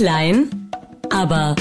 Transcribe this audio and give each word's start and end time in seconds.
Klein, 0.00 0.48
aber 1.10 1.54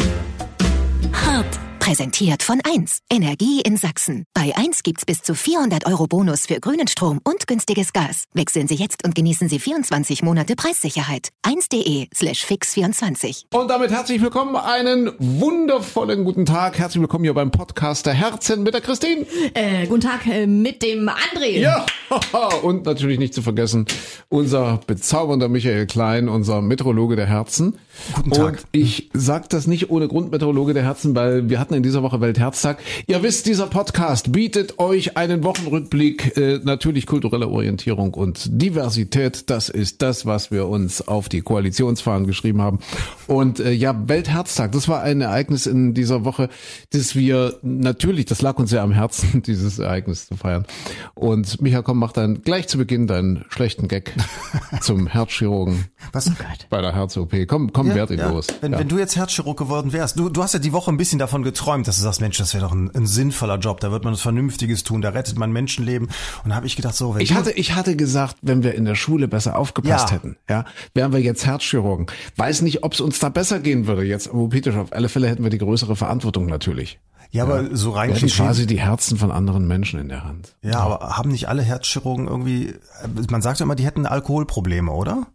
hart. 1.11 1.59
Präsentiert 1.79 2.43
von 2.43 2.59
1. 2.63 2.99
Energie 3.09 3.61
in 3.61 3.77
Sachsen. 3.77 4.25
Bei 4.33 4.53
1 4.55 4.83
gibt's 4.83 5.05
bis 5.05 5.21
zu 5.23 5.33
400 5.33 5.87
Euro 5.87 6.07
Bonus 6.07 6.45
für 6.45 6.59
grünen 6.59 6.87
Strom 6.87 7.19
und 7.23 7.47
günstiges 7.47 7.93
Gas. 7.93 8.25
Wechseln 8.33 8.67
Sie 8.67 8.75
jetzt 8.75 9.03
und 9.03 9.15
genießen 9.15 9.49
Sie 9.49 9.59
24 9.59 10.21
Monate 10.21 10.55
Preissicherheit. 10.55 11.29
1.de 11.45 12.07
slash 12.13 12.45
fix24. 12.45 13.45
Und 13.53 13.69
damit 13.69 13.91
herzlich 13.91 14.21
willkommen, 14.21 14.55
einen 14.55 15.11
wundervollen 15.17 16.25
guten 16.25 16.45
Tag. 16.45 16.77
Herzlich 16.77 17.01
willkommen 17.01 17.23
hier 17.23 17.33
beim 17.33 17.49
Podcast 17.49 18.05
der 18.05 18.13
Herzen 18.13 18.61
mit 18.63 18.73
der 18.73 18.81
Christine. 18.81 19.25
Äh, 19.53 19.87
guten 19.87 20.01
Tag 20.01 20.27
äh, 20.27 20.45
mit 20.45 20.83
dem 20.83 21.09
André. 21.09 21.59
Ja, 21.59 21.85
und 22.61 22.85
natürlich 22.85 23.17
nicht 23.17 23.33
zu 23.33 23.41
vergessen, 23.41 23.85
unser 24.27 24.81
bezaubernder 24.85 25.47
Michael 25.47 25.87
Klein, 25.87 26.29
unser 26.29 26.61
Meteorologe 26.61 27.15
der 27.15 27.25
Herzen. 27.25 27.79
Guten 28.13 28.31
Tag. 28.31 28.49
Und 28.49 28.63
ich 28.71 29.09
sage 29.13 29.45
das 29.49 29.65
nicht 29.65 29.89
ohne 29.89 30.07
Grund 30.07 30.31
Meteorologe 30.31 30.73
der 30.73 30.83
Herzen, 30.83 31.15
weil 31.15 31.49
wir 31.49 31.59
hatten 31.59 31.68
in 31.75 31.83
dieser 31.83 32.03
Woche 32.03 32.21
Weltherztag. 32.21 32.79
Ihr 33.07 33.23
wisst, 33.23 33.45
dieser 33.45 33.67
Podcast 33.67 34.31
bietet 34.31 34.79
euch 34.79 35.17
einen 35.17 35.43
Wochenrückblick, 35.43 36.37
äh, 36.37 36.59
natürlich 36.63 37.05
kulturelle 37.05 37.47
Orientierung 37.47 38.13
und 38.13 38.49
Diversität. 38.61 39.49
Das 39.49 39.69
ist 39.69 40.01
das, 40.01 40.25
was 40.25 40.51
wir 40.51 40.67
uns 40.67 41.07
auf 41.07 41.29
die 41.29 41.41
Koalitionsfahnen 41.41 42.27
geschrieben 42.27 42.61
haben. 42.61 42.79
Und 43.27 43.59
äh, 43.59 43.71
ja, 43.71 44.07
Weltherztag, 44.07 44.71
das 44.71 44.87
war 44.87 45.01
ein 45.01 45.21
Ereignis 45.21 45.65
in 45.65 45.93
dieser 45.93 46.25
Woche, 46.25 46.49
das 46.91 47.15
wir 47.15 47.57
natürlich, 47.61 48.25
das 48.25 48.41
lag 48.41 48.57
uns 48.57 48.69
sehr 48.69 48.81
am 48.81 48.91
Herzen, 48.91 49.41
dieses 49.45 49.79
Ereignis 49.79 50.27
zu 50.27 50.35
feiern. 50.35 50.65
Und 51.15 51.61
Micha, 51.61 51.81
komm, 51.81 51.99
mach 51.99 52.11
dann 52.11 52.41
gleich 52.41 52.67
zu 52.67 52.77
Beginn 52.77 53.07
deinen 53.07 53.45
schlechten 53.49 53.87
Gag 53.87 54.13
zum 54.81 55.07
Herzchirurgen 55.07 55.85
Was? 56.11 56.31
bei 56.69 56.81
der 56.81 56.93
Herz-OP. 56.93 57.33
Komm, 57.47 57.73
komm, 57.73 57.93
werd 57.93 58.11
ihn 58.11 58.19
los. 58.19 58.47
Wenn, 58.61 58.73
ja. 58.73 58.79
wenn 58.79 58.87
du 58.87 58.97
jetzt 58.97 59.15
Herzchirurg 59.15 59.57
geworden 59.57 59.93
wärst, 59.93 60.17
du, 60.17 60.29
du 60.29 60.43
hast 60.43 60.53
ja 60.53 60.59
die 60.59 60.73
Woche 60.73 60.91
ein 60.91 60.97
bisschen 60.97 61.19
davon 61.19 61.43
geträumt, 61.59 61.87
dass 61.87 61.97
du 61.97 62.03
sagst, 62.03 62.21
Mensch, 62.21 62.37
das 62.37 62.53
wäre 62.53 62.63
doch 62.63 62.71
ein, 62.71 62.89
ein 62.95 63.05
sinnvoller 63.05 63.57
Job, 63.57 63.79
da 63.81 63.91
wird 63.91 64.03
man 64.03 64.13
was 64.13 64.21
Vernünftiges 64.21 64.83
tun, 64.83 65.01
da 65.01 65.09
rettet 65.09 65.37
man 65.37 65.51
Menschenleben. 65.51 66.07
Und 66.43 66.49
da 66.49 66.55
habe 66.55 66.65
ich 66.67 66.75
gedacht, 66.75 66.95
so, 66.95 67.15
wenn 67.15 67.21
Ich 67.21 67.33
hatte, 67.33 67.51
ich 67.51 67.75
hatte 67.75 67.95
gesagt, 67.95 68.37
wenn 68.41 68.63
wir 68.63 68.75
in 68.75 68.85
der 68.85 68.95
Schule 68.95 69.27
besser 69.27 69.57
aufgepasst 69.57 70.09
Ja. 70.09 70.15
hätten, 70.15 70.37
ja, 70.49 70.65
wären 70.93 71.11
wir 71.11 71.19
jetzt 71.19 71.45
Herzchirurgen. 71.45 72.07
Weiß 72.37 72.61
nicht, 72.61 72.83
ob 72.83 72.93
es 72.93 73.01
uns 73.01 73.19
da 73.19 73.29
besser 73.29 73.59
gehen 73.59 73.87
würde 73.87 74.03
jetzt 74.03 74.29
am 74.29 74.39
OP-Tisch. 74.39 74.75
Auf 74.75 74.93
alle 74.93 75.09
Fälle 75.09 75.27
hätten 75.27 75.43
wir 75.43 75.49
die 75.49 75.57
größere 75.57 75.95
Verantwortung 75.95 76.45
natürlich. 76.45 76.99
ja, 77.31 77.43
aber 77.43 77.75
so 77.75 77.91
rein 77.91 78.09
Wir 78.09 78.15
hätten 78.15 78.27
quasi 78.27 78.65
die 78.65 78.79
Herzen 78.79 79.17
von 79.17 79.31
anderen 79.31 79.67
Menschen 79.67 79.99
in 79.99 80.07
der 80.09 80.23
Hand. 80.23 80.55
Ja, 80.63 80.79
aber 80.79 81.17
haben 81.17 81.29
nicht 81.31 81.47
alle 81.49 81.61
Herzchirurgen 81.61 82.27
irgendwie, 82.27 82.73
man 83.29 83.41
sagt 83.41 83.59
ja 83.59 83.65
immer, 83.65 83.75
die 83.75 83.85
hätten 83.85 84.05
Alkoholprobleme, 84.05 84.91
oder? 84.91 85.27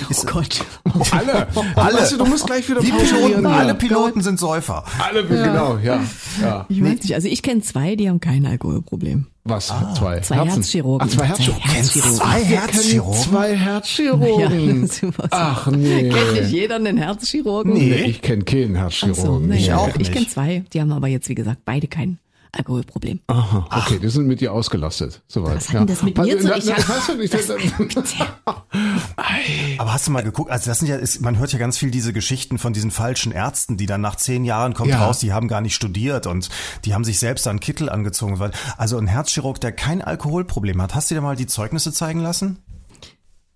Oh 0.00 0.24
Gott. 0.26 0.64
Alle, 1.12 1.46
Alle. 1.76 1.98
Weißt 1.98 2.12
du, 2.12 2.16
du 2.16 2.24
musst 2.24 2.46
gleich 2.46 2.66
wieder 2.68 2.80
Die 2.80 2.90
pauschalieren 2.90 3.42
Piloten, 3.42 3.46
alle 3.46 3.74
Piloten 3.74 4.20
sind 4.22 4.40
Säufer. 4.40 4.84
alle, 4.98 5.24
genau, 5.26 5.76
ja, 5.82 6.02
ja. 6.40 6.64
Ich 6.70 6.82
weiß 6.82 7.02
nicht, 7.02 7.14
also 7.14 7.28
ich 7.28 7.42
kenne 7.42 7.60
zwei, 7.60 7.94
die 7.94 8.08
haben 8.08 8.18
kein 8.18 8.46
Alkoholproblem. 8.46 9.26
Was? 9.44 9.66
zwei? 9.66 10.20
Zwei 10.20 10.36
Herzen? 10.36 10.52
Herzchirurgen. 10.54 11.08
Ach, 11.08 11.14
zwei 11.14 11.26
Herzchirurgen. 11.26 11.84
Zwei 11.84 12.44
Herzchirurgen. 12.44 13.22
Zwei 13.22 13.56
Herzchirurgen? 13.56 13.56
zwei 13.56 13.56
Herzchirurgen. 13.56 14.86
sowas. 14.86 15.28
Ach 15.30 15.66
nee. 15.66 16.08
Kennt 16.08 16.32
nicht 16.40 16.50
jeder 16.52 16.76
einen 16.76 16.96
Herzchirurgen? 16.96 17.74
Nee, 17.74 17.94
ich 18.04 18.22
kenne 18.22 18.44
keinen 18.44 18.76
Ach 18.76 18.90
so, 18.90 19.08
Herzchirurgen. 19.08 19.48
nee, 19.48 19.58
Ich 19.58 19.72
auch 19.74 19.90
Ich 19.98 20.10
kenne 20.10 20.26
zwei, 20.26 20.64
die 20.72 20.80
haben 20.80 20.92
aber 20.92 21.08
jetzt, 21.08 21.28
wie 21.28 21.34
gesagt 21.34 21.60
beide 21.66 21.86
kein 21.86 22.18
Alkoholproblem. 22.54 23.20
Aha, 23.28 23.66
okay, 23.84 23.98
die 23.98 24.08
sind 24.08 24.26
mit 24.26 24.42
dir 24.42 24.52
ausgelastet. 24.52 25.22
Soweit. 25.26 25.56
Was 25.56 25.68
hat 25.70 25.80
denn 25.80 25.86
das 25.86 26.02
mit 26.02 26.18
mir 26.18 26.38
zu- 26.38 26.48
na, 26.48 26.56
ja 29.18 29.24
Aber 29.78 29.92
hast 29.92 30.06
du 30.06 30.10
mal 30.10 30.22
geguckt, 30.22 30.50
also 30.50 30.70
das 30.70 30.78
sind 30.78 30.88
ja, 30.88 30.96
ist, 30.96 31.20
man 31.20 31.38
hört 31.38 31.52
ja 31.52 31.58
ganz 31.58 31.78
viel 31.78 31.90
diese 31.90 32.12
Geschichten 32.12 32.58
von 32.58 32.72
diesen 32.72 32.90
falschen 32.90 33.32
Ärzten, 33.32 33.76
die 33.76 33.86
dann 33.86 34.00
nach 34.00 34.16
zehn 34.16 34.44
Jahren 34.44 34.74
kommt 34.74 34.90
Ja. 34.90 35.04
raus, 35.04 35.18
die 35.18 35.32
haben 35.32 35.48
gar 35.48 35.60
nicht 35.60 35.74
studiert 35.74 36.26
und 36.26 36.48
die 36.84 36.94
haben 36.94 37.04
sich 37.04 37.18
selbst 37.18 37.46
einen 37.48 37.60
Kittel 37.60 37.88
angezogen. 37.88 38.38
Weil- 38.38 38.52
Also 38.76 38.98
ein 38.98 39.06
Herzchirurg, 39.06 39.60
der 39.60 39.72
kein 39.72 40.02
Alkoholproblem 40.02 40.80
hat, 40.82 40.94
hast 40.94 41.10
du 41.10 41.14
dir 41.14 41.20
mal 41.20 41.36
die 41.36 41.46
Zeugnisse 41.46 41.92
zeigen 41.92 42.20
lassen? 42.20 42.58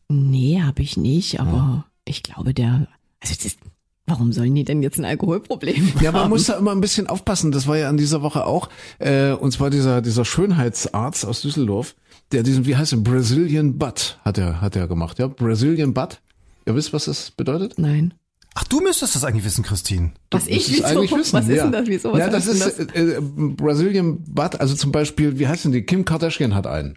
Nee, 0.08 0.62
habe 0.62 0.82
ich 0.82 0.96
nicht, 0.96 1.40
aber 1.40 1.84
ich 2.04 2.22
glaube, 2.22 2.54
der, 2.54 2.86
also 3.20 3.34
das 3.34 3.44
ist, 3.44 3.58
warum 4.06 4.32
sollen 4.32 4.54
die 4.54 4.62
denn 4.62 4.82
jetzt 4.82 4.98
ein 4.98 5.04
Alkoholproblem 5.04 5.94
Ja, 6.00 6.12
man 6.12 6.22
haben? 6.22 6.30
muss 6.30 6.44
da 6.44 6.54
immer 6.54 6.70
ein 6.70 6.80
bisschen 6.80 7.08
aufpassen. 7.08 7.50
Das 7.50 7.66
war 7.66 7.76
ja 7.76 7.88
an 7.88 7.96
dieser 7.96 8.22
Woche 8.22 8.46
auch. 8.46 8.68
Äh, 9.00 9.32
und 9.32 9.50
zwar 9.50 9.68
dieser, 9.70 10.02
dieser 10.02 10.24
Schönheitsarzt 10.24 11.24
aus 11.26 11.42
Düsseldorf, 11.42 11.96
der 12.32 12.42
diesen, 12.42 12.66
wie 12.66 12.76
heißt 12.76 12.92
er, 12.92 12.98
Brazilian 12.98 13.78
Butt 13.78 14.18
hat 14.24 14.38
er, 14.38 14.60
hat 14.60 14.76
er 14.76 14.88
gemacht. 14.88 15.18
Ja, 15.18 15.26
Brazilian 15.28 15.94
Butt. 15.94 16.20
Ihr 16.66 16.74
wisst, 16.74 16.92
was 16.92 17.04
das 17.04 17.30
bedeutet? 17.30 17.74
Nein. 17.78 18.14
Ach, 18.54 18.64
du 18.64 18.80
müsstest 18.80 19.14
das 19.14 19.22
eigentlich 19.24 19.44
wissen, 19.44 19.62
Christine. 19.62 20.12
Was 20.30 20.46
ich, 20.46 20.66
Das 20.66 20.70
wieso? 20.70 20.84
eigentlich 20.84 21.12
wissen. 21.12 21.32
Was 21.34 21.48
ist 21.48 21.62
denn 21.62 21.72
das, 21.72 21.86
wieso? 21.86 22.12
Was 22.12 22.18
ja, 22.18 22.28
das 22.30 22.46
ist 22.46 22.78
denn 22.78 22.88
äh, 22.88 23.16
äh, 23.16 23.20
Brazilian 23.20 24.24
Butt. 24.24 24.58
Also 24.60 24.74
zum 24.74 24.92
Beispiel, 24.92 25.38
wie 25.38 25.46
heißt 25.46 25.66
denn 25.66 25.72
die? 25.72 25.82
Kim 25.82 26.04
Kardashian 26.04 26.54
hat 26.54 26.66
einen. 26.66 26.96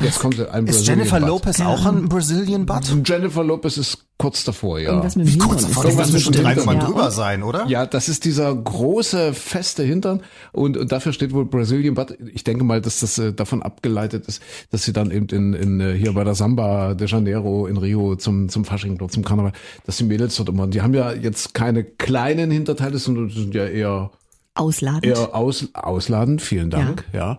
Jetzt 0.00 0.20
kommt 0.20 0.40
ein 0.48 0.66
Ist 0.66 0.76
Brazilian 0.76 0.98
Jennifer 0.98 1.20
Butt. 1.20 1.28
Lopez 1.28 1.60
auch 1.60 1.86
ein 1.86 2.08
Brazilian 2.08 2.66
Butt? 2.66 2.96
Jennifer 3.04 3.44
Lopez 3.44 3.76
ist 3.76 4.06
kurz 4.18 4.44
davor, 4.44 4.78
ja. 4.78 4.90
Irgendwas 4.90 5.16
mit 5.16 5.26
dem 5.26 5.28
Wie 5.28 5.32
Hintern 5.32 5.48
kurz 5.48 5.62
ist 5.62 5.68
davor, 5.70 5.84
das 5.84 5.96
müsste 5.96 6.20
schon 6.20 6.32
drei 6.32 6.54
Nummern 6.54 6.78
ja, 6.78 6.84
drüber 6.86 7.10
sein, 7.10 7.42
oder? 7.42 7.66
Ja, 7.66 7.86
das 7.86 8.08
ist 8.08 8.24
dieser 8.24 8.54
große, 8.54 9.34
feste 9.34 9.82
Hintern 9.82 10.22
und, 10.52 10.76
und 10.76 10.92
dafür 10.92 11.12
steht 11.12 11.32
wohl 11.32 11.44
Brazilian 11.44 11.94
Butt. 11.94 12.16
Ich 12.32 12.44
denke 12.44 12.64
mal, 12.64 12.80
dass 12.80 13.00
das 13.00 13.18
äh, 13.18 13.32
davon 13.32 13.62
abgeleitet 13.62 14.26
ist, 14.26 14.42
dass 14.70 14.84
sie 14.84 14.92
dann 14.92 15.10
eben 15.10 15.26
in, 15.26 15.54
in 15.54 15.80
äh, 15.80 15.94
hier 15.94 16.12
bei 16.14 16.24
der 16.24 16.34
Samba 16.34 16.94
de 16.94 17.06
Janeiro 17.06 17.66
in 17.66 17.76
Rio 17.76 18.16
zum, 18.16 18.48
zum 18.48 18.64
Fasching, 18.64 18.98
dort 18.98 19.12
zum 19.12 19.24
Karneval, 19.24 19.52
dass 19.86 19.96
die 19.98 20.04
Mädels 20.04 20.36
dort 20.36 20.48
immer, 20.48 20.66
die 20.66 20.82
haben 20.82 20.94
ja 20.94 21.12
jetzt 21.12 21.54
keine 21.54 21.84
kleinen 21.84 22.50
Hinterteile, 22.50 22.98
sondern 22.98 23.28
die 23.28 23.40
sind 23.40 23.54
ja 23.54 23.66
eher, 23.66 24.10
Ausladend. 24.54 25.04
eher 25.06 25.34
aus, 25.34 25.68
ausladend. 25.74 26.42
Vielen 26.42 26.70
Dank, 26.70 27.04
ja. 27.12 27.38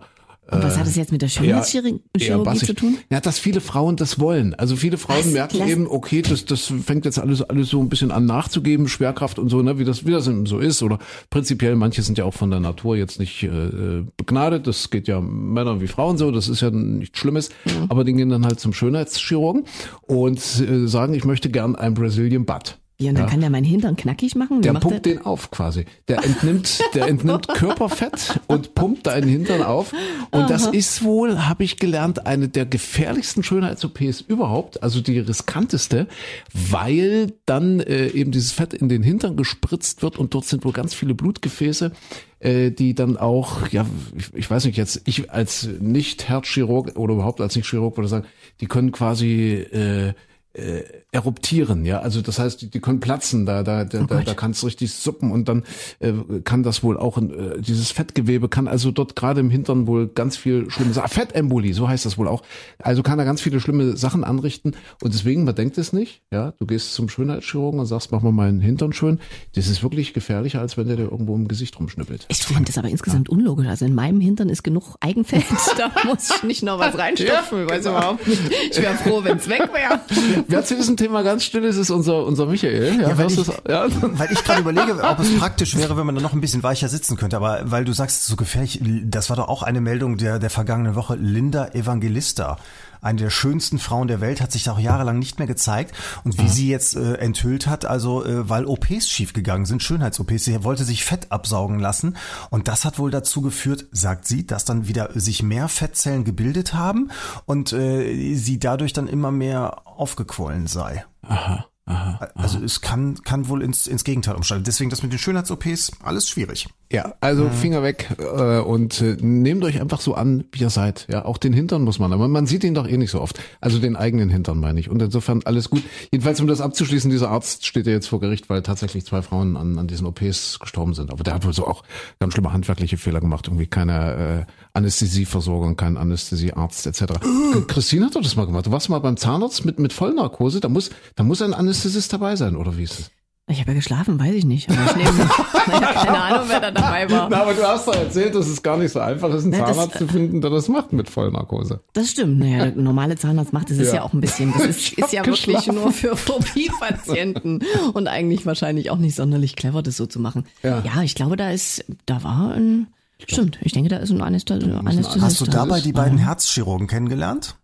Und 0.50 0.62
was 0.62 0.76
hat 0.78 0.86
das 0.86 0.94
jetzt 0.96 1.10
mit 1.10 1.22
der 1.22 1.28
Schönheitschirurgie 1.28 2.00
eher 2.18 2.42
zu 2.54 2.74
tun? 2.74 2.98
Ja, 3.10 3.20
dass 3.20 3.38
viele 3.38 3.60
Frauen 3.62 3.96
das 3.96 4.18
wollen. 4.18 4.54
Also 4.54 4.76
viele 4.76 4.98
Frauen 4.98 5.20
Was? 5.24 5.32
merken 5.32 5.58
Lass- 5.58 5.70
eben, 5.70 5.86
okay, 5.86 6.20
das, 6.20 6.44
das 6.44 6.72
fängt 6.84 7.06
jetzt 7.06 7.18
alles, 7.18 7.40
alles 7.42 7.70
so 7.70 7.80
ein 7.80 7.88
bisschen 7.88 8.10
an 8.10 8.26
nachzugeben, 8.26 8.86
Schwerkraft 8.86 9.38
und 9.38 9.48
so, 9.48 9.62
ne, 9.62 9.78
wie 9.78 9.84
das, 9.84 10.04
wie 10.06 10.10
das 10.10 10.28
eben 10.28 10.44
so 10.44 10.58
ist. 10.58 10.82
Oder 10.82 10.98
prinzipiell, 11.30 11.76
manche 11.76 12.02
sind 12.02 12.18
ja 12.18 12.24
auch 12.24 12.34
von 12.34 12.50
der 12.50 12.60
Natur 12.60 12.96
jetzt 12.96 13.18
nicht 13.18 13.42
äh, 13.42 14.02
begnadet. 14.18 14.66
Das 14.66 14.90
geht 14.90 15.08
ja 15.08 15.20
Männern 15.20 15.80
wie 15.80 15.86
Frauen 15.88 16.18
so, 16.18 16.30
das 16.30 16.48
ist 16.48 16.60
ja 16.60 16.70
nichts 16.70 17.18
Schlimmes. 17.18 17.48
Mhm. 17.64 17.86
Aber 17.88 18.04
die 18.04 18.12
gehen 18.12 18.28
dann 18.28 18.44
halt 18.44 18.60
zum 18.60 18.74
Schönheitschirurgen 18.74 19.64
und 20.02 20.38
äh, 20.38 20.86
sagen, 20.86 21.14
ich 21.14 21.24
möchte 21.24 21.48
gern 21.48 21.74
ein 21.74 21.94
Brazilian 21.94 22.44
Butt. 22.44 22.78
Ja, 22.96 23.10
und 23.10 23.18
dann 23.18 23.26
kann 23.26 23.40
der 23.40 23.50
meinen 23.50 23.64
Hintern 23.64 23.96
knackig 23.96 24.36
machen. 24.36 24.58
Wie 24.58 24.62
Der 24.62 24.74
pumpt 24.74 25.04
der? 25.04 25.14
den 25.14 25.26
auf 25.26 25.50
quasi. 25.50 25.84
Der 26.06 26.24
entnimmt, 26.24 26.78
der 26.94 27.08
entnimmt 27.08 27.48
Körperfett 27.48 28.40
und 28.46 28.76
pumpt 28.76 29.08
deinen 29.08 29.28
Hintern 29.28 29.62
auf. 29.64 29.92
Und 30.30 30.48
das 30.48 30.68
ist 30.68 31.02
wohl, 31.02 31.46
habe 31.46 31.64
ich 31.64 31.78
gelernt, 31.78 32.26
eine 32.26 32.48
der 32.48 32.66
gefährlichsten 32.66 33.42
Schönheits-OPs 33.42 34.20
überhaupt, 34.20 34.82
also 34.84 35.00
die 35.00 35.18
riskanteste, 35.18 36.06
weil 36.52 37.32
dann 37.46 37.80
äh, 37.80 38.08
eben 38.08 38.30
dieses 38.30 38.52
Fett 38.52 38.72
in 38.72 38.88
den 38.88 39.02
Hintern 39.02 39.36
gespritzt 39.36 40.02
wird 40.02 40.16
und 40.16 40.32
dort 40.32 40.44
sind 40.44 40.64
wohl 40.64 40.72
ganz 40.72 40.94
viele 40.94 41.14
Blutgefäße, 41.14 41.90
äh, 42.38 42.70
die 42.70 42.94
dann 42.94 43.16
auch, 43.16 43.68
ja, 43.68 43.86
ich, 44.16 44.32
ich 44.34 44.48
weiß 44.50 44.66
nicht 44.66 44.76
jetzt, 44.76 45.02
ich 45.04 45.32
als 45.32 45.68
Nicht-Herzchirurg 45.80 46.96
oder 46.96 47.14
überhaupt 47.14 47.40
als 47.40 47.56
Nicht-Chirurg 47.56 47.96
würde 47.96 48.08
sagen, 48.08 48.26
die 48.60 48.66
können 48.66 48.92
quasi 48.92 49.54
äh, 49.54 50.12
äh, 50.54 50.82
eruptieren, 51.12 51.84
ja, 51.84 52.00
also 52.00 52.22
das 52.22 52.38
heißt, 52.38 52.62
die, 52.62 52.70
die 52.70 52.80
können 52.80 53.00
platzen, 53.00 53.46
da 53.46 53.62
da 53.62 53.84
da, 53.84 54.04
da, 54.04 54.20
da 54.22 54.34
kann 54.34 54.52
es 54.52 54.64
richtig 54.64 54.92
suppen 54.92 55.30
und 55.30 55.48
dann 55.48 55.64
äh, 56.00 56.12
kann 56.44 56.62
das 56.62 56.82
wohl 56.82 56.96
auch 56.96 57.18
äh, 57.18 57.60
dieses 57.60 57.90
Fettgewebe 57.90 58.48
kann 58.48 58.68
also 58.68 58.90
dort 58.90 59.16
gerade 59.16 59.40
im 59.40 59.50
Hintern 59.50 59.86
wohl 59.86 60.08
ganz 60.08 60.36
viel 60.36 60.70
schlimme 60.70 60.92
Sachen, 60.92 61.08
Fettembolie, 61.08 61.74
so 61.74 61.88
heißt 61.88 62.06
das 62.06 62.18
wohl 62.18 62.28
auch, 62.28 62.42
also 62.78 63.02
kann 63.02 63.18
er 63.18 63.24
ganz 63.24 63.40
viele 63.40 63.60
schlimme 63.60 63.96
Sachen 63.96 64.24
anrichten 64.24 64.74
und 65.02 65.12
deswegen 65.12 65.44
man 65.44 65.54
denkt 65.54 65.78
es 65.78 65.92
nicht, 65.92 66.22
ja, 66.30 66.52
du 66.58 66.66
gehst 66.66 66.94
zum 66.94 67.08
Schönheitschirurgen 67.08 67.80
und 67.80 67.86
sagst, 67.86 68.12
mach 68.12 68.22
mal 68.22 68.32
meinen 68.32 68.60
Hintern 68.60 68.92
schön, 68.92 69.20
das 69.54 69.66
ist 69.66 69.82
wirklich 69.82 70.14
gefährlicher, 70.14 70.60
als 70.60 70.76
wenn 70.76 70.86
der 70.86 70.96
dir 70.96 71.10
irgendwo 71.10 71.34
im 71.34 71.48
Gesicht 71.48 71.78
rumschnippelt. 71.78 72.26
Ich 72.28 72.38
finde 72.38 72.64
das 72.64 72.78
aber 72.78 72.88
insgesamt 72.88 73.28
unlogisch. 73.28 73.66
Also 73.66 73.84
in 73.84 73.94
meinem 73.94 74.20
Hintern 74.20 74.48
ist 74.48 74.62
genug 74.62 74.96
Eigenfett. 75.00 75.44
da 75.78 75.90
muss 76.04 76.30
ich 76.30 76.42
nicht 76.42 76.62
noch 76.62 76.78
was 76.78 76.96
reinstopfen. 76.96 77.62
ich 77.62 77.70
weiß 77.70 77.86
überhaupt 77.86 78.26
nicht. 78.26 78.40
Ich 78.70 78.80
wäre 78.80 78.94
froh, 78.94 79.22
wenn 79.22 79.38
es 79.38 79.48
weg 79.48 79.68
wäre. 79.72 80.00
Wer 80.48 80.64
zu 80.64 80.76
diesem 80.76 80.96
Thema 80.96 81.22
ganz 81.22 81.44
still 81.44 81.64
ist, 81.64 81.76
ist 81.76 81.90
unser 81.90 82.24
unser 82.24 82.46
Michael, 82.46 83.00
ja, 83.00 83.08
Ja, 83.10 83.18
weil 83.18 83.26
ich- 83.28 83.36
du's? 83.36 83.48
ja. 83.68 83.86
Weil 84.00 84.32
ich 84.32 84.42
gerade 84.44 84.60
überlege, 84.60 84.94
ob 85.02 85.18
es 85.20 85.36
praktisch 85.38 85.76
wäre, 85.76 85.96
wenn 85.96 86.06
man 86.06 86.14
da 86.14 86.20
noch 86.20 86.32
ein 86.32 86.40
bisschen 86.40 86.62
weicher 86.62 86.88
sitzen 86.88 87.16
könnte. 87.16 87.36
Aber 87.36 87.60
weil 87.64 87.84
du 87.84 87.92
sagst, 87.92 88.26
so 88.26 88.36
gefährlich, 88.36 88.80
das 89.04 89.30
war 89.30 89.36
doch 89.36 89.48
auch 89.48 89.62
eine 89.62 89.80
Meldung 89.80 90.16
der, 90.16 90.38
der 90.38 90.50
vergangenen 90.50 90.94
Woche. 90.94 91.16
Linda 91.16 91.68
Evangelista, 91.72 92.56
eine 93.04 93.18
der 93.18 93.30
schönsten 93.30 93.78
Frauen 93.78 94.08
der 94.08 94.20
Welt, 94.20 94.40
hat 94.40 94.52
sich 94.52 94.64
da 94.64 94.72
auch 94.72 94.78
jahrelang 94.78 95.18
nicht 95.18 95.38
mehr 95.38 95.46
gezeigt. 95.46 95.94
Und 96.24 96.38
wie 96.38 96.48
sie 96.48 96.68
jetzt 96.68 96.96
äh, 96.96 97.14
enthüllt 97.14 97.66
hat, 97.66 97.84
also 97.84 98.24
äh, 98.24 98.48
weil 98.48 98.66
OPs 98.66 99.08
schiefgegangen 99.08 99.66
sind, 99.66 99.82
Schönheits-OPs, 99.82 100.44
sie 100.44 100.64
wollte 100.64 100.84
sich 100.84 101.04
Fett 101.04 101.30
absaugen 101.30 101.78
lassen. 101.78 102.16
Und 102.50 102.68
das 102.68 102.84
hat 102.84 102.98
wohl 102.98 103.10
dazu 103.10 103.42
geführt, 103.42 103.86
sagt 103.92 104.26
sie, 104.26 104.46
dass 104.46 104.64
dann 104.64 104.88
wieder 104.88 105.10
sich 105.14 105.42
mehr 105.42 105.68
Fettzellen 105.68 106.24
gebildet 106.24 106.74
haben 106.74 107.10
und 107.44 107.72
äh, 107.72 108.34
sie 108.34 108.58
dadurch 108.58 108.92
dann 108.92 109.08
immer 109.08 109.30
mehr 109.30 109.82
aufgequollen 109.86 110.66
sei. 110.66 111.04
Aha. 111.22 111.66
Aha. 111.86 112.30
Also 112.34 112.60
es 112.60 112.80
kann, 112.80 113.22
kann 113.24 113.48
wohl 113.48 113.62
ins, 113.62 113.86
ins 113.86 114.04
Gegenteil 114.04 114.36
umschalten. 114.36 114.64
Deswegen 114.64 114.88
das 114.88 115.02
mit 115.02 115.12
den 115.12 115.18
Schönheits-OPs, 115.18 115.92
alles 116.02 116.28
schwierig. 116.28 116.68
Ja, 116.92 117.14
also 117.20 117.48
Finger 117.48 117.82
weg 117.82 118.08
äh, 118.18 118.60
und 118.60 119.00
äh, 119.00 119.16
nehmt 119.20 119.64
euch 119.64 119.80
einfach 119.80 120.00
so 120.00 120.14
an, 120.14 120.44
wie 120.52 120.60
ihr 120.60 120.70
seid. 120.70 121.06
Ja, 121.10 121.24
auch 121.24 121.38
den 121.38 121.52
Hintern 121.52 121.82
muss 121.82 121.98
man, 121.98 122.12
aber 122.12 122.28
man 122.28 122.46
sieht 122.46 122.62
ihn 122.62 122.74
doch 122.74 122.86
eh 122.86 122.96
nicht 122.96 123.10
so 123.10 123.20
oft. 123.20 123.40
Also 123.60 123.80
den 123.80 123.96
eigenen 123.96 124.30
Hintern 124.30 124.60
meine 124.60 124.78
ich. 124.78 124.88
Und 124.88 125.02
insofern 125.02 125.40
alles 125.44 125.70
gut. 125.70 125.82
Jedenfalls, 126.12 126.40
um 126.40 126.46
das 126.46 126.60
abzuschließen, 126.60 127.10
dieser 127.10 127.30
Arzt 127.30 127.66
steht 127.66 127.86
ja 127.86 127.92
jetzt 127.92 128.06
vor 128.06 128.20
Gericht, 128.20 128.48
weil 128.48 128.62
tatsächlich 128.62 129.04
zwei 129.04 129.22
Frauen 129.22 129.56
an, 129.56 129.76
an 129.78 129.88
diesen 129.88 130.06
OPs 130.06 130.60
gestorben 130.60 130.94
sind. 130.94 131.10
Aber 131.10 131.24
der 131.24 131.34
hat 131.34 131.44
wohl 131.44 131.52
so 131.52 131.66
auch 131.66 131.82
ganz 132.20 132.34
schlimme 132.34 132.52
handwerkliche 132.52 132.96
Fehler 132.96 133.20
gemacht. 133.20 133.48
Irgendwie 133.48 133.66
keine 133.66 134.46
äh, 134.46 134.52
Anästhesieversorgung, 134.72 135.76
kein 135.76 135.96
Anästhesiearzt 135.96 136.86
etc. 136.86 137.14
Christine 137.66 138.06
hat 138.06 138.14
doch 138.14 138.22
das 138.22 138.36
mal 138.36 138.46
gemacht. 138.46 138.66
Du 138.66 138.70
warst 138.70 138.88
mal 138.88 139.00
beim 139.00 139.16
Zahnarzt 139.16 139.64
mit, 139.64 139.80
mit 139.80 139.92
Vollnarkose. 139.92 140.60
Da 140.60 140.68
muss, 140.68 140.90
da 141.16 141.24
muss 141.24 141.42
ein 141.42 141.54
Anästhesist 141.74 142.12
dabei 142.12 142.36
sein, 142.36 142.54
oder 142.56 142.76
wie 142.76 142.84
ist 142.84 143.00
es? 143.00 143.10
Ich 143.46 143.60
habe 143.60 143.72
ja 143.72 143.74
geschlafen, 143.74 144.18
weiß 144.18 144.32
ich 144.32 144.46
nicht. 144.46 144.70
Aber 144.70 144.78
ich 144.86 144.96
nehme, 144.96 145.18
naja, 145.66 145.92
keine 145.92 146.18
Ahnung, 146.22 146.44
wer 146.48 146.60
da 146.60 146.70
dabei 146.70 147.10
war. 147.10 147.28
Na, 147.28 147.42
aber 147.42 147.52
du 147.52 147.62
hast 147.62 147.86
doch 147.86 147.94
erzählt, 147.94 148.34
dass 148.34 148.46
es 148.46 148.62
gar 148.62 148.78
nicht 148.78 148.90
so 148.92 149.00
einfach 149.00 149.28
ist, 149.34 149.42
einen 149.42 149.50
Na, 149.50 149.66
das- 149.66 149.76
Zahnarzt 149.76 149.98
zu 149.98 150.08
finden, 150.08 150.40
der 150.40 150.50
das 150.50 150.68
macht 150.68 150.94
mit 150.94 151.10
Vollnarkose. 151.10 151.80
Das 151.92 152.10
stimmt. 152.10 152.38
Naja, 152.38 152.70
der 152.70 152.82
normale 152.82 153.16
Zahnarzt 153.16 153.52
macht 153.52 153.68
das 153.68 153.76
ist 153.78 153.88
Ja. 153.88 153.96
ja 153.96 154.02
auch 154.02 154.14
ein 154.14 154.20
bisschen. 154.22 154.52
Das 154.54 154.64
ist, 154.64 154.92
ist 154.98 155.12
ja 155.12 155.26
wirklich 155.26 155.56
geschlafen. 155.56 155.74
nur 155.74 155.92
für 155.92 156.16
Phobie-Patienten 156.16 157.60
und 157.92 158.08
eigentlich 158.08 158.46
wahrscheinlich 158.46 158.90
auch 158.90 158.96
nicht 158.98 159.14
sonderlich 159.16 159.56
clever, 159.56 159.82
das 159.82 159.96
so 159.98 160.06
zu 160.06 160.20
machen. 160.20 160.44
Ja. 160.62 160.82
Ja, 160.82 161.02
ich 161.02 161.14
glaube, 161.14 161.36
da 161.36 161.50
ist, 161.50 161.84
da 162.06 162.22
war 162.24 162.54
ein, 162.54 162.86
stimmt. 163.28 163.58
Ich 163.60 163.72
denke, 163.72 163.90
da 163.90 163.96
ist 163.98 164.10
ein 164.10 164.22
Anästhesist. 164.22 165.20
Hast 165.20 165.40
du 165.42 165.44
dabei 165.46 165.80
die 165.80 165.92
beiden 165.92 166.18
Ja. 166.18 166.26
Herzchirurgen 166.26 166.86
kennengelernt? 166.86 167.56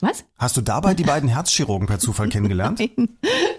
Was? 0.00 0.24
Hast 0.38 0.56
du 0.56 0.60
dabei 0.60 0.94
die 0.94 1.04
beiden 1.04 1.28
Herzchirurgen 1.28 1.86
per 1.86 1.98
Zufall 1.98 2.28
kennengelernt? 2.30 2.78
Nein, 2.80 3.08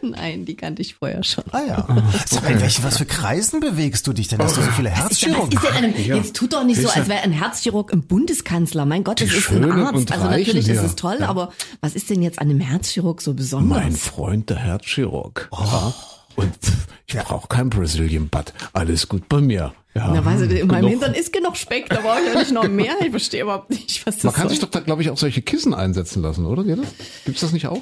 nein, 0.01 0.45
die 0.45 0.55
kannte 0.55 0.81
ich 0.81 0.95
vorher 0.95 1.23
schon. 1.23 1.43
Ah 1.51 1.61
ja. 1.67 1.77
Mal, 2.43 2.51
in 2.51 2.61
welchen, 2.61 2.83
was 2.83 2.97
für 2.97 3.05
Kreisen 3.05 3.59
bewegst 3.59 4.05
du 4.07 4.13
dich 4.13 4.27
denn, 4.27 4.39
dass 4.39 4.53
du 4.53 4.61
so 4.61 4.71
viele 4.71 4.89
Ja, 4.89 4.95
was 4.95 5.03
Herzchirurgen 5.03 5.59
denn 5.59 5.71
einem, 5.85 5.95
Jetzt 5.95 6.35
tut 6.35 6.53
doch 6.53 6.63
nicht 6.63 6.81
so, 6.81 6.89
als 6.89 7.07
wäre 7.07 7.21
ein 7.21 7.31
Herzchirurg 7.31 7.93
ein 7.93 8.01
Bundeskanzler. 8.05 8.85
Mein 8.85 9.03
Gott, 9.03 9.21
das 9.21 9.29
Die 9.29 9.37
ist 9.37 9.49
ein 9.51 9.71
Arzt. 9.71 9.93
und 9.95 10.11
Also 10.11 10.25
natürlich 10.25 10.67
ist 10.67 10.81
es 10.83 10.95
toll, 10.95 11.23
aber 11.23 11.51
was 11.81 11.95
ist 11.95 12.09
denn 12.09 12.21
jetzt 12.21 12.39
an 12.39 12.49
einem 12.49 12.59
Herzchirurg 12.59 13.21
so 13.21 13.33
besonders? 13.33 13.77
Mein 13.79 13.95
Freund, 13.95 14.49
der 14.49 14.57
Herzchirurg. 14.57 15.49
Ja. 15.51 15.93
Und 16.35 16.53
ich 17.07 17.15
brauche 17.15 17.47
kein 17.47 17.69
Brazilian 17.69 18.27
Butt. 18.29 18.53
Alles 18.73 19.07
gut 19.07 19.29
bei 19.29 19.39
mir. 19.39 19.73
Ja. 19.95 20.12
Na, 20.13 20.25
weißt 20.25 20.42
du, 20.42 20.45
in 20.59 20.68
meinem. 20.68 20.89
Hintern 20.89 21.13
ist 21.13 21.31
genug 21.31 21.56
Speck, 21.56 21.88
da 21.89 22.01
brauche 22.01 22.19
ich 22.19 22.33
ja 22.33 22.39
nicht 22.39 22.51
noch 22.51 22.68
mehr. 22.68 22.95
Ich 23.01 23.12
verstehe 23.12 23.44
überhaupt 23.44 23.69
nicht, 23.69 24.06
was 24.06 24.15
das 24.15 24.24
Man 24.25 24.33
kann 24.33 24.44
soll. 24.44 24.50
sich 24.51 24.59
doch 24.59 24.69
da, 24.69 24.81
glaube 24.81 25.01
ich, 25.01 25.09
auch 25.09 25.18
solche 25.18 25.42
Kissen 25.42 25.74
einsetzen 25.74 26.21
lassen, 26.21 26.45
oder? 26.45 26.63
Geht 26.65 26.80
das? 26.80 26.88
Gibt's 27.25 27.42
das 27.42 27.53
nicht 27.53 27.68
auch? 27.68 27.81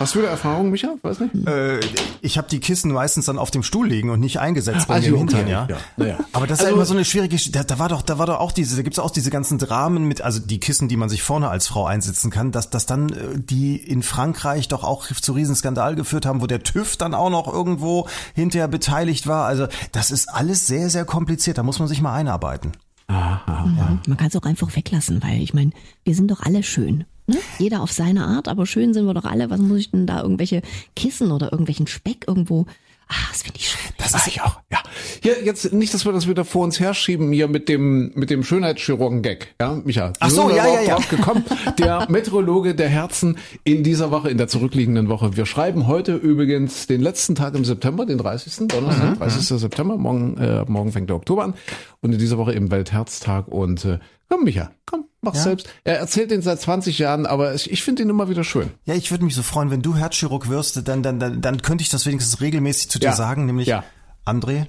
Hast 0.00 0.14
du 0.14 0.22
da 0.22 0.28
Erfahrung, 0.28 0.70
Micha? 0.70 0.94
Weiß 1.02 1.20
nicht. 1.20 1.46
Äh, 1.46 1.78
ich 2.22 2.38
habe 2.38 2.48
die 2.48 2.58
Kissen 2.58 2.90
meistens 2.90 3.26
dann 3.26 3.38
auf 3.38 3.50
dem 3.50 3.62
Stuhl 3.62 3.86
liegen 3.86 4.08
und 4.08 4.18
nicht 4.18 4.40
eingesetzt 4.40 4.88
bei 4.88 4.94
Also, 4.94 5.10
mir 5.10 5.16
im 5.18 5.22
okay. 5.28 5.36
Hintern, 5.36 5.48
ja. 5.50 5.66
Ja, 5.68 5.76
naja. 5.98 6.18
Aber 6.32 6.46
das 6.46 6.58
ist 6.58 6.64
Also- 6.64 6.70
ja 6.70 6.74
immer 6.76 6.86
so 6.86 6.94
eine 6.94 7.04
schwierige 7.04 7.34
Geschichte. 7.36 7.58
Da, 7.58 7.64
da 7.64 7.78
war 7.78 7.90
doch, 7.90 8.00
da 8.00 8.18
war 8.18 8.24
doch 8.24 8.40
auch 8.40 8.52
diese, 8.52 8.76
da 8.76 8.82
gibt's 8.82 8.98
auch 8.98 9.10
diese 9.10 9.30
ganzen 9.30 9.58
Dramen 9.58 10.04
mit, 10.08 10.22
also 10.22 10.40
die 10.40 10.58
Kissen, 10.58 10.88
die 10.88 10.96
man 10.96 11.10
sich 11.10 11.22
vorne 11.22 11.50
als 11.50 11.66
Frau 11.66 11.84
einsetzen 11.84 12.30
kann, 12.30 12.50
dass, 12.50 12.70
dass 12.70 12.86
dann 12.86 13.10
äh, 13.10 13.16
die 13.36 13.76
in 13.76 14.02
Frankreich 14.02 14.68
doch 14.68 14.84
auch 14.84 15.06
zu 15.06 15.32
Riesenskandal 15.34 15.94
geführt 15.96 16.24
haben, 16.24 16.40
wo 16.40 16.46
der 16.46 16.62
TÜV 16.62 16.96
dann 16.96 17.12
auch 17.12 17.28
noch 17.28 17.46
irgendwo 17.52 18.08
hinterher 18.34 18.68
beteiligt 18.68 19.26
war. 19.26 19.44
Also 19.44 19.66
das 19.92 20.10
ist 20.10 20.28
alles 20.30 20.66
sehr, 20.66 20.88
sehr 20.88 21.04
kompliziert. 21.04 21.58
Da 21.58 21.62
muss 21.62 21.78
man 21.78 21.88
sich 21.88 22.00
mal 22.00 22.14
einarbeiten. 22.14 22.72
Man 23.06 24.16
kann 24.16 24.28
es 24.28 24.36
auch 24.36 24.42
einfach 24.46 24.74
weglassen, 24.76 25.22
weil 25.22 25.42
ich 25.42 25.52
meine, 25.52 25.72
wir 26.04 26.14
sind 26.14 26.30
doch 26.30 26.40
alle 26.40 26.62
schön. 26.62 27.04
Ne? 27.30 27.36
Jeder 27.60 27.80
auf 27.80 27.92
seine 27.92 28.26
Art, 28.26 28.48
aber 28.48 28.66
schön 28.66 28.92
sind 28.92 29.06
wir 29.06 29.14
doch 29.14 29.24
alle. 29.24 29.50
Was 29.50 29.60
muss 29.60 29.78
ich 29.78 29.90
denn 29.92 30.04
da 30.04 30.20
irgendwelche 30.20 30.62
Kissen 30.96 31.30
oder 31.30 31.52
irgendwelchen 31.52 31.86
Speck 31.86 32.24
irgendwo? 32.26 32.66
Ah, 33.06 33.14
das 33.30 33.42
finde 33.42 33.58
ich 33.60 33.68
schön. 33.68 33.92
Das 33.98 34.14
ist 34.14 34.26
ich 34.26 34.40
auch. 34.42 34.60
Ja. 34.72 34.78
Hier 35.22 35.44
jetzt 35.44 35.72
nicht, 35.72 35.94
dass 35.94 36.06
wir 36.06 36.12
das 36.12 36.28
wieder 36.28 36.44
vor 36.44 36.64
uns 36.64 36.80
herschieben 36.80 37.32
hier 37.32 37.46
mit 37.46 37.68
dem 37.68 38.10
mit 38.16 38.30
dem 38.30 38.42
Schönheitschirurgen-Gag. 38.42 39.54
Ja, 39.60 39.80
Micha. 39.84 40.12
Ach 40.18 40.30
so, 40.30 40.50
ja, 40.50 40.66
ja, 40.66 40.80
ja. 40.80 40.94
drauf 40.94 41.08
gekommen. 41.08 41.44
Der 41.78 42.06
Meteorologe 42.10 42.74
der 42.74 42.88
Herzen 42.88 43.38
in 43.62 43.84
dieser 43.84 44.10
Woche, 44.10 44.28
in 44.28 44.38
der 44.38 44.48
zurückliegenden 44.48 45.08
Woche. 45.08 45.36
Wir 45.36 45.46
schreiben 45.46 45.86
heute 45.86 46.16
übrigens 46.16 46.88
den 46.88 47.00
letzten 47.00 47.36
Tag 47.36 47.54
im 47.54 47.64
September, 47.64 48.06
den 48.06 48.18
30. 48.18 48.66
Donnerstag, 48.66 49.18
30. 49.18 49.60
September. 49.60 49.96
Morgen, 49.96 50.36
äh, 50.36 50.64
morgen 50.66 50.90
fängt 50.90 51.10
der 51.10 51.16
Oktober 51.16 51.44
an. 51.44 51.54
Und 52.00 52.12
in 52.12 52.18
dieser 52.18 52.38
Woche 52.38 52.54
eben 52.54 52.72
Weltherztag. 52.72 53.46
Und 53.46 53.84
äh, 53.84 54.00
komm, 54.28 54.44
Micha, 54.44 54.70
komm, 54.86 55.06
mach's 55.22 55.38
Ja. 55.38 55.44
selbst. 55.44 55.68
Er 55.84 55.98
erzählt 55.98 56.30
den 56.30 56.42
seit 56.42 56.60
20 56.60 56.98
Jahren, 56.98 57.26
aber 57.26 57.54
ich, 57.54 57.70
ich 57.70 57.82
finde 57.82 58.02
ihn 58.02 58.08
immer 58.10 58.28
wieder 58.28 58.44
schön. 58.44 58.70
Ja, 58.84 58.94
ich 58.94 59.10
würde 59.10 59.24
mich 59.24 59.34
so 59.34 59.42
freuen, 59.42 59.70
wenn 59.70 59.82
du 59.82 59.96
Herzchirurg 59.96 60.48
wirst, 60.48 60.86
dann, 60.88 61.02
dann, 61.02 61.18
dann, 61.20 61.40
dann 61.40 61.62
könnte 61.62 61.82
ich 61.82 61.88
das 61.88 62.06
wenigstens 62.06 62.40
regelmäßig 62.40 62.90
zu 62.90 62.98
dir 62.98 63.06
Ja. 63.06 63.12
sagen, 63.16 63.46
nämlich 63.46 63.68
Ja. 63.68 63.84
André. 64.26 64.66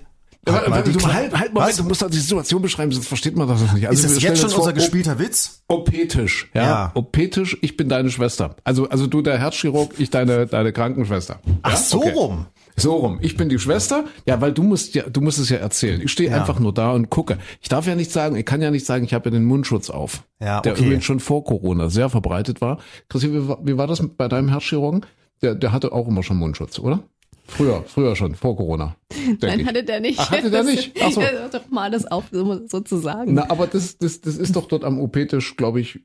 Halt 0.50 0.68
mal 0.70 0.78
warte, 0.78 0.92
die 0.92 0.98
du, 0.98 1.06
halt, 1.14 1.38
halt, 1.38 1.54
Moment, 1.54 1.78
du 1.78 1.84
musst 1.84 2.02
doch 2.02 2.10
die 2.10 2.18
Situation 2.18 2.64
beschreiben, 2.64 2.92
sonst 2.92 3.08
versteht 3.08 3.36
man 3.36 3.48
das 3.48 3.62
nicht. 3.74 3.88
Also 3.88 4.08
Ist 4.08 4.16
das 4.16 4.24
jetzt 4.24 4.42
schon 4.42 4.52
unser 4.52 4.74
gespielter 4.74 5.20
Witz? 5.20 5.62
OP-Tisch, 5.68 6.50
ja. 6.56 6.64
Ja. 6.64 6.92
OP-Tisch, 6.96 7.60
ich 7.62 7.78
bin 7.78 7.90
deine 7.90 8.10
Schwester. 8.10 8.56
Also, 8.64 8.90
also 8.90 9.06
du 9.06 9.22
der 9.22 9.38
Herzchirurg, 9.38 9.94
ich 10.00 10.10
deine, 10.10 10.48
deine 10.48 10.74
Krankenschwester. 10.74 11.40
Ach, 11.62 11.74
ja? 11.74 11.78
so 11.78 12.00
Okay. 12.00 12.12
rum. 12.14 12.48
So 12.82 12.96
rum. 12.96 13.20
Ich 13.22 13.38
bin 13.38 13.50
die 13.50 13.60
Schwester. 13.60 14.06
Ja, 14.26 14.42
weil 14.42 14.52
du 14.52 14.64
musst 14.64 14.96
ja, 14.96 15.04
du 15.10 15.22
musst 15.22 15.40
es 15.40 15.50
ja 15.50 15.58
erzählen. 15.58 16.02
Ich 16.02 16.12
stehe 16.12 16.30
Ja. 16.32 16.38
einfach 16.38 16.60
nur 16.60 16.74
da 16.74 16.92
und 16.92 17.10
gucke. 17.10 17.38
Ich 17.62 17.70
darf 17.70 17.88
ja 17.88 17.96
nicht 17.96 18.12
sagen, 18.12 18.36
ich 18.36 18.46
kann 18.46 18.62
ja 18.62 18.72
nicht 18.72 18.86
sagen, 18.86 19.04
ich 19.06 19.14
habe 19.14 19.30
ja 19.30 19.32
den 19.32 19.46
Mundschutz 19.46 19.90
auf. 19.90 20.24
Ja, 20.40 20.62
Der 20.62 20.74
okay. 20.74 20.84
übrigens 20.86 21.06
schon 21.06 21.20
vor 21.20 21.44
Corona 21.44 21.90
sehr 21.90 22.10
verbreitet 22.10 22.62
war. 22.62 22.80
Christine, 23.10 23.34
wie, 23.44 23.48
war- 23.48 23.60
wie 23.64 23.78
war 23.78 23.88
das 23.88 24.02
bei 24.18 24.28
deinem 24.28 24.50
Herzchirurgen? 24.50 25.06
Der, 25.42 25.56
der 25.56 25.72
hatte 25.72 25.92
auch 25.92 26.08
immer 26.08 26.24
schon 26.24 26.38
Mundschutz, 26.38 26.78
oder? 26.80 27.04
Früher, 27.48 27.84
früher 27.86 28.16
schon, 28.16 28.36
vor 28.36 28.56
Corona. 28.56 28.96
Nein, 29.42 29.60
ich. 29.60 29.66
hatte 29.68 29.84
der 29.84 30.00
nicht. 30.00 30.20
Ach, 30.20 30.32
hatte 30.32 30.50
der 30.50 30.64
nicht? 30.64 30.94
Ach 31.04 31.12
so. 31.12 31.20
Ja, 31.22 31.50
doch 31.52 31.70
mal 31.70 31.92
das 31.92 32.06
auf, 32.06 32.26
so, 32.32 32.66
sozusagen. 32.68 33.34
Na, 33.34 33.50
aber 33.50 33.68
das, 33.68 33.98
das, 33.98 34.22
das 34.22 34.38
ist 34.38 34.56
doch 34.56 34.68
dort 34.68 34.86
am 34.86 35.00
OP-Tisch, 35.00 35.58
glaube 35.58 35.82
ich, 35.82 36.00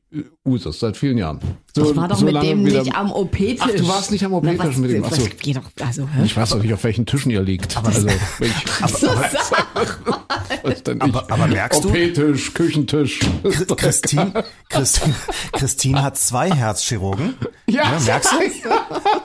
Usus, 0.44 0.80
seit 0.80 0.96
vielen 0.96 1.18
Jahren. 1.18 1.38
So, 1.76 1.90
ich 1.90 1.96
war 1.96 2.08
doch 2.08 2.16
so 2.16 2.24
mit 2.24 2.42
dem 2.42 2.64
wieder- 2.64 2.82
nicht 2.84 2.96
am 2.96 3.12
OP-Tisch. 3.12 3.58
Ach, 3.60 3.68
du 3.70 3.86
warst 3.86 4.10
nicht 4.10 4.24
am 4.24 4.30
Na, 4.30 4.38
OP-Tisch 4.38 4.58
was- 4.60 4.76
mit 4.78 4.90
dem. 4.92 5.04
Ach 5.04 5.10
so. 5.10 5.22
was 5.22 5.28
doch, 5.76 5.86
also, 5.86 6.08
hä? 6.08 6.24
Ich 6.24 6.34
weiß 6.34 6.48
doch 6.48 6.62
nicht, 6.62 6.72
auf 6.72 6.82
welchen 6.84 7.04
Tischen 7.04 7.30
ihr 7.30 7.42
liegt. 7.42 7.76
also, 7.76 8.06
wenn 8.06 8.48
ich, 10.72 10.82
denn 10.82 10.96
ich? 10.96 11.02
Aber- 11.02 11.30
aber 11.30 11.46
merkst 11.48 11.84
du- 11.84 11.88
OP-Tisch, 11.90 12.54
Küchentisch. 12.54 13.20
Christine, 13.76 14.44
Christine, 14.70 15.14
Christine 15.52 16.02
hat 16.02 16.16
zwei 16.16 16.50
Herzchirurgen. 16.50 17.34
Ja, 17.68 17.98
merkst 18.06 18.30
du? 18.32 18.36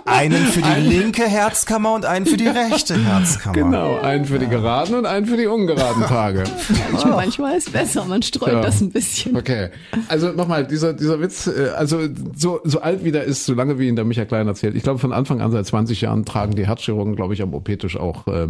Einen 0.06 0.46
für 0.48 0.62
die 0.62 0.82
linke 0.82 1.24
Herzkammer 1.24 1.94
und 1.94 2.06
einen 2.06 2.26
für 2.26 2.36
die 2.38 2.48
rechte 2.48 3.02
Herzkammer. 3.02 3.54
Genau, 3.54 4.00
einen 4.02 4.26
für 4.26 4.40
die 4.40 4.48
geraden 4.48 4.96
und 4.96 5.06
einen 5.06 5.26
für 5.26 5.38
die 5.38 5.46
ungeraden 5.48 6.04
Tage. 6.04 6.44
manchmal, 6.92 7.16
manchmal 7.16 7.58
ist 7.58 7.72
besser, 7.72 8.04
man 8.06 8.22
streut 8.22 8.52
Ja. 8.54 8.62
das 8.62 8.82
ein 8.82 8.92
bisschen. 8.92 9.38
Okay. 9.38 9.70
Also 10.10 10.34
nochmal, 10.34 10.68
dieser, 10.68 10.94
dieser 10.94 11.20
Witz, 11.22 11.48
äh, 11.48 11.70
also 11.78 12.00
so, 12.42 12.60
so 12.64 12.82
alt 12.82 13.04
wie 13.04 13.12
der 13.12 13.24
ist, 13.24 13.46
so 13.46 13.54
lange 13.54 13.80
wie 13.80 13.88
ihn 13.88 13.96
der 13.96 14.06
Micha 14.06 14.26
Klein 14.26 14.48
erzählt. 14.48 14.76
Ich 14.76 14.84
glaube, 14.84 15.00
von 15.00 15.14
Anfang 15.14 15.42
an, 15.42 15.52
seit 15.52 15.66
20 15.66 16.02
Jahren, 16.02 16.26
tragen 16.26 16.56
die 16.56 16.68
Herzchirurgen, 16.68 17.16
glaube 17.16 17.34
ich, 17.34 17.42
am 17.42 17.54
OP-Tisch 17.54 17.98
auch 17.98 18.28
äh, 18.28 18.48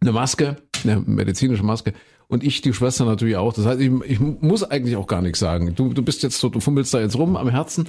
eine 0.00 0.12
Maske, 0.12 0.56
eine 0.84 1.00
medizinische 1.00 1.64
Maske. 1.64 1.92
Und 2.28 2.44
ich, 2.44 2.60
die 2.60 2.72
Schwester 2.72 3.04
natürlich 3.04 3.36
auch. 3.36 3.52
Das 3.52 3.66
heißt, 3.66 3.80
ich, 3.80 3.90
ich 4.06 4.20
muss 4.20 4.62
eigentlich 4.62 4.96
auch 4.96 5.08
gar 5.08 5.20
nichts 5.20 5.40
sagen. 5.40 5.74
Du, 5.74 5.92
du 5.92 6.02
bist 6.02 6.22
jetzt 6.22 6.38
so, 6.38 6.48
du 6.48 6.60
fummelst 6.60 6.94
da 6.94 7.00
jetzt 7.00 7.18
rum 7.18 7.36
am 7.36 7.48
Herzen. 7.48 7.88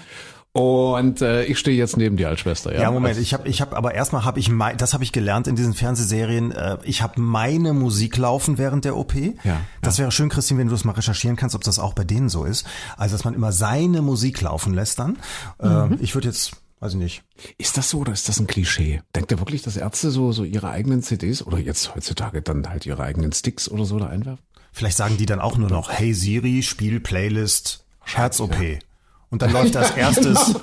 Und 0.54 1.22
äh, 1.22 1.46
ich 1.46 1.58
stehe 1.60 1.78
jetzt 1.78 1.96
neben 1.96 2.18
dir 2.18 2.28
als 2.28 2.42
Schwester. 2.42 2.74
Ja, 2.74 2.82
Ja, 2.82 2.92
Moment, 2.92 3.18
ich 3.18 3.34
habe 3.34 3.48
ich 3.48 3.62
hab, 3.62 3.74
aber 3.74 3.94
erstmal 3.96 4.26
habe 4.26 4.38
ich 4.40 4.50
mei- 4.50 4.76
das 4.76 4.94
habe 4.94 5.04
ich 5.06 5.14
gelernt 5.14 5.48
in 5.48 5.56
diesen 5.56 5.74
Fernsehserien, 5.74 6.52
äh, 6.52 6.78
ich 6.84 7.02
habe 7.02 7.22
meine 7.22 7.72
Musik 7.74 8.18
laufen 8.18 8.58
während 8.58 8.84
der 8.84 8.98
OP. 8.98 9.14
Ja, 9.44 9.62
Das 9.82 9.98
wäre 9.98 10.12
schön, 10.12 10.28
Christine, 10.28 10.60
wenn 10.60 10.68
du 10.68 10.74
das 10.74 10.84
mal 10.84 10.92
recherchieren 10.92 11.38
kannst, 11.38 11.56
ob 11.56 11.64
das 11.64 11.80
auch 11.80 11.94
bei 11.94 12.04
denen 12.04 12.28
so 12.28 12.44
ist. 12.44 12.66
Also, 12.98 13.16
dass 13.16 13.24
man 13.24 13.34
immer 13.34 13.54
seine 13.54 14.02
Musik 14.02 14.42
laufen 14.42 14.74
lässt 14.74 15.00
dann. 15.00 15.20
Äh, 15.64 15.96
ich 16.02 16.16
würde 16.16 16.28
jetzt, 16.28 16.52
weiß 16.82 16.94
ich 16.94 17.00
nicht. 17.00 17.24
Ist 17.58 17.78
das 17.78 17.90
so 17.90 18.00
oder 18.00 18.12
ist 18.12 18.28
das 18.28 18.38
ein 18.42 18.48
Klischee? 18.48 19.02
Denkt 19.16 19.32
ihr 19.32 19.40
wirklich, 19.40 19.62
dass 19.62 19.78
Ärzte 19.78 20.12
so, 20.12 20.34
so 20.34 20.44
ihre 20.44 20.70
eigenen 20.70 21.02
CDs 21.02 21.42
oder 21.48 21.60
jetzt 21.60 21.96
heutzutage 21.96 22.42
dann 22.42 22.68
halt 22.68 22.86
ihre 22.86 23.02
eigenen 23.04 23.32
Sticks 23.32 23.70
oder 23.70 23.86
so 23.86 23.98
da 24.00 24.08
einwerfen? 24.08 24.44
Vielleicht 24.74 24.98
sagen 24.98 25.16
die 25.18 25.26
dann 25.26 25.40
auch 25.40 25.58
nur 25.58 25.70
noch, 25.70 25.92
hey 25.92 26.14
Siri, 26.14 26.62
spiel 26.62 27.00
Playlist 27.00 27.86
Herz-OP. 28.04 28.56
Und 29.32 29.42
dann 29.42 29.52
läuft 29.54 29.76
als 29.78 29.92
erstes, 29.98 30.56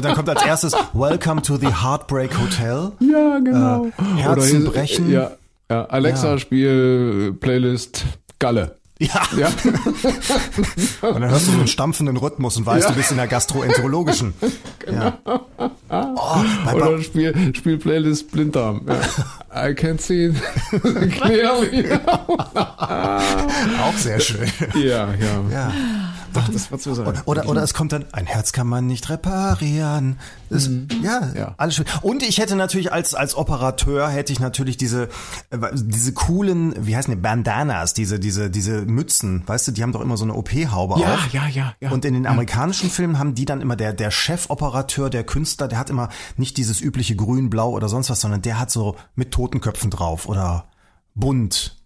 dann 0.00 0.14
kommt 0.14 0.28
als 0.28 0.44
erstes 0.44 0.72
Welcome 0.92 1.42
to 1.42 1.56
the 1.56 1.66
Heartbreak 1.66 2.30
Hotel. 2.40 2.92
Ja, 3.00 3.38
genau. 3.38 3.86
Äh, 3.86 3.90
Herzen 4.22 4.64
brechen. 4.64 5.10
Ja, 5.10 5.32
ja. 5.70 5.84
Alexa, 5.86 6.32
Ja. 6.32 6.38
spiel 6.38 7.36
Playlist 7.40 8.04
Galle. 8.38 8.76
Ja. 9.00 9.22
Ja. 9.36 9.48
Und 11.08 11.20
dann 11.20 11.28
hörst 11.28 11.48
du 11.48 11.50
so 11.50 11.58
einen 11.58 11.66
stampfenden 11.66 12.16
Rhythmus 12.16 12.56
und 12.56 12.64
weißt, 12.64 12.84
Ja. 12.84 12.90
du 12.92 12.96
bist 12.96 13.10
in 13.10 13.16
der 13.16 13.26
gastroenterologischen. 13.26 14.34
Ja. 14.90 15.18
Oh, 15.90 16.72
Oder 16.74 17.02
spiel, 17.02 17.52
spiel 17.56 17.76
Playlist 17.78 18.30
Blinddarm. 18.30 18.82
Ja. 19.52 19.68
I 19.68 19.74
can 19.74 19.98
see 19.98 20.26
it 20.26 20.36
clearly. 21.12 21.86
auch 22.54 23.96
sehr 23.96 24.20
schön. 24.20 24.46
ja, 24.74 25.08
ja. 25.12 25.12
Ja. 25.50 25.72
Ach, 26.42 26.48
das 26.48 26.70
war 26.72 26.78
zu 26.78 26.94
sein. 26.94 27.06
Oder, 27.06 27.22
oder, 27.26 27.48
oder 27.48 27.62
es 27.62 27.74
kommt 27.74 27.92
dann, 27.92 28.04
ein 28.12 28.26
Herz 28.26 28.52
kann 28.52 28.66
man 28.66 28.86
nicht 28.86 29.08
reparieren. 29.10 30.18
Das, 30.50 30.68
ja, 31.02 31.30
Ja. 31.34 31.54
alles 31.56 31.74
schön. 31.76 31.86
Und 32.02 32.22
ich 32.22 32.38
hätte 32.38 32.56
natürlich 32.56 32.92
als, 32.92 33.14
als 33.14 33.34
Operateur 33.36 34.08
hätte 34.08 34.32
ich 34.32 34.40
natürlich 34.40 34.76
diese, 34.76 35.04
äh, 35.50 35.58
diese 35.74 36.12
coolen, 36.12 36.74
wie 36.86 36.96
heißen 36.96 37.14
die, 37.14 37.20
Bandanas, 37.20 37.94
diese, 37.94 38.18
diese, 38.18 38.50
diese 38.50 38.82
Mützen, 38.82 39.42
weißt 39.46 39.68
du, 39.68 39.72
die 39.72 39.82
haben 39.82 39.92
doch 39.92 40.00
immer 40.00 40.16
so 40.16 40.24
eine 40.24 40.34
OP-Haube 40.34 41.00
Ja, 41.00 41.14
auf. 41.14 41.32
ja, 41.32 41.46
ja, 41.48 41.74
ja. 41.80 41.90
Und 41.90 42.04
in 42.04 42.14
den 42.14 42.26
amerikanischen 42.26 42.90
Filmen 42.90 43.18
haben 43.18 43.34
die 43.34 43.44
dann 43.44 43.60
immer 43.60 43.76
der, 43.76 43.92
der 43.92 44.10
Chefoperateur, 44.10 45.10
der 45.10 45.24
Künstler, 45.24 45.68
der 45.68 45.78
hat 45.78 45.90
immer 45.90 46.08
nicht 46.36 46.56
dieses 46.56 46.80
übliche 46.80 47.16
grün, 47.16 47.50
blau 47.50 47.70
oder 47.70 47.88
sonst 47.88 48.10
was, 48.10 48.20
sondern 48.20 48.42
der 48.42 48.58
hat 48.58 48.70
so 48.70 48.96
mit 49.14 49.30
Totenköpfen 49.32 49.90
drauf 49.90 50.28
oder 50.28 50.66
bunt. 51.14 51.76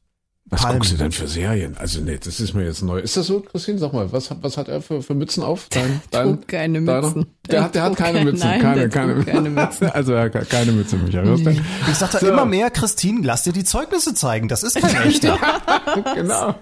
Was 0.50 0.62
Palmen. 0.62 0.78
guckst 0.78 0.92
du 0.92 0.96
denn 0.96 1.12
für 1.12 1.28
Serien? 1.28 1.76
Also 1.76 2.00
nee, 2.00 2.18
das 2.22 2.40
ist 2.40 2.54
mir 2.54 2.64
jetzt 2.64 2.82
neu. 2.82 2.98
Ist 3.00 3.16
das 3.18 3.26
so, 3.26 3.40
Christine? 3.40 3.78
Sag 3.78 3.92
mal, 3.92 4.10
was, 4.12 4.30
hat- 4.30 4.38
was 4.40 4.56
hat 4.56 4.68
er 4.68 4.80
für, 4.80 5.02
für 5.02 5.14
Mützen 5.14 5.42
auf? 5.42 5.68
Dein, 5.68 6.00
trug 6.10 6.48
keine 6.48 6.82
deiner? 6.82 7.02
Mützen. 7.06 7.26
Der 7.50 7.64
hat, 7.64 7.74
der 7.74 7.82
hat 7.82 7.96
keine 7.96 8.18
keine- 8.18 8.30
Mütze. 8.32 8.46
nein, 8.46 8.60
keine, 8.62 8.80
der 8.80 8.88
keine, 8.88 9.14
trug 9.16 9.26
keine 9.26 9.50
Mütze. 9.50 9.94
Also 9.94 10.12
er 10.14 10.22
hat 10.32 10.48
keine 10.48 10.72
Mütze, 10.72 10.96
Micha. 10.96 11.20
hörst 11.20 11.44
du? 11.44 11.50
Ich 11.50 11.94
sag 11.96 12.10
da 12.12 12.18
So. 12.20 12.28
immer 12.28 12.46
mehr, 12.46 12.70
Christine, 12.70 13.20
lass 13.24 13.42
dir 13.42 13.52
die 13.52 13.64
Zeugnisse 13.64 14.14
zeigen. 14.14 14.48
Das 14.48 14.62
ist 14.62 14.80
kein 14.80 15.02
echter. 15.08 15.38
Genau. 16.14 16.54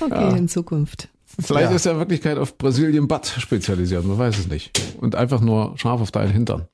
Okay, 0.00 0.36
in 0.38 0.48
Zukunft. 0.48 1.08
Vielleicht 1.38 1.70
Ja. 1.70 1.76
ist 1.76 1.86
er 1.86 1.92
in 1.92 1.98
Wirklichkeit 1.98 2.38
auf 2.38 2.56
Brasilien 2.58 3.08
Butt 3.08 3.26
spezialisiert, 3.38 4.04
man 4.04 4.18
weiß 4.18 4.38
es 4.38 4.48
nicht. 4.48 4.78
Und 4.98 5.14
einfach 5.14 5.40
nur 5.40 5.72
scharf 5.78 6.00
auf 6.00 6.10
deinen 6.10 6.32
Hintern. 6.32 6.66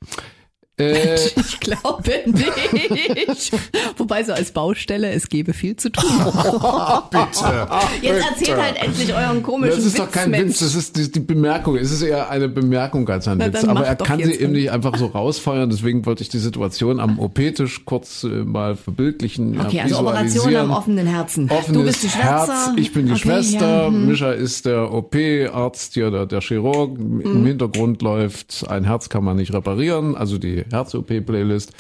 Äh, 0.79 1.17
Ich 1.37 1.61
glaube 1.61 2.11
nicht. 2.27 3.53
Wobei 3.99 4.25
so 4.25 4.33
als 4.33 4.53
Baustelle, 4.53 5.11
es 5.11 5.29
gäbe 5.29 5.53
viel 5.53 5.77
zu 5.77 5.91
tun. 5.91 6.11
Bitte. 7.11 7.69
Jetzt 8.01 8.27
erzählt 8.31 8.57
halt 8.59 8.77
endlich 8.83 9.15
euren 9.15 9.43
komischen 9.43 9.77
das 9.77 9.85
ist 9.85 9.95
Witz, 9.95 10.01
doch 10.03 10.11
kein 10.11 10.31
Mensch. 10.31 10.51
Witz, 10.51 10.59
das 10.61 10.75
ist 10.75 10.97
die, 10.97 11.13
die 11.13 11.21
Bemerkung. 11.21 11.77
Es 11.77 11.91
ist 11.91 12.03
eher 12.03 12.31
eine 12.31 12.49
Bemerkung 12.49 13.09
als 13.09 13.29
ein 13.29 13.39
Na, 13.39 13.47
Witz. 13.47 13.65
Aber 13.65 13.87
er 13.87 13.97
kann 13.97 14.23
sie 14.23 14.33
eben 14.33 14.53
nicht 14.53 14.71
einfach 14.71 14.97
so 14.97 15.07
rausfeuern. 15.07 15.69
Deswegen 15.69 16.07
wollte 16.07 16.23
ich 16.23 16.31
die 16.31 16.39
Situation 16.39 17.01
am 17.01 17.19
OP-Tisch 17.19 17.85
kurz 17.85 18.25
äh, 18.25 18.29
mal 18.29 18.75
verbildlichen. 18.77 19.61
Okay, 19.61 19.81
also 19.81 19.99
Operation 20.01 20.57
am 20.57 20.71
offenen 20.71 21.07
Herzen. 21.07 21.51
Offenes 21.51 21.79
du 21.79 21.85
bist 21.85 22.03
die 22.03 22.09
Schwester. 22.09 22.47
Herz, 22.47 22.71
ich 22.77 22.93
bin 22.93 23.07
die 23.07 23.13
Okay, 23.13 23.21
Schwester, 23.21 23.83
Ja, 23.83 23.87
hm. 23.89 24.09
Mischa 24.09 24.33
ist 24.33 24.67
der 24.67 24.93
OP-Arzt 24.93 25.95
hier, 25.95 26.11
der, 26.11 26.27
der 26.27 26.41
Chirurg. 26.41 26.97
Hm. 26.97 27.21
Im 27.21 27.47
Hintergrund 27.47 28.03
läuft 28.03 28.65
ein 28.69 28.85
Herz 28.85 29.09
kann 29.09 29.25
man 29.25 29.37
nicht 29.37 29.53
reparieren, 29.53 30.17
also 30.17 30.39
die 30.39 30.62
Herz-OP-Playlist. 30.71 31.73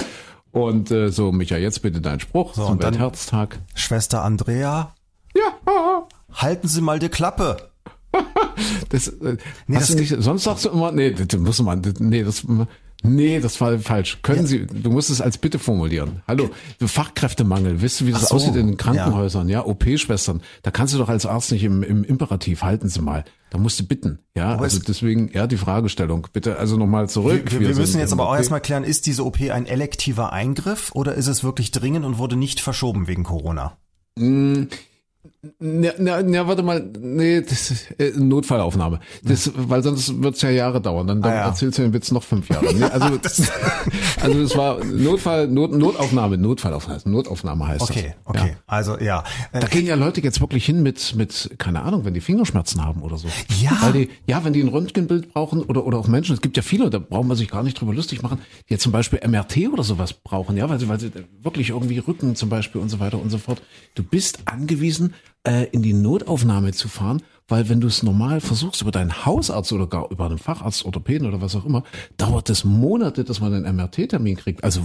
Und 0.51 0.91
äh, 0.91 1.09
so, 1.11 1.33
Micha, 1.33 1.57
jetzt 1.57 1.81
bitte 1.83 2.01
dein 2.01 2.21
Spruch 2.21 2.55
So, 2.55 2.65
zum 2.65 2.73
und 2.73 2.83
dann- 2.83 2.93
Weltherztag. 2.95 3.59
Schwester 3.75 4.23
Andrea, 4.23 4.95
Ja, 5.35 6.07
halten 6.35 6.69
Sie 6.69 6.81
mal 6.83 6.99
die 6.99 7.09
Klappe. 7.09 7.57
das, 8.91 9.09
äh, 9.09 9.37
Nee, 9.67 9.77
hast 9.77 9.89
das- 9.89 9.97
du 9.97 10.03
nicht, 10.03 10.15
sonst 10.23 10.45
sagst 10.45 10.67
du 10.67 10.69
immer, 10.71 10.93
nee, 10.93 11.13
das 11.13 11.39
muss 11.41 11.63
man, 11.63 11.81
nee, 12.01 12.23
das, 12.23 12.45
nee, 13.03 13.41
das 13.41 13.61
war 13.61 13.79
falsch. 13.79 14.19
Können 14.23 14.47
Sie, 14.47 14.67
du 14.67 14.91
musst 14.91 15.11
es 15.11 15.21
als 15.21 15.39
Bitte 15.39 15.59
formulieren. 15.59 16.23
Hallo, 16.27 16.51
Fachkräftemangel, 16.81 17.83
wisst 17.83 18.01
du, 18.01 18.07
wie 18.07 18.13
das 18.13 18.29
so, 18.29 18.37
aussieht 18.37 18.57
in 18.57 18.67
den 18.69 18.77
Krankenhäusern, 18.77 19.49
ja, 19.49 19.65
OP-Schwestern, 19.65 20.43
da 20.63 20.71
kannst 20.71 20.95
du 20.95 20.99
doch 20.99 21.09
als 21.09 21.27
Arzt 21.27 21.53
nicht 21.53 21.65
im, 21.65 21.83
im 21.83 22.05
Imperativ, 22.05 22.63
halten 22.63 22.89
Sie 22.89 23.01
mal, 23.01 23.25
da 23.51 23.59
musst 23.59 23.79
du 23.81 23.85
bitten, 23.87 24.19
ja, 24.37 24.53
Aber 24.55 24.63
also 24.65 24.79
es- 24.79 24.85
deswegen, 24.85 25.31
ja, 25.33 25.47
die 25.47 25.57
Fragestellung, 25.57 26.27
bitte, 26.33 26.59
also 26.59 26.77
nochmal 26.77 27.09
zurück. 27.09 27.51
Wir, 27.51 27.61
wir 27.61 27.69
müssen 27.69 27.87
sind 27.93 28.01
jetzt 28.01 28.13
aber 28.13 28.29
auch 28.29 28.37
erstmal 28.37 28.61
klären, 28.61 28.85
ist 28.85 29.07
diese 29.07 29.25
OP 29.25 29.41
ein 29.51 29.67
elektiver 29.67 30.33
Eingriff 30.33 30.91
oder 30.95 31.15
ist 31.15 31.27
es 31.27 31.43
wirklich 31.45 31.71
dringend 31.71 32.05
und 32.05 32.19
wurde 32.19 32.37
nicht 32.37 32.61
verschoben 32.61 33.09
wegen 33.09 33.25
Corona? 33.25 33.77
Na, 35.61 35.91
na, 35.99 36.23
na, 36.23 36.47
warte 36.49 36.63
mal, 36.63 36.85
nee, 37.01 37.41
das 37.43 37.71
ist 37.71 37.91
äh, 38.01 38.13
Notfallaufnahme. 38.17 39.01
Das, 39.23 39.51
weil 39.57 39.83
sonst 39.83 40.23
wird's 40.23 40.43
ja 40.43 40.51
Jahre 40.51 40.81
dauern. 40.81 41.07
Dann, 41.07 41.23
dann 41.23 41.33
Ah, 41.33 41.35
ja. 41.37 41.47
erzählst 41.47 41.79
du 41.79 41.83
den 41.83 41.93
Witz 41.93 42.11
noch 42.11 42.23
fünf 42.23 42.49
Jahre. 42.49 42.67
Nee, 42.75 42.85
also, 42.85 43.07
also 44.21 44.43
das 44.43 44.57
war 44.57 44.85
Notfall, 44.85 45.49
Not, 45.49 45.73
Notaufnahme, 45.73 46.39
Notfallaufnahme, 46.39 47.01
Notaufnahme 47.05 47.67
heißt 47.69 47.83
Okay, 47.83 48.15
das. 48.25 48.27
okay. 48.37 48.49
Ja. 48.51 48.57
Also 48.67 48.99
ja. 48.99 49.25
Äh, 49.53 49.61
Da 49.61 49.67
gehen 49.69 49.87
ja 49.87 49.95
Leute 49.95 50.21
jetzt 50.21 50.41
wirklich 50.41 50.65
hin 50.65 50.83
mit, 50.83 51.15
mit, 51.17 51.51
keine 51.59 51.83
Ahnung, 51.83 52.05
wenn 52.05 52.15
die 52.15 52.21
Fingerschmerzen 52.21 52.85
haben 52.85 53.03
oder 53.03 53.17
so. 53.17 53.29
Ja. 53.61 53.77
Weil 53.81 53.93
die, 53.93 54.09
ja, 54.27 54.45
wenn 54.45 54.53
die 54.53 54.61
ein 54.63 54.69
Röntgenbild 54.69 55.33
brauchen 55.33 55.63
oder, 55.63 55.85
oder 55.87 55.99
auch 55.99 56.09
Menschen, 56.09 56.35
es 56.35 56.41
gibt 56.41 56.57
ja 56.57 56.63
viele, 56.63 56.91
da 56.91 56.99
braucht 56.99 57.27
man 57.27 57.37
sich 57.37 57.49
gar 57.49 57.63
nicht 57.63 57.81
drüber 57.81 57.95
lustig 57.95 58.23
machen, 58.23 58.39
die 58.69 58.75
jetzt 58.75 58.83
zum 58.83 58.93
Beispiel 58.93 59.21
MRT 59.27 59.69
oder 59.73 59.83
sowas 59.85 60.13
brauchen, 60.15 60.57
ja, 60.57 60.69
weil 60.69 60.79
sie, 60.81 60.89
weil 60.89 60.99
sie 61.01 61.11
wirklich 61.43 61.71
irgendwie 61.71 61.99
Rücken 61.99 62.35
zum 62.37 62.49
Beispiel 62.49 62.81
und 62.81 62.89
so 62.89 63.01
weiter 63.01 63.21
und 63.21 63.31
so 63.31 63.39
fort. 63.39 63.63
Du 63.95 64.03
bist 64.03 64.41
angewiesen, 64.47 65.12
äh, 65.45 65.67
in 65.73 65.83
die 65.83 65.93
Notaufnahme 65.93 66.73
zu 66.73 66.89
fahren, 66.89 67.23
weil 67.49 67.69
wenn 67.69 67.81
du 67.81 67.89
es 67.89 68.03
normal 68.03 68.41
versuchst 68.41 68.81
über 68.83 68.91
deinen 68.91 69.25
Hausarzt 69.27 69.73
oder 69.73 69.87
gar 69.87 70.11
über 70.11 70.27
einen 70.27 70.39
Facharzt, 70.39 70.85
Orthopäden 70.85 71.27
oder 71.27 71.41
was 71.41 71.57
auch 71.57 71.65
immer, 71.65 71.85
dauert 72.17 72.49
es 72.51 72.65
Monate, 72.65 73.25
dass 73.25 73.41
man 73.41 73.53
einen 73.53 73.77
MRT-Termin 73.77 74.37
kriegt. 74.37 74.65
Also 74.65 74.81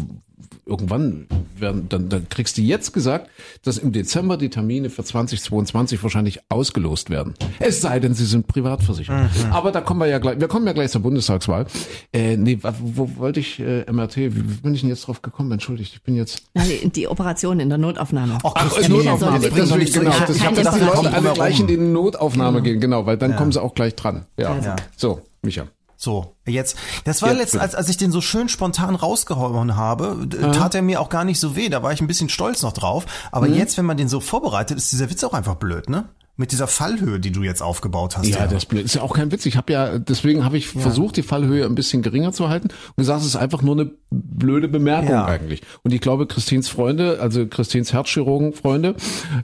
irgendwann 0.68 1.28
werden, 1.58 1.88
dann, 1.90 2.10
dann 2.10 2.30
kriegst 2.30 2.58
du 2.58 2.62
jetzt 2.62 2.94
gesagt, 2.94 3.30
dass 3.64 3.78
im 3.78 3.92
Dezember 3.92 4.38
die 4.38 4.50
Termine 4.50 4.90
für 4.90 5.04
2022 5.04 6.02
wahrscheinlich 6.04 6.40
ausgelost 6.50 7.10
werden. 7.10 7.34
Es 7.60 7.82
sei 7.82 8.00
denn, 8.00 8.14
sie 8.14 8.26
sind 8.26 8.48
privat 8.48 8.84
versichert. 8.84 9.30
Aber 9.52 9.72
da 9.72 9.82
kommen 9.82 10.00
wir 10.02 10.08
ja 10.08 10.20
gleich, 10.20 10.40
wir 10.40 10.48
kommen 10.48 10.68
ja 10.68 10.74
gleich 10.74 10.92
zur 10.92 11.02
Bundestagswahl. 11.02 11.66
Äh, 12.14 12.38
nee, 12.38 12.60
wa- 12.62 12.74
wo 12.80 13.10
wollte 13.18 13.40
ich 13.40 13.60
äh, 13.60 13.92
MRT? 13.92 14.18
Wie, 14.18 14.30
bin 14.30 14.74
ich 14.74 14.82
denn 14.82 14.90
jetzt 14.90 15.08
drauf 15.08 15.22
gekommen? 15.22 15.52
Entschuldigt, 15.52 15.94
ich 15.96 16.04
bin 16.04 16.16
jetzt. 16.16 16.44
Nein, 16.54 16.68
die- 16.84 16.90
die 16.90 17.08
Operation 17.08 17.60
in 17.60 17.70
der 17.70 17.78
Notaufnahme. 17.78 18.38
Ach, 18.44 18.52
Ach, 18.56 18.70
Christine, 18.74 18.98
Notaufnahme. 19.00 19.40
das 19.40 19.54
genau, 19.54 19.78
ich 19.78 20.20
hab- 20.20 20.28
das, 20.28 20.36
ich 20.36 20.46
hab 20.46 20.56
dass 20.56 20.74
gedacht, 20.76 20.80
die 20.82 20.86
Leute 21.06 21.14
alle 21.14 21.34
gleich 21.34 21.60
in 21.60 21.68
die 21.68 21.78
Notaufnahme 21.78 22.62
gehen, 22.62 22.80
genau, 22.80 23.06
weil 23.06 23.18
dann 23.18 23.36
kommen 23.36 23.52
sie 23.52 23.62
auch 23.62 23.74
gleich 23.74 23.96
dran. 23.96 24.26
Ja. 24.38 24.54
Also. 24.54 24.70
So, 24.96 25.22
Micha. 25.42 25.68
So, 26.00 26.36
jetzt, 26.46 26.78
das 27.06 27.24
war 27.24 27.34
letztens, 27.34 27.62
als, 27.64 27.74
als 27.74 27.90
ich 27.90 27.98
den 27.98 28.12
so 28.12 28.22
schön 28.22 28.50
spontan 28.50 28.94
rausgehauen 28.96 29.76
habe, 29.76 30.28
d- 30.28 30.38
tat 30.52 30.76
er 30.76 30.84
mir 30.84 31.02
auch 31.02 31.10
gar 31.10 31.24
nicht 31.26 31.40
so 31.40 31.56
weh, 31.56 31.70
da 31.70 31.82
war 31.82 31.92
ich 31.92 32.02
ein 32.02 32.08
bisschen 32.08 32.30
stolz 32.30 32.62
noch 32.62 32.72
drauf. 32.74 33.06
Aber 33.32 33.48
Mhm. 33.48 33.56
jetzt, 33.56 33.78
wenn 33.80 33.86
man 33.86 33.98
den 33.98 34.08
so 34.08 34.20
vorbereitet, 34.20 34.78
ist 34.78 34.92
dieser 34.92 35.10
Witz 35.10 35.24
auch 35.24 35.34
einfach 35.34 35.56
blöd, 35.56 35.90
ne? 35.90 36.08
Mit 36.40 36.52
dieser 36.52 36.68
Fallhöhe, 36.68 37.20
die 37.20 37.32
du 37.32 37.42
jetzt 37.42 37.62
aufgebaut 37.64 38.16
hast. 38.16 38.28
Ja, 38.28 38.46
das 38.46 38.66
blöd. 38.66 38.86
ist 38.86 38.94
ja 38.94 39.02
auch 39.02 39.14
kein 39.16 39.32
Witz. 39.32 39.46
Ich 39.48 39.58
habe 39.58 39.74
ja, 39.74 39.98
deswegen 39.98 40.46
habe 40.46 40.56
ich 40.58 40.68
versucht, 40.68 41.18
die 41.18 41.24
Fallhöhe 41.24 41.66
ein 41.66 41.74
bisschen 41.74 42.04
geringer 42.04 42.32
zu 42.32 42.48
halten 42.50 42.68
und 42.68 42.98
gesagt, 42.98 43.22
es 43.22 43.26
ist 43.28 43.36
einfach 43.36 43.64
nur 43.64 43.74
eine 43.76 43.92
blöde 44.12 44.68
Bemerkung 44.68 45.10
Ja. 45.10 45.26
eigentlich. 45.26 45.64
Und 45.84 45.94
ich 45.94 46.00
glaube, 46.02 46.28
Christins 46.28 46.70
Freunde, 46.70 47.20
also 47.20 47.48
Christins 47.48 47.92
Herzchirurgen-Freunde, 47.92 48.96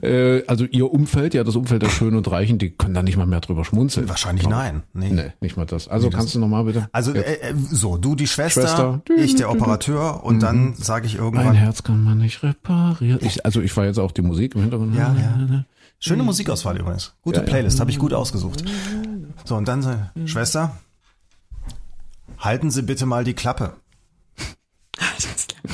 äh, 0.02 0.42
also 0.46 0.64
ihr 0.66 0.90
Umfeld, 0.92 1.34
ja, 1.34 1.42
das 1.42 1.56
Umfeld 1.56 1.82
der 1.82 1.90
Schönen 1.90 2.16
und 2.16 2.30
Reichen, 2.30 2.58
die 2.58 2.70
können 2.70 2.94
da 2.94 3.02
nicht 3.02 3.16
mal 3.16 3.26
mehr 3.26 3.40
drüber 3.40 3.64
schmunzeln. 3.64 4.08
Wahrscheinlich 4.08 4.48
nein. 4.48 4.84
Nee. 4.92 5.10
Nee, 5.10 5.32
nicht 5.40 5.56
mal 5.56 5.66
das. 5.66 5.88
Also 5.88 6.10
kannst 6.10 6.34
du 6.36 6.38
nochmal 6.38 6.64
bitte? 6.64 6.88
Also 6.92 7.12
äh, 7.12 7.20
äh, 7.20 7.54
so, 7.70 7.96
du 7.96 8.14
die 8.14 8.28
Schwester, 8.28 8.62
Schwester. 8.62 9.02
ich 9.16 9.34
der 9.34 9.50
Operateur 9.50 10.22
und 10.24 10.40
dann 10.44 10.74
sage 10.74 11.06
ich 11.06 11.16
irgendwann, 11.16 11.54
Herz 11.54 11.82
kann 11.82 12.04
man 12.04 12.18
nicht 12.18 12.42
reparieren. 12.44 13.18
Ich, 13.22 13.44
also 13.44 13.60
ich 13.60 13.76
war 13.76 13.84
jetzt 13.84 13.98
auch 13.98 14.12
die 14.12 14.22
Musik 14.22 14.54
im 14.54 14.60
Hintergrund. 14.62 14.94
Ja, 14.94 15.14
ja. 15.18 15.64
Schöne 16.04 16.22
Musikauswahl 16.22 16.78
übrigens. 16.78 17.14
Gute 17.22 17.40
Ja, 17.40 17.44
ja. 17.44 17.50
Playlist, 17.50 17.80
habe 17.80 17.90
ich 17.90 17.98
gut 17.98 18.12
ausgesucht. 18.12 18.64
So, 19.44 19.56
und 19.56 19.66
dann, 19.68 20.10
äh, 20.16 20.28
Schwester, 20.28 20.76
halten 22.38 22.70
Sie 22.70 22.82
bitte 22.82 23.06
mal 23.06 23.24
die 23.24 23.34
Klappe. 23.34 23.74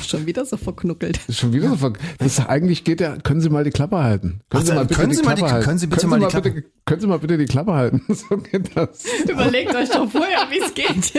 Schon 0.04 0.26
wieder 0.26 0.44
so 0.44 0.56
verknuckelt. 0.56 1.20
Schon 1.30 1.52
wieder 1.52 1.68
so 1.70 1.76
ver 1.76 1.92
das 2.18 2.38
ist, 2.38 2.46
eigentlich 2.48 2.84
geht 2.84 3.00
ja, 3.00 3.16
können 3.16 3.40
Sie 3.40 3.50
mal 3.50 3.64
die 3.64 3.70
Klappe 3.70 3.98
halten. 4.02 4.40
Können 4.50 4.64
Sie 4.66 4.72
mal 4.72 4.84
bitte 4.84 4.94
können 5.00 5.10
die 5.10 5.16
Sie 5.16 5.22
mal 5.22 5.34
Klappe 5.34 5.46
die- 5.48 5.52
halten. 5.52 5.64
können 5.66 5.78
Sie 5.78 5.86
bitte 5.86 6.06
mal 6.06 6.20
die 6.20 6.26
Klappe- 6.26 6.50
bitte, 6.50 6.68
können 6.86 7.00
Sie 7.00 7.06
mal 7.06 7.18
bitte 7.18 7.38
die 7.38 7.44
Klappe 7.46 7.72
halten. 7.72 8.02
So 8.14 8.36
geht 8.36 8.70
das. 8.76 9.04
Überlegt 9.28 9.74
euch 9.74 9.88
doch 9.90 10.10
vorher, 10.10 10.46
wie 10.50 10.58
es 10.60 10.74
geht. 10.74 11.12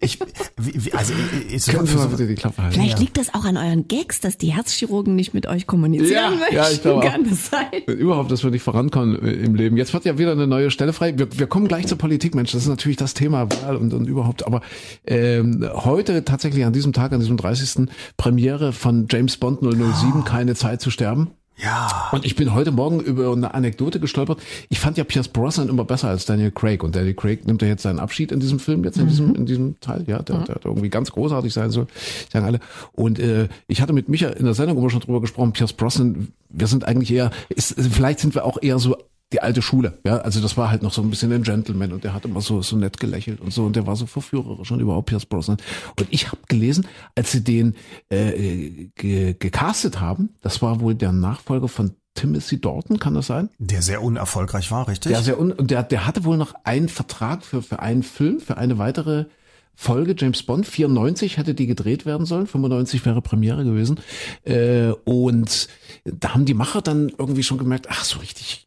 Ich, 0.00 0.18
wie, 0.58 0.84
wie, 0.86 0.92
also, 0.94 1.12
ich, 1.48 1.54
ich, 1.54 1.66
Können 1.72 1.86
Sie 1.86 1.96
mal 1.96 2.06
bitte 2.08 2.26
die 2.26 2.34
Klappe 2.34 2.62
halten. 2.62 2.74
Vielleicht 2.74 2.98
liegt 2.98 3.16
das 3.18 3.32
auch 3.34 3.44
an 3.44 3.56
euren 3.56 3.86
Gags, 3.88 4.20
dass 4.20 4.36
die 4.36 4.52
Herzchirurgen 4.52 5.14
nicht 5.14 5.32
mit 5.34 5.46
euch 5.46 5.66
kommunizieren 5.66 6.12
Ja, 6.12 6.30
möchten. 6.30 6.54
ja, 6.56 6.70
ich 6.70 6.82
glaube 6.82 7.06
auch. 7.06 7.10
Kann 7.12 7.24
das 7.28 7.48
sein? 7.50 7.66
Überhaupt, 7.86 8.30
dass 8.32 8.42
wir 8.42 8.50
nicht 8.50 8.62
vorankommen 8.62 9.22
äh, 9.22 9.30
im 9.32 9.54
Leben. 9.54 9.76
Jetzt 9.76 9.92
wird 9.92 10.04
ja 10.04 10.18
wieder 10.18 10.32
eine 10.32 10.46
neue 10.46 10.70
Stelle 10.70 10.92
frei. 10.92 11.16
Wir, 11.16 11.28
wir 11.38 11.46
kommen 11.46 11.68
gleich 11.68 11.86
zur 11.86 11.98
Politik, 11.98 12.34
Mensch. 12.34 12.52
Das 12.52 12.62
ist 12.62 12.68
natürlich 12.68 12.96
das 12.96 13.14
Thema 13.14 13.48
Wahl 13.62 13.76
und, 13.76 13.92
und 13.94 14.06
überhaupt. 14.08 14.44
Aber 14.46 14.60
ähm, 15.06 15.68
heute 15.72 16.24
tatsächlich 16.24 16.64
an 16.64 16.72
diesem 16.72 16.92
Tag, 16.92 17.12
an 17.12 17.20
diesem 17.20 17.36
30. 17.36 17.71
Premiere 18.16 18.72
von 18.72 19.06
James 19.10 19.36
Bond 19.36 19.60
007, 19.60 20.24
keine 20.24 20.54
Zeit 20.54 20.80
zu 20.80 20.90
sterben. 20.90 21.30
ja, 21.56 22.08
Und 22.12 22.24
ich 22.24 22.34
bin 22.34 22.54
heute 22.54 22.72
Morgen 22.72 23.00
über 23.00 23.32
eine 23.32 23.54
Anekdote 23.54 24.00
gestolpert. 24.00 24.40
Ich 24.68 24.80
fand 24.80 24.96
ja 24.98 25.04
Pierce 25.04 25.28
Brosnan 25.28 25.68
immer 25.68 25.84
besser 25.84 26.08
als 26.08 26.24
Daniel 26.24 26.50
Craig. 26.50 26.82
Und 26.82 26.96
Daniel 26.96 27.14
Craig 27.14 27.46
nimmt 27.46 27.62
ja 27.62 27.68
jetzt 27.68 27.82
seinen 27.82 27.98
Abschied 27.98 28.32
in 28.32 28.40
diesem 28.40 28.58
Film, 28.58 28.84
jetzt 28.84 28.98
in 28.98 29.06
diesem, 29.08 29.34
in 29.34 29.46
diesem 29.46 29.78
Teil. 29.80 30.04
Ja, 30.06 30.22
der, 30.22 30.38
der 30.38 30.56
irgendwie 30.64 30.88
ganz 30.88 31.12
großartig 31.12 31.52
sein 31.52 31.70
soll, 31.70 31.86
sagen 32.32 32.46
alle. 32.46 32.60
Und 32.92 33.18
äh, 33.18 33.48
ich 33.68 33.80
hatte 33.80 33.92
mit 33.92 34.08
Micha 34.08 34.28
in 34.28 34.44
der 34.44 34.54
Sendung 34.54 34.78
immer 34.78 34.90
schon 34.90 35.00
drüber 35.00 35.20
gesprochen, 35.20 35.52
Pierce 35.52 35.72
Brosnan, 35.74 36.28
wir 36.48 36.66
sind 36.66 36.84
eigentlich 36.84 37.12
eher, 37.12 37.30
ist, 37.48 37.74
vielleicht 37.78 38.20
sind 38.20 38.34
wir 38.34 38.44
auch 38.44 38.58
eher 38.60 38.78
so 38.78 38.96
die 39.32 39.42
alte 39.42 39.62
Schule, 39.62 39.98
ja, 40.04 40.18
also 40.18 40.40
das 40.40 40.56
war 40.56 40.70
halt 40.70 40.82
noch 40.82 40.92
so 40.92 41.02
ein 41.02 41.10
bisschen 41.10 41.32
ein 41.32 41.42
Gentleman 41.42 41.92
und 41.92 42.04
der 42.04 42.14
hat 42.14 42.24
immer 42.24 42.40
so 42.40 42.62
so 42.62 42.76
nett 42.76 43.00
gelächelt 43.00 43.40
und 43.40 43.52
so 43.52 43.64
und 43.64 43.76
der 43.76 43.86
war 43.86 43.96
so 43.96 44.06
verführerisch 44.06 44.70
und 44.70 44.80
überhaupt 44.80 45.06
Pierce 45.06 45.26
Brosnan 45.26 45.58
und 45.98 46.08
ich 46.10 46.28
habe 46.28 46.38
gelesen, 46.48 46.86
als 47.14 47.32
sie 47.32 47.42
den 47.42 47.74
äh, 48.10 48.88
ge 48.94 49.34
gecastet 49.38 50.00
haben, 50.00 50.30
das 50.40 50.62
war 50.62 50.80
wohl 50.80 50.94
der 50.94 51.12
Nachfolger 51.12 51.68
von 51.68 51.92
Timothy 52.14 52.60
Dalton, 52.60 52.98
kann 52.98 53.14
das 53.14 53.26
sein? 53.26 53.48
Der 53.58 53.82
sehr 53.82 54.02
unerfolgreich 54.02 54.70
war, 54.70 54.88
richtig? 54.88 55.12
Der, 55.12 55.22
sehr 55.22 55.40
un 55.40 55.54
der, 55.58 55.82
der 55.82 56.06
hatte 56.06 56.24
wohl 56.24 56.36
noch 56.36 56.54
einen 56.64 56.88
Vertrag 56.88 57.44
für, 57.44 57.62
für 57.62 57.80
einen 57.80 58.02
Film, 58.02 58.40
für 58.40 58.58
eine 58.58 58.78
weitere 58.78 59.26
Folge 59.74 60.14
James 60.16 60.42
Bond. 60.42 60.66
94 60.66 61.38
hätte 61.38 61.54
die 61.54 61.66
gedreht 61.66 62.04
werden 62.04 62.26
sollen, 62.26 62.46
95 62.46 63.04
wäre 63.06 63.22
Premiere 63.22 63.64
gewesen. 63.64 64.00
Äh, 64.44 64.92
und 65.04 65.68
da 66.04 66.34
haben 66.34 66.44
die 66.44 66.54
Macher 66.54 66.82
dann 66.82 67.10
irgendwie 67.16 67.42
schon 67.42 67.58
gemerkt, 67.58 67.86
ach, 67.90 68.04
so 68.04 68.18
richtig 68.18 68.66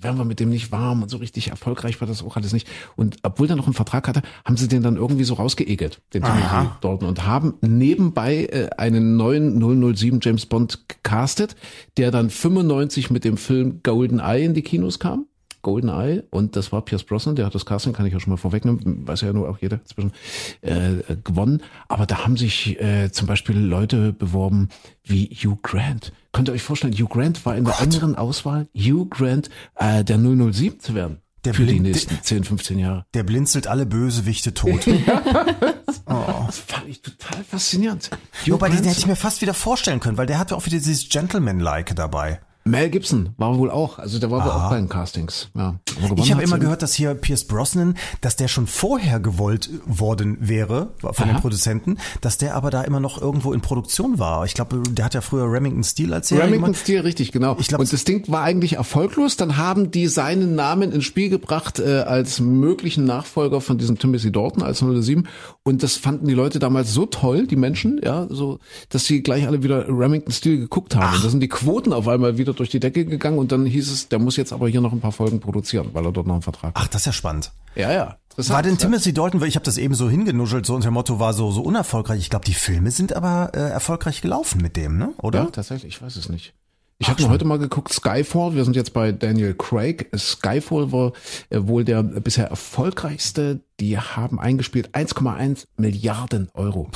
werden 0.00 0.18
wir 0.18 0.24
mit 0.24 0.40
dem 0.40 0.50
nicht 0.50 0.72
warm 0.72 1.02
und 1.02 1.08
so 1.08 1.16
richtig 1.16 1.48
erfolgreich 1.48 2.00
war 2.00 2.08
das 2.08 2.22
auch 2.22 2.36
alles 2.36 2.52
nicht. 2.52 2.68
Und 2.96 3.16
obwohl 3.22 3.46
der 3.46 3.56
noch 3.56 3.66
einen 3.66 3.74
Vertrag 3.74 4.08
hatte, 4.08 4.22
haben 4.44 4.56
sie 4.56 4.68
den 4.68 4.82
dann 4.82 4.96
irgendwie 4.96 5.24
so 5.24 5.34
rausgeekelt, 5.34 6.00
den 6.14 6.22
Timothy 6.22 6.68
Dalton, 6.80 7.08
und 7.08 7.26
haben 7.26 7.54
nebenbei 7.60 8.44
äh, 8.46 8.68
einen 8.76 9.16
neuen 9.16 9.58
007 9.94 10.20
James 10.22 10.46
Bond 10.46 10.88
gecastet, 10.88 11.56
der 11.96 12.10
dann 12.10 12.30
95 12.30 13.10
mit 13.10 13.24
dem 13.24 13.36
Film 13.36 13.80
Golden 13.82 14.20
Eye 14.20 14.44
in 14.44 14.54
die 14.54 14.62
Kinos 14.62 14.98
kam. 14.98 15.26
Golden 15.66 15.88
Eye 15.88 16.22
und 16.30 16.54
das 16.54 16.70
war 16.70 16.80
Pierce 16.82 17.02
Brosnan, 17.02 17.34
der 17.34 17.44
hat 17.44 17.56
das 17.56 17.66
Casting, 17.66 17.92
kann 17.92 18.06
ich 18.06 18.12
ja 18.12 18.20
schon 18.20 18.30
mal 18.30 18.36
vorwegnehmen, 18.36 19.04
weiß 19.04 19.22
ja 19.22 19.32
nur 19.32 19.48
auch 19.48 19.58
jeder 19.60 19.84
zwischen 19.84 20.12
äh, 20.60 21.16
gewonnen. 21.24 21.60
Aber 21.88 22.06
da 22.06 22.18
haben 22.24 22.36
sich 22.36 22.80
äh, 22.80 23.10
zum 23.10 23.26
Beispiel 23.26 23.58
Leute 23.58 24.12
beworben 24.12 24.68
wie 25.02 25.26
Hugh 25.26 25.58
Grant. 25.62 26.12
Könnt 26.32 26.48
ihr 26.48 26.52
euch 26.52 26.62
vorstellen, 26.62 26.92
Hugh 26.92 27.08
Grant 27.08 27.44
war 27.44 27.56
in 27.56 27.64
der 27.64 27.80
engeren 27.80 28.14
Auswahl, 28.14 28.68
Hugh 28.76 29.06
Grant 29.10 29.50
äh, 29.74 30.04
der 30.04 30.18
007 30.18 30.78
zu 30.78 30.94
werden. 30.94 31.18
Der 31.44 31.52
für 31.54 31.66
die 31.66 31.80
nächsten 31.80 32.16
10, 32.22 32.44
15 32.44 32.78
Jahre. 32.78 33.06
Der 33.14 33.24
blinzelt 33.24 33.66
alle 33.66 33.86
Bösewichte 33.86 34.54
tot. 34.54 34.86
Das 36.46 36.58
fand 36.58 36.88
ich 36.88 37.02
total 37.02 37.42
faszinierend. 37.42 38.10
Hugh 38.44 38.52
Wobei, 38.52 38.68
den 38.68 38.76
Grant- 38.76 38.86
hätte 38.88 38.98
ich 39.00 39.06
mir 39.08 39.16
fast 39.16 39.42
wieder 39.42 39.54
vorstellen 39.54 39.98
können, 39.98 40.16
weil 40.16 40.26
der 40.26 40.38
hat 40.38 40.52
ja 40.52 40.56
auch 40.56 40.64
wieder 40.64 40.76
dieses 40.78 41.08
Gentleman-like 41.08 41.96
dabei. 41.96 42.40
Mel 42.66 42.90
Gibson 42.90 43.30
war 43.36 43.56
wohl 43.58 43.70
auch, 43.70 43.98
also 43.98 44.18
der 44.18 44.30
war 44.30 44.44
wohl 44.44 44.50
auch 44.50 44.70
bei 44.70 44.76
den 44.76 44.88
Castings. 44.88 45.50
Ja. 45.56 45.76
Ich 46.16 46.32
habe 46.32 46.42
immer 46.42 46.58
gehört, 46.58 46.82
dass 46.82 46.94
hier 46.94 47.14
Pierce 47.14 47.44
Brosnan, 47.44 47.96
dass 48.20 48.34
der 48.34 48.48
schon 48.48 48.66
vorher 48.66 49.20
gewollt 49.20 49.70
worden 49.86 50.36
wäre 50.40 50.90
von 50.98 51.28
den 51.28 51.36
Produzenten, 51.36 51.98
dass 52.20 52.38
der 52.38 52.56
aber 52.56 52.70
da 52.70 52.82
immer 52.82 52.98
noch 52.98 53.22
irgendwo 53.22 53.52
in 53.52 53.60
Produktion 53.60 54.18
war. 54.18 54.44
Ich 54.44 54.54
glaube, 54.54 54.82
der 54.90 55.04
hat 55.04 55.14
ja 55.14 55.20
früher 55.20 55.50
Remington 55.50 55.84
Steel 55.84 56.12
als 56.12 56.28
Serie 56.28 56.46
Remington. 56.46 56.74
Steel, 56.74 57.00
richtig, 57.02 57.30
genau. 57.30 57.56
Ich 57.60 57.68
glaub, 57.68 57.80
und 57.80 57.92
das 57.92 58.02
Ding 58.02 58.24
war 58.28 58.42
eigentlich 58.42 58.74
erfolglos. 58.74 59.36
Dann 59.36 59.56
haben 59.56 59.92
die 59.92 60.08
seinen 60.08 60.56
Namen 60.56 60.90
ins 60.90 61.04
Spiel 61.04 61.28
gebracht 61.28 61.78
äh, 61.78 62.00
als 62.00 62.40
möglichen 62.40 63.04
Nachfolger 63.04 63.60
von 63.60 63.78
diesem 63.78 63.98
Timothy 63.98 64.32
Dalton 64.32 64.64
als 64.64 64.80
007. 64.80 65.28
Und 65.62 65.84
das 65.84 65.94
fanden 65.94 66.26
die 66.26 66.34
Leute 66.34 66.58
damals 66.58 66.92
so 66.92 67.06
toll, 67.06 67.46
die 67.46 67.56
Menschen, 67.56 68.00
ja, 68.02 68.26
so, 68.28 68.58
dass 68.88 69.04
sie 69.04 69.22
gleich 69.22 69.46
alle 69.46 69.62
wieder 69.62 69.86
Remington 69.88 70.32
Steel 70.32 70.58
geguckt 70.58 70.96
haben. 70.96 71.14
Und 71.14 71.24
da 71.24 71.28
sind 71.28 71.40
die 71.40 71.48
Quoten 71.48 71.92
auf 71.92 72.08
einmal 72.08 72.38
wieder 72.38 72.55
durch 72.58 72.70
die 72.70 72.80
Decke 72.80 73.04
gegangen. 73.04 73.38
Und 73.38 73.52
dann 73.52 73.66
hieß 73.66 73.90
es, 73.90 74.08
der 74.08 74.18
muss 74.18 74.36
jetzt 74.36 74.52
aber 74.52 74.68
hier 74.68 74.80
noch 74.80 74.92
ein 74.92 75.00
paar 75.00 75.12
Folgen 75.12 75.40
produzieren, 75.40 75.90
weil 75.92 76.04
er 76.04 76.12
dort 76.12 76.26
noch 76.26 76.34
einen 76.34 76.42
Vertrag 76.42 76.74
hat. 76.74 76.76
Ach, 76.76 76.88
das 76.88 77.02
ist 77.02 77.06
ja 77.06 77.12
spannend. 77.12 77.52
Ja, 77.74 77.92
ja. 77.92 78.16
War 78.36 78.62
denn. 78.62 78.76
Timothy 78.76 79.14
Dalton, 79.14 79.40
weil 79.40 79.48
ich 79.48 79.54
habe 79.54 79.64
das 79.64 79.78
eben 79.78 79.94
so 79.94 80.10
hingenuschelt, 80.10 80.66
so 80.66 80.74
unter 80.74 80.90
dem 80.90 80.94
Motto 80.94 81.18
war 81.18 81.32
so 81.32 81.50
so 81.50 81.62
unerfolgreich. 81.62 82.20
Ich 82.20 82.30
glaube, 82.30 82.44
die 82.44 82.54
Filme 82.54 82.90
sind 82.90 83.14
aber 83.14 83.52
äh, 83.54 83.58
erfolgreich 83.58 84.20
gelaufen 84.20 84.60
mit 84.60 84.76
dem, 84.76 84.98
ne? 84.98 85.14
Oder? 85.22 85.44
Ja, 85.44 85.46
tatsächlich, 85.46 85.96
ich 85.96 86.02
weiß 86.02 86.16
es 86.16 86.28
nicht. 86.28 86.52
Ich 86.98 87.10
habe 87.10 87.22
mir 87.22 87.28
heute 87.28 87.44
mal 87.44 87.58
geguckt, 87.58 87.92
Skyfall, 87.92 88.54
wir 88.54 88.64
sind 88.64 88.74
jetzt 88.74 88.94
bei 88.94 89.12
Daniel 89.12 89.54
Craig. 89.54 90.08
Skyfall 90.16 90.92
war 90.92 91.12
äh, 91.50 91.58
wohl 91.60 91.84
der 91.84 92.02
bisher 92.02 92.48
erfolgreichste. 92.48 93.60
Die 93.80 93.98
haben 93.98 94.40
eingespielt 94.40 94.94
1,1 94.94 95.66
Milliarden 95.76 96.48
Euro. 96.54 96.90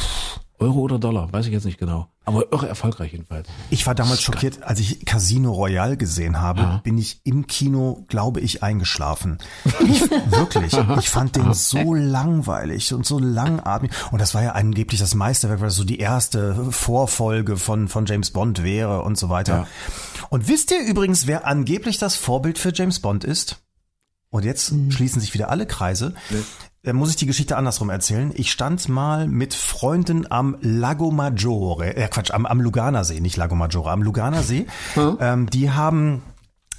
Euro 0.60 0.80
oder 0.80 0.98
Dollar, 0.98 1.32
weiß 1.32 1.46
ich 1.46 1.52
jetzt 1.52 1.64
nicht 1.64 1.78
genau. 1.78 2.08
Aber 2.26 2.52
irre 2.52 2.68
erfolgreich 2.68 3.12
jedenfalls. 3.12 3.48
Ich 3.70 3.86
war 3.86 3.94
damals 3.94 4.22
schockiert, 4.22 4.62
als 4.62 4.78
ich 4.78 5.04
Casino 5.06 5.52
Royale 5.52 5.96
gesehen 5.96 6.40
habe, 6.40 6.80
bin 6.84 6.98
ich 6.98 7.20
im 7.24 7.46
Kino, 7.46 8.04
glaube 8.08 8.40
ich, 8.40 8.62
eingeschlafen. 8.62 9.38
Ich, 9.80 10.02
wirklich. 10.30 10.76
Ich 10.98 11.08
fand 11.08 11.36
den 11.36 11.54
so 11.54 11.94
langweilig 11.94 12.92
und 12.92 13.06
so 13.06 13.18
langatmig. 13.18 13.90
Und 14.12 14.20
das 14.20 14.34
war 14.34 14.42
ja 14.42 14.52
angeblich 14.52 15.00
das 15.00 15.14
Meisterwerk, 15.14 15.60
weil 15.60 15.68
das 15.68 15.76
so 15.76 15.84
die 15.84 15.98
erste 15.98 16.54
Vorfolge 16.70 17.56
von, 17.56 17.88
von 17.88 18.06
James 18.06 18.30
Bond 18.30 18.62
wäre 18.62 19.02
und 19.02 19.18
so 19.18 19.30
weiter. 19.30 19.54
Ja. 19.54 19.66
Und 20.28 20.46
wisst 20.48 20.70
ihr 20.70 20.80
übrigens, 20.86 21.26
wer 21.26 21.46
angeblich 21.46 21.98
das 21.98 22.14
Vorbild 22.14 22.58
für 22.58 22.72
James 22.72 23.00
Bond 23.00 23.24
ist? 23.24 23.56
Und 24.28 24.44
jetzt 24.44 24.72
schließen 24.90 25.20
sich 25.20 25.34
wieder 25.34 25.50
alle 25.50 25.66
Kreise. 25.66 26.14
Dann 26.82 26.96
muss 26.96 27.10
ich 27.10 27.16
die 27.16 27.26
Geschichte 27.26 27.56
andersrum 27.58 27.90
erzählen. 27.90 28.32
Ich 28.34 28.50
stand 28.50 28.88
mal 28.88 29.28
mit 29.28 29.52
Freunden 29.52 30.30
am 30.30 30.56
Lago 30.62 31.10
Maggiore, 31.10 31.94
äh 31.94 32.08
Quatsch, 32.08 32.30
am, 32.30 32.46
am 32.46 32.60
Luganersee, 32.60 33.20
nicht 33.20 33.36
Lago 33.36 33.54
Maggiore, 33.54 33.90
am 33.90 34.02
Luganersee. 34.02 34.66
Ähm, 35.20 35.50
die 35.50 35.70
haben 35.70 36.22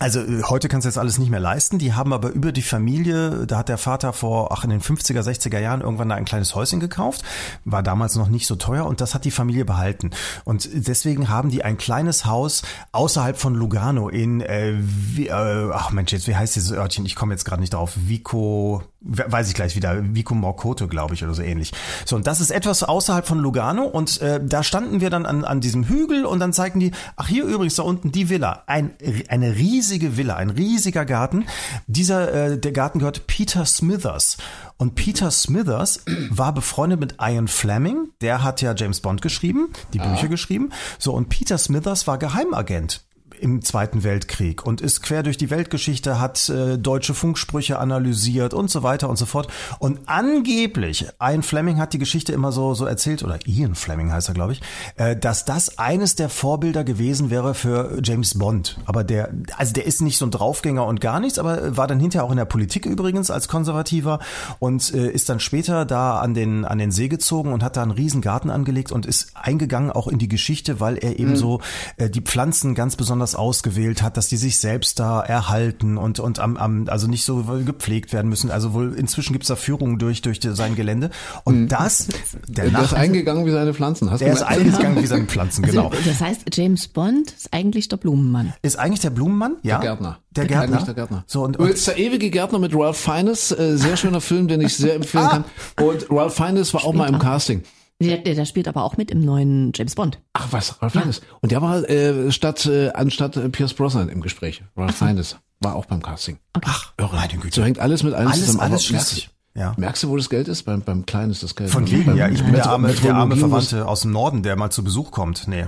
also 0.01 0.19
äh, 0.19 0.41
heute 0.49 0.67
kannst 0.67 0.85
du 0.85 0.89
jetzt 0.89 0.97
alles 0.97 1.19
nicht 1.19 1.29
mehr 1.29 1.39
leisten. 1.39 1.77
Die 1.77 1.93
haben 1.93 2.11
aber 2.11 2.29
über 2.31 2.51
die 2.51 2.63
Familie, 2.63 3.45
da 3.45 3.59
hat 3.59 3.69
der 3.69 3.77
Vater 3.77 4.13
vor, 4.13 4.51
ach 4.51 4.63
in 4.63 4.71
den 4.71 4.81
50er, 4.81 5.21
60er 5.21 5.59
Jahren 5.59 5.81
irgendwann 5.81 6.09
da 6.09 6.15
ein 6.15 6.25
kleines 6.25 6.55
Häuschen 6.55 6.79
gekauft, 6.79 7.21
war 7.65 7.83
damals 7.83 8.15
noch 8.15 8.27
nicht 8.27 8.47
so 8.47 8.55
teuer 8.55 8.87
und 8.87 8.99
das 8.99 9.13
hat 9.13 9.25
die 9.25 9.31
Familie 9.31 9.63
behalten. 9.63 10.09
Und 10.43 10.67
deswegen 10.73 11.29
haben 11.29 11.51
die 11.51 11.63
ein 11.63 11.77
kleines 11.77 12.25
Haus 12.25 12.63
außerhalb 12.91 13.37
von 13.37 13.53
Lugano 13.53 14.09
in, 14.09 14.41
äh, 14.41 14.73
wie, 14.79 15.27
äh, 15.27 15.69
ach 15.71 15.91
Mensch, 15.91 16.11
jetzt 16.11 16.27
wie 16.27 16.35
heißt 16.35 16.55
dieses 16.55 16.71
Örtchen? 16.71 17.05
Ich 17.05 17.15
komme 17.15 17.35
jetzt 17.35 17.45
gerade 17.45 17.61
nicht 17.61 17.73
drauf. 17.75 17.93
Vico, 17.95 18.81
weiß 19.03 19.47
ich 19.47 19.55
gleich 19.55 19.75
wieder, 19.75 19.97
Vico 20.15 20.35
Morcoto, 20.35 20.87
glaube 20.87 21.15
ich, 21.15 21.23
oder 21.23 21.33
so 21.33 21.41
ähnlich. 21.41 21.71
So, 22.05 22.15
und 22.15 22.27
das 22.27 22.39
ist 22.39 22.51
etwas 22.51 22.83
außerhalb 22.83 23.27
von 23.27 23.39
Lugano 23.39 23.83
und 23.83 24.21
äh, 24.21 24.39
da 24.43 24.61
standen 24.61 25.01
wir 25.01 25.09
dann 25.09 25.25
an, 25.25 25.43
an 25.43 25.59
diesem 25.59 25.85
Hügel 25.85 26.25
und 26.25 26.39
dann 26.39 26.53
zeigten 26.53 26.79
die, 26.79 26.91
ach 27.15 27.27
hier 27.27 27.45
übrigens 27.45 27.75
da 27.75 27.83
unten 27.83 28.11
die 28.11 28.29
Villa, 28.29 28.63
ein, 28.67 28.91
eine 29.27 29.55
riesige 29.55 30.17
Villa, 30.17 30.35
ein 30.35 30.51
riesiger 30.51 31.05
Garten. 31.05 31.45
Dieser, 31.87 32.31
äh, 32.31 32.57
der 32.59 32.71
Garten 32.71 32.99
gehört 32.99 33.25
Peter 33.25 33.65
Smithers. 33.65 34.37
Und 34.77 34.95
Peter 34.95 35.31
Smithers 35.31 36.03
war 36.29 36.53
befreundet 36.53 36.99
mit 36.99 37.15
Ian 37.19 37.47
Fleming, 37.47 38.09
der 38.21 38.43
hat 38.43 38.61
ja 38.61 38.73
James 38.75 39.01
Bond 39.01 39.21
geschrieben, 39.21 39.69
die 39.93 39.99
Bücher 39.99 40.27
geschrieben. 40.27 40.69
So, 40.99 41.13
und 41.13 41.29
Peter 41.29 41.57
Smithers 41.57 42.07
war 42.07 42.17
Geheimagent 42.17 43.03
im 43.41 43.61
Zweiten 43.61 44.03
Weltkrieg 44.03 44.65
und 44.65 44.81
ist 44.81 45.01
quer 45.01 45.23
durch 45.23 45.37
die 45.37 45.49
Weltgeschichte, 45.49 46.19
hat 46.19 46.47
äh, 46.49 46.77
deutsche 46.77 47.13
Funksprüche 47.13 47.79
analysiert 47.79 48.53
und 48.53 48.69
so 48.69 48.83
weiter 48.83 49.09
und 49.09 49.17
so 49.17 49.25
fort. 49.25 49.47
Und 49.79 49.99
angeblich, 50.05 51.07
Ian 51.21 51.43
Fleming 51.43 51.77
hat 51.77 51.93
die 51.93 51.97
Geschichte 51.97 52.33
immer 52.33 52.51
so, 52.51 52.73
so 52.73 52.85
erzählt, 52.85 53.23
oder 53.23 53.39
Ian 53.45 53.75
Fleming 53.75 54.11
heißt 54.11 54.29
er, 54.29 54.33
glaube 54.33 54.53
ich, 54.53 54.61
äh, 54.95 55.15
dass 55.15 55.45
das 55.45 55.77
eines 55.77 56.15
der 56.15 56.29
Vorbilder 56.29 56.83
gewesen 56.83 57.29
wäre 57.29 57.53
für 57.53 57.99
James 58.03 58.37
Bond. 58.37 58.77
Aber 58.85 59.03
der, 59.03 59.29
also 59.57 59.73
der 59.73 59.85
ist 59.85 60.01
nicht 60.01 60.17
so 60.17 60.25
ein 60.25 60.31
Draufgänger 60.31 60.85
und 60.85 61.01
gar 61.01 61.19
nichts, 61.19 61.39
aber 61.39 61.75
war 61.75 61.87
dann 61.87 61.99
hinterher 61.99 62.25
auch 62.25 62.31
in 62.31 62.37
der 62.37 62.45
Politik 62.45 62.85
übrigens 62.85 63.31
als 63.31 63.47
Konservativer 63.47 64.19
und 64.59 64.93
äh, 64.93 65.09
ist 65.09 65.29
dann 65.29 65.39
später 65.39 65.85
da 65.85 66.19
an 66.19 66.33
den, 66.33 66.65
an 66.65 66.77
den 66.77 66.91
See 66.91 67.07
gezogen 67.07 67.53
und 67.53 67.63
hat 67.63 67.77
da 67.77 67.81
einen 67.81 67.91
riesen 67.91 68.21
Garten 68.21 68.49
angelegt 68.49 68.91
und 68.91 69.05
ist 69.05 69.31
eingegangen 69.35 69.91
auch 69.91 70.07
in 70.07 70.19
die 70.19 70.27
Geschichte, 70.27 70.79
weil 70.79 70.97
er 70.97 71.19
eben 71.19 71.35
so 71.35 71.61
äh, 71.97 72.09
die 72.09 72.21
Pflanzen 72.21 72.75
ganz 72.75 72.95
besonders 72.95 73.30
ausgewählt 73.35 74.01
hat, 74.01 74.17
dass 74.17 74.27
die 74.27 74.37
sich 74.37 74.57
selbst 74.57 74.99
da 74.99 75.21
erhalten 75.21 75.97
und, 75.97 76.19
und 76.19 76.39
am, 76.39 76.57
am, 76.57 76.87
also 76.87 77.07
nicht 77.07 77.25
so 77.25 77.43
gepflegt 77.65 78.13
werden 78.13 78.29
müssen. 78.29 78.51
Also 78.51 78.73
wohl 78.73 78.93
inzwischen 78.95 79.33
gibt's 79.33 79.47
da 79.47 79.55
Führungen 79.55 79.99
durch, 79.99 80.21
durch 80.21 80.39
sein 80.41 80.75
Gelände. 80.75 81.09
Und 81.43 81.69
das, 81.69 82.07
der, 82.47 82.65
Der 82.65 82.65
ist 82.65 82.73
Nach 82.73 82.93
eingegangen 82.93 83.45
wie 83.45 83.51
seine 83.51 83.73
Pflanzen. 83.73 84.11
Hast 84.11 84.21
der 84.21 84.29
du 84.29 84.35
ist 84.35 84.43
eingegangen 84.43 85.01
wie 85.01 85.07
seine 85.07 85.25
Pflanzen, 85.25 85.63
genau. 85.65 85.89
Also, 85.89 86.09
das 86.09 86.21
heißt, 86.21 86.41
James 86.53 86.87
Bond 86.87 87.31
ist 87.31 87.53
eigentlich 87.53 87.87
der 87.87 87.97
Blumenmann. 87.97 88.53
Ist 88.61 88.77
eigentlich 88.77 89.01
der 89.01 89.09
Blumenmann? 89.11 89.57
Ja. 89.63 89.79
Der 89.79 89.89
Gärtner. 89.89 90.19
Der 90.31 90.45
Gärtner. 90.45 90.75
Eigentlich 90.75 90.85
der 90.85 90.93
Gärtner. 90.93 91.23
So, 91.27 91.43
und, 91.43 91.57
Und 91.57 91.67
jetzt 91.67 91.87
der 91.87 91.97
ewige 91.97 92.29
Gärtner 92.29 92.59
mit 92.59 92.73
Ralph 92.75 92.97
Fiennes, 92.97 93.51
äh, 93.51 93.77
sehr 93.77 93.97
schöner 93.97 94.21
Film, 94.21 94.47
den 94.47 94.61
ich 94.61 94.75
sehr 94.75 94.95
empfehlen 94.95 95.27
kann. 95.29 95.43
Und 95.81 96.07
Ralph 96.09 96.35
Fiennes 96.35 96.73
war 96.73 96.85
auch 96.85 96.93
mal 96.93 97.09
im 97.09 97.19
Casting. 97.19 97.63
Der, 98.01 98.17
der, 98.17 98.35
der 98.35 98.45
spielt 98.45 98.67
aber 98.67 98.83
auch 98.83 98.97
mit 98.97 99.11
im 99.11 99.21
neuen 99.23 99.71
James 99.75 99.95
Bond. 99.95 100.19
Ach 100.33 100.47
was, 100.51 100.81
Ralph 100.81 100.93
Fiennes. 100.93 101.21
Und 101.41 101.51
der 101.51 101.61
war 101.61 101.87
äh, 101.89 102.31
statt 102.31 102.65
äh, 102.65 102.89
anstatt 102.91 103.37
äh, 103.37 103.49
Pierce 103.49 103.73
Brosnan 103.73 104.09
im 104.09 104.21
Gespräch. 104.21 104.63
Ralph 104.75 104.95
Fiennes 104.95 105.37
war 105.59 105.75
auch 105.75 105.85
beim 105.85 106.01
Casting. 106.01 106.37
Ach, 106.63 106.93
meine 107.11 107.33
Güte. 107.37 107.55
So 107.55 107.63
hängt 107.63 107.79
alles 107.79 108.03
mit 108.03 108.13
allem 108.13 108.27
Alles- 108.29 108.45
zusammen. 108.45 108.59
alles 108.59 108.83
schließt 108.85 108.93
merkst, 108.93 109.15
sich. 109.15 109.29
Ja. 109.53 109.73
merkst 109.77 110.03
du, 110.03 110.09
wo 110.09 110.17
das 110.17 110.29
Geld 110.29 110.47
ist? 110.47 110.63
Beim, 110.63 110.81
beim 110.81 111.05
Kleinen 111.05 111.31
ist 111.31 111.43
das 111.43 111.55
Geld. 111.55 111.69
Von 111.69 111.89
wegen, 111.91 112.15
ja. 112.15 112.29
Ich 112.29 112.41
bin 112.43 112.53
der 112.53 112.67
arme, 112.67 112.93
der 112.93 113.15
arme 113.15 113.35
Verwandte 113.35 113.87
aus 113.87 114.01
dem 114.01 114.11
Norden, 114.11 114.43
der 114.43 114.55
mal 114.55 114.69
zu 114.71 114.83
Besuch 114.83 115.11
kommt. 115.11 115.47
Nee. 115.47 115.65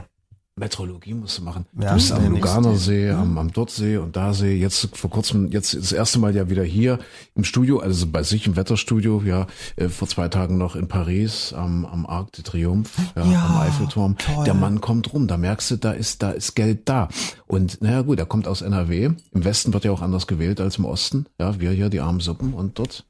Metrologie 0.55 1.15
musst 1.15 1.39
du 1.39 1.43
machen. 1.43 1.65
Ja, 1.79 1.89
du 1.89 1.95
bist 1.95 2.11
am 2.11 2.21
nix. 2.31 2.35
Luganer 2.45 2.75
See, 2.75 3.09
am, 3.09 3.39
am 3.39 3.51
Dortsee 3.51 3.97
und 3.97 4.15
da 4.15 4.33
See. 4.33 4.55
Jetzt 4.55 4.95
vor 4.95 5.09
kurzem, 5.09 5.49
jetzt 5.51 5.73
das 5.73 5.91
erste 5.91 6.19
Mal 6.19 6.35
ja 6.35 6.47
wieder 6.47 6.63
hier 6.63 6.99
im 7.33 7.43
Studio, 7.43 7.79
also 7.79 8.05
bei 8.05 8.21
sich 8.21 8.45
im 8.45 8.55
Wetterstudio, 8.55 9.23
ja, 9.25 9.47
äh, 9.77 9.89
vor 9.89 10.07
zwei 10.07 10.27
Tagen 10.27 10.59
noch 10.59 10.75
in 10.75 10.87
Paris 10.87 11.53
am, 11.53 11.85
am 11.85 12.05
Arc 12.05 12.33
de 12.33 12.43
Triomphe, 12.43 13.01
ja, 13.15 13.25
Ja, 13.31 13.45
am 13.47 13.61
Eiffelturm. 13.61 14.15
toll. 14.19 14.43
Der 14.45 14.53
Mann 14.53 14.79
kommt 14.79 15.11
rum, 15.11 15.27
da 15.27 15.37
merkst 15.37 15.71
du, 15.71 15.77
da 15.77 15.91
ist, 15.91 16.21
da 16.21 16.29
ist 16.31 16.53
Geld 16.53 16.87
da. 16.87 17.07
Und 17.47 17.81
naja 17.81 18.03
gut, 18.03 18.19
er 18.19 18.27
kommt 18.27 18.47
aus 18.47 18.61
NRW. 18.61 19.05
Im 19.31 19.43
Westen 19.43 19.73
wird 19.73 19.85
ja 19.85 19.91
auch 19.91 20.01
anders 20.03 20.27
gewählt 20.27 20.61
als 20.61 20.77
im 20.77 20.85
Osten. 20.85 21.25
Ja, 21.39 21.59
wir 21.59 21.71
hier, 21.71 21.89
die 21.89 21.99
armen 21.99 22.19
Suppen 22.19 22.53
und 22.53 22.77
dort 22.77 23.05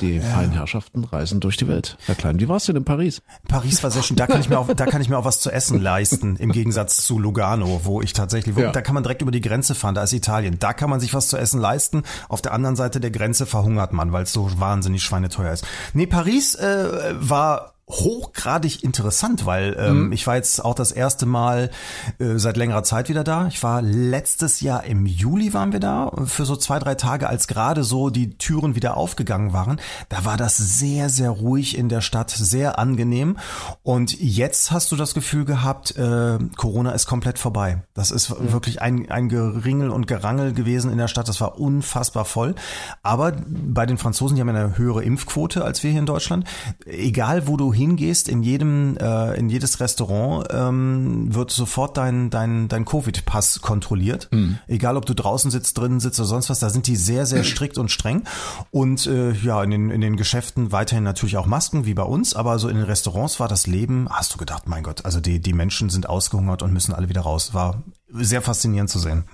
Die 0.00 0.20
feinen 0.20 0.52
Herrschaften 0.52 1.04
reisen 1.04 1.40
durch 1.40 1.56
die 1.56 1.66
Welt. 1.68 1.96
Herr 2.06 2.14
Klein, 2.14 2.38
wie 2.40 2.48
war's 2.48 2.66
denn 2.66 2.76
in 2.76 2.84
Paris? 2.84 3.22
Paris 3.48 3.82
war 3.82 3.90
sehr 3.90 4.02
schön. 4.02 4.16
Da 4.16 4.26
kann 4.26 4.40
ich 4.40 4.48
mir 4.48 4.58
auch, 4.58 4.72
da 4.72 4.86
kann 4.86 5.00
ich 5.00 5.08
mir 5.08 5.18
auch 5.18 5.24
was 5.24 5.40
zu 5.40 5.50
essen 5.50 5.80
leisten, 5.80 6.36
im 6.36 6.52
Gegensatz 6.52 7.04
zu 7.04 7.18
Lugano, 7.18 7.80
wo 7.84 8.00
ich 8.02 8.12
tatsächlich, 8.12 8.54
wo, 8.56 8.60
Ja. 8.60 8.72
da 8.72 8.80
kann 8.82 8.94
man 8.94 9.02
direkt 9.02 9.22
über 9.22 9.30
die 9.30 9.40
Grenze 9.40 9.74
fahren, 9.74 9.94
da 9.94 10.02
ist 10.02 10.12
Italien. 10.12 10.58
Da 10.58 10.72
kann 10.72 10.90
man 10.90 11.00
sich 11.00 11.14
was 11.14 11.28
zu 11.28 11.36
essen 11.36 11.60
leisten. 11.60 12.02
Auf 12.28 12.42
der 12.42 12.52
anderen 12.52 12.76
Seite 12.76 13.00
der 13.00 13.10
Grenze 13.10 13.46
verhungert 13.46 13.92
man, 13.92 14.12
weil 14.12 14.24
es 14.24 14.32
so 14.32 14.50
wahnsinnig 14.60 15.02
schweineteuer 15.02 15.52
ist. 15.52 15.66
Nee, 15.94 16.06
Paris 16.06 16.54
äh, 16.54 17.14
war 17.18 17.74
hochgradig 17.88 18.84
interessant, 18.84 19.46
weil 19.46 19.76
ähm, 19.78 20.12
ich 20.12 20.26
war 20.26 20.36
jetzt 20.36 20.62
auch 20.64 20.74
das 20.74 20.92
erste 20.92 21.24
Mal 21.24 21.70
äh, 22.18 22.36
seit 22.36 22.56
längerer 22.56 22.82
Zeit 22.82 23.08
wieder 23.08 23.24
da. 23.24 23.46
Ich 23.48 23.62
war 23.62 23.80
letztes 23.80 24.60
Jahr 24.60 24.84
im 24.84 25.06
Juli 25.06 25.54
waren 25.54 25.72
wir 25.72 25.80
da 25.80 26.12
für 26.26 26.44
so 26.44 26.56
zwei, 26.56 26.78
drei 26.78 26.94
Tage, 26.94 27.28
als 27.28 27.48
gerade 27.48 27.84
so 27.84 28.10
die 28.10 28.36
Türen 28.36 28.74
wieder 28.74 28.96
aufgegangen 28.96 29.52
waren. 29.52 29.80
Da 30.10 30.24
war 30.24 30.36
das 30.36 30.58
sehr, 30.58 31.08
sehr 31.08 31.30
ruhig 31.30 31.78
in 31.78 31.88
der 31.88 32.02
Stadt, 32.02 32.30
sehr 32.30 32.78
angenehm. 32.78 33.38
Und 33.82 34.20
jetzt 34.20 34.70
hast 34.70 34.92
du 34.92 34.96
das 34.96 35.14
Gefühl 35.14 35.46
gehabt, 35.46 35.96
äh, 35.96 36.38
Corona 36.56 36.92
ist 36.92 37.06
komplett 37.06 37.38
vorbei. 37.38 37.82
Das 37.94 38.10
ist 38.10 38.30
wirklich 38.52 38.82
ein, 38.82 39.10
ein 39.10 39.30
Geringel 39.30 39.88
und 39.90 40.06
Gerangel 40.06 40.52
gewesen 40.52 40.90
in 40.92 40.98
der 40.98 41.08
Stadt. 41.08 41.28
Das 41.28 41.40
war 41.40 41.58
unfassbar 41.58 42.26
voll. 42.26 42.54
Aber 43.02 43.32
bei 43.48 43.86
den 43.86 43.96
Franzosen, 43.96 44.36
die 44.36 44.42
haben 44.42 44.48
ja 44.48 44.54
eine 44.54 44.76
höhere 44.76 45.02
Impfquote 45.02 45.64
als 45.64 45.82
wir 45.82 45.90
hier 45.90 46.00
in 46.00 46.06
Deutschland. 46.06 46.46
Egal, 46.84 47.48
wo 47.48 47.56
du 47.56 47.72
hingehst, 47.78 48.28
in 48.28 48.42
jedem, 48.42 48.96
äh, 48.98 49.38
in 49.38 49.48
jedes 49.48 49.80
Restaurant 49.80 50.46
ähm, 50.50 51.34
wird 51.34 51.50
sofort 51.50 51.96
dein, 51.96 52.28
dein, 52.28 52.68
dein 52.68 52.84
Covid-Pass 52.84 53.60
kontrolliert. 53.62 54.28
Egal, 54.66 54.96
ob 54.98 55.06
du 55.06 55.14
draußen 55.14 55.50
sitzt, 55.50 55.78
drinnen 55.78 56.00
sitzt 56.00 56.20
oder 56.20 56.28
sonst 56.28 56.50
was, 56.50 56.58
da 56.58 56.68
sind 56.68 56.86
die 56.86 56.96
sehr, 56.96 57.24
sehr 57.24 57.44
strikt 57.44 57.78
und 57.78 57.90
streng. 57.90 58.24
Und 58.70 59.06
äh, 59.06 59.30
ja, 59.32 59.62
in 59.62 59.70
den, 59.70 59.90
in 59.90 60.00
den 60.02 60.16
Geschäften 60.16 60.72
weiterhin 60.72 61.04
natürlich 61.04 61.36
auch 61.38 61.46
Masken, 61.46 61.86
wie 61.86 61.94
bei 61.94 62.02
uns, 62.02 62.34
aber 62.34 62.58
so 62.58 62.68
in 62.68 62.76
den 62.76 62.84
Restaurants 62.84 63.40
war 63.40 63.48
das 63.48 63.66
Leben, 63.66 64.08
hast 64.10 64.34
du 64.34 64.38
gedacht, 64.38 64.68
mein 64.68 64.82
Gott, 64.82 65.04
also 65.04 65.20
die, 65.20 65.40
die 65.40 65.52
Menschen 65.54 65.88
sind 65.88 66.08
ausgehungert 66.08 66.62
und 66.62 66.72
müssen 66.72 66.92
alle 66.92 67.08
wieder 67.08 67.22
raus. 67.22 67.54
War 67.54 67.82
sehr 68.12 68.42
faszinierend 68.42 68.90
zu 68.90 68.98
sehen. 68.98 69.24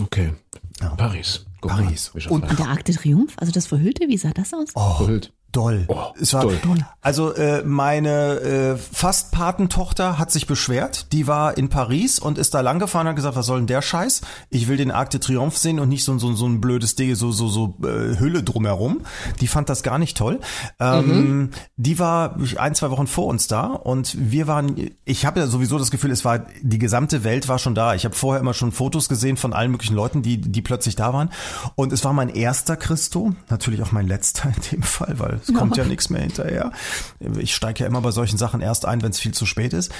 Okay. 0.00 0.32
Paris. 0.96 1.44
Guck 1.60 1.72
Paris. 1.72 2.12
Mal, 2.14 2.26
Und- 2.28 2.42
und 2.44 2.50
Und 2.50 2.58
der 2.58 2.68
Arc 2.68 2.84
de 2.84 2.94
Triomphe, 2.94 3.34
also 3.36 3.52
das 3.52 3.66
Verhüllte, 3.66 4.08
wie 4.08 4.16
sah 4.16 4.30
das 4.30 4.54
aus? 4.54 4.70
verhüllt. 4.72 5.32
Doll. 5.52 5.84
Oh, 5.88 6.12
es 6.20 6.32
war, 6.32 6.42
doll. 6.42 6.58
Also 7.00 7.34
äh, 7.34 7.62
meine 7.64 8.40
äh, 8.40 8.76
fast 8.76 9.32
Patentochter 9.32 10.18
hat 10.18 10.30
sich 10.30 10.46
beschwert. 10.46 11.12
Die 11.12 11.26
war 11.26 11.56
in 11.56 11.68
Paris 11.68 12.18
und 12.18 12.38
ist 12.38 12.54
da 12.54 12.60
lang 12.60 12.78
gefahren 12.78 13.06
und 13.06 13.10
hat 13.10 13.16
gesagt, 13.16 13.36
was 13.36 13.46
soll 13.46 13.58
denn 13.58 13.66
der 13.66 13.82
Scheiß? 13.82 14.20
Ich 14.50 14.68
will 14.68 14.76
den 14.76 14.90
Arc 14.90 15.10
de 15.10 15.20
Triomphe 15.20 15.58
sehen 15.58 15.80
und 15.80 15.88
nicht 15.88 16.04
so, 16.04 16.16
so, 16.18 16.32
so 16.34 16.46
ein 16.46 16.60
blödes 16.60 16.94
Ding, 16.94 17.14
so, 17.14 17.32
so, 17.32 17.48
so 17.48 17.76
äh, 17.82 18.18
Hülle 18.18 18.42
drumherum. 18.42 19.00
Die 19.40 19.48
fand 19.48 19.68
das 19.68 19.82
gar 19.82 19.98
nicht 19.98 20.16
toll. 20.16 20.40
Ähm, 20.78 21.50
Die 21.76 21.98
war 21.98 22.36
ein, 22.58 22.74
zwei 22.74 22.90
Wochen 22.90 23.06
vor 23.06 23.26
uns 23.26 23.46
da 23.46 23.66
und 23.66 24.16
wir 24.18 24.46
waren, 24.46 24.90
ich 25.04 25.26
habe 25.26 25.40
ja 25.40 25.46
sowieso 25.46 25.78
das 25.78 25.90
Gefühl, 25.90 26.10
es 26.10 26.24
war, 26.24 26.40
die 26.60 26.78
gesamte 26.78 27.24
Welt 27.24 27.48
war 27.48 27.58
schon 27.58 27.74
da. 27.74 27.94
Ich 27.94 28.04
habe 28.04 28.14
vorher 28.14 28.40
immer 28.40 28.54
schon 28.54 28.72
Fotos 28.72 29.08
gesehen 29.08 29.36
von 29.36 29.52
allen 29.52 29.70
möglichen 29.70 29.94
Leuten, 29.94 30.22
die, 30.22 30.40
die 30.40 30.62
plötzlich 30.62 30.96
da 30.96 31.12
waren. 31.12 31.30
Und 31.74 31.92
es 31.92 32.04
war 32.04 32.12
mein 32.12 32.28
erster 32.28 32.76
Christo, 32.76 33.32
natürlich 33.48 33.82
auch 33.82 33.92
mein 33.92 34.06
letzter 34.06 34.48
in 34.48 34.62
dem 34.70 34.82
Fall, 34.82 35.18
weil 35.18 35.39
es 35.42 35.54
kommt 35.54 35.76
ja 35.76 35.84
nichts 35.84 36.10
mehr 36.10 36.22
hinterher. 36.22 36.72
Ich 37.38 37.54
steige 37.54 37.80
ja 37.80 37.86
immer 37.86 38.00
bei 38.00 38.10
solchen 38.10 38.38
Sachen 38.38 38.60
erst 38.60 38.84
ein, 38.84 39.02
wenn 39.02 39.10
es 39.10 39.18
viel 39.18 39.32
zu 39.32 39.46
spät 39.46 39.72
ist. 39.72 39.92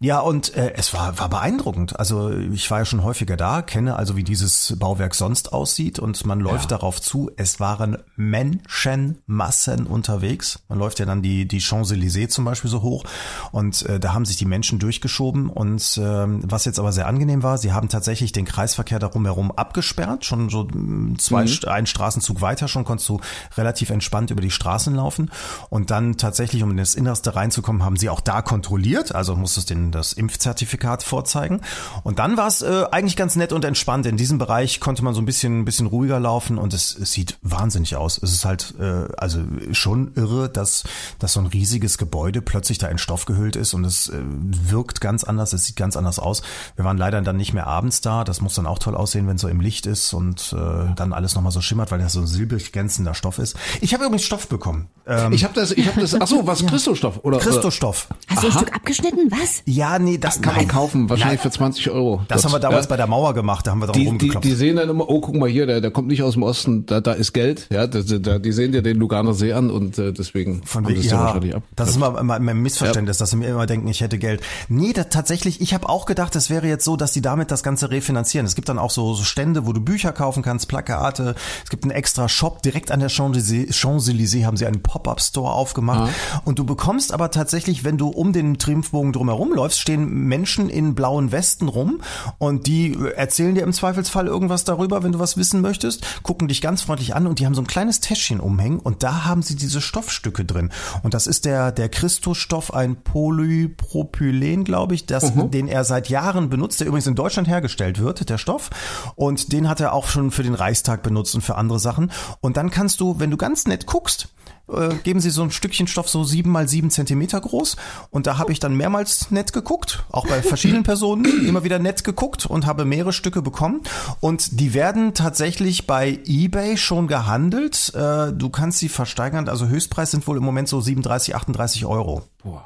Ja, 0.00 0.20
und 0.20 0.54
äh, 0.54 0.72
es 0.76 0.92
war, 0.94 1.18
war 1.18 1.28
beeindruckend. 1.28 1.98
Also 1.98 2.30
ich 2.30 2.70
war 2.70 2.78
ja 2.80 2.84
schon 2.84 3.02
häufiger 3.02 3.36
da, 3.36 3.62
kenne 3.62 3.96
also, 3.96 4.16
wie 4.16 4.24
dieses 4.24 4.74
Bauwerk 4.78 5.14
sonst 5.14 5.52
aussieht 5.52 5.98
und 5.98 6.24
man 6.26 6.40
läuft 6.40 6.70
darauf 6.70 7.00
zu. 7.00 7.30
Es 7.36 7.60
waren 7.60 7.98
Menschenmassen 8.16 9.86
unterwegs. 9.86 10.60
Man 10.68 10.78
läuft 10.78 10.98
ja 10.98 11.06
dann 11.06 11.22
die, 11.22 11.46
die 11.46 11.60
Champs-Élysées 11.60 12.28
zum 12.28 12.44
Beispiel 12.44 12.70
so 12.70 12.82
hoch 12.82 13.04
und 13.52 13.82
äh, 13.86 14.00
da 14.00 14.14
haben 14.14 14.24
sich 14.24 14.36
die 14.36 14.44
Menschen 14.44 14.78
durchgeschoben 14.78 15.48
und 15.48 15.98
ähm, 16.02 16.40
was 16.44 16.64
jetzt 16.64 16.78
aber 16.78 16.92
sehr 16.92 17.06
angenehm 17.06 17.42
war, 17.42 17.58
sie 17.58 17.72
haben 17.72 17.88
tatsächlich 17.88 18.32
den 18.32 18.44
Kreisverkehr 18.44 18.98
darum 18.98 19.24
herum 19.24 19.50
abgesperrt, 19.52 20.24
schon 20.24 20.50
so 20.50 20.64
mm, 20.64 21.18
zwei, 21.18 21.44
St- 21.44 21.66
einen 21.66 21.86
Straßenzug 21.86 22.40
weiter 22.40 22.68
schon 22.68 22.84
konntest 22.84 23.08
du 23.08 23.20
relativ 23.56 23.90
entspannt 23.90 24.30
über 24.30 24.40
die 24.40 24.50
Straßen 24.50 24.85
laufen 24.94 25.30
und 25.70 25.90
dann 25.90 26.16
tatsächlich, 26.16 26.62
um 26.62 26.70
in 26.70 26.76
das 26.76 26.94
Innerste 26.94 27.34
reinzukommen, 27.34 27.84
haben 27.84 27.96
sie 27.96 28.10
auch 28.10 28.20
da 28.20 28.42
kontrolliert, 28.42 29.14
also 29.14 29.36
musstest 29.36 29.70
den 29.70 29.90
das 29.90 30.12
Impfzertifikat 30.12 31.02
vorzeigen 31.02 31.60
und 32.04 32.18
dann 32.18 32.36
war 32.36 32.48
es 32.48 32.62
äh, 32.62 32.84
eigentlich 32.90 33.16
ganz 33.16 33.36
nett 33.36 33.52
und 33.52 33.64
entspannt. 33.64 34.06
In 34.06 34.16
diesem 34.16 34.38
Bereich 34.38 34.80
konnte 34.80 35.04
man 35.04 35.14
so 35.14 35.20
ein 35.20 35.26
bisschen, 35.26 35.60
ein 35.60 35.64
bisschen 35.64 35.86
ruhiger 35.86 36.20
laufen 36.20 36.58
und 36.58 36.74
es, 36.74 36.96
es 36.96 37.12
sieht 37.12 37.38
wahnsinnig 37.42 37.96
aus. 37.96 38.18
Es 38.22 38.32
ist 38.32 38.44
halt 38.44 38.74
äh, 38.78 39.06
also 39.16 39.40
schon 39.72 40.12
irre, 40.14 40.48
dass, 40.48 40.84
dass 41.18 41.32
so 41.32 41.40
ein 41.40 41.46
riesiges 41.46 41.98
Gebäude 41.98 42.42
plötzlich 42.42 42.78
da 42.78 42.88
in 42.88 42.98
Stoff 42.98 43.24
gehüllt 43.24 43.56
ist 43.56 43.74
und 43.74 43.84
es 43.84 44.08
äh, 44.08 44.20
wirkt 44.22 45.00
ganz 45.00 45.24
anders, 45.24 45.52
es 45.52 45.64
sieht 45.64 45.76
ganz 45.76 45.96
anders 45.96 46.18
aus. 46.18 46.42
Wir 46.76 46.84
waren 46.84 46.98
leider 46.98 47.20
dann 47.22 47.36
nicht 47.36 47.52
mehr 47.52 47.66
abends 47.66 48.00
da. 48.00 48.24
Das 48.24 48.40
muss 48.40 48.54
dann 48.54 48.66
auch 48.66 48.78
toll 48.78 48.94
aussehen, 48.94 49.26
wenn 49.26 49.38
so 49.38 49.48
im 49.48 49.60
Licht 49.60 49.86
ist 49.86 50.12
und 50.12 50.52
äh, 50.52 50.94
dann 50.94 51.12
alles 51.12 51.34
nochmal 51.34 51.52
so 51.52 51.60
schimmert, 51.60 51.90
weil 51.90 51.98
das 51.98 52.12
so 52.12 52.24
silbrig 52.26 52.72
glänzender 52.72 53.14
Stoff 53.14 53.38
ist. 53.38 53.56
Ich 53.80 53.94
habe 53.94 54.04
übrigens 54.04 54.24
Stoff 54.24 54.48
bekommen. 54.48 54.75
Ähm, 55.08 55.32
Ich 55.32 55.44
habe 55.44 55.54
das, 55.54 55.70
ich 55.70 55.86
habe 55.86 56.00
das, 56.00 56.20
ach 56.20 56.26
so, 56.26 56.48
was 56.48 56.66
Christostoff 56.66 57.20
oder? 57.24 57.38
Christostoff. 57.38 58.08
Hast 58.26 58.42
du 58.42 58.48
ein 58.48 58.52
Stück 58.52 58.74
abgeschnitten? 58.74 59.30
Was? 59.30 59.62
Ja, 59.64 60.00
nee, 60.00 60.18
das 60.18 60.42
Kann 60.42 60.56
man 60.56 60.66
kaufen, 60.66 61.08
wahrscheinlich 61.08 61.38
Nein, 61.38 61.50
für 61.52 61.56
20 61.56 61.90
Euro. 61.90 62.22
Das 62.26 62.42
Dort. 62.42 62.52
haben 62.52 62.58
wir 62.58 62.60
damals 62.60 62.86
Ja. 62.86 62.88
bei 62.90 62.96
der 62.96 63.06
Mauer 63.06 63.32
gemacht, 63.32 63.64
da 63.68 63.70
haben 63.70 63.78
wir 63.78 63.86
dran 63.86 63.94
Die, 64.00 64.18
die, 64.18 64.30
die 64.40 64.52
sehen 64.54 64.74
dann 64.74 64.88
immer, 64.88 65.08
oh, 65.08 65.20
guck 65.20 65.36
mal 65.36 65.48
hier, 65.48 65.64
der, 65.66 65.80
der 65.80 65.92
kommt 65.92 66.08
nicht 66.08 66.24
aus 66.24 66.32
dem 66.32 66.42
Osten, 66.42 66.86
da, 66.86 67.00
da 67.00 67.12
ist 67.12 67.32
Geld, 67.34 67.68
ja, 67.70 67.86
das, 67.86 68.06
da, 68.20 68.40
die 68.40 68.50
sehen 68.50 68.72
dir 68.72 68.82
den 68.82 68.96
Luganer 68.96 69.32
See 69.32 69.52
an 69.52 69.70
und 69.70 69.96
äh, 69.96 70.12
deswegen 70.12 70.62
Von 70.64 70.84
haben 70.86 70.96
es 70.96 71.04
ja 71.04 71.12
ja, 71.12 71.20
wahrscheinlich 71.20 71.54
ab. 71.54 71.62
das 71.76 71.90
ist 71.90 71.98
mal 72.00 72.18
immer 72.18 72.40
mein 72.40 72.56
Missverständnis, 72.60 73.18
dass 73.18 73.30
sie 73.30 73.36
mir 73.36 73.46
immer 73.46 73.66
denken, 73.66 73.86
ich 73.86 74.00
hätte 74.00 74.18
Geld. 74.18 74.40
Nee, 74.68 74.92
da, 74.92 75.04
tatsächlich, 75.04 75.60
ich 75.60 75.72
habe 75.72 75.88
auch 75.88 76.06
gedacht, 76.06 76.34
es 76.34 76.50
wäre 76.50 76.66
jetzt 76.66 76.84
so, 76.84 76.96
dass 76.96 77.12
die 77.12 77.22
damit 77.22 77.52
das 77.52 77.62
Ganze 77.62 77.92
refinanzieren. 77.92 78.44
Es 78.44 78.56
gibt 78.56 78.68
dann 78.68 78.80
auch 78.80 78.90
so, 78.90 79.14
so 79.14 79.22
Stände, 79.22 79.66
wo 79.68 79.72
du 79.72 79.80
Bücher 79.80 80.10
kaufen 80.10 80.42
kannst, 80.42 80.66
Plakate. 80.66 81.36
Es 81.62 81.70
gibt 81.70 81.84
einen 81.84 81.92
extra 81.92 82.28
Shop 82.28 82.60
direkt 82.62 82.90
an 82.90 82.98
der 82.98 83.08
Champs-Élysées, 83.08 83.72
Champs-Élysées 83.72 84.44
haben 84.44 84.56
sie 84.56 84.65
einen 84.66 84.82
Pop-Up-Store 84.82 85.52
aufgemacht. 85.52 86.12
Und 86.44 86.58
du 86.58 86.64
bekommst 86.64 87.12
aber 87.12 87.30
tatsächlich, 87.30 87.84
wenn 87.84 87.98
du 87.98 88.08
um 88.08 88.32
den 88.32 88.58
Triumphbogen 88.58 89.12
drumherum 89.12 89.52
läufst, 89.52 89.80
stehen 89.80 90.08
Menschen 90.24 90.68
in 90.68 90.94
blauen 90.94 91.32
Westen 91.32 91.68
rum 91.68 92.00
und 92.38 92.66
die 92.66 92.96
erzählen 93.16 93.54
dir 93.54 93.62
im 93.62 93.72
Zweifelsfall 93.72 94.26
irgendwas 94.26 94.64
darüber, 94.64 95.02
wenn 95.02 95.12
du 95.12 95.18
was 95.18 95.36
wissen 95.36 95.60
möchtest, 95.60 96.22
gucken 96.22 96.48
dich 96.48 96.60
ganz 96.60 96.82
freundlich 96.82 97.14
an 97.14 97.26
und 97.26 97.38
die 97.38 97.46
haben 97.46 97.54
so 97.54 97.62
ein 97.62 97.66
kleines 97.66 98.00
Täschchen 98.00 98.40
umhängen 98.40 98.78
und 98.78 99.02
da 99.02 99.24
haben 99.24 99.42
sie 99.42 99.56
diese 99.56 99.80
Stoffstücke 99.80 100.44
drin. 100.44 100.70
Und 101.02 101.14
das 101.14 101.26
ist 101.26 101.44
der, 101.44 101.72
der 101.72 101.88
Christusstoff, 101.88 102.72
ein 102.74 102.96
Polypropylen, 103.02 104.64
glaube 104.64 104.94
ich, 104.94 105.06
das, 105.06 105.32
den 105.34 105.68
er 105.68 105.84
seit 105.84 106.08
Jahren 106.08 106.48
benutzt, 106.48 106.80
der 106.80 106.86
übrigens 106.86 107.06
in 107.06 107.14
Deutschland 107.14 107.48
hergestellt 107.48 108.00
wird, 108.00 108.28
der 108.28 108.38
Stoff. 108.38 108.70
Und 109.14 109.52
den 109.52 109.68
hat 109.68 109.80
er 109.80 109.92
auch 109.92 110.08
schon 110.08 110.30
für 110.30 110.42
den 110.42 110.54
Reichstag 110.54 111.02
benutzt 111.02 111.34
und 111.34 111.42
für 111.42 111.56
andere 111.56 111.78
Sachen. 111.78 112.10
Und 112.40 112.56
dann 112.56 112.70
kannst 112.70 113.00
du, 113.00 113.18
wenn 113.18 113.30
du 113.30 113.36
ganz 113.36 113.66
nett 113.66 113.86
guckst, 113.86 114.28
äh, 114.72 114.94
geben 115.02 115.20
sie 115.20 115.30
so 115.30 115.42
ein 115.42 115.50
Stückchen 115.50 115.86
Stoff 115.86 116.08
so 116.08 116.24
sieben 116.24 116.50
mal 116.50 116.68
sieben 116.68 116.90
Zentimeter 116.90 117.40
groß 117.40 117.76
und 118.10 118.26
da 118.26 118.38
habe 118.38 118.52
ich 118.52 118.60
dann 118.60 118.76
mehrmals 118.76 119.30
nett 119.30 119.52
geguckt, 119.52 120.04
auch 120.10 120.26
bei 120.26 120.42
verschiedenen 120.42 120.82
Personen 120.84 121.46
immer 121.46 121.64
wieder 121.64 121.78
nett 121.78 122.04
geguckt 122.04 122.46
und 122.46 122.66
habe 122.66 122.84
mehrere 122.84 123.12
Stücke 123.12 123.42
bekommen 123.42 123.82
und 124.20 124.60
die 124.60 124.74
werden 124.74 125.14
tatsächlich 125.14 125.86
bei 125.86 126.18
eBay 126.26 126.76
schon 126.76 127.06
gehandelt. 127.06 127.92
Äh, 127.94 128.32
du 128.32 128.50
kannst 128.50 128.78
sie 128.78 128.88
versteigern, 128.88 129.48
also 129.48 129.66
Höchstpreis 129.68 130.10
sind 130.10 130.26
wohl 130.26 130.36
im 130.36 130.44
Moment 130.44 130.68
so 130.68 130.80
37, 130.80 131.34
38 131.34 131.86
Euro. 131.86 132.22
Was? 132.44 132.62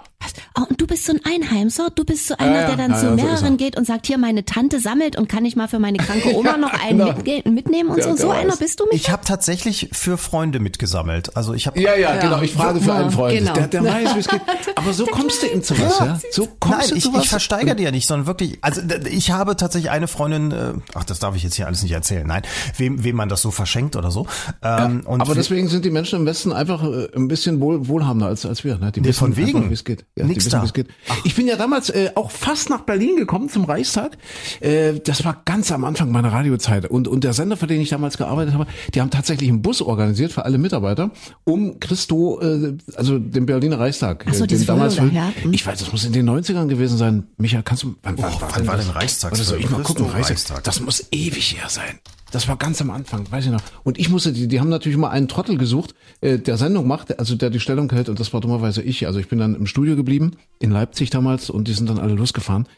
Oh, 0.59 0.63
und 0.69 0.81
du 0.81 0.87
bist 0.87 1.05
so 1.07 1.13
ein 1.13 1.21
Einheimser? 1.25 1.91
Du 1.95 2.05
bist 2.05 2.27
so 2.27 2.37
einer, 2.37 2.63
ja, 2.63 2.67
der 2.67 2.77
dann 2.77 2.91
ja, 2.91 2.97
zu 2.99 3.05
ja, 3.07 3.11
so 3.11 3.17
mehreren 3.17 3.53
er. 3.55 3.57
geht 3.57 3.77
und 3.79 3.87
sagt, 3.87 4.07
hier, 4.07 4.19
meine 4.19 4.45
Tante 4.45 4.81
sammelt 4.81 5.17
und 5.17 5.29
kann 5.29 5.45
ich 5.45 5.55
mal 5.55 5.69
für 5.69 5.79
meine 5.79 5.99
kranke 5.99 6.35
Oma 6.37 6.57
noch 6.57 6.73
einen 6.73 6.99
genau. 6.99 7.13
mitge- 7.13 7.49
mitnehmen 7.49 7.91
und 7.91 7.97
Der- 7.99 8.05
so? 8.05 8.11
der 8.11 8.19
So 8.19 8.29
weiß. 8.31 8.39
einer 8.39 8.57
bist 8.57 8.81
du, 8.81 8.85
Micha? 8.87 8.97
Ich 8.97 9.11
habe 9.11 9.25
tatsächlich 9.25 9.91
für 9.93 10.19
Freunde 10.19 10.59
mitgesammelt. 10.59 11.37
Also 11.37 11.55
ich 11.55 11.67
habe 11.69 11.81
Ja, 11.81 11.95
ja, 11.95 12.17
genau. 12.17 12.43
Ich 12.43 12.53
frage 12.53 12.81
für 12.81 12.93
einen 12.93 13.11
Freund. 13.13 13.39
genau. 13.39 13.53
Der, 13.55 13.69
der 13.69 13.85
weiß, 13.85 14.17
wie 14.17 14.19
es 14.21 14.29
geht. 14.29 14.41
Aber 14.77 14.93
so 14.93 15.07
kommst 15.07 15.41
du 15.43 15.47
ihm 15.47 15.63
zu 15.63 15.79
was, 15.79 15.99
ja? 16.01 16.19
So 16.33 16.49
kommst 16.59 16.79
Nein, 16.79 16.89
du 16.91 16.95
ich, 16.97 17.05
zu 17.05 17.15
was. 17.15 17.23
ich 17.25 17.29
versteigere 17.29 17.77
die 17.77 17.85
ja 17.85 17.91
nicht, 17.93 18.07
sondern 18.09 18.27
wirklich, 18.27 18.59
also 18.63 18.81
ich 19.09 19.31
habe 19.31 19.55
tatsächlich 19.57 19.91
eine 19.93 20.09
Freundin, 20.09 20.51
äh, 20.51 20.73
ach, 20.95 21.05
das 21.05 21.21
darf 21.21 21.37
ich 21.37 21.45
jetzt 21.45 21.55
hier 21.55 21.67
alles 21.69 21.83
nicht 21.83 21.93
erzählen, 21.93 22.27
nein, 22.27 22.43
wem, 22.77 23.05
wem 23.05 23.15
man 23.17 23.29
das 23.29 23.41
so 23.43 23.51
verschenkt 23.53 23.95
oder 23.95 24.11
so. 24.11 24.27
Ähm, 24.63 25.03
und 25.07 25.21
aber 25.21 25.35
deswegen 25.37 25.69
sind 25.69 25.85
die 25.85 25.91
Menschen 25.91 26.19
im 26.21 26.27
Westen 26.27 26.53
einfach 26.53 26.83
äh, 26.83 27.09
ein 27.15 27.29
bisschen 27.29 27.61
wohl, 27.61 27.87
wohlhabender 27.89 28.27
als, 28.27 28.45
als 28.47 28.65
wir. 28.65 28.77
Ne? 28.79 28.91
Die 28.93 29.01
Nee, 29.01 29.09
wissen 29.09 29.19
von 29.21 29.37
wegen. 29.37 29.57
einfach, 29.59 29.71
wie 29.71 29.75
es 29.75 29.85
geht. 29.85 30.05
Ja, 30.17 30.25
Nix 30.25 30.40
die 30.45 30.63
wissen. 30.63 30.89
Ich 31.25 31.35
bin 31.35 31.47
ja 31.47 31.57
damals 31.57 31.91
äh, 31.91 32.11
auch 32.15 32.31
fast 32.31 32.71
nach 32.71 32.83
Berlin 32.83 33.17
gekommen 33.17 33.49
zum 33.49 33.65
Reichstag. 33.65 34.17
Äh, 34.61 35.01
das 35.05 35.25
war 35.25 35.43
ganz 35.45 35.73
am 35.73 35.85
Anfang 35.85 36.11
meiner 36.11 36.33
Radiozeit. 36.33 36.87
Und, 36.87 37.09
und 37.09 37.25
der 37.25 37.33
Sender, 37.33 37.57
für 37.57 37.67
den 37.67 37.81
ich 37.81 37.91
damals 37.91 38.17
gearbeitet 38.19 38.55
habe, 38.55 38.67
die 38.95 39.01
haben 39.01 39.11
tatsächlich 39.11 39.49
einen 39.49 39.63
Bus 39.63 39.83
organisiert 39.83 40.33
für 40.33 40.45
alle 40.45 40.59
Mitarbeiter, 40.59 41.11
um 41.45 41.81
Christo, 41.81 42.41
äh, 42.41 42.77
also 42.95 43.19
den 43.19 43.47
Berliner 43.47 43.79
Reichstag. 43.81 44.25
Ach 44.29 44.35
so, 44.35 44.45
äh, 44.45 44.47
den 44.47 44.65
damals 44.67 44.97
Folge, 44.97 45.15
ja. 45.15 45.33
Hm. 45.43 45.53
Ich 45.53 45.67
weiß, 45.67 45.79
das 45.79 45.93
muss 45.93 46.05
in 46.05 46.13
den 46.13 46.29
90ern 46.29 46.67
gewesen 46.67 46.99
sein. 46.99 47.25
Micha, 47.37 47.63
kannst 47.63 47.83
du, 47.83 47.95
wann, 48.03 48.17
Oh, 48.19 48.41
wann 48.41 48.67
war 48.67 48.77
denn? 48.77 48.87
Warte, 48.95 49.43
soll 49.43 49.61
ich 49.61 49.71
mal 49.71 49.83
gucken? 49.83 50.07
Reichstag. 50.07 50.31
Reichstag. 50.31 50.65
Das 50.65 50.81
muss 50.81 51.07
ewig 51.11 51.57
her 51.57 51.69
sein. 51.69 51.99
Das 52.31 52.49
war 52.49 52.57
ganz 52.57 52.81
am 52.81 52.91
Anfang, 52.91 53.31
weiß 53.31 53.47
ich 53.47 53.51
noch. 53.51 53.63
Und 53.83 53.99
ich 53.99 54.09
musste, 54.09 54.33
die, 54.33 54.47
die 54.49 54.61
haben 54.61 54.69
natürlich 54.69 54.97
immer 54.97 55.11
einen 55.11 55.29
Trottel 55.29 55.59
gesucht, 55.59 55.95
äh, 56.21 56.39
der 56.39 56.57
Sendung 56.57 56.87
macht, 56.87 57.19
also 57.19 57.35
der 57.35 57.51
die 57.51 57.61
Stellung 57.61 57.91
hält. 57.91 58.09
Und 58.09 58.21
das 58.21 58.33
war 58.33 58.41
dummerweise 58.41 58.83
ich. 58.83 59.07
Also 59.07 59.19
ich 59.19 59.29
bin 59.29 59.39
dann 59.39 59.55
im 59.55 59.67
Studio 59.67 59.97
geblieben, 59.97 60.37
in 60.59 60.71
Leipzig 60.71 61.11
damals, 61.11 61.51
und 61.51 61.67
die 61.69 61.73
sind 61.73 61.89
dann 61.89 61.99
alle 61.99 62.15
losgefahren. 62.15 62.69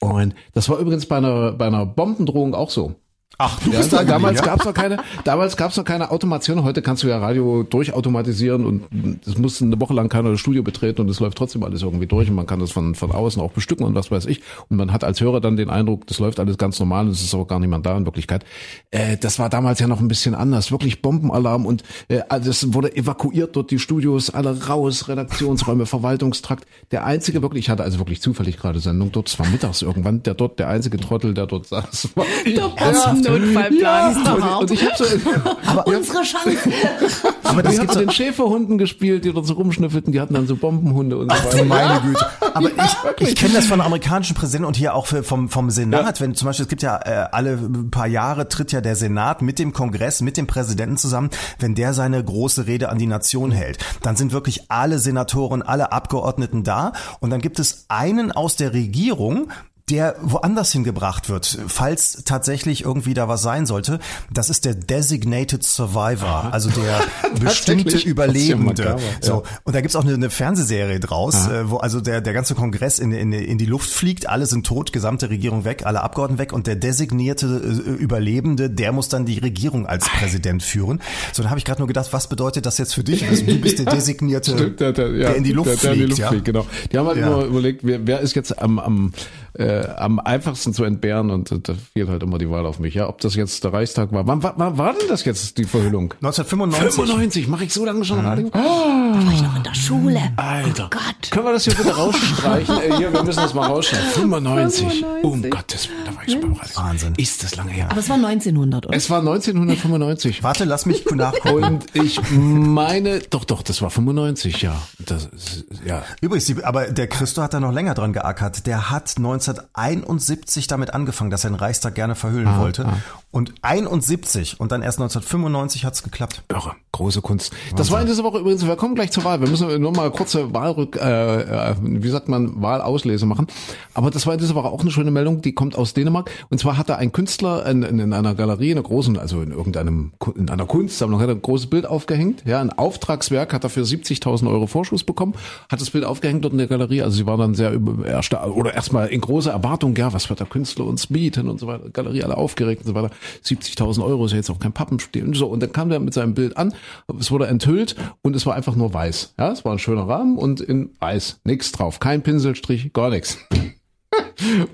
Und 0.00 0.34
das 0.52 0.68
war 0.68 0.78
übrigens 0.78 1.06
bei 1.06 1.16
einer, 1.16 1.52
bei 1.52 1.66
einer 1.66 1.86
Bombendrohung 1.86 2.54
auch 2.54 2.70
so. 2.70 2.96
Ach, 3.38 3.58
du 3.60 3.70
Ja, 3.70 3.78
bist 3.78 3.92
da 3.92 4.02
damals 4.02 4.40
ja? 4.40 4.46
gab's 4.46 4.64
noch 4.64 4.72
keine, 4.72 4.96
damals 5.24 5.56
gab's 5.58 5.76
noch 5.76 5.84
keine 5.84 6.10
Automation. 6.10 6.62
Heute 6.64 6.80
kannst 6.80 7.02
du 7.02 7.08
ja 7.08 7.18
Radio 7.18 7.64
durchautomatisieren 7.64 8.64
und 8.64 8.84
es 9.26 9.36
muss 9.36 9.60
eine 9.60 9.78
Woche 9.78 9.92
lang 9.92 10.08
keiner 10.08 10.30
das 10.30 10.40
Studio 10.40 10.62
betreten 10.62 11.02
und 11.02 11.10
es 11.10 11.20
läuft 11.20 11.36
trotzdem 11.36 11.62
alles 11.62 11.82
irgendwie 11.82 12.06
durch 12.06 12.30
und 12.30 12.34
man 12.34 12.46
kann 12.46 12.60
das 12.60 12.70
von, 12.70 12.94
von 12.94 13.12
außen 13.12 13.42
auch 13.42 13.50
bestücken 13.52 13.84
und 13.84 13.94
was 13.94 14.10
weiß 14.10 14.24
ich. 14.26 14.40
Und 14.70 14.78
man 14.78 14.90
hat 14.92 15.04
als 15.04 15.20
Hörer 15.20 15.40
dann 15.42 15.56
den 15.58 15.68
Eindruck, 15.68 16.06
das 16.06 16.18
läuft 16.18 16.40
alles 16.40 16.56
ganz 16.56 16.78
normal 16.80 17.04
und 17.06 17.10
es 17.12 17.22
ist 17.22 17.34
aber 17.34 17.46
gar 17.46 17.60
niemand 17.60 17.84
da 17.84 17.96
in 17.96 18.06
Wirklichkeit. 18.06 18.44
Äh, 18.90 19.18
das 19.18 19.38
war 19.38 19.50
damals 19.50 19.80
ja 19.80 19.86
noch 19.86 20.00
ein 20.00 20.08
bisschen 20.08 20.34
anders. 20.34 20.72
Wirklich 20.72 21.02
Bombenalarm 21.02 21.66
und 21.66 21.82
äh, 22.08 22.20
das 22.28 22.72
wurde 22.72 22.96
evakuiert 22.96 23.54
dort 23.54 23.70
die 23.70 23.78
Studios, 23.78 24.30
alle 24.30 24.66
raus, 24.66 25.08
Redaktionsräume, 25.08 25.84
Verwaltungstrakt. 25.84 26.66
Der 26.90 27.04
einzige 27.04 27.42
wirklich, 27.42 27.64
ich 27.66 27.70
hatte 27.70 27.82
also 27.82 27.98
wirklich 27.98 28.22
zufällig 28.22 28.56
gerade 28.56 28.80
Sendung 28.80 29.12
dort, 29.12 29.28
es 29.28 29.38
war 29.38 29.46
mittags 29.46 29.82
irgendwann, 29.82 30.22
der 30.22 30.32
dort, 30.32 30.58
der 30.58 30.68
einzige 30.68 30.96
Trottel, 30.96 31.34
der 31.34 31.46
dort 31.46 31.66
saß, 31.66 32.10
war 32.14 32.24
ich. 32.46 32.56
Notfallplan 33.28 34.24
doch 34.24 34.60
Und, 34.60 34.70
ich 34.70 34.84
habe 34.84 34.94
so, 34.96 35.04
Unsere 35.84 36.22
Chance. 36.22 36.58
Aber 37.44 37.62
das 37.62 37.74
haben 37.74 37.80
gibt's 37.80 37.96
mit 37.96 38.08
den 38.08 38.10
Schäferhunden 38.10 38.78
gespielt, 38.78 39.24
die 39.24 39.32
dort 39.32 39.46
so 39.46 39.54
rumschnüffelten, 39.54 40.12
die 40.12 40.20
hatten 40.20 40.34
dann 40.34 40.46
so 40.46 40.56
Bombenhunde 40.56 41.18
und 41.18 41.30
so 41.30 41.36
Ach 41.38 41.44
du 41.44 41.56
weiter. 41.56 41.64
meine 41.64 42.00
Güte. 42.00 42.26
Aber 42.54 42.68
ich, 42.68 43.28
ich 43.28 43.36
kenne 43.36 43.54
das 43.54 43.66
von 43.66 43.80
amerikanischen 43.80 44.34
Präsidenten 44.34 44.66
und 44.66 44.76
hier 44.76 44.94
auch 44.94 45.06
für, 45.06 45.22
vom, 45.22 45.48
vom 45.48 45.70
Senat. 45.70 46.20
Wenn 46.20 46.34
zum 46.34 46.46
Beispiel, 46.46 46.64
es 46.64 46.68
gibt 46.68 46.82
ja 46.82 46.98
äh, 47.04 47.28
alle 47.32 47.56
paar 47.90 48.06
Jahre 48.06 48.48
tritt 48.48 48.72
ja 48.72 48.80
der 48.80 48.96
Senat 48.96 49.42
mit 49.42 49.58
dem 49.58 49.72
Kongress, 49.72 50.20
mit 50.22 50.36
dem 50.36 50.46
Präsidenten 50.46 50.96
zusammen, 50.96 51.30
wenn 51.58 51.74
der 51.74 51.94
seine 51.94 52.22
große 52.22 52.66
Rede 52.66 52.88
an 52.88 52.98
die 52.98 53.06
Nation 53.06 53.50
hält. 53.50 53.78
Dann 54.02 54.16
sind 54.16 54.32
wirklich 54.32 54.70
alle 54.70 54.98
Senatoren, 54.98 55.62
alle 55.62 55.92
Abgeordneten 55.92 56.64
da 56.64 56.92
und 57.20 57.30
dann 57.30 57.40
gibt 57.40 57.58
es 57.58 57.86
einen 57.88 58.32
aus 58.32 58.56
der 58.56 58.72
Regierung, 58.72 59.48
der 59.88 60.16
woanders 60.20 60.72
hingebracht 60.72 61.28
wird, 61.28 61.58
falls 61.68 62.22
tatsächlich 62.24 62.84
irgendwie 62.84 63.14
da 63.14 63.28
was 63.28 63.42
sein 63.42 63.66
sollte. 63.66 64.00
Das 64.32 64.50
ist 64.50 64.64
der 64.64 64.74
Designated 64.74 65.62
Survivor, 65.62 66.48
also 66.52 66.70
der 66.70 67.00
bestimmte? 67.40 67.96
Überlebende. 67.98 68.82
Ja 68.82 68.88
makaber, 68.90 69.02
ja. 69.02 69.16
So, 69.20 69.42
und 69.62 69.76
da 69.76 69.80
gibt's 69.80 69.94
auch 69.94 70.02
eine, 70.04 70.14
eine 70.14 70.28
Fernsehserie 70.30 70.98
draus, 70.98 71.46
äh, 71.46 71.70
wo 71.70 71.76
also 71.76 72.00
der, 72.00 72.20
der 72.20 72.32
ganze 72.32 72.56
Kongress 72.56 72.98
in, 72.98 73.12
in, 73.12 73.32
in 73.32 73.58
die 73.58 73.66
Luft 73.66 73.88
fliegt, 73.88 74.28
alle 74.28 74.46
sind 74.46 74.66
tot, 74.66 74.92
gesamte 74.92 75.30
Regierung 75.30 75.64
weg, 75.64 75.86
alle 75.86 76.02
Abgeordneten 76.02 76.40
weg 76.40 76.52
und 76.52 76.66
der 76.66 76.74
designierte 76.74 77.46
äh, 77.46 77.90
Überlebende, 77.92 78.68
der 78.70 78.90
muss 78.90 79.08
dann 79.08 79.24
die 79.24 79.38
Regierung 79.38 79.86
als 79.86 80.08
Präsident 80.08 80.64
führen. 80.64 81.00
So, 81.32 81.42
dann 81.42 81.50
habe 81.50 81.58
ich 81.60 81.64
gerade 81.64 81.80
nur 81.80 81.86
gedacht, 81.88 82.12
was 82.12 82.28
bedeutet 82.28 82.66
das 82.66 82.78
jetzt 82.78 82.92
für 82.94 83.04
dich? 83.04 83.24
Also, 83.28 83.44
du 83.44 83.60
bist 83.60 83.78
der 83.78 83.86
designierte, 83.94 84.50
Stimmt, 84.52 84.80
der, 84.80 84.92
der, 84.92 85.10
ja, 85.12 85.28
der 85.28 85.36
in 85.36 85.44
die 85.44 85.52
Luft 85.52 85.68
der, 85.70 85.76
der 85.76 85.92
fliegt. 85.92 85.94
in 85.94 86.00
die 86.00 86.06
Luft 86.10 86.20
ja? 86.20 86.28
fliegt, 86.28 86.44
genau. 86.44 86.66
Die 86.90 86.98
haben 86.98 87.06
halt 87.06 87.18
Ja. 87.18 87.26
immer 87.28 87.44
überlegt, 87.44 87.80
wer, 87.84 88.04
wer 88.04 88.20
ist 88.20 88.34
jetzt 88.34 88.58
am, 88.60 88.78
am, 88.80 89.12
äh, 89.58 89.86
am 89.96 90.18
einfachsten 90.20 90.72
zu 90.74 90.84
entbehren 90.84 91.30
und 91.30 91.50
äh, 91.52 91.58
da 91.60 91.74
fiel 91.92 92.08
halt 92.08 92.22
immer 92.22 92.38
die 92.38 92.50
Wahl 92.50 92.66
auf 92.66 92.78
mich. 92.78 92.94
Ja, 92.94 93.08
ob 93.08 93.20
das 93.20 93.34
jetzt 93.34 93.64
der 93.64 93.72
Reichstag 93.72 94.12
war. 94.12 94.26
Wann 94.26 94.42
war, 94.42 94.54
wann 94.56 94.78
war 94.78 94.92
denn 94.92 95.08
das 95.08 95.24
jetzt 95.24 95.58
die 95.58 95.64
Verhüllung? 95.64 96.14
1995. 96.22 96.94
95, 96.94 97.48
mache 97.48 97.64
ich 97.64 97.72
so 97.72 97.84
lange 97.84 98.04
schon 98.04 98.20
Radio? 98.20 98.50
Da 98.50 98.58
war 98.58 99.32
ich 99.32 99.42
noch 99.42 99.56
in 99.56 99.62
der 99.62 99.74
Schule. 99.74 100.20
Alter. 100.36 100.84
Oh 100.86 100.90
Gott. 100.90 101.30
Können 101.30 101.46
wir 101.46 101.52
das 101.52 101.64
hier 101.64 101.74
bitte 101.74 101.94
rausstreichen? 101.96 102.78
äh, 102.80 102.96
hier, 102.96 103.12
wir 103.12 103.22
müssen 103.22 103.40
das 103.40 103.54
mal 103.54 103.66
rausschneiden. 103.66 104.08
95. 104.10 105.04
95. 105.20 105.24
Um 105.24 105.50
Gottes 105.50 105.88
Willen, 105.88 105.98
da 106.04 106.14
war 106.14 106.22
ich 106.26 106.32
schon 106.32 106.40
beim 106.42 106.52
Radio. 106.54 106.76
Wahnsinn. 106.76 107.14
Ist 107.16 107.42
das 107.42 107.56
lange 107.56 107.70
her. 107.72 107.88
Aber 107.90 108.00
es 108.00 108.08
war 108.08 108.16
1900, 108.16 108.86
oder? 108.86 108.96
Es 108.96 109.10
war 109.10 109.18
1995. 109.20 110.42
Warte, 110.42 110.64
lass 110.64 110.86
mich 110.86 111.04
nachgucken. 111.10 111.64
Und 111.64 111.84
ich 111.94 112.20
meine, 112.30 113.20
doch, 113.20 113.44
doch, 113.44 113.62
das 113.62 113.82
war 113.82 113.90
95, 113.90 114.62
ja. 114.62 114.76
Das 114.98 115.26
ist, 115.26 115.64
ja. 115.84 116.02
Übrigens, 116.20 116.46
die- 116.46 116.62
aber 116.64 116.86
der 116.86 117.06
Christo 117.08 117.42
hat 117.42 117.54
da 117.54 117.60
noch 117.60 117.72
länger 117.72 117.94
dran 117.94 118.12
geackert. 118.12 118.66
Der 118.66 118.90
hat 118.90 119.18
1971 119.48 120.66
damit 120.66 120.94
angefangen, 120.94 121.30
dass 121.30 121.44
er 121.44 121.50
den 121.50 121.56
Reichstag 121.56 121.94
gerne 121.94 122.14
verhüllen 122.14 122.48
Ah, 122.48 122.60
wollte. 122.60 122.86
Und 123.30 123.52
71 123.62 124.60
und 124.60 124.72
dann 124.72 124.82
erst 124.82 124.98
1995 124.98 125.84
hat's 125.84 126.02
geklappt. 126.02 126.42
Irre, 126.48 126.72
große 126.92 127.20
Kunst. 127.22 127.52
Das 127.76 127.90
war 127.90 128.00
in 128.00 128.06
dieser 128.06 128.24
Woche 128.24 128.38
übrigens, 128.38 128.66
wir 128.66 128.76
kommen 128.76 128.94
gleich 128.94 129.10
zur 129.10 129.24
Wahl. 129.24 129.40
Wir 129.40 129.48
müssen 129.48 129.80
nur 129.80 129.92
mal 129.92 130.10
kurze 130.10 130.54
Wahlrück, 130.54 130.96
äh, 130.96 131.70
äh, 131.70 131.74
wie 131.80 132.08
sagt 132.08 132.28
man, 132.28 132.62
Wahlauslese 132.62 133.26
machen. 133.26 133.46
Aber 133.94 134.10
das 134.10 134.26
war 134.26 134.34
in 134.34 134.40
dieser 134.40 134.54
Woche 134.54 134.68
auch 134.68 134.80
eine 134.80 134.90
schöne 134.90 135.10
Meldung, 135.10 135.42
die 135.42 135.52
kommt 135.52 135.76
aus 135.76 135.92
Dänemark. 135.94 136.30
Und 136.48 136.58
zwar 136.58 136.78
hatte 136.78 136.96
ein 136.96 137.12
Künstler 137.12 137.66
in, 137.66 137.82
in, 137.82 137.98
in 137.98 138.12
einer 138.12 138.34
Galerie, 138.34 138.70
in 138.70 138.78
einer 138.78 138.86
großen, 138.86 139.18
also 139.18 139.42
in 139.42 139.50
irgendeinem, 139.52 140.12
in 140.34 140.48
einer 140.48 140.66
Kunstsammlung, 140.66 141.20
hat 141.20 141.28
er 141.28 141.34
ein 141.34 141.42
großes 141.42 141.68
Bild 141.68 141.86
aufgehängt. 141.86 142.42
Ja, 142.46 142.60
ein 142.60 142.70
Auftragswerk 142.70 143.52
hat 143.52 143.64
er 143.64 143.70
für 143.70 143.82
70.000 143.82 144.48
Euro 144.48 144.66
Vorschuss 144.66 145.04
bekommen, 145.04 145.34
hat 145.68 145.80
das 145.80 145.90
Bild 145.90 146.04
aufgehängt 146.04 146.44
dort 146.44 146.52
in 146.52 146.58
der 146.58 146.66
Galerie. 146.68 147.02
Also 147.02 147.16
sie 147.16 147.26
waren 147.26 147.38
dann 147.40 147.54
sehr 147.54 147.72
oder 147.76 148.74
erstmal 148.74 149.08
in 149.08 149.20
großer 149.36 149.50
Erwartung, 149.50 149.94
ja, 149.96 150.14
was 150.14 150.30
wird 150.30 150.40
der 150.40 150.46
Künstler 150.46 150.86
uns 150.86 151.08
bieten 151.08 151.50
und 151.50 151.60
so 151.60 151.66
weiter. 151.66 151.90
Galerie 151.90 152.22
alle 152.24 152.38
aufgeregt 152.38 152.86
und 152.86 152.88
so 152.88 152.94
weiter. 152.94 153.10
70.000 153.44 154.02
Euro 154.02 154.24
ist 154.24 154.30
ja 154.32 154.38
jetzt 154.38 154.48
auch 154.48 154.58
kein 154.58 154.72
Pappenspiel 154.72 155.24
und 155.24 155.36
so. 155.36 155.46
Und 155.46 155.60
dann 155.60 155.72
kam 155.72 155.90
der 155.90 156.00
mit 156.00 156.14
seinem 156.14 156.32
Bild 156.32 156.56
an, 156.56 156.72
es 157.20 157.30
wurde 157.30 157.46
enthüllt 157.46 157.96
und 158.22 158.34
es 158.34 158.46
war 158.46 158.54
einfach 158.54 158.76
nur 158.76 158.94
weiß. 158.94 159.34
Ja, 159.38 159.52
es 159.52 159.62
war 159.62 159.72
ein 159.72 159.78
schöner 159.78 160.08
Rahmen 160.08 160.38
und 160.38 160.62
in 160.62 160.88
weiß. 161.00 161.40
Nix 161.44 161.70
drauf. 161.72 162.00
Kein 162.00 162.22
Pinselstrich, 162.22 162.94
gar 162.94 163.10
nichts. 163.10 163.36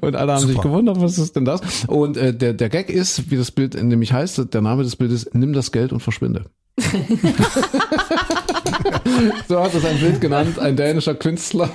Und 0.00 0.14
alle 0.16 0.32
haben 0.32 0.40
sich 0.40 0.56
Super. 0.56 0.68
gewundert, 0.68 1.00
was 1.00 1.18
ist 1.18 1.34
denn 1.34 1.44
das? 1.44 1.84
Und 1.86 2.16
äh, 2.16 2.34
der, 2.34 2.52
der 2.52 2.68
Gag 2.68 2.90
ist, 2.90 3.30
wie 3.30 3.36
das 3.36 3.50
Bild 3.50 3.74
nämlich 3.74 4.12
heißt, 4.12 4.52
der 4.52 4.60
Name 4.60 4.82
des 4.82 4.96
Bildes, 4.96 5.30
nimm 5.32 5.52
das 5.52 5.72
Geld 5.72 5.92
und 5.92 6.00
verschwinde. 6.00 6.44
so 9.48 9.62
hat 9.62 9.74
es 9.74 9.84
ein 9.84 9.98
Bild 9.98 10.20
genannt, 10.20 10.58
ein 10.58 10.76
dänischer 10.76 11.14
Künstler. 11.14 11.70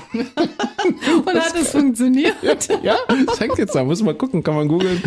Und 1.26 1.34
hat 1.34 1.54
es 1.60 1.70
funktioniert? 1.70 2.36
ja, 2.84 2.96
es 3.32 3.40
hängt 3.40 3.58
jetzt 3.58 3.76
da, 3.76 3.84
muss 3.84 4.02
man 4.02 4.18
gucken, 4.18 4.44
kann 4.44 4.56
man 4.56 4.68
googeln. 4.68 5.02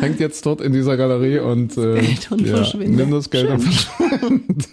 Hängt 0.00 0.20
jetzt 0.20 0.44
dort 0.44 0.60
in 0.60 0.72
dieser 0.72 0.96
Galerie 0.96 1.38
und, 1.38 1.76
äh, 1.76 2.00
Geld 2.00 2.32
und 2.32 2.46
ja, 2.46 2.62
nimm 2.76 3.10
das 3.10 3.30
Geld 3.30 3.50
und 3.50 3.60
verschwinde. 3.60 4.64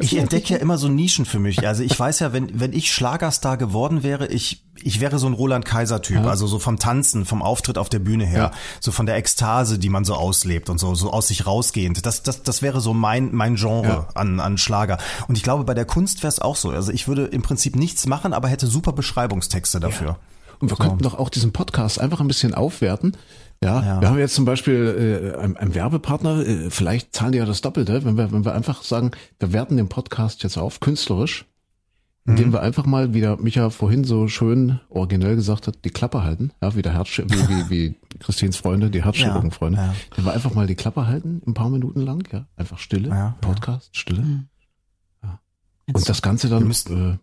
Ich 0.00 0.16
entdecke 0.16 0.54
ja 0.54 0.60
immer 0.60 0.78
so 0.78 0.88
Nischen 0.88 1.24
für 1.24 1.38
mich. 1.38 1.66
Also 1.66 1.82
ich 1.82 1.98
weiß 1.98 2.20
ja, 2.20 2.32
wenn, 2.32 2.60
wenn 2.60 2.72
ich 2.72 2.92
Schlagerstar 2.92 3.56
geworden 3.56 4.02
wäre, 4.02 4.28
ich, 4.28 4.62
ich 4.84 5.00
wäre 5.00 5.18
so 5.18 5.26
ein 5.26 5.32
Roland 5.32 5.64
Kaiser-Typ. 5.64 6.24
Also 6.26 6.46
so 6.46 6.58
vom 6.58 6.78
Tanzen, 6.78 7.24
vom 7.24 7.42
Auftritt 7.42 7.78
auf 7.78 7.88
der 7.88 7.98
Bühne 7.98 8.24
her. 8.26 8.38
Ja. 8.38 8.50
So 8.80 8.92
von 8.92 9.06
der 9.06 9.16
Ekstase, 9.16 9.78
die 9.78 9.88
man 9.88 10.04
so 10.04 10.14
auslebt 10.14 10.70
und 10.70 10.78
so, 10.78 10.94
so 10.94 11.12
aus 11.12 11.28
sich 11.28 11.46
rausgehend. 11.46 12.04
Das, 12.06 12.22
das, 12.22 12.42
das 12.42 12.62
wäre 12.62 12.80
so 12.80 12.94
mein, 12.94 13.34
mein 13.34 13.56
Genre 13.56 13.86
Ja. 13.88 14.08
an, 14.14 14.40
an 14.40 14.58
Schlager. 14.58 14.98
Und 15.28 15.36
ich 15.36 15.42
glaube, 15.42 15.64
bei 15.64 15.74
der 15.74 15.84
Kunst 15.84 16.22
wäre 16.22 16.28
es 16.28 16.38
auch 16.40 16.56
so. 16.56 16.70
Also 16.70 16.92
ich 16.92 17.08
würde 17.08 17.24
im 17.26 17.42
Prinzip 17.42 17.76
nichts 17.76 18.06
machen, 18.06 18.32
aber 18.32 18.48
hätte 18.48 18.66
super 18.66 18.92
Beschreibungstexte 18.92 19.80
dafür. 19.80 20.18
Und 20.60 20.70
wir 20.70 20.76
könnten 20.76 21.02
doch 21.02 21.18
auch 21.18 21.30
diesen 21.30 21.52
Podcast 21.52 22.00
einfach 22.00 22.20
ein 22.20 22.28
bisschen 22.28 22.54
aufwerten. 22.54 23.16
Ja, 23.62 23.82
Ja. 23.82 24.00
wir 24.00 24.08
haben 24.08 24.18
jetzt 24.18 24.34
zum 24.34 24.44
Beispiel 24.44 25.32
äh, 25.36 25.38
einen, 25.42 25.56
einen 25.56 25.74
Werbepartner, 25.74 26.46
äh, 26.46 26.70
vielleicht 26.70 27.14
zahlen 27.14 27.32
die 27.32 27.38
ja 27.38 27.44
das 27.44 27.60
Doppelte, 27.60 28.04
wenn 28.04 28.16
wir, 28.16 28.30
wenn 28.32 28.44
wir 28.44 28.54
einfach 28.54 28.82
sagen, 28.82 29.12
wir 29.38 29.52
werten 29.52 29.76
den 29.76 29.88
Podcast 29.88 30.42
jetzt 30.42 30.56
auf, 30.58 30.80
künstlerisch, 30.80 31.46
indem 32.26 32.52
wir 32.52 32.62
einfach 32.62 32.86
mal, 32.86 33.12
wie 33.14 33.20
der 33.20 33.36
Micha 33.36 33.68
vorhin 33.70 34.04
so 34.04 34.28
schön 34.28 34.80
originell 34.88 35.36
gesagt 35.36 35.66
hat, 35.66 35.84
die 35.84 35.90
Klappe 35.90 36.22
halten, 36.22 36.52
ja, 36.62 36.74
wie 36.74 36.82
der 36.82 36.92
Herz, 36.94 37.08
wie, 37.18 37.24
wie, 37.30 37.70
wie 37.70 37.94
Christins 38.18 38.56
Freunde, 38.56 38.90
die 38.90 39.04
Herzchirurgen-Freunde, 39.04 39.78
Ja, 39.78 39.86
ja. 39.88 39.94
wenn 40.16 40.24
wir 40.24 40.32
einfach 40.32 40.54
mal 40.54 40.66
die 40.66 40.74
Klappe 40.74 41.06
halten, 41.06 41.42
ein 41.46 41.52
paar 41.54 41.68
Minuten 41.70 42.00
lang, 42.00 42.26
ja, 42.32 42.46
einfach 42.56 42.78
Stille, 42.78 43.08
Ja, 43.10 43.14
ja. 43.16 43.36
Podcast, 43.40 43.96
Stille. 43.96 44.22
Und 45.86 45.98
Jetzt- 45.98 46.08
das 46.08 46.22
Ganze 46.22 46.48
dann, 46.48 46.60
Wir 46.60 46.66
müssten- 46.68 47.20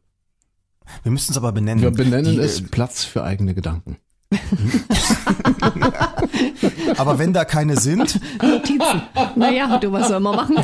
Wir 1.04 1.12
müssten 1.12 1.32
es 1.32 1.38
aber 1.38 1.52
benennen. 1.52 1.80
äh, 1.84 1.88
wir 1.88 1.92
benennen 1.92 2.34
Die, 2.34 2.38
äh, 2.40 2.44
es 2.44 2.62
Platz 2.62 3.04
für 3.04 3.24
eigene 3.24 3.56
Gedanken. 3.56 3.98
Aber 6.98 7.20
wenn 7.20 7.34
da 7.34 7.46
keine 7.46 7.78
sind, 7.80 8.20
Notizen. 8.42 9.02
Naja, 9.36 9.78
du, 9.78 9.92
was 9.92 10.08
soll 10.10 10.20
man 10.20 10.36
machen? 10.36 10.58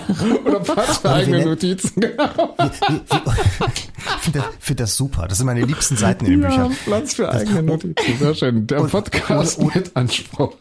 Oder 0.45 0.59
Platz 0.59 0.97
für 0.97 1.09
eigene 1.11 1.45
Notizen, 1.45 1.99
genau. 2.01 2.55
ich 2.57 4.21
finde 4.21 4.39
das, 4.39 4.45
find 4.59 4.79
das 4.79 4.95
super. 4.95 5.27
Das 5.27 5.37
sind 5.37 5.45
meine 5.47 5.61
liebsten 5.65 5.95
Seiten 5.97 6.25
in 6.25 6.31
den 6.31 6.41
Büchern. 6.41 6.75
Platz 6.85 7.13
für 7.15 7.31
eigene 7.31 7.63
Notizen. 7.63 8.17
Sehr 8.19 8.35
schön. 8.35 8.67
Der 8.67 8.81
Und- 8.81 8.91
Podcast 8.91 9.57
und- 9.57 9.65
und- 9.65 9.75
mit 9.75 9.95
Anspruch. 9.95 10.53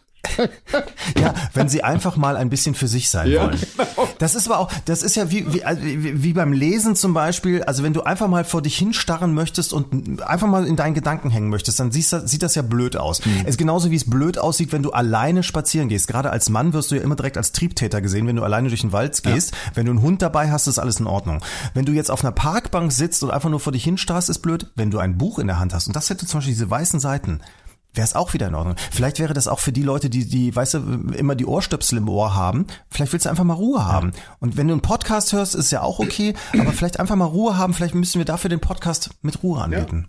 Ja, 1.18 1.34
wenn 1.54 1.68
sie 1.68 1.82
einfach 1.82 2.16
mal 2.16 2.36
ein 2.36 2.50
bisschen 2.50 2.74
für 2.74 2.88
sich 2.88 3.08
sein 3.10 3.30
Ja, 3.30 3.44
wollen. 3.44 3.58
Das 4.18 4.34
ist 4.34 4.46
aber 4.48 4.58
auch, 4.58 4.70
das 4.84 5.02
ist 5.02 5.16
ja 5.16 5.30
wie, 5.30 5.52
wie, 5.52 5.64
also 5.64 5.82
wie, 5.82 6.22
wie 6.22 6.32
beim 6.32 6.52
Lesen 6.52 6.96
zum 6.96 7.14
Beispiel. 7.14 7.62
Also 7.64 7.82
wenn 7.82 7.92
du 7.92 8.02
einfach 8.02 8.28
mal 8.28 8.44
vor 8.44 8.62
dich 8.62 8.76
hinstarren 8.76 9.34
möchtest 9.34 9.72
und 9.72 10.22
einfach 10.22 10.46
mal 10.48 10.66
in 10.66 10.76
deinen 10.76 10.94
Gedanken 10.94 11.30
hängen 11.30 11.48
möchtest, 11.48 11.80
dann 11.80 11.92
siehst, 11.92 12.28
sieht 12.28 12.42
das 12.42 12.54
ja 12.54 12.62
blöd 12.62 12.96
aus. 12.96 13.20
Es 13.42 13.50
ist 13.50 13.58
genauso 13.58 13.90
wie 13.90 13.96
es 13.96 14.08
blöd 14.08 14.38
aussieht, 14.38 14.72
wenn 14.72 14.82
du 14.82 14.92
alleine 14.92 15.42
spazieren 15.42 15.88
gehst. 15.88 16.08
Gerade 16.08 16.30
als 16.30 16.48
Mann 16.48 16.72
wirst 16.72 16.90
du 16.90 16.96
ja 16.96 17.02
immer 17.02 17.16
direkt 17.16 17.36
als 17.36 17.52
Triebtäter 17.52 18.00
gesehen, 18.00 18.26
wenn 18.26 18.36
du 18.36 18.42
alleine 18.42 18.68
durch 18.68 18.82
den 18.82 18.92
Wald 18.92 19.22
gehst. 19.22 19.52
Wenn 19.74 19.86
du 19.86 19.92
einen 19.92 20.02
Hund 20.02 20.22
dabei 20.22 20.50
hast, 20.50 20.66
ist 20.66 20.78
alles 20.78 21.00
in 21.00 21.06
Ordnung. 21.06 21.42
Wenn 21.74 21.84
du 21.84 21.92
jetzt 21.92 22.10
auf 22.10 22.24
einer 22.24 22.32
Parkbank 22.32 22.92
sitzt 22.92 23.22
und 23.22 23.30
einfach 23.30 23.50
nur 23.50 23.60
vor 23.60 23.72
dich 23.72 23.84
hinstarrst, 23.84 24.28
ist 24.30 24.40
blöd. 24.40 24.70
Wenn 24.74 24.90
du 24.90 24.98
ein 24.98 25.18
Buch 25.18 25.38
in 25.38 25.46
der 25.46 25.58
Hand 25.58 25.74
hast, 25.74 25.86
und 25.86 25.96
das 25.96 26.10
hätte 26.10 26.26
zum 26.26 26.38
Beispiel 26.38 26.54
diese 26.54 26.70
weißen 26.70 27.00
Seiten, 27.00 27.40
wäre 27.96 28.04
es 28.04 28.14
auch 28.14 28.34
wieder 28.34 28.48
in 28.48 28.54
Ordnung. 28.54 28.76
Vielleicht 28.90 29.18
wäre 29.18 29.34
das 29.34 29.48
auch 29.48 29.60
für 29.60 29.72
die 29.72 29.82
Leute, 29.82 30.10
die, 30.10 30.26
die, 30.26 30.54
weißt 30.54 30.74
du, 30.74 30.78
immer 31.16 31.34
die 31.34 31.46
Ohrstöpsel 31.46 31.98
im 31.98 32.08
Ohr 32.08 32.34
haben. 32.34 32.66
Vielleicht 32.90 33.12
willst 33.12 33.26
du 33.26 33.30
einfach 33.30 33.44
mal 33.44 33.54
Ruhe 33.54 33.84
haben. 33.84 34.12
Und 34.38 34.56
wenn 34.56 34.68
du 34.68 34.74
einen 34.74 34.82
Podcast 34.82 35.32
hörst, 35.32 35.54
ist 35.54 35.70
ja 35.70 35.82
auch 35.82 35.98
okay, 35.98 36.34
aber 36.58 36.72
vielleicht 36.72 37.00
einfach 37.00 37.16
mal 37.16 37.24
Ruhe 37.24 37.56
haben. 37.56 37.74
Vielleicht 37.74 37.94
müssen 37.94 38.18
wir 38.18 38.24
dafür 38.24 38.50
den 38.50 38.60
Podcast 38.60 39.10
mit 39.22 39.42
Ruhe 39.42 39.60
anbieten. 39.62 40.06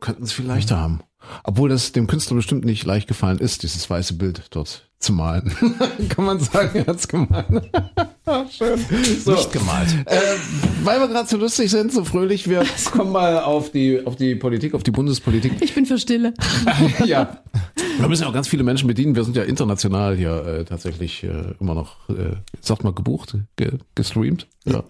Könnten 0.00 0.24
es 0.24 0.32
viel 0.32 0.46
leichter 0.46 0.78
haben. 0.78 1.00
Obwohl 1.44 1.68
das 1.68 1.92
dem 1.92 2.06
Künstler 2.06 2.36
bestimmt 2.36 2.64
nicht 2.64 2.84
leicht 2.84 3.06
gefallen 3.06 3.38
ist, 3.38 3.62
dieses 3.62 3.88
weiße 3.88 4.14
Bild 4.14 4.46
dort 4.50 4.89
zu 5.00 5.14
malen. 5.14 5.50
Kann 6.10 6.24
man 6.26 6.38
sagen, 6.38 6.70
er 6.74 6.86
hat's 6.86 7.08
gemalt. 7.08 7.46
Schön. 8.50 8.78
So. 9.18 9.32
Nicht 9.32 9.50
gemalt. 9.50 9.88
Äh, 10.04 10.20
weil 10.84 11.00
wir 11.00 11.08
gerade 11.08 11.28
so 11.28 11.38
lustig 11.38 11.70
sind, 11.70 11.92
so 11.92 12.04
fröhlich, 12.04 12.48
wir 12.48 12.64
kommen 12.92 13.10
mal 13.10 13.38
auf 13.38 13.72
die, 13.72 14.06
auf 14.06 14.16
die 14.16 14.34
Politik, 14.34 14.74
auf 14.74 14.82
die 14.82 14.90
Bundespolitik. 14.90 15.54
Ich 15.60 15.74
bin 15.74 15.86
für 15.86 15.98
Stille. 15.98 16.34
ja. 17.04 17.38
Wir 17.98 18.08
müssen 18.08 18.22
ja 18.22 18.28
auch 18.28 18.34
ganz 18.34 18.46
viele 18.46 18.62
Menschen 18.62 18.86
bedienen. 18.86 19.16
Wir 19.16 19.24
sind 19.24 19.36
ja 19.36 19.42
international 19.42 20.16
hier 20.16 20.44
äh, 20.44 20.64
tatsächlich 20.64 21.24
äh, 21.24 21.54
immer 21.58 21.74
noch, 21.74 22.08
äh, 22.10 22.36
sagt 22.60 22.84
mal, 22.84 22.92
gebucht, 22.92 23.36
ge 23.56 23.72
gestreamt. 23.94 24.46
Ja. 24.66 24.84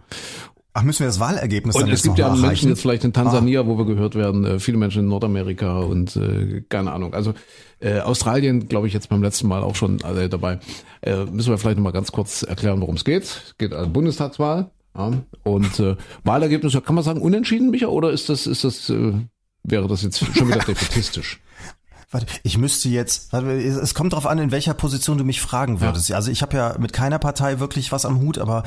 Ach, 0.73 0.83
müssen 0.85 1.01
wir 1.01 1.07
das 1.09 1.19
Wahlergebnis 1.19 1.75
Und 1.75 1.83
dann 1.83 1.91
es 1.91 2.03
gibt 2.03 2.19
ja 2.19 2.33
Menschen 2.35 2.69
jetzt 2.69 2.83
vielleicht 2.83 3.03
in 3.05 3.13
Tansania, 3.13 3.67
wo 3.67 3.77
wir 3.77 3.87
gehört 3.87 4.15
werden, 4.15 4.45
äh, 4.45 4.61
viele 4.61 4.79
Menschen 4.79 5.01
in 5.03 5.09
Nordamerika 5.09 5.81
und 5.81 6.15
äh, 6.15 6.63
keine 6.69 6.93
Ahnung. 6.93 7.13
Also 7.13 7.35
äh, 7.81 7.99
Australien, 8.01 8.69
glaube 8.69 8.87
ich, 8.87 8.93
jetzt 8.93 9.09
beim 9.09 9.23
letzten 9.23 9.49
Mal 9.49 9.63
auch 9.63 9.75
schon 9.75 10.01
äh, 10.01 10.29
dabei. 10.29 10.61
Äh, 11.03 11.25
müssen 11.25 11.51
wir 11.51 11.59
vielleicht 11.59 11.79
noch 11.79 11.85
mal 11.85 11.91
ganz 11.91 12.13
kurz 12.13 12.43
erklären, 12.43 12.81
worum 12.81 12.95
es 12.95 13.05
geht. 13.05 13.25
Es 13.25 13.55
geht 13.59 13.73
an 13.73 13.93
Bundestagswahl. 13.93 14.71
Ja. 14.97 15.13
Und 15.43 15.81
äh, 15.81 15.97
Wahlergebnis, 16.25 16.79
kann 16.85 16.95
man 16.95 17.05
sagen, 17.05 17.21
unentschieden, 17.21 17.71
Micha, 17.71 17.87
oder 17.87 18.11
ist 18.13 18.29
das, 18.29 18.47
ist 18.47 18.63
das, 18.63 18.91
äh, 18.91 19.13
wäre 19.65 19.89
das 19.89 20.03
jetzt 20.03 20.19
schon 20.19 20.49
wieder 20.49 20.59
defetistisch? 20.67 21.41
Warte, 22.13 22.27
ich 22.43 22.59
müsste 22.59 22.89
jetzt, 22.89 23.33
warte, 23.33 23.53
es 23.53 23.95
kommt 23.95 24.15
darauf 24.15 24.27
an, 24.27 24.39
in 24.39 24.51
welcher 24.51 24.75
Position 24.75 25.17
du 25.17 25.23
mich 25.23 25.41
fragen 25.41 25.81
würdest. 25.81 26.13
Also 26.13 26.33
ich 26.33 26.43
habe 26.43 26.57
ja 26.57 26.75
mit 26.77 26.93
keiner 26.93 27.21
Partei 27.21 27.61
wirklich 27.61 27.93
was 27.93 28.05
am 28.05 28.21
Hut, 28.21 28.39
aber 28.39 28.65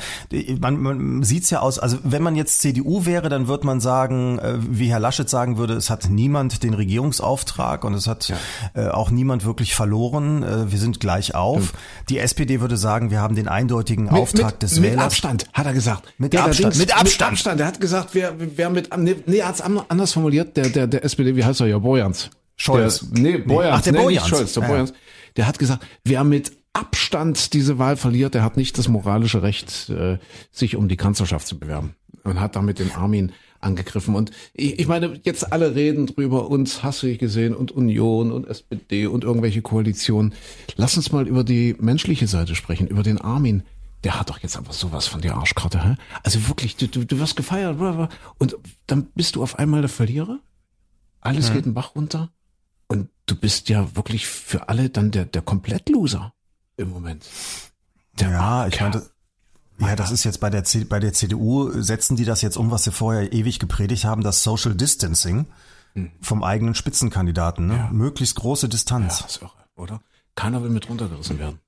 man, 0.60 0.80
man 0.80 1.22
sieht's 1.22 1.50
ja 1.50 1.60
aus, 1.60 1.78
also 1.78 1.98
wenn 2.04 2.22
man 2.22 2.36
jetzt 2.36 2.62
CDU 2.62 3.04
wäre, 3.04 3.28
dann 3.28 3.46
würde 3.46 3.66
man 3.66 3.80
sagen, 3.80 4.38
äh, 4.38 4.54
wie 4.58 4.88
Herr 4.88 4.98
Laschet 4.98 5.28
sagen 5.28 5.58
würde, 5.58 5.74
es 5.74 5.90
hat 5.90 6.08
niemand 6.08 6.62
den 6.62 6.72
Regierungsauftrag 6.72 7.84
und 7.84 7.92
es 7.92 8.06
hat 8.06 8.32
äh, 8.74 8.88
auch 8.88 9.10
niemand 9.10 9.44
wirklich 9.44 9.74
verloren. 9.74 10.42
Äh, 10.42 10.72
wir 10.72 10.78
sind 10.78 10.98
gleich 10.98 11.34
auf. 11.34 11.74
Die 12.08 12.18
SPD 12.18 12.62
würde 12.62 12.78
sagen, 12.78 13.10
wir 13.10 13.20
haben 13.20 13.34
den 13.34 13.48
eindeutigen 13.48 14.08
Auftrag 14.08 14.52
mit, 14.52 14.62
des 14.62 14.80
mit 14.80 14.92
Wählers. 14.92 15.04
Abstand, 15.04 15.46
hat 15.52 15.66
er 15.66 15.74
gesagt. 15.74 16.14
Mit 16.16 16.32
Der 16.32 16.44
Abstand, 16.44 16.78
mit 16.78 16.96
Abstand. 16.96 17.20
Mit 17.20 17.32
Abstand. 17.32 17.60
Er 17.60 17.66
hat 17.66 17.80
gesagt, 17.80 18.08
wer, 18.12 18.32
wer 18.38 18.70
mit, 18.70 18.96
nee, 18.96 19.16
nee, 19.26 19.36
er 19.36 19.48
hat 19.48 19.56
es 19.56 19.60
anders 19.60 20.14
formuliert, 20.14 20.56
der, 20.56 20.70
der, 20.70 20.86
der 20.86 21.04
SPD, 21.04 21.36
wie 21.36 21.44
heißt 21.44 21.60
er 21.60 21.66
ja, 21.66 21.78
Bojans. 21.78 22.30
Scholz. 22.56 23.00
Der, 23.10 23.22
nee, 23.22 23.38
Bojans. 23.38 23.76
Ach, 23.78 23.82
der 23.82 23.92
nee, 23.92 23.98
Bojans. 23.98 24.28
Scholz, 24.28 24.52
der 24.52 24.62
Ja. 24.62 24.68
Bojans. 24.68 24.92
Der 25.36 25.46
hat 25.46 25.58
gesagt, 25.58 25.84
wer 26.04 26.24
mit 26.24 26.52
Abstand 26.72 27.52
diese 27.54 27.78
Wahl 27.78 27.96
verliert, 27.96 28.34
der 28.34 28.42
hat 28.42 28.56
nicht 28.56 28.78
das 28.78 28.88
moralische 28.88 29.42
Recht, 29.42 29.88
äh, 29.90 30.18
sich 30.50 30.76
um 30.76 30.88
die 30.88 30.96
Kanzlerschaft 30.96 31.46
zu 31.46 31.58
bewerben. 31.58 31.94
Und 32.24 32.40
hat 32.40 32.56
damit 32.56 32.78
den 32.78 32.90
Armin 32.92 33.32
angegriffen. 33.60 34.14
Und 34.14 34.30
ich, 34.52 34.78
ich 34.78 34.86
meine, 34.86 35.20
jetzt 35.24 35.52
alle 35.52 35.74
reden 35.74 36.06
drüber, 36.06 36.48
uns 36.48 36.82
hast 36.82 37.02
du 37.02 37.06
nicht 37.06 37.18
gesehen 37.18 37.54
und 37.54 37.72
Union 37.72 38.32
und 38.32 38.46
SPD 38.46 39.06
und 39.06 39.24
irgendwelche 39.24 39.62
Koalitionen. 39.62 40.34
Lass 40.76 40.96
uns 40.96 41.12
mal 41.12 41.26
über 41.26 41.44
die 41.44 41.74
menschliche 41.78 42.26
Seite 42.26 42.54
sprechen, 42.54 42.86
über 42.86 43.02
den 43.02 43.20
Armin. 43.20 43.62
Der 44.04 44.18
hat 44.20 44.30
doch 44.30 44.38
jetzt 44.38 44.56
einfach 44.56 44.74
sowas 44.74 45.06
von 45.06 45.22
der 45.22 45.34
Arschkarte, 45.36 45.82
hä? 45.82 45.94
Also 46.22 46.48
wirklich, 46.48 46.76
du, 46.76 46.88
du, 46.88 47.04
du 47.04 47.18
wirst 47.18 47.36
gefeiert, 47.36 47.78
bla, 47.78 47.92
bla. 47.92 48.08
und 48.38 48.56
dann 48.86 49.06
bist 49.14 49.36
du 49.36 49.42
auf 49.42 49.58
einmal 49.58 49.80
der 49.80 49.88
Verlierer. 49.88 50.40
Alles 51.20 51.52
geht 51.52 51.64
den 51.64 51.72
Bach 51.72 51.94
runter. 51.94 52.30
Und 52.88 53.08
du 53.26 53.36
bist 53.36 53.68
ja 53.68 53.96
wirklich 53.96 54.26
für 54.26 54.68
alle 54.68 54.90
dann 54.90 55.10
der, 55.10 55.24
der 55.24 55.42
Komplettloser 55.42 56.32
im 56.76 56.90
Moment. 56.90 57.26
Der 58.20 58.30
Ja, 58.30 58.66
ich 58.66 58.80
meine, 58.80 59.02
ja, 59.78 59.96
das 59.96 60.10
ist 60.10 60.24
jetzt 60.24 60.40
bei 60.40 60.50
der, 60.50 60.64
C 60.64 60.84
bei 60.84 61.00
der 61.00 61.12
CDU, 61.12 61.70
setzen 61.80 62.16
die 62.16 62.24
das 62.24 62.42
jetzt 62.42 62.56
um, 62.56 62.70
was 62.70 62.84
sie 62.84 62.92
vorher 62.92 63.32
ewig 63.32 63.58
gepredigt 63.58 64.04
haben, 64.04 64.22
das 64.22 64.42
Social 64.42 64.74
Distancing 64.74 65.46
vom 66.20 66.44
eigenen 66.44 66.74
Spitzenkandidaten. 66.74 67.66
Ne? 67.66 67.88
Möglichst 67.92 68.36
große 68.36 68.66
Ja, 68.66 68.70
Distanz. 68.70 69.18
das 69.18 69.36
ist 69.36 69.42
irre, 69.42 69.52
oder? 69.76 70.00
Keiner 70.34 70.62
will 70.62 70.70
mit 70.70 70.88
runtergerissen 70.88 71.38
werden. 71.38 71.60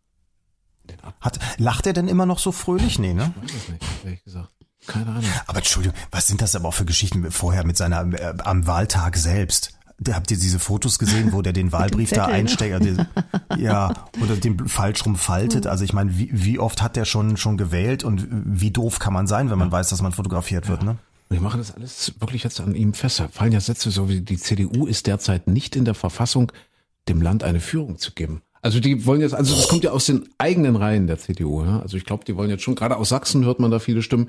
Hat, 1.20 1.38
lacht 1.58 1.86
er 1.86 1.92
denn 1.92 2.08
immer 2.08 2.26
noch 2.26 2.38
so 2.38 2.52
fröhlich? 2.52 2.98
Nee, 2.98 3.12
ne? 3.14 3.32
weiß 3.40 3.50
es 3.54 3.68
nicht, 3.68 3.84
ehrlich 4.04 4.22
gesagt. 4.24 4.50
Keine 4.86 5.10
Ahnung. 5.10 5.24
Aber 5.46 5.58
Entschuldigung, 5.58 5.96
was 6.12 6.28
sind 6.28 6.40
das 6.42 6.54
aber 6.54 6.68
auch 6.68 6.74
für 6.74 6.84
Geschichten 6.84 7.28
vorher 7.32 7.64
mit 7.64 7.76
seiner, 7.76 8.12
äh, 8.12 8.34
am 8.44 8.66
Wahltag 8.68 9.16
selbst? 9.16 9.75
Da 9.98 10.14
Habt 10.14 10.30
ihr 10.30 10.36
diese 10.36 10.58
Fotos 10.58 10.98
gesehen, 10.98 11.32
wo 11.32 11.40
der 11.42 11.52
den 11.52 11.72
Wahlbrief 11.72 12.10
da 12.10 12.16
Zettel, 12.26 12.32
ne? 12.32 12.34
einsteckt? 12.38 12.74
also 12.74 12.84
den- 12.86 13.06
Ja, 13.62 14.08
oder 14.22 14.36
den 14.36 14.68
falsch 14.68 15.04
rum 15.06 15.16
faltet. 15.16 15.66
Also 15.66 15.84
ich 15.84 15.92
meine, 15.92 16.18
wie, 16.18 16.28
wie 16.32 16.58
oft 16.58 16.82
hat 16.82 16.96
der 16.96 17.04
schon, 17.06 17.36
schon 17.36 17.56
gewählt 17.56 18.04
und 18.04 18.26
wie 18.30 18.70
doof 18.70 18.98
kann 18.98 19.12
man 19.14 19.26
sein, 19.26 19.50
wenn 19.50 19.58
man 19.58 19.72
weiß, 19.72 19.88
dass 19.88 20.02
man 20.02 20.12
fotografiert 20.12 20.68
wird, 20.68 20.82
ne? 20.82 20.96
Die 21.32 21.40
machen 21.40 21.58
das 21.58 21.74
alles 21.74 22.12
wirklich 22.20 22.44
jetzt 22.44 22.60
an 22.60 22.74
ihm 22.76 22.94
fest. 22.94 23.18
Da 23.18 23.26
fallen 23.28 23.50
ja 23.52 23.60
Sätze 23.60 23.90
so 23.90 24.08
wie, 24.08 24.20
die 24.20 24.36
CDU 24.36 24.86
ist 24.86 25.06
derzeit 25.08 25.48
nicht 25.48 25.74
in 25.74 25.84
der 25.84 25.94
Verfassung, 25.94 26.52
dem 27.08 27.20
Land 27.20 27.42
eine 27.42 27.58
Führung 27.58 27.98
zu 27.98 28.12
geben. 28.12 28.42
Also 28.62 28.78
die 28.80 29.06
wollen 29.06 29.20
jetzt, 29.20 29.34
also 29.34 29.54
das 29.56 29.66
kommt 29.68 29.82
ja 29.84 29.90
aus 29.92 30.06
den 30.06 30.28
eigenen 30.38 30.76
Reihen 30.76 31.06
der 31.06 31.18
CDU. 31.18 31.64
Ja? 31.64 31.80
Also 31.80 31.96
ich 31.96 32.04
glaube, 32.04 32.24
die 32.24 32.36
wollen 32.36 32.50
jetzt 32.50 32.62
schon, 32.62 32.74
gerade 32.76 32.96
aus 32.96 33.08
Sachsen 33.08 33.44
hört 33.44 33.58
man 33.60 33.70
da 33.72 33.78
viele 33.80 34.02
Stimmen, 34.02 34.28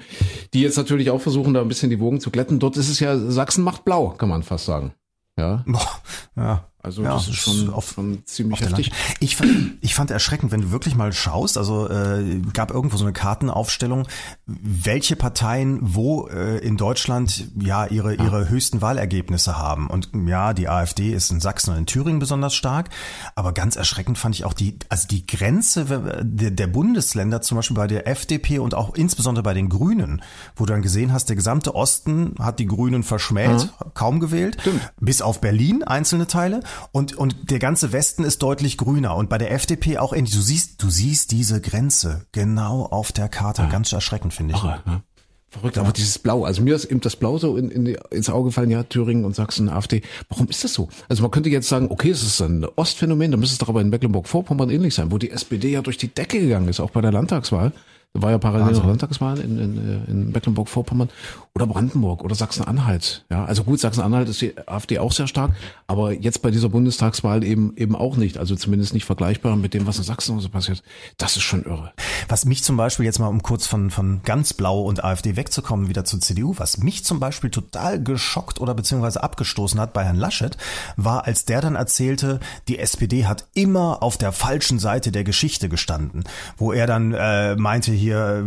die 0.53 0.61
jetzt 0.61 0.77
natürlich 0.77 1.09
auch 1.11 1.21
versuchen, 1.21 1.53
da 1.53 1.61
ein 1.61 1.67
bisschen 1.67 1.89
die 1.91 1.99
Wogen 1.99 2.19
zu 2.19 2.31
glätten. 2.31 2.57
Dort 2.59 2.77
ist 2.77 2.89
es 2.89 2.99
ja, 2.99 3.17
Sachsen 3.17 3.63
macht 3.63 3.83
blau, 3.85 4.09
kann 4.09 4.29
man 4.29 4.41
fast 4.43 4.65
sagen. 4.65 4.93
Ja, 5.37 5.63
Boah, 5.65 6.01
ja. 6.35 6.65
Also 6.87 7.03
Ja, 7.03 7.13
das 7.13 7.27
ist 7.27 7.35
schon, 7.35 7.69
auf- 7.73 7.91
schon 7.93 8.23
ziemlich 8.25 8.61
Auf 8.63 8.67
heftig. 8.69 8.91
Ich 9.19 9.35
fand, 9.37 9.73
ich 9.81 9.93
fand 9.93 10.09
erschreckend, 10.11 10.51
wenn 10.51 10.61
du 10.61 10.71
wirklich 10.71 10.95
mal 10.95 11.13
schaust, 11.13 11.57
also 11.57 11.87
äh, 11.89 12.39
gab 12.53 12.71
irgendwo 12.71 12.97
so 12.97 13.03
eine 13.03 13.13
Kartenaufstellung, 13.13 14.07
welche 14.45 15.15
Parteien 15.15 15.79
wo 15.81 16.27
äh, 16.27 16.57
in 16.59 16.77
Deutschland 16.77 17.47
ja 17.59 17.85
ihre 17.85 18.15
ihre 18.15 18.49
höchsten 18.49 18.81
Wahlergebnisse 18.81 19.57
haben. 19.57 19.87
Und 19.87 20.09
ja, 20.27 20.53
die 20.53 20.69
AfD 20.69 21.11
ist 21.13 21.29
in 21.31 21.39
Sachsen 21.39 21.71
und 21.71 21.77
in 21.77 21.85
Thüringen 21.85 22.19
besonders 22.19 22.55
stark, 22.55 22.89
aber 23.35 23.51
ganz 23.53 23.75
erschreckend 23.75 24.17
fand 24.17 24.35
ich 24.35 24.45
auch 24.45 24.53
die, 24.53 24.77
also 24.89 25.07
die 25.07 25.27
Grenze 25.27 25.85
der, 26.23 26.51
der 26.51 26.67
Bundesländer, 26.67 27.41
zum 27.41 27.57
Beispiel 27.57 27.75
bei 27.75 27.87
der 27.87 28.07
FDP 28.07 28.59
und 28.59 28.73
auch 28.73 28.95
insbesondere 28.95 29.43
bei 29.43 29.53
den 29.53 29.69
Grünen, 29.69 30.21
wo 30.55 30.65
du 30.65 30.73
dann 30.73 30.81
gesehen 30.81 31.11
hast, 31.11 31.27
der 31.29 31.35
gesamte 31.35 31.75
Osten 31.75 32.35
hat 32.39 32.59
die 32.59 32.65
Grünen 32.65 33.03
verschmäht, 33.03 33.69
kaum 33.93 34.19
gewählt, 34.19 34.57
bis 34.99 35.21
auf 35.21 35.41
Berlin 35.41 35.83
einzelne 35.83 36.27
Teile 36.27 36.61
und 36.91 37.15
und 37.15 37.51
der 37.51 37.59
ganze 37.59 37.91
Westen 37.91 38.23
ist 38.23 38.41
deutlich 38.43 38.77
grüner 38.77 39.15
und 39.15 39.29
bei 39.29 39.37
der 39.37 39.51
FDP 39.51 39.97
auch 39.97 40.13
ähnlich. 40.13 40.33
Du 40.33 40.41
siehst, 40.41 40.81
du 40.83 40.89
siehst 40.89 41.31
diese 41.31 41.61
Grenze 41.61 42.25
genau 42.31 42.83
auf 42.85 43.11
der 43.11 43.29
Karte, 43.29 43.67
ganz 43.71 43.91
erschreckend 43.91 44.33
finde 44.33 44.55
ich. 44.55 44.63
Irre, 44.63 44.81
ne? 44.85 45.01
Verrückt, 45.49 45.77
aber 45.77 45.93
dieses 45.93 46.19
Blau, 46.19 46.43
also 46.43 46.61
mir 46.61 46.75
ist 46.75 46.83
eben 46.85 46.99
das 46.99 47.15
Blau 47.15 47.37
so 47.37 47.55
in, 47.55 47.71
in, 47.71 47.85
die- 47.85 47.97
ins 48.11 48.29
Auge 48.29 48.49
gefallen, 48.49 48.69
ja, 48.69 48.83
Thüringen 48.83 49.23
und 49.23 49.33
Sachsen, 49.33 49.69
AfD. 49.69 50.01
Warum 50.27 50.49
ist 50.49 50.65
das 50.65 50.73
so? 50.73 50.89
Also 51.07 51.21
man 51.23 51.31
könnte 51.31 51.49
jetzt 51.49 51.69
sagen, 51.69 51.87
okay, 51.89 52.09
es 52.09 52.21
ist 52.21 52.41
ein 52.41 52.65
Ostphänomen, 52.75 53.31
dann 53.31 53.39
müsste 53.39 53.53
es 53.53 53.59
doch 53.59 53.69
aber 53.69 53.79
in 53.79 53.89
Mecklenburg-Vorpommern 53.89 54.69
ähnlich 54.69 54.93
sein, 54.93 55.09
wo 55.09 55.17
die 55.17 55.31
SPD 55.31 55.69
ja 55.71 55.81
durch 55.81 55.97
die 55.97 56.09
Decke 56.13 56.41
gegangen 56.41 56.67
ist, 56.67 56.81
auch 56.81 56.89
bei 56.91 56.99
der 56.99 57.13
Landtagswahl. 57.13 57.71
Da 58.13 58.21
war 58.21 58.31
ja 58.31 58.37
parallel 58.39 58.73
noch 58.73 58.85
Landtagswahl 58.85 59.39
in, 59.39 59.59
in, 59.59 59.77
äh, 59.77 60.11
in 60.11 60.31
Mecklenburg-Vorpommern 60.31 61.09
oder 61.53 61.67
Brandenburg 61.67 62.23
oder 62.23 62.35
Sachsen-Anhalt. 62.35 63.25
Ja, 63.29 63.45
also 63.45 63.63
gut, 63.63 63.79
Sachsen-Anhalt 63.79 64.29
ist 64.29 64.41
die 64.41 64.57
AfD 64.67 64.99
auch 64.99 65.11
sehr 65.11 65.27
stark, 65.27 65.51
aber 65.85 66.13
jetzt 66.13 66.41
bei 66.41 66.49
dieser 66.49 66.69
Bundestagswahl 66.69 67.43
eben 67.43 67.75
eben 67.77 67.95
auch 67.95 68.17
nicht. 68.17 68.37
Also 68.37 68.55
zumindest 68.55 68.93
nicht 68.93 69.05
vergleichbar 69.05 69.55
mit 69.55 69.73
dem, 69.73 69.87
was 69.87 69.97
in 69.97 70.03
Sachsen 70.03 70.39
so 70.39 70.49
passiert. 70.49 70.83
Das 71.17 71.35
ist 71.35 71.43
schon 71.43 71.63
irre. 71.63 71.93
Was 72.27 72.45
mich 72.45 72.63
zum 72.63 72.77
Beispiel 72.77 73.05
jetzt 73.05 73.19
mal, 73.19 73.27
um 73.27 73.43
kurz 73.43 73.67
von, 73.67 73.91
von 73.91 74.21
ganz 74.23 74.53
blau 74.53 74.81
und 74.81 75.03
AfD 75.03 75.35
wegzukommen, 75.35 75.89
wieder 75.89 76.05
zur 76.05 76.19
CDU, 76.19 76.55
was 76.57 76.77
mich 76.77 77.05
zum 77.05 77.19
Beispiel 77.19 77.49
total 77.49 78.01
geschockt 78.01 78.59
oder 78.59 78.73
beziehungsweise 78.73 79.23
abgestoßen 79.23 79.79
hat 79.79 79.93
bei 79.93 80.03
Herrn 80.03 80.17
Laschet, 80.17 80.57
war, 80.95 81.25
als 81.25 81.45
der 81.45 81.61
dann 81.61 81.75
erzählte, 81.75 82.39
die 82.67 82.79
SPD 82.79 83.25
hat 83.25 83.47
immer 83.53 84.01
auf 84.01 84.17
der 84.17 84.31
falschen 84.31 84.79
Seite 84.79 85.11
der 85.11 85.23
Geschichte 85.23 85.69
gestanden. 85.69 86.23
Wo 86.57 86.71
er 86.71 86.87
dann 86.87 87.13
äh, 87.13 87.55
meinte 87.55 87.91
hier, 87.91 88.06
äh, 88.09 88.43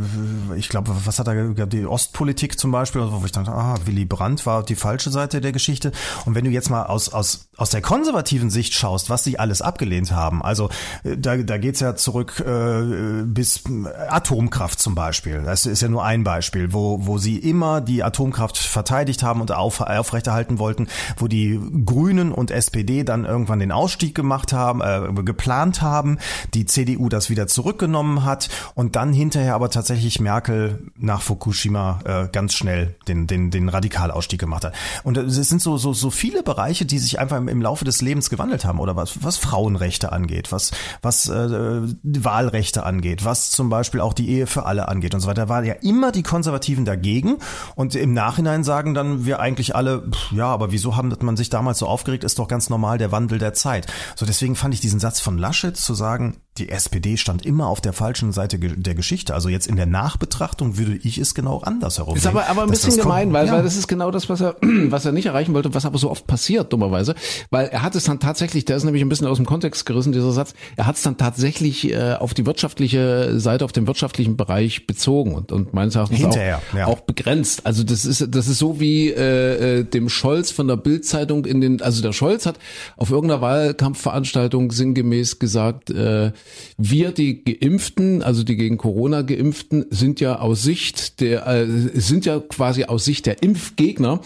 ich 0.56 0.68
glaube, 0.68 0.92
was 1.04 1.18
hat 1.18 1.28
er 1.28 1.34
gesagt, 1.34 1.72
die 1.72 1.86
Ostpolitik 1.86 2.58
zum 2.58 2.70
Beispiel, 2.70 3.02
wo 3.02 3.24
ich 3.24 3.32
dachte, 3.32 3.52
ah, 3.52 3.76
Willy 3.84 4.04
Brandt 4.04 4.46
war 4.46 4.62
die 4.62 4.76
falsche 4.76 5.10
Seite 5.10 5.40
der 5.40 5.52
Geschichte. 5.52 5.92
Und 6.24 6.34
wenn 6.34 6.44
du 6.44 6.50
jetzt 6.50 6.70
mal 6.70 6.84
aus, 6.84 7.08
aus, 7.12 7.48
aus 7.56 7.70
der 7.70 7.80
konservativen 7.80 8.50
Sicht 8.50 8.74
schaust, 8.74 9.10
was 9.10 9.24
sie 9.24 9.38
alles 9.38 9.62
abgelehnt 9.62 10.12
haben, 10.12 10.42
also 10.42 10.68
äh, 11.04 11.16
da, 11.16 11.36
da 11.36 11.58
geht's 11.58 11.80
ja 11.80 11.96
zurück 11.96 12.40
äh, 12.40 13.22
bis 13.24 13.64
äh, 13.66 13.88
Atomkraft 14.08 14.80
zum 14.80 14.94
Beispiel. 14.94 15.42
Das 15.44 15.66
ist 15.66 15.82
ja 15.82 15.88
nur 15.88 16.04
ein 16.04 16.24
Beispiel, 16.24 16.72
wo, 16.72 17.06
wo 17.06 17.18
sie 17.18 17.36
immer 17.38 17.80
die 17.80 18.02
Atomkraft 18.02 18.58
verteidigt 18.58 19.22
haben 19.22 19.40
und 19.40 19.52
auf, 19.52 19.80
aufrechterhalten 19.80 20.58
wollten, 20.58 20.88
wo 21.16 21.28
die 21.28 21.60
Grünen 21.84 22.32
und 22.32 22.50
SPD 22.50 23.04
dann 23.04 23.24
irgendwann 23.24 23.58
den 23.58 23.72
Ausstieg 23.72 24.14
gemacht 24.14 24.52
haben, 24.52 24.80
äh, 24.80 25.22
geplant 25.22 25.82
haben, 25.82 26.18
die 26.54 26.66
CDU 26.66 27.08
das 27.08 27.30
wieder 27.30 27.46
zurückgenommen 27.46 28.24
hat 28.24 28.48
und 28.74 28.96
dann 28.96 29.12
hinterher 29.12 29.39
hinterher 29.40 29.54
aber 29.54 29.70
tatsächlich 29.70 30.20
Merkel 30.20 30.90
nach 30.96 31.22
Fukushima 31.22 32.00
äh, 32.04 32.28
ganz 32.30 32.54
schnell 32.54 32.94
den, 33.08 33.26
den, 33.26 33.50
den 33.50 33.68
Radikalausstieg 33.68 34.38
gemacht 34.38 34.64
hat. 34.64 34.74
Und 35.02 35.16
es 35.16 35.34
sind 35.34 35.62
so, 35.62 35.78
so, 35.78 35.92
so 35.92 36.10
viele 36.10 36.42
Bereiche, 36.42 36.84
die 36.84 36.98
sich 36.98 37.18
einfach 37.18 37.38
im, 37.38 37.48
im 37.48 37.62
Laufe 37.62 37.84
des 37.84 38.02
Lebens 38.02 38.28
gewandelt 38.30 38.64
haben 38.64 38.78
oder 38.80 38.96
was, 38.96 39.22
was 39.24 39.36
Frauenrechte 39.38 40.12
angeht, 40.12 40.52
was, 40.52 40.72
was 41.02 41.28
äh, 41.28 41.80
Wahlrechte 42.02 42.84
angeht, 42.84 43.24
was 43.24 43.50
zum 43.50 43.70
Beispiel 43.70 44.00
auch 44.00 44.12
die 44.12 44.28
Ehe 44.28 44.46
für 44.46 44.66
alle 44.66 44.88
angeht 44.88 45.14
und 45.14 45.20
so 45.20 45.28
weiter. 45.28 45.42
Da 45.42 45.48
waren 45.48 45.64
ja 45.64 45.74
immer 45.74 46.12
die 46.12 46.22
Konservativen 46.22 46.84
dagegen 46.84 47.38
und 47.74 47.94
im 47.94 48.12
Nachhinein 48.12 48.62
sagen 48.62 48.94
dann 48.94 49.24
wir 49.24 49.40
eigentlich 49.40 49.74
alle, 49.74 50.02
pff, 50.10 50.32
ja, 50.32 50.46
aber 50.46 50.70
wieso 50.72 50.96
haben 50.96 51.10
man 51.20 51.36
sich 51.36 51.50
damals 51.50 51.78
so 51.78 51.86
aufgeregt, 51.86 52.24
ist 52.24 52.38
doch 52.38 52.48
ganz 52.48 52.68
normal 52.68 52.98
der 52.98 53.10
Wandel 53.10 53.38
der 53.38 53.54
Zeit. 53.54 53.86
So 54.16 54.26
deswegen 54.26 54.54
fand 54.54 54.74
ich 54.74 54.80
diesen 54.80 55.00
Satz 55.00 55.20
von 55.20 55.38
Laschet 55.38 55.76
zu 55.76 55.94
sagen, 55.94 56.36
die 56.58 56.68
SPD 56.68 57.16
stand 57.16 57.46
immer 57.46 57.68
auf 57.68 57.80
der 57.80 57.92
falschen 57.92 58.32
Seite 58.32 58.58
der 58.58 58.94
Geschichte. 58.94 59.29
Also 59.30 59.48
jetzt 59.48 59.66
in 59.66 59.76
der 59.76 59.86
Nachbetrachtung 59.86 60.78
würde 60.78 60.96
ich 60.96 61.18
es 61.18 61.34
genau 61.34 61.58
andersherum 61.60 62.16
Ist 62.16 62.26
aber, 62.26 62.48
aber 62.48 62.62
ein 62.62 62.70
bisschen 62.70 62.96
gemein, 62.96 63.32
weil, 63.32 63.46
ja. 63.46 63.52
weil 63.52 63.62
das 63.62 63.76
ist 63.76 63.88
genau 63.88 64.10
das, 64.10 64.28
was 64.28 64.40
er, 64.40 64.56
was 64.62 65.04
er 65.04 65.12
nicht 65.12 65.26
erreichen 65.26 65.54
wollte, 65.54 65.74
was 65.74 65.84
aber 65.84 65.98
so 65.98 66.10
oft 66.10 66.26
passiert, 66.26 66.72
dummerweise. 66.72 67.14
Weil 67.50 67.66
er 67.68 67.82
hat 67.82 67.94
es 67.94 68.04
dann 68.04 68.20
tatsächlich, 68.20 68.64
der 68.64 68.76
ist 68.76 68.84
nämlich 68.84 69.02
ein 69.02 69.08
bisschen 69.08 69.26
aus 69.26 69.36
dem 69.36 69.46
Kontext 69.46 69.86
gerissen, 69.86 70.12
dieser 70.12 70.32
Satz, 70.32 70.54
er 70.76 70.86
hat 70.86 70.96
es 70.96 71.02
dann 71.02 71.16
tatsächlich 71.16 71.90
äh, 71.90 72.14
auf 72.14 72.34
die 72.34 72.46
wirtschaftliche 72.46 73.38
Seite, 73.38 73.64
auf 73.64 73.72
den 73.72 73.86
wirtschaftlichen 73.86 74.36
Bereich 74.36 74.86
bezogen 74.86 75.34
und, 75.34 75.52
und 75.52 75.74
meines 75.74 75.94
Erachtens 75.94 76.18
Hinterher, 76.18 76.58
auch, 76.58 76.76
ja. 76.76 76.86
auch 76.86 77.00
begrenzt. 77.00 77.66
Also 77.66 77.84
das 77.84 78.04
ist, 78.04 78.28
das 78.34 78.48
ist 78.48 78.58
so 78.58 78.80
wie 78.80 79.10
äh, 79.10 79.80
äh 79.80 79.84
dem 79.84 80.08
Scholz 80.08 80.50
von 80.50 80.68
der 80.68 80.76
Bildzeitung 80.76 81.44
in 81.44 81.60
den, 81.60 81.82
also 81.82 82.02
der 82.02 82.12
Scholz 82.12 82.46
hat 82.46 82.58
auf 82.96 83.10
irgendeiner 83.10 83.40
Wahlkampfveranstaltung 83.40 84.70
sinngemäß 84.70 85.38
gesagt, 85.38 85.90
äh, 85.90 86.32
wir, 86.76 87.12
die 87.12 87.44
Geimpften, 87.44 88.22
also 88.22 88.42
die 88.42 88.56
gegen 88.56 88.76
Corona 88.76 89.19
Geimpften, 89.22 89.86
sind 89.90 90.20
ja 90.20 90.38
aus 90.38 90.62
Sicht 90.62 91.20
der, 91.20 91.46
äh, 91.46 91.66
sind 91.94 92.26
ja 92.26 92.40
quasi 92.40 92.84
aus 92.84 93.04
Sicht 93.04 93.26
der 93.26 93.42
Impfgegner 93.42 94.20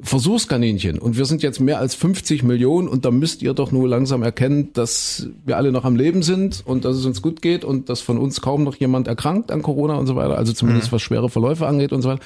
Versuchskaninchen. 0.00 0.98
Und 0.98 1.16
wir 1.16 1.24
sind 1.24 1.42
jetzt 1.42 1.60
mehr 1.60 1.78
als 1.78 1.94
50 1.94 2.42
Millionen 2.42 2.88
und 2.88 3.04
da 3.04 3.10
müsst 3.10 3.42
ihr 3.42 3.54
doch 3.54 3.72
nur 3.72 3.88
langsam 3.88 4.22
erkennen, 4.22 4.72
dass 4.72 5.28
wir 5.44 5.56
alle 5.56 5.72
noch 5.72 5.84
am 5.84 5.96
Leben 5.96 6.22
sind 6.22 6.62
und 6.64 6.84
dass 6.84 6.96
es 6.96 7.04
uns 7.04 7.22
gut 7.22 7.42
geht 7.42 7.64
und 7.64 7.88
dass 7.88 8.00
von 8.00 8.18
uns 8.18 8.40
kaum 8.40 8.64
noch 8.64 8.76
jemand 8.76 9.08
erkrankt 9.08 9.50
an 9.50 9.62
Corona 9.62 9.96
und 9.96 10.06
so 10.06 10.16
weiter. 10.16 10.38
Also 10.38 10.52
zumindest 10.52 10.90
mhm. 10.90 10.96
was 10.96 11.02
schwere 11.02 11.28
Verläufe 11.28 11.66
angeht 11.66 11.92
und 11.92 12.02
so 12.02 12.10
weiter. 12.10 12.22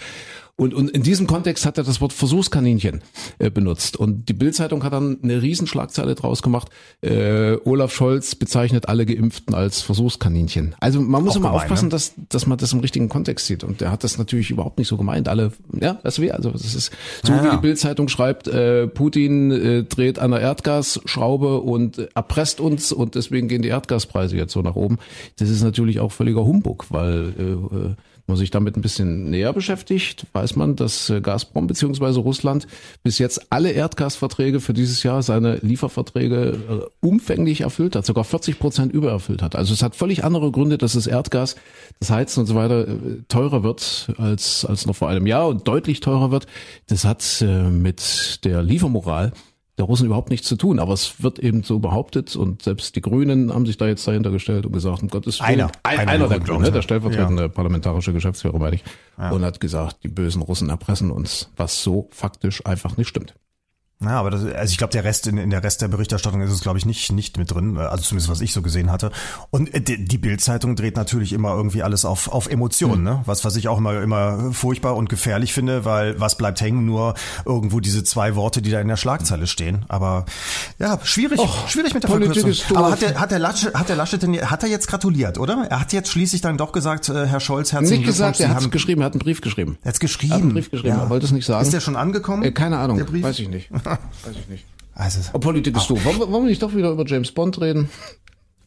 Und, 0.57 0.75
und 0.75 0.91
in 0.91 1.03
diesem 1.03 1.27
Kontext 1.27 1.65
hat 1.65 1.79
er 1.79 1.85
das 1.85 2.03
Wort 2.03 2.13
Versuchskaninchen 2.13 3.01
äh, 3.39 3.51
benutzt. 3.51 3.97
Und 3.97 4.29
die 4.29 4.35
Bildzeitung 4.35 4.85
hat 4.85 4.93
dann 4.93 5.19
eine 5.23 5.41
Riesenschlagzeile 5.41 6.15
draus 6.15 6.43
gemacht. 6.43 6.69
Äh, 7.01 7.57
Olaf 7.65 7.93
Scholz 7.93 8.35
bezeichnet 8.35 8.87
alle 8.87 9.07
Geimpften 9.07 9.55
als 9.55 9.81
Versuchskaninchen. 9.81 10.77
Also 10.79 11.01
man 11.01 11.25
muss 11.25 11.33
Auch 11.33 11.37
immer 11.37 11.49
gemein, 11.49 11.63
aufpassen, 11.63 11.87
ne? 11.87 11.93
dass, 11.93 12.13
dass 12.29 12.47
man 12.47 12.59
das 12.59 12.75
im 12.75 12.81
richtigen 12.81 13.09
Kontext 13.09 13.47
sieht. 13.47 13.65
Und 13.65 13.81
der 13.81 13.91
hat 13.91 14.05
das 14.05 14.19
natürlich 14.19 14.51
überhaupt 14.51 14.79
nicht 14.79 14.89
so 14.89 14.99
gemeint. 14.99 15.27
Alle, 15.27 15.53
ja, 15.73 15.95
du 15.95 16.23
wie? 16.23 16.31
Also 16.31 16.51
das 16.51 16.75
ist 16.75 16.93
so 17.23 17.33
ja, 17.33 17.45
wie 17.45 17.51
die 17.51 17.63
Bildzeitung 17.63 18.09
schreibt, 18.09 18.47
äh, 18.47 18.87
Putin 18.89 19.51
äh, 19.51 19.85
dreht 19.85 20.19
an 20.19 20.33
der 20.33 20.41
Erdgasschraube 20.41 21.61
und 21.61 22.15
erpresst 22.15 22.61
uns 22.61 22.93
und 22.93 23.15
deswegen 23.15 23.49
gehen 23.49 23.63
die 23.63 23.69
Erdgaspreise 23.69 24.37
jetzt 24.37 24.53
so 24.53 24.61
nach 24.61 24.77
oben. 24.77 24.99
Das 25.39 25.49
ist 25.49 25.63
natürlich 25.63 25.99
auch 25.99 26.13
völliger 26.13 26.45
Humbug, 26.45 26.87
weil 26.91 27.33
äh, 27.39 27.95
äh 28.27 28.33
man 28.33 28.37
sich 28.37 28.51
damit 28.51 28.77
ein 28.77 28.83
bisschen 28.83 29.31
näher 29.31 29.53
beschäftigt, 29.53 30.27
weiß 30.33 30.57
man, 30.57 30.77
dass 30.77 31.11
äh, 31.11 31.21
Gazprom 31.21 31.67
bzw. 31.67 32.21
Russland 32.21 32.67
bis 33.03 33.19
jetzt 33.19 33.53
alle 33.53 33.71
Erdgasverträge 33.73 34.61
für 34.61 34.73
dieses 34.73 35.03
Jahr, 35.03 35.23
seine 35.23 35.57
Lieferverträge 35.57 36.59
äh, 36.69 37.07
umfänglich 37.07 37.63
erfüllt 37.63 37.97
hat, 37.97 38.07
sogar 38.07 38.25
40 38.25 38.59
Prozent 38.59 38.93
übererfüllt 38.93 39.43
hat. 39.43 39.57
Also 39.57 39.75
es 39.75 39.83
hat 39.83 39.97
völlig 39.97 40.25
andere 40.25 40.51
Gründe, 40.51 40.79
dass 40.79 40.93
das 40.93 41.07
Erdgas, 41.07 41.57
das 42.01 42.11
Heizen 42.11 42.41
und 42.41 42.47
so 42.47 42.55
weiter 42.55 42.89
äh, 42.89 42.95
teurer 43.29 43.63
wird 43.63 44.13
als, 44.19 44.65
als 44.65 44.87
noch 44.87 44.97
vor 44.97 45.09
einem 45.09 45.27
Jahr 45.27 45.49
und 45.49 45.67
deutlich 45.69 46.01
teurer 46.01 46.31
wird. 46.31 46.47
Das 46.87 47.05
hat 47.05 47.23
mit 47.43 48.45
der 48.45 48.63
Liefermoral 48.63 49.33
der 49.83 49.89
Russen 49.89 50.07
überhaupt 50.07 50.31
nichts 50.31 50.47
zu 50.47 50.57
tun. 50.57 50.79
Aber 50.79 50.93
es 50.93 51.23
wird 51.23 51.41
eben 51.41 51.65
so 51.65 51.81
behauptet 51.81 52.37
und 52.37 52.63
selbst 52.63 52.95
die 52.95 53.01
Grünen 53.01 53.53
haben 53.53 53.67
sich 53.67 53.77
da 53.77 53.87
jetzt 53.87 54.07
dahinter 54.07 54.31
gestellt 54.31 54.65
und 54.65 54.73
gesagt, 54.73 55.03
um 55.03 55.09
Gottes 55.09 55.41
Willen. 55.41 55.51
Einer, 55.51 55.73
ein, 55.83 55.99
einer, 55.99 56.13
einer 56.13 56.29
der 56.29 56.41
Grünen, 56.41 56.63
ne, 56.63 56.73
der 56.73 56.83
stellvertretende 56.83 57.43
ja. 57.43 57.49
parlamentarische 57.49 58.13
Geschäftsführer, 58.13 58.59
meine 58.59 58.77
ich, 58.77 58.85
ja. 59.19 59.31
und 59.31 59.45
hat 59.45 59.61
gesagt, 59.61 59.99
die 60.05 60.09
bösen 60.09 60.41
Russen 60.41 60.71
erpressen 60.71 61.11
uns, 61.11 61.51
was 61.57 61.83
so 61.83 62.09
faktisch 62.13 62.65
einfach 62.65 62.97
nicht 62.97 63.09
stimmt. 63.09 63.35
Ja, 64.05 64.19
aber 64.19 64.31
das, 64.31 64.45
also 64.45 64.71
ich 64.71 64.79
glaube, 64.79 64.93
der 64.93 65.05
Rest 65.05 65.27
in, 65.27 65.37
in 65.39 65.51
der 65.51 65.63
Rest 65.63 65.83
der 65.83 65.89
Berichterstattung 65.89 66.41
ist 66.43 66.51
es, 66.51 66.61
glaube 66.61 66.79
ich, 66.79 66.87
nicht 66.87 67.13
nicht 67.13 67.39
mit 67.39 67.51
drin. 67.51 67.79
Also 67.79 68.05
zumindest 68.05 68.31
was 68.31 68.41
ich 68.41 68.53
so 68.53 68.63
gesehen 68.63 68.91
hatte. 68.91 69.11
Und 69.51 69.73
äh, 69.75 69.81
die, 69.81 70.05
die 70.05 70.19
Bildzeitung 70.19 70.77
dreht 70.77 70.97
natürlich 70.97 71.33
immer 71.33 71.55
irgendwie 71.55 71.83
alles 71.83 72.05
auf 72.05 72.29
auf 72.29 72.49
Emotionen, 72.49 72.99
mhm. 72.99 73.05
ne? 73.05 73.23
Was 73.27 73.45
was 73.45 73.57
ich 73.57 73.69
auch 73.69 73.79
immer 73.79 74.01
immer 74.03 74.53
furchtbar 74.53 74.97
und 74.97 75.09
gefährlich 75.09 75.53
finde, 75.53 75.85
weil 75.85 76.19
was 76.21 76.37
bleibt 76.37 76.61
hängen? 76.61 76.85
Nur 76.85 77.15
irgendwo 77.45 77.81
diese 77.81 78.05
zwei 78.05 78.35
Worte, 78.35 78.63
die 78.63 78.71
da 78.71 78.81
in 78.81 78.89
der 78.89 78.97
Schlagzeile 78.97 79.47
stehen. 79.47 79.85
Aber 79.89 80.25
ja, 80.79 80.99
schwierig, 81.03 81.39
Och, 81.39 81.69
schwierig 81.69 81.95
mit 81.95 82.03
der 82.03 82.11
Verkürzung. 82.11 82.77
Aber 82.77 82.93
hat 82.93 83.03
der 83.03 83.21
hat 83.21 83.31
der 83.31 83.39
Laschet 83.39 83.75
hat 83.75 83.89
der 83.89 83.97
Laschet 83.97 84.23
denn 84.23 84.51
hat 84.51 84.63
er 84.63 84.69
jetzt 84.69 84.89
gratuliert, 84.89 85.39
oder? 85.39 85.67
Er 85.69 85.81
hat 85.81 85.93
jetzt 85.93 86.11
schließlich 86.11 86.41
dann 86.41 86.57
doch 86.57 86.73
gesagt, 86.73 87.09
äh, 87.09 87.27
Herr 87.27 87.41
Scholz, 87.41 87.73
herzlichen 87.73 88.01
Nicht 88.01 88.07
gesagt, 88.07 88.41
er 88.41 88.55
hat 88.55 88.71
geschrieben, 88.71 89.03
er 89.03 89.07
hat 89.07 89.13
einen 89.13 89.21
Brief 89.21 89.41
geschrieben. 89.41 89.79
Er 89.83 89.89
hat 89.89 90.01
geschrieben. 90.01 90.33
Er 90.33 90.37
hat 90.37 90.43
einen 90.43 90.53
Brief 90.53 90.71
geschrieben, 90.71 90.97
ja. 90.97 91.03
er 91.03 91.11
wollte 91.11 91.27
es 91.27 91.33
nicht 91.33 91.47
sagen. 91.47 91.63
Ist 91.65 91.73
der 91.73 91.81
schon 91.81 91.97
angekommen? 91.97 92.43
Äh, 92.43 92.53
keine 92.53 92.79
Ahnung, 92.79 93.01
weiß 93.01 93.39
ich 93.39 93.49
nicht. 93.49 93.71
Weiß 94.25 94.37
ich 94.37 94.49
nicht. 94.49 94.65
Also, 94.95 95.21
oh, 95.33 95.39
Politik 95.39 95.77
ist 95.77 95.89
doof. 95.89 96.05
Wollen, 96.05 96.19
wollen 96.19 96.45
wir 96.45 96.51
nicht 96.51 96.63
doch 96.63 96.75
wieder 96.75 96.91
über 96.91 97.07
James 97.07 97.33
Bond 97.33 97.61
reden? 97.61 97.89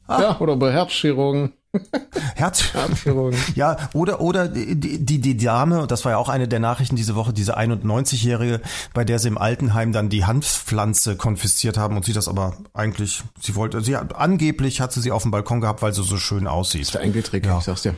Ah. 0.08 0.22
Ja, 0.22 0.40
oder 0.40 0.54
über 0.54 0.72
Herzchirurgen. 0.72 1.54
Herz 2.36 2.74
Herzchirurgen. 2.74 3.40
Ja, 3.56 3.78
oder 3.94 4.22
oder 4.22 4.48
die, 4.48 4.76
die 5.04 5.20
die 5.20 5.38
Dame, 5.38 5.88
das 5.88 6.06
war 6.06 6.14
ja 6.14 6.18
auch 6.18 6.30
eine 6.30 6.48
der 6.48 6.60
Nachrichten 6.60 6.96
diese 6.96 7.16
Woche, 7.16 7.34
diese 7.34 7.58
91-jährige, 7.58 8.62
bei 8.94 9.04
der 9.04 9.20
sie 9.20 9.28
im 9.28 9.38
Altenheim 9.38 9.92
dann 9.92 10.10
die 10.10 10.26
Hanfpflanze 10.26 11.16
konfisziert 11.16 11.78
haben 11.78 11.98
und 11.98 12.06
sie 12.06 12.14
das 12.14 12.28
aber 12.28 12.58
eigentlich, 12.74 13.24
sie 13.42 13.56
wollte, 13.56 13.82
sie 13.82 13.98
hat, 13.98 14.16
angeblich 14.16 14.80
hat 14.80 14.94
sie 14.94 15.02
sie 15.02 15.12
auf 15.12 15.24
dem 15.24 15.32
Balkon 15.32 15.60
gehabt, 15.60 15.82
weil 15.82 15.94
sie 15.94 16.04
so 16.04 16.18
schön 16.18 16.48
aussieht. 16.48 16.82
Das 16.82 16.88
ist 16.90 16.96
der 16.96 17.02
Enkeltrick, 17.02 17.46
ja. 17.46 17.58
ich 17.58 17.66
sag's 17.66 17.82
dir. 17.82 17.96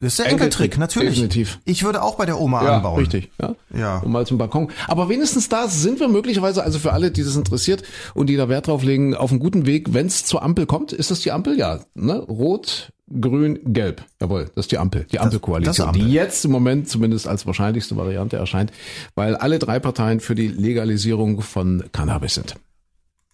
Das 0.00 0.12
ist 0.12 0.18
der 0.20 0.26
Enkeltrick, 0.26 0.74
Enkeltrick 0.74 0.78
natürlich. 0.78 1.14
Definitiv. 1.14 1.58
Ich 1.64 1.82
würde 1.82 2.02
auch 2.02 2.16
bei 2.16 2.24
der 2.24 2.40
Oma 2.40 2.62
ja, 2.62 2.76
anbauen. 2.76 3.00
Richtig, 3.00 3.32
ja. 3.42 3.54
ja. 3.74 3.98
Und 3.98 4.12
mal 4.12 4.26
zum 4.26 4.38
Balkon. 4.38 4.70
Aber 4.86 5.08
wenigstens 5.08 5.48
da 5.48 5.66
sind 5.66 5.98
wir 5.98 6.06
möglicherweise, 6.06 6.62
also 6.62 6.78
für 6.78 6.92
alle, 6.92 7.10
die 7.10 7.24
das 7.24 7.34
interessiert 7.34 7.82
und 8.14 8.28
die 8.28 8.36
da 8.36 8.48
Wert 8.48 8.68
drauf 8.68 8.84
legen, 8.84 9.16
auf 9.16 9.32
einem 9.32 9.40
guten 9.40 9.66
Weg, 9.66 9.92
wenn 9.94 10.06
es 10.06 10.24
zur 10.24 10.42
Ampel 10.42 10.66
kommt. 10.66 10.92
Ist 10.92 11.10
das 11.10 11.20
die 11.20 11.32
Ampel? 11.32 11.58
Ja. 11.58 11.80
Ne? 11.94 12.14
Rot, 12.14 12.92
Grün, 13.20 13.58
Gelb. 13.64 14.04
Jawohl, 14.20 14.50
das 14.54 14.66
ist 14.66 14.72
die 14.72 14.78
Ampel, 14.78 15.06
die 15.10 15.18
Ampelkoalition, 15.18 15.88
Ampel. 15.88 16.04
die 16.04 16.12
jetzt 16.12 16.44
im 16.44 16.52
Moment 16.52 16.88
zumindest 16.88 17.26
als 17.26 17.46
wahrscheinlichste 17.46 17.96
Variante 17.96 18.36
erscheint, 18.36 18.70
weil 19.16 19.34
alle 19.34 19.58
drei 19.58 19.80
Parteien 19.80 20.20
für 20.20 20.36
die 20.36 20.46
Legalisierung 20.46 21.40
von 21.40 21.84
Cannabis 21.92 22.34
sind. 22.34 22.54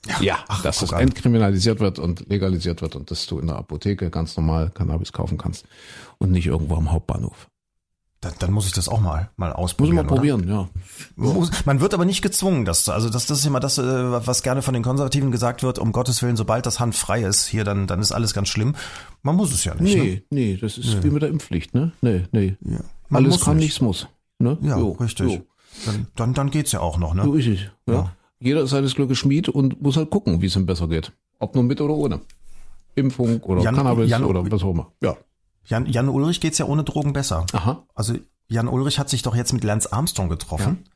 Ja, 0.07 0.21
ja 0.21 0.45
Ach, 0.49 0.63
dass 0.63 0.79
das 0.79 0.93
entkriminalisiert 0.93 1.81
wird 1.81 1.99
und 1.99 2.29
legalisiert 2.29 2.83
wird 2.83 2.97
und 2.97 3.11
dass 3.11 3.27
du 3.27 3.39
in 3.39 3.47
der 3.47 3.57
Apotheke 3.57 4.11
ganz 4.11 4.37
normal 4.37 4.71
Cannabis 4.71 5.13
kaufen 5.13 5.39
kannst 5.39 5.67
und 6.19 6.31
nicht 6.31 6.47
irgendwo 6.47 6.77
am 6.77 6.93
Hauptbahnhof. 6.93 7.49
Dann, 8.25 8.33
dann 8.39 8.53
muss 8.53 8.67
ich 8.67 8.73
das 8.73 8.89
auch 8.89 9.01
mal 9.01 9.31
mal 9.37 9.53
ausprobieren. 9.53 9.97
Muss 9.97 10.05
man 10.05 10.15
probieren, 10.15 10.49
ja. 10.49 10.69
Man 11.67 11.81
wird 11.81 11.93
aber 11.93 12.07
nicht 12.07 12.23
gezwungen, 12.23 12.65
das 12.65 12.89
also 12.89 13.11
das, 13.11 13.27
das 13.27 13.41
ist 13.41 13.45
immer 13.45 13.61
das, 13.61 13.77
äh, 13.77 13.83
was 13.83 14.43
gerne 14.43 14.63
von 14.63 14.73
den 14.73 14.83
Konservativen 14.83 15.31
gesagt 15.31 15.63
wird. 15.63 15.79
Um 15.79 15.93
Gottes 15.93 16.23
willen, 16.23 16.37
sobald 16.37 16.65
das 16.65 16.81
Hand 16.81 16.95
frei 16.95 17.23
ist, 17.23 17.47
hier 17.47 17.65
dann 17.65 17.87
dann 17.87 18.01
ist 18.01 18.13
alles 18.13 18.33
ganz 18.33 18.49
schlimm. 18.49 18.77
Man 19.23 19.37
muss 19.37 19.53
es 19.53 19.65
ja 19.65 19.75
nicht. 19.75 19.97
Nee, 19.97 20.15
ne? 20.15 20.23
nee, 20.31 20.57
das 20.59 20.79
ist 20.79 20.95
nee. 20.95 21.05
wie 21.05 21.11
mit 21.11 21.23
der 21.23 21.29
Impfpflicht, 21.29 21.75
ne? 21.75 21.93
Nee, 22.01 22.25
nee. 22.33 22.57
Ja. 22.63 22.81
Alles 23.11 23.41
kann, 23.43 23.57
nicht. 23.57 23.65
nichts 23.65 23.81
muss. 23.83 24.09
Ne? 24.39 24.57
Ja, 24.63 24.79
jo, 24.79 24.93
richtig. 24.93 25.33
Jo. 25.33 25.47
Dann, 25.85 26.07
dann, 26.15 26.35
dann 26.35 26.51
geht's 26.51 26.73
ja 26.73 26.81
auch 26.81 26.99
noch, 26.99 27.15
ne? 27.15 27.25
So 27.25 27.35
ist 27.35 27.47
es. 27.47 27.61
Ja. 27.87 27.95
ja. 27.95 28.13
Jeder 28.45 28.63
ist 28.63 28.71
seines 28.71 28.95
Glückes 28.95 29.17
Schmied 29.17 29.49
und 29.49 29.81
muss 29.81 29.97
halt 29.97 30.11
gucken, 30.11 30.43
wie 30.43 30.47
es 30.47 30.57
ihm 30.57 30.67
besser 30.67 30.87
geht. 30.87 31.13
Ob 31.39 31.55
nur 31.55 31.65
mit 31.65 31.81
oder 31.81 31.95
ohne. 31.95 32.21
Impfung 32.95 33.41
oder 33.41 33.63
Jan, 33.63 33.75
Cannabis 33.75 34.11
Jan, 34.11 34.23
oder 34.23 34.49
was 34.51 34.63
auch 34.63 34.71
immer. 34.71 34.93
Ja. 35.01 35.17
Jan, 35.65 35.87
Jan 35.87 36.11
Ulrich 36.11 36.41
geht's 36.41 36.59
ja 36.59 36.67
ohne 36.67 36.85
Drogen 36.85 37.15
besser. 37.15 37.47
Aha. 37.55 37.87
Also 37.95 38.15
Jan 38.49 38.69
Ulrich 38.69 38.99
hat 38.99 39.09
sich 39.09 39.23
doch 39.23 39.35
jetzt 39.35 39.55
mit 39.55 39.65
Lance 39.65 39.91
Armstrong 39.91 40.29
getroffen. 40.29 40.85
Ja. 40.85 40.91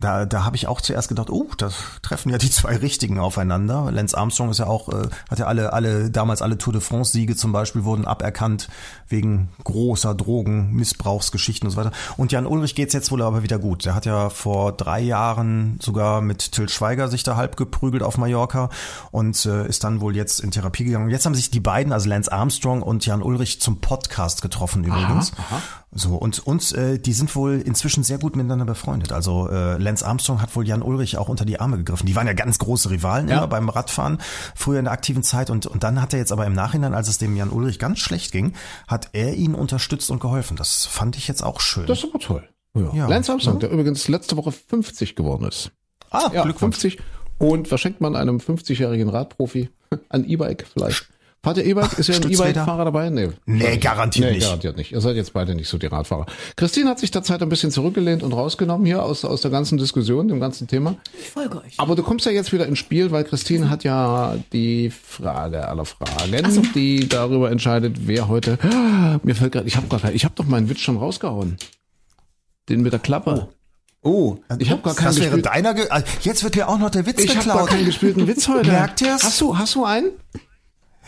Da, 0.00 0.26
da 0.26 0.44
habe 0.44 0.56
ich 0.56 0.66
auch 0.66 0.80
zuerst 0.80 1.08
gedacht, 1.08 1.30
oh, 1.30 1.48
da 1.56 1.70
treffen 2.02 2.30
ja 2.30 2.38
die 2.38 2.50
zwei 2.50 2.76
Richtigen 2.76 3.18
aufeinander. 3.18 3.90
Lance 3.90 4.16
Armstrong 4.16 4.50
ist 4.50 4.58
ja 4.58 4.66
auch, 4.66 4.88
äh, 4.88 5.08
hat 5.30 5.38
ja 5.38 5.46
alle, 5.46 5.72
alle, 5.72 6.10
damals 6.10 6.42
alle 6.42 6.58
Tour 6.58 6.72
de 6.72 6.82
France 6.82 7.12
Siege 7.12 7.36
zum 7.36 7.52
Beispiel 7.52 7.84
wurden 7.84 8.04
aberkannt 8.04 8.68
wegen 9.08 9.48
großer 9.62 10.14
Drogen, 10.14 10.72
Missbrauchsgeschichten 10.72 11.68
und 11.68 11.72
so 11.72 11.76
weiter. 11.76 11.92
Und 12.16 12.32
Jan 12.32 12.46
Ulrich 12.46 12.74
geht's 12.74 12.92
jetzt 12.92 13.10
wohl 13.10 13.22
aber 13.22 13.42
wieder 13.42 13.58
gut. 13.58 13.84
Der 13.84 13.94
hat 13.94 14.06
ja 14.06 14.30
vor 14.30 14.72
drei 14.72 15.00
Jahren 15.00 15.78
sogar 15.80 16.20
mit 16.20 16.52
Till 16.52 16.68
Schweiger 16.68 17.08
sich 17.08 17.22
da 17.22 17.36
halb 17.36 17.56
geprügelt 17.56 18.02
auf 18.02 18.18
Mallorca 18.18 18.70
und 19.10 19.46
äh, 19.46 19.66
ist 19.66 19.84
dann 19.84 20.00
wohl 20.00 20.16
jetzt 20.16 20.40
in 20.40 20.50
Therapie 20.50 20.84
gegangen. 20.84 21.10
Jetzt 21.10 21.26
haben 21.26 21.34
sich 21.34 21.50
die 21.50 21.60
beiden, 21.60 21.92
also 21.92 22.08
Lance 22.08 22.30
Armstrong 22.30 22.82
und 22.82 23.06
Jan 23.06 23.22
Ulrich, 23.22 23.60
zum 23.60 23.80
Podcast 23.80 24.42
getroffen 24.42 24.84
übrigens. 24.84 25.32
Aha, 25.34 25.56
aha. 25.56 25.62
So, 25.96 26.16
und, 26.16 26.40
und 26.40 26.72
äh, 26.72 26.98
die 26.98 27.12
sind 27.12 27.34
wohl 27.36 27.60
inzwischen 27.60 28.02
sehr 28.02 28.18
gut 28.18 28.34
miteinander 28.34 28.64
befreundet. 28.64 29.12
Also 29.12 29.48
äh, 29.48 29.78
Lance 29.84 30.04
Armstrong 30.06 30.42
hat 30.42 30.56
wohl 30.56 30.66
Jan 30.66 30.82
Ulrich 30.82 31.16
auch 31.18 31.28
unter 31.28 31.44
die 31.44 31.60
Arme 31.60 31.76
gegriffen. 31.76 32.06
Die 32.06 32.16
waren 32.16 32.26
ja 32.26 32.32
ganz 32.32 32.58
große 32.58 32.90
Rivalen 32.90 33.28
Ja. 33.28 33.38
immer 33.38 33.46
beim 33.46 33.68
Radfahren, 33.68 34.18
früher 34.56 34.78
in 34.80 34.86
der 34.86 34.92
aktiven 34.92 35.22
Zeit. 35.22 35.50
Und, 35.50 35.66
und 35.66 35.84
dann 35.84 36.00
hat 36.02 36.12
er 36.12 36.18
jetzt 36.18 36.32
aber 36.32 36.46
im 36.46 36.52
Nachhinein, 36.54 36.94
als 36.94 37.08
es 37.08 37.18
dem 37.18 37.36
Jan 37.36 37.50
Ulrich 37.50 37.78
ganz 37.78 37.98
schlecht 38.00 38.32
ging, 38.32 38.54
hat 38.88 39.10
er 39.12 39.34
ihn 39.34 39.54
unterstützt 39.54 40.10
und 40.10 40.18
geholfen. 40.20 40.56
Das 40.56 40.86
fand 40.86 41.16
ich 41.16 41.28
jetzt 41.28 41.42
auch 41.44 41.60
schön. 41.60 41.86
Das 41.86 41.98
ist 41.98 42.04
aber 42.10 42.18
toll. 42.18 42.48
Ja. 42.76 42.92
Ja. 42.92 43.06
Lance 43.08 43.30
Armstrong, 43.30 43.60
der 43.60 43.70
übrigens 43.70 44.08
letzte 44.08 44.36
Woche 44.36 44.50
50 44.50 45.14
geworden 45.14 45.44
ist. 45.46 45.70
ah, 46.10 46.30
Ja, 46.32 46.42
Glückwunsch. 46.42 46.76
50. 46.76 46.98
Und 47.38 47.70
was 47.70 47.80
schenkt 47.80 48.00
man 48.00 48.16
einem 48.16 48.38
50-jährigen 48.38 49.08
Radprofi? 49.08 49.68
Ein 50.08 50.24
E-Bike 50.28 50.66
vielleicht. 50.72 51.08
Fahrt 51.44 51.58
ihr 51.58 51.66
E-Bike? 51.66 51.98
Ist 51.98 52.08
ja 52.08 52.14
ein? 52.16 52.22
E-Bike-Fahrer 52.30 52.86
dabei? 52.86 53.10
Nee. 53.10 53.28
Nee, 53.44 53.76
garantiert 53.76 54.28
nee, 54.30 54.36
nicht. 54.36 54.44
garantiert 54.44 54.78
nicht. 54.78 54.92
Ihr 54.92 55.00
seid 55.02 55.14
jetzt 55.14 55.34
beide 55.34 55.54
nicht 55.54 55.68
so 55.68 55.76
die 55.76 55.86
Radfahrer. 55.86 56.24
Christine 56.56 56.88
hat 56.88 56.98
sich 56.98 57.10
derzeit 57.10 57.42
ein 57.42 57.50
bisschen 57.50 57.70
zurückgelehnt 57.70 58.22
und 58.22 58.32
rausgenommen 58.32 58.86
hier 58.86 59.02
aus, 59.02 59.26
aus 59.26 59.42
der 59.42 59.50
ganzen 59.50 59.76
Diskussion, 59.76 60.26
dem 60.28 60.40
ganzen 60.40 60.68
Thema. 60.68 60.96
Ich 61.20 61.28
folge 61.28 61.58
euch. 61.58 61.74
Aber 61.76 61.96
du 61.96 62.02
kommst 62.02 62.24
ja 62.24 62.32
jetzt 62.32 62.54
wieder 62.54 62.66
ins 62.66 62.78
Spiel, 62.78 63.10
weil 63.10 63.24
Christine 63.24 63.68
hat 63.68 63.84
ja 63.84 64.36
die 64.54 64.90
Frage 64.90 65.68
aller 65.68 65.84
Fragen, 65.84 66.72
die 66.74 67.06
darüber 67.08 67.50
entscheidet, 67.50 68.06
wer 68.06 68.28
heute. 68.28 68.58
Mir 69.22 69.34
fällt 69.34 69.52
gerade, 69.52 69.68
ich 69.68 69.76
habe 69.76 69.86
gar 69.88 70.00
kein, 70.00 70.14
ich 70.14 70.24
habe 70.24 70.34
doch 70.36 70.46
meinen 70.46 70.70
Witz 70.70 70.80
schon 70.80 70.96
rausgehauen. 70.96 71.58
Den 72.70 72.80
mit 72.80 72.94
der 72.94 73.00
Klappe. 73.00 73.48
Oh, 74.02 74.36
ich 74.58 74.70
habe 74.70 74.82
gar 74.82 74.94
keinen 74.94 75.06
Das 75.06 75.20
wäre 75.20 75.38
deiner. 75.40 75.74
Ge 75.74 75.88
also 75.88 76.06
jetzt 76.22 76.42
wird 76.44 76.54
dir 76.54 76.68
auch 76.68 76.78
noch 76.78 76.90
der 76.90 77.06
Witz 77.06 77.22
Ich 77.22 77.36
habe 77.36 77.46
gar 77.46 77.56
geklaut. 77.56 77.68
keinen 77.70 77.84
gespielten 77.86 78.26
Witz 78.26 78.48
heute. 78.48 78.70
Merkt 78.70 79.00
ihr's? 79.00 79.22
Hast 79.24 79.40
du, 79.40 79.56
hast 79.58 79.74
du 79.74 79.84
einen? 79.84 80.10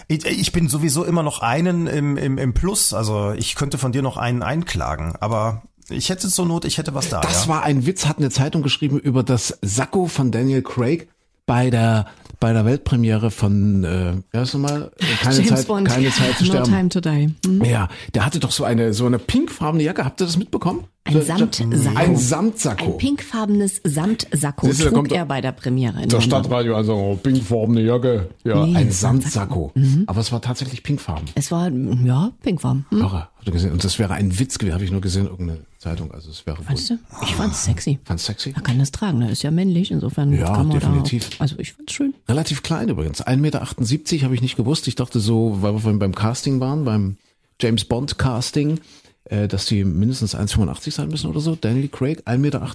Ich, 0.09 0.25
ich 0.25 0.53
bin 0.53 0.69
sowieso 0.69 1.05
immer 1.05 1.23
noch 1.23 1.41
einen 1.41 1.87
im, 1.87 2.17
im, 2.17 2.39
im 2.39 2.55
Plus. 2.55 2.93
Also 2.95 3.33
ich 3.33 3.55
könnte 3.57 3.79
von 3.79 3.93
dir 3.93 4.03
noch 4.03 4.17
einen 4.17 4.43
einklagen. 4.43 5.15
Aber 5.21 5.63
ich 5.89 6.11
hätte 6.11 6.29
zur 6.29 6.47
Not, 6.47 6.65
ich 6.65 6.79
hätte 6.79 6.95
was 6.95 7.09
da. 7.09 7.21
Das 7.21 7.47
ja. 7.47 7.49
war 7.49 7.63
ein 7.63 7.87
Witz, 7.87 8.07
hat 8.07 8.19
eine 8.19 8.31
Zeitung 8.31 8.63
geschrieben 8.63 8.99
über 8.99 9.23
das 9.23 9.59
Sakko 9.63 10.07
von 10.07 10.31
Daniel 10.31 10.63
Craig 10.63 11.09
bei 11.47 11.71
der 11.71 12.07
bei 12.39 12.53
der 12.53 12.65
Weltpremiere 12.67 13.31
von 13.31 13.83
äh, 13.85 14.15
wie 14.31 14.39
heißt 14.39 14.55
nochmal? 14.55 14.93
Keine 15.23 15.37
James 15.37 15.49
Zeit, 15.49 15.67
Bond. 15.67 15.89
keine 15.89 16.11
Zeit 16.11 16.37
zu 16.37 16.45
No 16.45 16.51
sterben. 16.51 16.71
time 16.71 16.89
to 16.91 17.01
die. 17.01 17.35
Hm? 17.47 17.65
Ja, 17.65 17.89
der 18.15 18.27
hatte 18.27 18.41
doch 18.41 18.51
so 18.51 18.65
eine 18.65 18.93
so 18.93 19.07
eine 19.07 19.19
pinkfarbene 19.19 19.83
Jacke. 19.83 20.05
Habt 20.05 20.21
ihr 20.21 20.27
das 20.27 20.37
mitbekommen? 20.37 20.85
Ein 21.07 21.23
Samtsacko. 21.23 21.99
Ein 21.99 22.17
Samtsacko. 22.17 22.85
Ein 22.85 22.99
pinkfarbenes 22.99 23.81
Samtsacko 23.85 24.67
Siehst 24.67 24.81
du, 24.81 24.85
da 24.85 24.91
trug 24.91 24.99
kommt 24.99 25.13
er 25.13 25.25
bei 25.27 25.41
der 25.41 25.53
Premiere. 25.53 26.03
In 26.03 26.09
das 26.09 26.25
London. 26.27 26.41
Stadtradio 26.45 26.77
also 26.77 26.95
oh, 26.95 27.17
pinkfarbene 27.17 27.81
Jacke. 27.83 28.31
Ja, 28.45 28.67
Nee, 28.67 28.77
ein 28.77 28.91
Samtsacko. 28.91 29.73
Samtsacko. 29.75 30.05
Aber 30.07 30.21
es 30.21 30.33
war 30.33 30.41
tatsächlich 30.43 30.83
pinkfarben. 30.83 31.25
Es 31.35 31.51
war, 31.51 31.71
ja, 31.71 32.33
pinkfarben. 32.43 32.87
Hm? 32.91 32.99
Irre, 32.99 33.29
habt 33.37 33.47
ihr 33.47 33.53
gesehen? 33.53 33.73
Und 33.73 33.85
das 33.85 33.99
wäre 33.99 34.15
ein 34.15 34.39
Witz 34.39 34.59
gewesen, 34.59 34.75
habe 34.75 34.85
ich 34.85 34.91
nur 34.91 35.01
gesehen, 35.01 35.27
irgendeine 35.27 35.61
Zeitung. 35.79 36.11
Also 36.13 36.31
es 36.31 36.45
wäre 36.47 36.59
wohl. 36.59 36.65
Fandst 36.65 36.91
du? 36.91 36.99
Ich 37.23 37.35
fand's 37.35 37.65
sexy. 37.65 37.99
Fand's 38.05 38.25
sexy? 38.27 38.53
Er 38.57 38.63
kann 38.63 38.79
das 38.79 38.91
tragen, 38.91 39.23
er 39.23 39.31
ist 39.31 39.43
ja 39.43 39.51
männlich, 39.51 39.91
insofern 39.93 40.33
Ja, 40.33 40.47
kann 40.55 40.69
man 40.69 40.79
definitiv. 40.81 41.31
da. 41.31 41.37
Also 41.41 41.57
ich 41.59 41.73
fand's 41.73 41.93
schön. 41.93 42.15
Relativ 42.29 42.63
klein 42.63 42.89
übrigens. 42.89 43.25
1,78 43.25 43.37
Meter 43.39 44.25
habe 44.25 44.35
ich 44.35 44.43
nicht 44.43 44.57
gewusst. 44.57 44.89
Ich 44.89 44.97
dachte 44.97 45.21
so, 45.21 45.59
weil 45.63 45.75
wir 45.75 45.81
vorhin 45.81 45.99
beim 46.01 46.15
Casting 46.15 46.59
waren, 46.61 46.85
beim 46.85 47.17
James 47.61 47.85
Bond 47.85 48.19
Casting, 48.19 48.81
äh, 49.27 49.49
dass 49.49 49.67
die 49.67 49.85
mindestens 49.85 50.35
1,85 50.37 50.91
sein 50.93 51.09
müssen 51.09 51.29
oder 51.31 51.41
so. 51.41 51.55
Daniel 51.57 51.89
Craig, 51.89 52.23
1,78 52.27 52.39
Meter. 52.39 52.67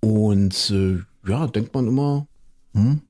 Und 0.00 0.70
äh, 0.70 0.98
ja, 1.28 1.46
denkt 1.46 1.74
man 1.74 1.88
immer, 1.88 2.26
hm, 2.74 3.00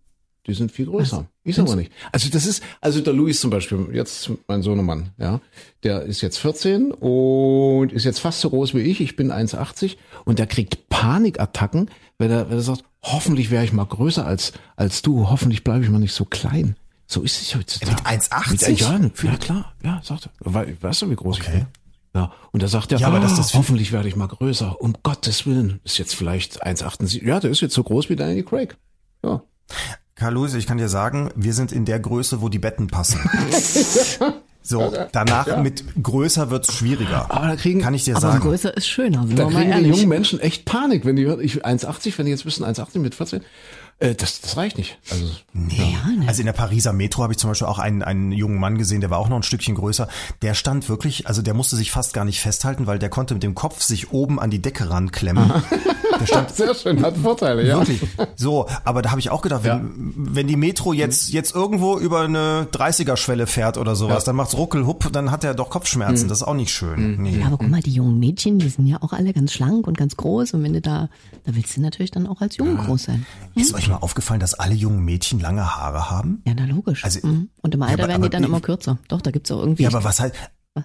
die 0.47 0.55
sind 0.55 0.71
viel 0.71 0.87
größer. 0.87 1.27
Ist 1.43 1.59
aber 1.59 1.77
nicht. 1.77 1.91
Also 2.13 2.29
das 2.31 2.47
ist, 2.47 2.63
also 2.81 3.01
der 3.01 3.13
Luis 3.13 3.41
zum 3.41 3.51
Beispiel, 3.51 3.89
jetzt 3.93 4.31
mein 4.47 4.63
Sohnemann, 4.63 5.11
ja, 5.19 5.41
der 5.83 6.03
ist 6.03 6.21
jetzt 6.21 6.39
14 6.39 6.93
und 6.93 7.93
ist 7.93 8.05
jetzt 8.05 8.21
fast 8.21 8.41
so 8.41 8.51
groß 8.51 8.75
wie 8.75 8.81
ich. 8.81 9.01
Ich 9.01 9.17
bin 9.17 9.31
1,80 9.33 9.97
und 10.25 10.39
der 10.39 10.47
kriegt 10.47 10.89
Panikattacken, 10.89 11.91
wenn 12.19 12.31
er, 12.31 12.49
wenn 12.49 12.59
er 12.59 12.63
sagt, 12.63 12.85
hoffentlich 13.03 13.51
wäre 13.51 13.65
ich 13.65 13.73
mal 13.73 13.85
größer 13.85 14.25
als, 14.25 14.53
als 14.77 15.03
du, 15.03 15.29
hoffentlich 15.29 15.65
bleibe 15.65 15.85
ich 15.85 15.91
mal 15.91 15.99
nicht 15.99 16.15
so 16.15 16.25
klein. 16.25 16.77
So 17.07 17.23
ist 17.23 17.43
es 17.43 17.55
heutzutage. 17.55 17.91
Mit 17.93 18.07
1,80? 18.07 18.51
Mit- 18.71 18.81
Ja, 18.81 18.99
ja, 19.33 19.37
klar, 19.37 19.75
ja, 19.83 20.01
sagt 20.03 20.27
er. 20.27 20.55
Wei- 20.55 20.77
Weißt 20.81 21.03
du, 21.03 21.11
wie 21.11 21.17
groß 21.17 21.39
ich 21.39 21.43
Okay. 21.49 21.57
bin? 21.59 21.67
Ja, 22.15 22.33
und 22.53 22.63
da 22.63 22.69
sagt 22.69 22.93
er, 22.93 22.99
Ja, 22.99 23.09
aber 23.09 23.19
dass 23.21 23.33
"Ah, 23.33 23.37
das 23.39 23.51
viel- 23.51 23.59
hoffentlich 23.59 23.91
werde 23.93 24.07
ich 24.09 24.15
mal 24.17 24.29
größer. 24.29 24.81
Um 24.81 24.95
Gottes 25.03 25.47
Willen. 25.47 25.81
Ist 25.85 25.99
jetzt 25.99 26.15
vielleicht 26.15 26.63
1,78. 26.65 27.25
Ja, 27.27 27.41
der 27.41 27.51
ist 27.51 27.61
jetzt 27.61 27.75
so 27.75 27.83
groß 27.83 28.09
wie 28.09 28.17
Daniel 28.17 28.45
Craig. 28.45 28.77
Ja. 29.25 29.43
Karl 30.15 30.35
Luis, 30.35 30.55
ich 30.55 30.67
kann 30.69 30.79
dir 30.79 30.89
sagen, 30.89 31.31
wir 31.35 31.53
sind 31.55 31.73
in 31.73 31.85
der 31.85 31.99
Größe, 31.99 32.41
wo 32.41 32.49
die 32.49 32.61
Betten 32.61 32.87
passen. 32.87 33.19
so, 34.63 34.93
danach 35.13 35.61
mit 35.61 35.85
größer 36.03 36.51
wird's 36.51 36.73
schwieriger. 36.73 37.27
Aber 37.31 37.49
da 37.49 37.57
kriegen, 37.57 37.81
kann 37.81 37.95
ich 37.95 38.05
dir 38.05 38.13
Aber 38.17 38.21
sagen. 38.29 38.41
größer 38.41 38.77
ist 38.77 38.87
schöner, 38.87 39.27
da 39.35 39.47
kriegen 39.47 39.73
die 39.83 39.89
jungen 39.91 40.09
Menschen 40.09 40.39
echt 40.41 40.65
Panik, 40.65 41.05
wenn 41.05 41.17
die 41.17 41.25
hören, 41.27 41.41
ich 41.41 41.65
1,80, 41.67 42.17
wenn 42.17 42.27
die 42.27 42.31
jetzt 42.33 42.47
wissen 42.47 42.65
1,80 42.65 43.01
mit 43.01 43.15
14, 43.17 43.43
äh, 43.99 44.15
das, 44.15 44.41
das 44.41 44.57
reicht 44.57 44.79
nicht. 44.79 44.99
Also, 45.11 45.25
Ja, 45.55 46.09
ne? 46.09 46.27
Also 46.27 46.41
in 46.41 46.47
der 46.47 46.53
Pariser 46.53 46.93
Metro 46.93 47.23
habe 47.23 47.33
ich 47.33 47.39
zum 47.39 47.51
Beispiel 47.51 47.69
auch 47.69 47.79
einen, 47.79 48.03
einen 48.03 48.33
jungen 48.33 48.59
Mann 48.59 48.77
gesehen, 48.79 49.01
der 49.01 49.11
war 49.11 49.19
auch 49.19 49.29
noch 49.29 49.37
ein 49.37 49.43
Stückchen 49.43 49.75
größer. 49.75 50.09
Der 50.43 50.55
stand 50.55 50.89
wirklich, 50.89 51.27
also 51.27 51.43
der 51.43 51.55
musste 51.55 51.77
sich 51.77 51.91
fast 51.91 52.13
gar 52.15 52.25
nicht 52.25 52.41
festhalten, 52.41 52.87
weil 52.87 52.99
der 52.99 53.09
konnte 53.09 53.35
mit 53.35 53.43
dem 53.43 53.55
Kopf 53.55 53.83
sich 53.83 54.13
oben 54.13 54.41
an 54.41 54.51
die 54.51 54.61
Decke 54.61 54.91
ranklemmen. 54.91 55.53
Der 56.21 56.27
stand 56.27 56.51
sehr 56.51 56.75
schön, 56.77 57.03
hat 57.03 57.17
Vorteile, 57.17 57.67
ja. 57.67 57.79
Wirklich. 57.79 58.01
So, 58.37 58.69
aber 58.85 59.03
da 59.03 59.11
habe 59.11 59.19
ich 59.19 59.31
auch 59.31 59.43
gedacht, 59.43 59.65
wenn, 59.65 60.13
wenn 60.17 60.47
die 60.47 60.55
Metro 60.55 60.93
jetzt, 60.93 61.33
jetzt 61.33 61.55
irgendwo 61.57 61.99
über 61.99 62.21
eine 62.21 62.69
30er-Schwelle 62.73 63.49
fährt 63.49 63.79
oder 63.79 63.97
sowas, 63.97 64.23
dann 64.23 64.37
macht's 64.37 64.57
ruckel, 64.57 64.87
hupp, 64.87 65.13
dann 65.13 65.33
hat 65.33 65.43
er 65.43 65.55
doch 65.55 65.71
Kopfschmerzen. 65.71 66.29
Das 66.29 66.39
ist 66.39 66.43
auch 66.45 66.55
nicht 66.55 66.73
schön. 66.73 67.21
Nee. 67.21 67.39
Ja, 67.41 67.47
aber 67.47 67.57
guck 67.59 67.69
mal, 67.69 67.81
die 67.81 67.91
jungen 67.93 68.21
Mädchen, 68.21 68.61
die 68.61 68.69
sind 68.69 68.87
ja 68.87 69.03
auch 69.03 69.13
alle 69.13 69.33
ganz 69.33 69.53
schlank 69.53 69.89
und 69.89 69.99
ganz 69.99 70.17
groß. 70.17 70.55
Und 70.55 70.63
wenn 70.63 70.73
du 70.73 70.81
da, 70.81 71.09
da 71.47 71.55
willst 71.57 71.77
du 71.77 71.81
natürlich 71.81 72.13
dann 72.13 72.29
auch 72.29 72.41
als 72.41 72.57
Junge 72.59 72.77
groß 72.77 73.03
sein. 73.03 73.27
Ist 73.57 73.75
euch 73.85 73.91
mal 73.91 73.97
aufgefallen, 73.99 74.41
dass 74.41 74.55
alle 74.55 74.75
jungen 74.75 75.05
Mädchen 75.05 75.41
lange 75.41 75.77
Haare 75.77 76.11
haben? 76.11 76.43
Ja, 76.47 76.55
na 76.57 76.65
logisch. 76.67 77.05
Also- 77.05 77.27
Mhm. 77.27 77.49
Und 77.63 77.75
im 77.75 77.83
Alter 77.83 77.95
aber- 78.05 78.09
werden 78.09 78.23
die 78.23 78.27
aber- 78.27 78.29
dann 78.31 78.45
immer 78.45 78.61
kürzer. 78.61 78.99
Doch, 79.09 79.21
da 79.21 79.31
gibt's 79.31 79.51
auch 79.51 79.61
irgendwie. 79.61 79.83
Ja, 79.85 79.89
aber 79.91 80.05
was 80.05 80.21
halt, 80.21 80.35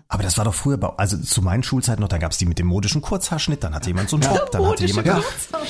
aber 0.08 0.22
das 0.24 0.38
war 0.38 0.46
doch 0.46 0.54
früher, 0.54 0.78
bei- 0.78 0.90
also 0.98 1.18
zu 1.18 1.42
meinen 1.42 1.64
Schulzeiten 1.64 2.02
noch, 2.02 2.10
da 2.10 2.18
gab's 2.20 2.38
die 2.38 2.46
mit 2.46 2.60
dem 2.60 2.68
modischen 2.68 3.02
Kurzhaarschnitt, 3.02 3.64
dann 3.64 3.74
hatte 3.74 3.88
jemand 3.90 4.10
so 4.10 4.18
einen 4.18 4.28
Bob, 4.30 4.52
dann 4.52 4.66
hatte 4.68 4.86
jemand, 4.86 5.08
ja, 5.08 5.22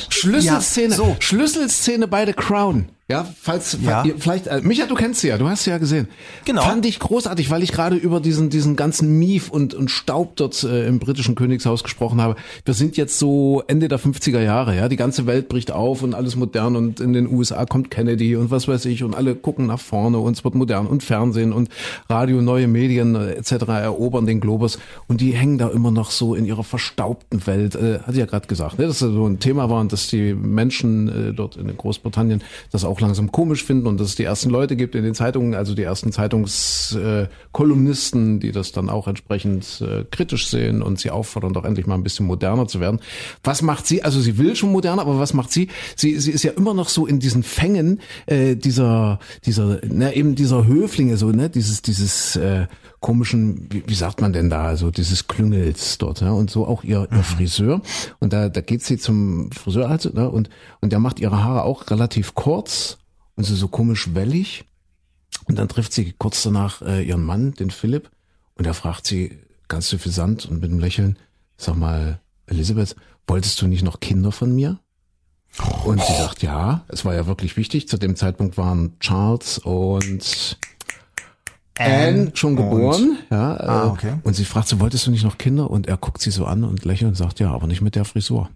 Schlüsselszene, 0.10 0.90
Ja, 0.90 0.96
so. 0.96 1.16
Schlüsselszene 1.20 2.08
bei 2.08 2.26
The 2.26 2.34
Crown. 2.34 2.90
Ja, 3.10 3.28
falls, 3.42 3.76
Ja. 3.82 4.04
ihr 4.06 4.16
vielleicht, 4.20 4.46
äh, 4.46 4.62
Micha, 4.62 4.86
du 4.86 4.94
kennst 4.94 5.22
sie 5.22 5.30
ja, 5.30 5.40
du 5.40 5.50
hast 5.50 5.64
sie 5.64 5.72
ja 5.72 5.80
gesehen. 5.80 6.08
Genau. 6.46 6.62
Fand 6.62 6.86
ich 6.86 7.00
großartig, 7.00 7.50
weil 7.50 7.64
ich 7.64 7.72
gerade 7.72 7.96
über 7.96 8.20
diesen, 8.20 8.52
diesen 8.52 8.76
ganzen 8.76 9.18
Mief 9.18 9.50
und, 9.50 9.74
und 9.74 9.90
Staub 9.90 10.36
dort 10.36 10.64
äh, 10.64 10.86
im 10.88 11.00
britischen 11.00 11.34
Königshaus 11.34 11.82
gesprochen 11.84 12.22
habe. 12.22 12.36
Wir 12.66 12.76
sind 12.76 12.98
jetzt 12.98 13.18
so 13.18 13.64
Ende 13.66 13.88
der 13.88 14.00
50er 14.00 14.42
Jahre, 14.42 14.76
ja, 14.76 14.88
die 14.90 14.96
ganze 14.96 15.26
Welt 15.26 15.50
bricht 15.50 15.72
auf 15.72 16.04
und 16.04 16.14
alles 16.14 16.36
modern 16.36 16.76
und 16.76 17.00
in 17.00 17.14
den 17.14 17.28
USA 17.34 17.66
kommt 17.66 17.90
Kennedy 17.90 18.36
und 18.36 18.52
was 18.52 18.68
weiß 18.68 18.86
ich 18.86 19.04
und 19.04 19.16
alle 19.16 19.34
gucken 19.34 19.66
nach 19.66 19.80
vorne 19.80 20.20
und 20.20 20.38
es 20.38 20.44
wird 20.44 20.54
modern 20.54 20.86
und 20.86 21.02
Fernsehen 21.02 21.52
und 21.52 21.70
Radio, 22.10 22.44
neue 22.44 22.68
Medien 22.68 23.16
äh, 23.16 23.32
etc. 23.32 23.54
erobern 23.70 24.28
den 24.28 24.40
Globus 24.40 24.78
und 25.08 25.20
die 25.20 25.32
hängen 25.32 25.58
da 25.58 25.70
immer 25.70 25.90
noch 25.90 26.12
so 26.12 26.36
in 26.36 26.46
ihrer 26.46 26.64
verstaubten 26.64 27.48
Welt. 27.48 27.74
Äh, 27.74 28.02
hat 28.02 28.14
sie 28.14 28.20
ja 28.20 28.28
gerade 28.28 28.46
gesagt, 28.48 28.78
ne, 28.78 28.86
dass 28.86 29.00
das 29.00 29.10
so 29.10 29.26
ein 29.26 29.40
Thema 29.40 29.68
war 29.72 29.82
und 29.82 29.92
dass 29.92 30.06
die 30.10 30.36
Menschen 30.36 31.30
äh, 31.30 31.34
dort 31.34 31.56
in 31.58 31.76
Großbritannien 31.76 32.44
das 32.72 32.86
auch 32.86 32.99
langsam 33.02 33.32
komisch 33.32 33.64
finden 33.64 33.88
und 33.88 34.00
dass 34.00 34.10
es 34.10 34.16
die 34.16 34.24
ersten 34.24 34.50
Leute 34.50 34.76
gibt 34.76 34.96
in 34.96 35.04
den 35.04 35.14
Zeitungen, 35.14 35.54
also 35.54 35.76
die 35.76 35.84
ersten 35.84 36.12
Zeitungskolumnisten, 36.12 37.30
Kolumnisten, 37.52 38.40
die 38.40 38.52
das 38.52 38.72
dann 38.72 38.90
auch 38.90 39.08
entsprechend 39.08 39.82
äh, 39.82 40.06
kritisch 40.10 40.48
sehen 40.48 40.82
und 40.82 41.00
sie 41.00 41.12
auffordern, 41.12 41.54
doch 41.54 41.66
endlich 41.66 41.88
mal 41.88 41.96
ein 41.96 42.04
bisschen 42.04 42.26
moderner 42.26 42.68
zu 42.68 42.80
werden. 42.80 43.00
Was 43.44 43.62
macht 43.62 43.88
sie? 43.88 44.04
Also 44.04 44.20
sie 44.22 44.38
will 44.38 44.56
schon 44.56 44.72
moderner, 44.72 45.02
aber 45.02 45.20
was 45.20 45.34
macht 45.34 45.52
sie? 45.52 45.70
Sie, 45.96 46.20
sie 46.20 46.32
ist 46.32 46.44
ja 46.44 46.52
immer 46.52 46.74
noch 46.74 46.90
so 46.90 47.06
in 47.06 47.20
diesen 47.20 47.44
Fängen 47.44 48.00
äh, 48.26 48.56
dieser, 48.56 49.20
dieser, 49.46 49.80
ne, 49.86 50.16
eben 50.16 50.36
dieser 50.36 50.66
Höflinge, 50.66 51.18
so, 51.18 51.30
ne, 51.30 51.50
dieses, 51.50 51.82
dieses 51.82 52.36
äh, 52.36 52.68
komischen, 53.00 53.68
wie, 53.72 53.84
wie 53.88 53.96
sagt 53.96 54.22
man 54.22 54.34
denn 54.34 54.50
da, 54.50 54.66
also 54.66 54.92
dieses 54.92 55.28
Klüngels 55.28 55.98
dort, 55.98 56.22
ja, 56.22 56.32
und 56.32 56.50
so 56.50 56.68
auch 56.68 56.84
ihr, 56.84 57.08
ihr 57.12 57.24
Friseur. 57.24 57.82
Und 58.20 58.34
da, 58.34 58.50
da 58.50 58.62
geht 58.62 58.84
sie 58.84 58.98
zum 58.98 59.52
Friseur 59.52 59.90
also, 59.90 60.10
ne, 60.10 60.30
und, 60.30 60.50
und 60.82 60.92
der 60.92 61.00
macht 61.00 61.20
ihre 61.20 61.44
Haare 61.44 61.64
auch 61.64 61.90
relativ 61.90 62.36
kurz 62.36 62.98
und 63.36 63.46
so, 63.46 63.56
so 63.56 63.68
komisch 63.68 64.14
wellig. 64.14 64.66
Und 65.46 65.58
dann 65.58 65.70
trifft 65.70 65.94
sie 65.94 66.14
kurz 66.18 66.44
danach 66.44 66.82
äh, 66.82 67.02
ihren 67.02 67.24
Mann, 67.24 67.54
den 67.54 67.72
Philipp, 67.72 68.10
und 68.56 68.66
er 68.66 68.74
fragt 68.74 69.08
sie 69.08 69.40
ganz 69.70 69.88
suffisant 69.88 70.46
und 70.46 70.62
mit 70.62 70.70
einem 70.70 70.80
Lächeln, 70.80 71.18
sag 71.56 71.78
mal, 71.78 72.20
Elisabeth, 72.48 72.96
wolltest 73.28 73.62
du 73.62 73.68
nicht 73.68 73.84
noch 73.84 74.00
Kinder 74.00 74.32
von 74.32 74.54
mir? 74.54 74.80
Und 75.86 76.02
sie 76.02 76.14
sagt, 76.14 76.44
ja, 76.44 76.86
es 76.90 77.06
war 77.06 77.16
ja 77.16 77.26
wirklich 77.26 77.58
wichtig. 77.58 77.88
Zu 77.88 77.98
dem 77.98 78.16
Zeitpunkt 78.16 78.58
waren 78.58 79.00
Charles 79.00 79.58
und 79.60 80.58
Anne 81.80 82.32
schon 82.34 82.56
geboren. 82.56 83.18
ja, 83.30 83.56
äh, 83.56 83.64
Ah, 83.68 83.88
okay. 83.88 84.14
Und 84.24 84.36
sie 84.36 84.46
fragt 84.46 84.68
so, 84.68 84.80
wolltest 84.80 85.08
du 85.08 85.12
nicht 85.12 85.24
noch 85.24 85.38
Kinder? 85.38 85.70
Und 85.70 85.88
er 85.88 85.98
guckt 85.98 86.22
sie 86.22 86.32
so 86.32 86.46
an 86.46 86.64
und 86.64 86.86
lächelt 86.86 87.10
und 87.10 87.16
sagt, 87.16 87.40
ja, 87.40 87.52
aber 87.52 87.68
nicht 87.68 87.82
mit 87.82 87.96
der 87.96 88.06
Frisur. 88.06 88.50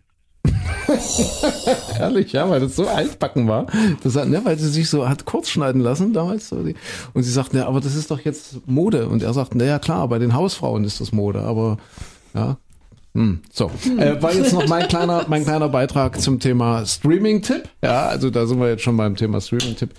Ehrlich, 1.99 2.34
ja, 2.34 2.49
weil 2.49 2.59
das 2.59 2.76
so 2.76 2.88
altbacken 2.88 3.47
war. 3.47 3.67
Das 4.03 4.15
hat, 4.15 4.28
ne, 4.28 4.41
weil 4.43 4.57
sie 4.57 4.69
sich 4.69 4.89
so 4.89 5.07
hat 5.07 5.26
kurz 5.26 5.49
schneiden 5.49 5.82
lassen 5.82 6.13
damals. 6.13 6.51
Und 6.51 6.74
sie 7.24 7.32
sagt, 7.32 7.53
ne, 7.53 7.65
aber 7.65 7.80
das 7.82 7.95
ist 7.95 8.11
doch 8.11 8.19
jetzt 8.19 8.67
Mode. 8.67 9.07
Und 9.07 9.24
er 9.24 9.34
sagt, 9.34 9.55
na 9.55 9.63
ja, 9.65 9.80
klar, 9.80 10.07
bei 10.07 10.19
den 10.19 10.34
Hausfrauen 10.34 10.84
ist 10.84 10.99
das 11.01 11.11
Mode, 11.11 11.41
aber 11.41 11.78
ja, 12.34 12.57
Hm, 13.15 13.41
so, 13.51 13.69
äh, 13.99 14.19
war 14.24 14.34
jetzt 14.34 14.53
noch 14.53 14.67
mein 14.67 14.88
kleiner, 14.88 15.26
mein 15.28 15.43
kleiner 15.43 15.69
Beitrag 15.69 16.19
zum 16.19 16.39
Thema 16.39 16.84
Streaming-Tipp. 16.84 17.69
Ja, 17.84 18.07
also 18.07 18.32
da 18.32 18.47
sind 18.47 18.59
wir 18.59 18.69
jetzt 18.69 18.82
schon 18.82 18.97
beim 18.97 19.15
Thema 19.15 19.39
Streaming-Tipp. 19.39 19.91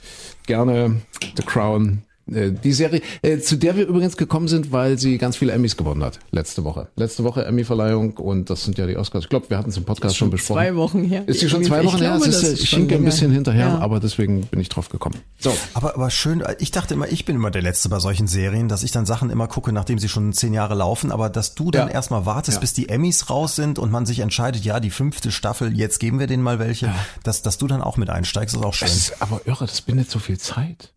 Gerne 0.49 0.97
The 1.37 1.45
Crown, 1.45 2.03
die 2.27 2.72
Serie, 2.72 3.03
äh, 3.22 3.39
zu 3.39 3.57
der 3.57 3.77
wir 3.77 3.87
übrigens 3.87 4.16
gekommen 4.16 4.49
sind, 4.49 4.72
weil 4.72 4.99
sie 4.99 5.18
ganz 5.18 5.37
viele 5.37 5.53
Emmys 5.53 5.77
gewonnen 5.77 6.03
hat, 6.03 6.20
letzte 6.31 6.64
Woche. 6.64 6.89
Letzte 6.97 7.22
Woche 7.25 7.45
Emmy-Verleihung 7.45 8.16
und 8.16 8.49
das 8.49 8.64
sind 8.64 8.79
ja 8.79 8.87
die 8.87 8.97
Oscars. 8.97 9.25
Ich 9.25 9.29
glaube, 9.31 9.51
wir 9.51 9.59
hatten 9.59 9.68
es 9.70 9.77
im 9.77 9.85
Podcast 9.85 10.16
schon 10.16 10.31
besprochen. 10.31 10.59
Zwei 10.59 10.77
Wochen 10.77 11.05
her. 11.05 11.25
Ist 11.27 11.43
die 11.43 11.49
schon 11.51 11.62
zwei 11.64 11.81
Ich 11.81 11.87
Wochen 11.87 11.99
her? 11.99 12.11
glaube, 12.16 12.27
Es 12.27 12.35
ist, 12.37 12.43
das 12.43 12.49
äh, 12.51 12.53
ist 12.55 12.62
ich 12.62 12.70
schon 12.70 12.79
hinke 12.81 12.95
ein 12.95 13.05
bisschen 13.05 13.31
hinterher, 13.31 13.66
Ja. 13.66 13.79
aber 13.79 14.01
deswegen 14.01 14.41
bin 14.47 14.59
ich 14.61 14.68
drauf 14.70 14.89
gekommen. 14.89 15.16
So. 15.39 15.53
Aber, 15.75 15.95
aber 15.97 16.11
schön, 16.11 16.43
ich 16.61 16.70
dachte 16.70 16.95
immer, 16.95 17.09
ich 17.09 17.25
bin 17.27 17.37
immer 17.37 17.51
der 17.51 17.61
Letzte 17.62 17.89
bei 17.91 17.99
solchen 17.99 18.27
Serien, 18.27 18.68
dass 18.68 18.83
ich 18.85 18.91
dann 18.91 19.05
Sachen 19.05 19.29
immer 19.29 19.47
gucke, 19.47 19.72
nachdem 19.72 19.99
sie 19.99 20.09
schon 20.09 20.33
zehn 20.33 20.55
Jahre 20.55 20.75
laufen, 20.75 21.12
aber 21.12 21.29
dass 21.29 21.55
du 21.55 21.70
dann 21.70 21.89
Ja. 21.89 21.95
erstmal 21.95 22.25
wartest, 22.25 22.57
Ja. 22.57 22.61
bis 22.61 22.72
die 22.72 22.89
Emmys 22.89 23.29
raus 23.29 23.55
sind 23.55 23.79
und 23.79 23.91
man 23.93 24.07
sich 24.07 24.20
entscheidet, 24.20 24.64
ja, 24.64 24.81
die 24.81 24.91
fünfte 24.91 25.31
Staffel, 25.31 25.77
jetzt 25.77 26.01
geben 26.01 26.18
wir 26.18 26.27
denen 26.27 26.43
mal 26.43 26.59
welche, 26.59 26.91
dass, 27.22 27.43
dass 27.43 27.59
du 27.59 27.66
dann 27.66 27.83
auch 27.83 27.99
mit 27.99 28.09
einsteigst, 28.09 28.57
ist 28.57 28.64
auch 28.64 28.72
schön. 28.72 28.89
Das 28.89 28.97
ist 28.97 29.20
aber 29.22 29.43
irre, 29.45 29.66
das 29.66 29.83
bindet 29.83 30.11
so 30.11 30.18
viel 30.18 30.39
Zeit. 30.39 30.93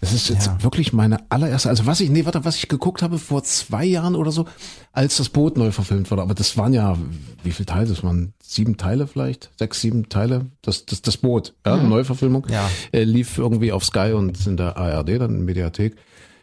Das 0.00 0.12
ist 0.12 0.28
jetzt 0.28 0.46
Ja. 0.46 0.62
wirklich 0.62 0.92
meine 0.92 1.18
allererste, 1.30 1.70
also 1.70 1.86
was 1.86 2.00
ich, 2.00 2.10
nee, 2.10 2.24
warte, 2.26 2.44
was 2.44 2.56
ich 2.56 2.68
geguckt 2.68 3.02
habe 3.02 3.18
vor 3.18 3.42
zwei 3.44 3.84
Jahren 3.84 4.14
oder 4.14 4.30
so, 4.30 4.44
als 4.92 5.16
das 5.16 5.30
Boot 5.30 5.56
neu 5.56 5.70
verfilmt 5.72 6.10
wurde. 6.10 6.20
Aber 6.22 6.34
das 6.34 6.56
waren 6.58 6.74
ja, 6.74 6.98
wie 7.42 7.50
viele 7.52 7.66
Teile? 7.66 7.88
Das 7.88 8.02
waren 8.04 8.34
sieben 8.42 8.76
Teile 8.76 9.06
vielleicht? 9.06 9.50
Sechs, 9.58 9.80
sieben 9.80 10.08
Teile? 10.10 10.46
Das, 10.60 10.84
das, 10.84 11.00
das 11.00 11.16
Boot, 11.16 11.54
ja, 11.64 11.76
Neuverfilmung. 11.76 12.46
Ja. 12.50 12.68
Äh, 12.92 13.04
lief 13.04 13.38
irgendwie 13.38 13.72
auf 13.72 13.84
Sky 13.84 14.12
und 14.14 14.46
in 14.46 14.56
der 14.58 14.76
ARD, 14.76 15.18
dann 15.20 15.30
in 15.36 15.44
Mediathek. 15.46 15.96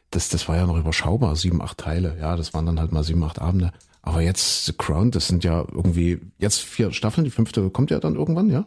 Das, 0.09 0.29
das 0.29 0.47
war 0.47 0.55
ja 0.57 0.65
noch 0.65 0.77
überschaubar, 0.77 1.35
sieben, 1.35 1.61
acht 1.61 1.77
Teile. 1.77 2.17
Ja, 2.19 2.35
das 2.35 2.53
waren 2.55 2.65
dann 2.65 2.79
halt 2.79 2.91
mal 2.91 3.03
sieben, 3.03 3.23
acht 3.23 3.39
Abende. 3.39 3.71
Aber 4.01 4.21
jetzt 4.21 4.65
The 4.65 4.73
Crown, 4.73 5.11
das 5.11 5.27
sind 5.27 5.43
ja 5.43 5.63
irgendwie, 5.71 6.19
jetzt 6.39 6.59
vier 6.61 6.91
Staffeln, 6.91 7.23
die 7.23 7.31
fünfte 7.31 7.69
kommt 7.69 7.89
ja 7.91 7.99
dann 7.99 8.15
irgendwann, 8.15 8.49
ja? 8.49 8.65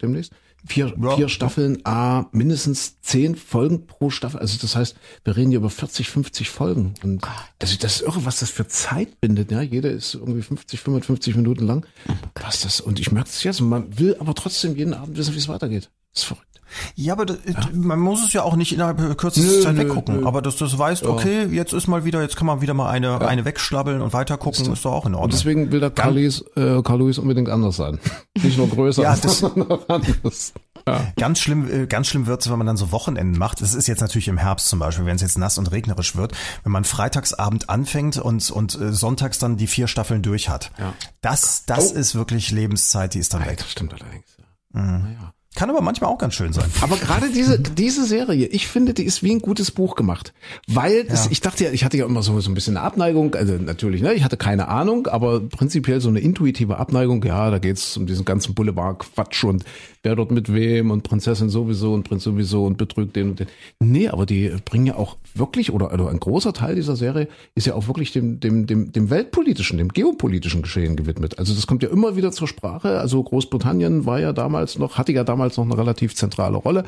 Demnächst. 0.00 0.32
Vier, 0.66 0.94
Ja. 1.00 1.16
vier 1.16 1.28
Staffeln, 1.28 1.78
a 1.84 2.26
mindestens 2.32 3.00
zehn 3.00 3.36
Folgen 3.36 3.86
pro 3.86 4.10
Staffel. 4.10 4.40
Also 4.40 4.58
das 4.60 4.74
heißt, 4.76 4.96
wir 5.24 5.36
reden 5.36 5.50
hier 5.50 5.58
über 5.60 5.70
40, 5.70 6.08
50 6.10 6.50
Folgen. 6.50 6.94
Und 7.02 7.24
also 7.60 7.76
das 7.78 7.96
ist 7.96 8.00
irre, 8.02 8.24
was 8.24 8.40
das 8.40 8.50
für 8.50 8.66
Zeit 8.66 9.20
bindet. 9.20 9.50
Ja, 9.52 9.62
jede 9.62 9.88
ist 9.88 10.14
irgendwie 10.14 10.42
50, 10.42 10.80
55 10.80 11.36
Minuten 11.36 11.66
lang. 11.66 11.86
Was 12.34 12.62
das? 12.62 12.80
Und 12.80 12.98
ich 13.00 13.12
merke 13.12 13.28
das 13.28 13.42
jetzt. 13.44 13.60
Man 13.60 13.98
will 13.98 14.16
aber 14.18 14.34
trotzdem 14.34 14.76
jeden 14.76 14.94
Abend 14.94 15.16
wissen, 15.16 15.34
wie 15.34 15.38
es 15.38 15.48
weitergeht. 15.48 15.90
Das 16.12 16.22
ist 16.22 16.28
verrückt. 16.28 16.45
Ja, 16.94 17.12
aber 17.14 17.26
das, 17.26 17.38
man 17.72 17.98
muss 18.00 18.24
es 18.24 18.32
ja 18.32 18.42
auch 18.42 18.56
nicht 18.56 18.72
innerhalb 18.72 18.98
kürzester 19.18 19.62
Zeit 19.62 19.74
nö, 19.76 19.80
weggucken. 19.82 20.20
nö. 20.20 20.26
Aber 20.26 20.42
dass 20.42 20.56
du 20.56 20.64
das 20.64 20.76
weißt, 20.78 21.04
okay, 21.06 21.44
jetzt 21.46 21.72
ist 21.72 21.86
mal 21.86 22.04
wieder, 22.04 22.22
jetzt 22.22 22.36
kann 22.36 22.46
man 22.46 22.60
wieder 22.60 22.74
mal 22.74 22.90
eine, 22.90 23.20
eine 23.26 23.44
wegschlabbeln 23.44 24.00
und 24.02 24.12
weiter 24.12 24.36
gucken, 24.36 24.72
ist 24.72 24.84
doch 24.84 24.92
auch 24.92 25.06
in 25.06 25.14
Und 25.14 25.20
Ordnung. 25.20 25.30
deswegen 25.30 25.70
will 25.72 25.80
der 25.80 25.90
Carl 25.90 26.14
Lewis, 26.14 26.44
äh, 26.56 26.82
Carl 26.82 26.98
Lewis 26.98 27.18
unbedingt 27.18 27.48
anders 27.48 27.76
sein. 27.76 27.98
Nicht 28.42 28.58
nur 28.58 28.68
größer, 28.68 29.02
Ja, 29.02 29.16
das- 29.16 29.38
sondern 29.40 29.78
anders. 29.88 30.52
Ja. 30.88 31.00
Ganz 31.16 31.40
schlimm, 31.40 31.68
äh, 31.68 31.86
ganz 31.86 32.06
schlimm 32.06 32.26
wird's, 32.28 32.48
wenn 32.48 32.58
man 32.58 32.66
dann 32.66 32.76
so 32.76 32.92
Wochenenden 32.92 33.38
macht. 33.38 33.60
Es 33.60 33.74
ist 33.74 33.88
jetzt 33.88 34.00
natürlich 34.02 34.28
im 34.28 34.38
Herbst 34.38 34.68
zum 34.68 34.78
Beispiel, 34.78 35.04
wenn 35.04 35.16
es 35.16 35.22
jetzt 35.22 35.36
nass 35.36 35.58
und 35.58 35.72
regnerisch 35.72 36.14
wird, 36.14 36.32
wenn 36.62 36.70
man 36.70 36.84
Freitagsabend 36.84 37.68
anfängt 37.70 38.18
und, 38.18 38.50
und 38.52 38.80
äh, 38.80 38.92
sonntags 38.92 39.38
dann 39.40 39.56
die 39.56 39.66
vier 39.66 39.88
Staffeln 39.88 40.22
durch 40.22 40.48
hat. 40.48 40.70
Ja. 40.78 40.92
Das, 41.22 41.64
das 41.66 41.92
Oh. 41.92 41.96
ist 41.96 42.14
wirklich 42.14 42.50
Lebenszeit, 42.52 43.14
die 43.14 43.18
ist 43.18 43.34
dann 43.34 43.44
weg. 43.46 43.58
Das 43.58 43.70
stimmt 43.72 43.94
allerdings. 43.94 44.26
Ja. 44.74 44.80
Naja. 44.82 45.32
Kann 45.56 45.70
aber 45.70 45.80
manchmal 45.80 46.10
auch 46.10 46.18
ganz 46.18 46.34
schön 46.34 46.52
sein. 46.52 46.66
Aber 46.82 46.96
gerade 46.96 47.30
diese, 47.30 47.58
diese 47.58 48.04
Serie, 48.04 48.46
ich 48.46 48.68
finde, 48.68 48.94
die 48.94 49.02
ist 49.04 49.22
wie 49.24 49.32
ein 49.34 49.40
gutes 49.40 49.70
Buch 49.72 49.96
gemacht. 49.96 50.32
Weil 50.68 51.04
das, 51.04 51.24
Ja. 51.24 51.30
ich 51.32 51.40
dachte 51.40 51.64
ja, 51.64 51.70
ich 51.72 51.82
hatte 51.82 51.96
ja 51.96 52.04
immer 52.06 52.22
so, 52.22 52.38
so 52.40 52.50
ein 52.50 52.54
bisschen 52.54 52.76
eine 52.76 52.86
Abneigung, 52.86 53.34
also 53.34 53.54
natürlich, 53.54 54.02
ne, 54.02 54.12
ich 54.12 54.22
hatte 54.22 54.36
keine 54.36 54.68
Ahnung, 54.68 55.06
aber 55.06 55.40
prinzipiell 55.40 56.00
so 56.00 56.08
eine 56.10 56.20
intuitive 56.20 56.76
Abneigung, 56.76 57.24
ja, 57.24 57.50
da 57.50 57.58
geht's 57.58 57.96
um 57.96 58.06
diesen 58.06 58.24
ganzen 58.24 58.54
Boulevard-Quatsch 58.54 59.44
und 59.44 59.64
wer 60.06 60.14
dort 60.14 60.30
mit 60.30 60.54
wem 60.54 60.92
und 60.92 61.02
Prinzessin 61.02 61.48
sowieso 61.48 61.92
und 61.92 62.04
Prinz 62.04 62.22
sowieso 62.22 62.64
und 62.64 62.78
betrügt 62.78 63.16
den 63.16 63.30
und 63.30 63.40
den. 63.40 63.48
Nee, 63.80 64.06
aber 64.06 64.24
die 64.24 64.54
bringen 64.64 64.86
ja 64.86 64.94
auch 64.94 65.16
wirklich, 65.34 65.72
oder, 65.72 65.92
oder 65.92 66.10
ein 66.10 66.20
großer 66.20 66.52
Teil 66.52 66.76
dieser 66.76 66.94
Serie 66.94 67.26
ist 67.56 67.66
ja 67.66 67.74
auch 67.74 67.88
wirklich 67.88 68.12
dem, 68.12 68.38
dem, 68.38 68.68
dem, 68.68 68.92
dem 68.92 69.10
weltpolitischen, 69.10 69.78
dem 69.78 69.88
geopolitischen 69.88 70.62
Geschehen 70.62 70.94
gewidmet. 70.94 71.40
Also 71.40 71.54
das 71.54 71.66
kommt 71.66 71.82
ja 71.82 71.88
immer 71.88 72.14
wieder 72.14 72.30
zur 72.30 72.46
Sprache. 72.46 73.00
Also 73.00 73.20
Großbritannien 73.20 74.06
war 74.06 74.20
ja 74.20 74.32
damals 74.32 74.78
noch, 74.78 74.96
hatte 74.96 75.10
ja 75.10 75.24
damals 75.24 75.56
noch 75.56 75.64
eine 75.64 75.76
relativ 75.76 76.14
zentrale 76.14 76.56
Rolle. 76.56 76.84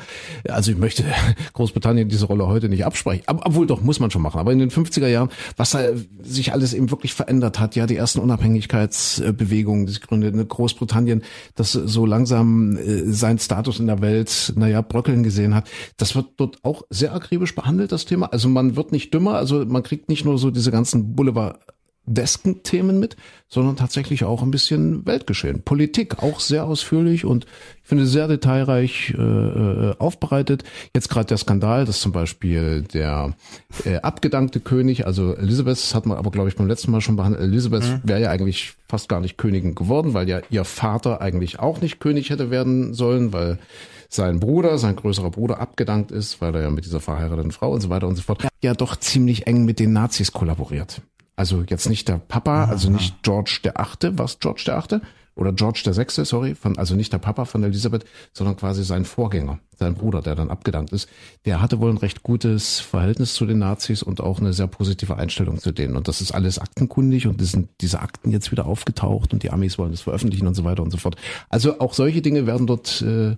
Also 0.47 0.71
ich 0.71 0.77
möchte 0.77 1.03
Großbritannien 1.53 2.07
diese 2.07 2.25
Rolle 2.25 2.47
heute 2.47 2.69
nicht 2.69 2.85
absprechen. 2.85 3.23
Ab, 3.27 3.41
obwohl 3.43 3.67
doch, 3.67 3.81
muss 3.81 3.99
man 3.99 4.11
schon 4.11 4.21
machen. 4.21 4.39
Aber 4.39 4.53
in 4.53 4.59
den 4.59 4.71
50er 4.71 5.07
Jahren, 5.07 5.27
was 5.57 5.71
da 5.71 5.81
sich 6.23 6.53
alles 6.53 6.73
eben 6.73 6.89
wirklich 6.89 7.13
verändert 7.13 7.59
hat, 7.59 7.75
ja, 7.75 7.85
die 7.85 7.97
ersten 7.97 8.19
Unabhängigkeitsbewegungen, 8.19 9.87
die 9.87 9.91
sich 9.91 10.01
gründeten, 10.01 10.47
Großbritannien, 10.47 11.23
das 11.55 11.73
so 11.73 12.05
langsam 12.05 12.77
äh, 12.77 13.08
seinen 13.11 13.39
Status 13.39 13.79
in 13.79 13.87
der 13.87 14.01
Welt, 14.01 14.53
naja, 14.55 14.81
bröckeln 14.81 15.23
gesehen 15.23 15.55
hat, 15.55 15.69
das 15.97 16.15
wird 16.15 16.27
dort 16.37 16.63
auch 16.63 16.83
sehr 16.89 17.13
akribisch 17.13 17.55
behandelt, 17.55 17.91
das 17.91 18.05
Thema. 18.05 18.27
Also 18.27 18.49
man 18.49 18.75
wird 18.75 18.91
nicht 18.91 19.13
dümmer, 19.13 19.35
also 19.35 19.65
man 19.65 19.83
kriegt 19.83 20.09
nicht 20.09 20.25
nur 20.25 20.37
so 20.37 20.51
diese 20.51 20.71
ganzen 20.71 21.15
Boulevard 21.15 21.59
Desken-Themen 22.05 22.99
mit, 22.99 23.15
sondern 23.47 23.75
tatsächlich 23.75 24.23
auch 24.23 24.41
ein 24.41 24.51
bisschen 24.51 25.05
Weltgeschehen. 25.05 25.61
Politik 25.61 26.21
auch 26.23 26.39
sehr 26.39 26.65
ausführlich 26.65 27.25
und 27.25 27.45
ich 27.81 27.87
finde 27.87 28.05
sehr 28.05 28.27
detailreich 28.27 29.13
äh, 29.17 29.21
äh, 29.21 29.95
aufbereitet. 29.97 30.63
Jetzt 30.93 31.09
gerade 31.09 31.27
der 31.27 31.37
Skandal, 31.37 31.85
dass 31.85 32.01
zum 32.01 32.11
Beispiel 32.11 32.83
der 32.83 33.35
äh, 33.85 33.97
abgedankte 33.97 34.59
König, 34.59 35.05
also 35.05 35.35
Elisabeth, 35.35 35.77
das 35.77 35.95
hat 35.95 36.05
man 36.05 36.17
aber 36.17 36.31
glaube 36.31 36.49
ich 36.49 36.55
beim 36.55 36.67
letzten 36.67 36.91
Mal 36.91 37.01
schon 37.01 37.15
behandelt, 37.15 37.43
Elisabeth 37.43 38.01
wäre 38.03 38.21
ja 38.21 38.29
eigentlich 38.31 38.73
fast 38.87 39.09
gar 39.09 39.19
nicht 39.19 39.37
Königin 39.37 39.75
geworden, 39.75 40.13
weil 40.13 40.27
ja 40.27 40.41
ihr 40.49 40.65
Vater 40.65 41.21
eigentlich 41.21 41.59
auch 41.59 41.81
nicht 41.81 41.99
König 41.99 42.29
hätte 42.29 42.51
werden 42.51 42.93
sollen, 42.93 43.33
weil 43.33 43.59
sein 44.09 44.39
Bruder, 44.39 44.79
sein 44.79 44.95
größerer 44.95 45.29
Bruder 45.29 45.59
abgedankt 45.59 46.11
ist, 46.11 46.41
weil 46.41 46.55
er 46.55 46.63
ja 46.63 46.69
mit 46.71 46.85
dieser 46.85 46.99
verheirateten 46.99 47.51
Frau 47.51 47.71
und 47.71 47.81
so 47.81 47.89
weiter 47.89 48.07
und 48.07 48.15
so 48.15 48.23
fort, 48.23 48.45
ja 48.61 48.73
doch 48.73 48.95
ziemlich 48.95 49.45
eng 49.45 49.65
mit 49.65 49.79
den 49.79 49.93
Nazis 49.93 50.31
kollaboriert. 50.31 51.01
Also 51.39 51.63
jetzt 51.69 51.87
nicht 51.87 52.09
der 52.09 52.17
Papa, 52.17 52.65
also 52.65 52.89
nicht 52.89 53.23
George 53.23 53.61
der 53.63 53.79
Achte, 53.79 54.19
was 54.19 54.39
George 54.39 54.63
der 54.65 54.77
Achte? 54.77 55.01
Oder 55.35 55.53
George 55.53 55.83
der 55.85 55.93
Sechste, 55.93 56.25
sorry, 56.25 56.53
von, 56.53 56.77
also 56.77 56.95
nicht 56.95 57.13
der 57.13 57.17
Papa 57.17 57.45
von 57.45 57.63
Elisabeth, 57.63 58.03
sondern 58.33 58.57
quasi 58.57 58.83
sein 58.83 59.05
Vorgänger, 59.05 59.57
sein 59.77 59.95
Bruder, 59.95 60.21
der 60.21 60.35
dann 60.35 60.49
abgedankt 60.49 60.91
ist. 60.91 61.07
Der 61.45 61.61
hatte 61.61 61.79
wohl 61.79 61.91
ein 61.91 61.97
recht 61.97 62.23
gutes 62.23 62.81
Verhältnis 62.81 63.35
zu 63.35 63.45
den 63.45 63.59
Nazis 63.59 64.03
und 64.03 64.19
auch 64.19 64.41
eine 64.41 64.51
sehr 64.51 64.67
positive 64.67 65.15
Einstellung 65.15 65.59
zu 65.59 65.71
denen. 65.71 65.95
Und 65.95 66.09
das 66.09 66.19
ist 66.19 66.33
alles 66.33 66.59
aktenkundig 66.59 67.25
und 67.25 67.41
sind 67.41 67.69
diese 67.79 68.01
Akten 68.01 68.31
jetzt 68.31 68.51
wieder 68.51 68.65
aufgetaucht 68.65 69.31
und 69.31 69.41
die 69.41 69.51
Amis 69.51 69.77
wollen 69.77 69.91
das 69.91 70.01
veröffentlichen 70.01 70.45
und 70.45 70.55
so 70.55 70.65
weiter 70.65 70.83
und 70.83 70.91
so 70.91 70.97
fort. 70.97 71.15
Also 71.47 71.79
auch 71.79 71.93
solche 71.93 72.21
Dinge 72.21 72.47
werden 72.47 72.67
dort 72.67 73.01
äh, 73.01 73.37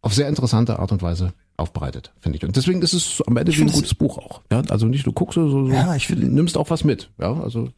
auf 0.00 0.14
sehr 0.14 0.30
interessante 0.30 0.78
Art 0.78 0.90
und 0.90 1.02
Weise 1.02 1.34
aufbereitet, 1.62 2.12
finde 2.20 2.36
ich. 2.38 2.44
Und 2.44 2.56
deswegen 2.56 2.82
ist 2.82 2.92
es 2.92 3.22
am 3.26 3.36
Ende 3.36 3.56
wie 3.56 3.62
ein 3.62 3.72
gutes 3.72 3.94
Buch 3.94 4.18
auch. 4.18 4.42
Ja, 4.52 4.60
also 4.68 4.86
nicht 4.86 5.06
du 5.06 5.12
guckst 5.12 5.34
so, 5.36 5.48
so 5.48 5.68
Ja, 5.68 5.94
ich 5.94 6.06
finde- 6.06 6.26
nimmst 6.26 6.56
auch 6.58 6.68
was 6.70 6.84
mit. 6.84 7.10
Ja, 7.18 7.32
also 7.40 7.64
ich. 7.64 7.72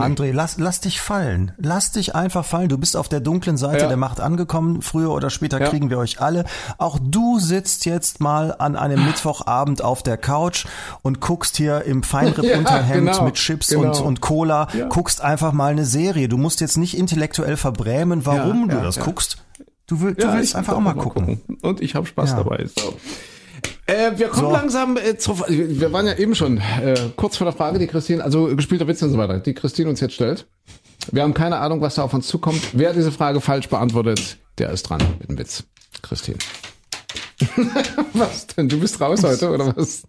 André, 0.00 0.32
lass, 0.32 0.58
lass 0.58 0.80
dich 0.80 1.00
fallen. 1.00 1.52
Lass 1.56 1.92
dich 1.92 2.16
einfach 2.16 2.44
fallen. 2.44 2.68
Du 2.68 2.76
bist 2.78 2.96
auf 2.96 3.08
der 3.08 3.20
dunklen 3.20 3.56
Seite 3.56 3.82
Ja. 3.82 3.86
der 3.86 3.96
Macht 3.96 4.18
angekommen. 4.18 4.82
Früher 4.82 5.12
oder 5.12 5.30
später 5.30 5.60
Ja. 5.60 5.68
kriegen 5.68 5.88
wir 5.88 5.98
euch 5.98 6.20
alle. 6.20 6.46
Auch 6.78 6.98
du 7.00 7.38
sitzt 7.38 7.84
jetzt 7.86 8.18
mal 8.20 8.52
an 8.58 8.74
einem 8.74 9.04
Mittwochabend 9.06 9.82
auf 9.82 10.02
der 10.02 10.16
Couch 10.16 10.66
und 11.02 11.20
guckst 11.20 11.56
hier 11.56 11.82
im 11.84 12.02
Feinripp-Unterhemd 12.02 13.06
Ja, 13.06 13.12
genau, 13.12 13.24
mit 13.26 13.34
Chips 13.36 13.68
genau. 13.68 13.82
und, 13.96 14.00
und 14.00 14.20
Cola, 14.20 14.66
guckst 14.88 15.20
einfach 15.20 15.52
mal 15.52 15.70
eine 15.70 15.84
Serie. 15.84 16.26
Du 16.28 16.38
musst 16.38 16.60
jetzt 16.60 16.76
nicht 16.76 16.96
intellektuell 16.98 17.56
verbrämen, 17.56 18.26
warum 18.26 18.68
du 18.68 18.80
das 18.80 18.98
guckst. 18.98 19.43
Du, 19.86 20.00
will, 20.00 20.14
du 20.14 20.22
Ja, 20.26 20.34
willst 20.34 20.54
einfach 20.56 20.74
auch 20.74 20.80
mal 20.80 20.94
gucken. 20.94 21.40
Und 21.62 21.80
ich 21.82 21.94
habe 21.94 22.06
Spaß 22.06 22.30
Ja. 22.30 22.36
dabei. 22.38 22.64
So. 22.66 22.94
Äh, 23.86 24.12
wir 24.16 24.28
kommen 24.28 24.46
So. 24.48 24.52
langsam 24.52 24.96
äh, 24.96 25.16
zur, 25.18 25.38
wir 25.48 25.78
wir 25.80 25.92
waren 25.92 26.06
ja 26.06 26.14
eben 26.16 26.34
schon 26.34 26.56
äh, 26.58 26.94
kurz 27.16 27.36
vor 27.36 27.44
der 27.44 27.52
Frage, 27.54 27.78
die 27.78 27.86
Christine, 27.86 28.24
also 28.24 28.54
gespielter 28.56 28.86
Witz 28.88 29.02
und 29.02 29.10
so 29.10 29.18
weiter, 29.18 29.38
die 29.40 29.52
Christine 29.54 29.90
uns 29.90 30.00
jetzt 30.00 30.14
stellt. 30.14 30.46
Wir 31.12 31.22
haben 31.22 31.34
keine 31.34 31.58
Ahnung, 31.58 31.82
was 31.82 31.96
da 31.96 32.02
auf 32.02 32.14
uns 32.14 32.26
zukommt. 32.26 32.60
Wer 32.72 32.94
diese 32.94 33.12
Frage 33.12 33.42
falsch 33.42 33.68
beantwortet, 33.68 34.38
der 34.56 34.70
ist 34.70 34.84
dran 34.84 35.02
mit 35.20 35.28
dem 35.28 35.38
Witz. 35.38 35.64
Christine. 36.00 36.38
was 38.14 38.46
denn? 38.48 38.68
Du 38.68 38.78
bist 38.80 39.00
raus 39.00 39.22
heute, 39.22 39.50
oder 39.50 39.76
was? 39.76 40.02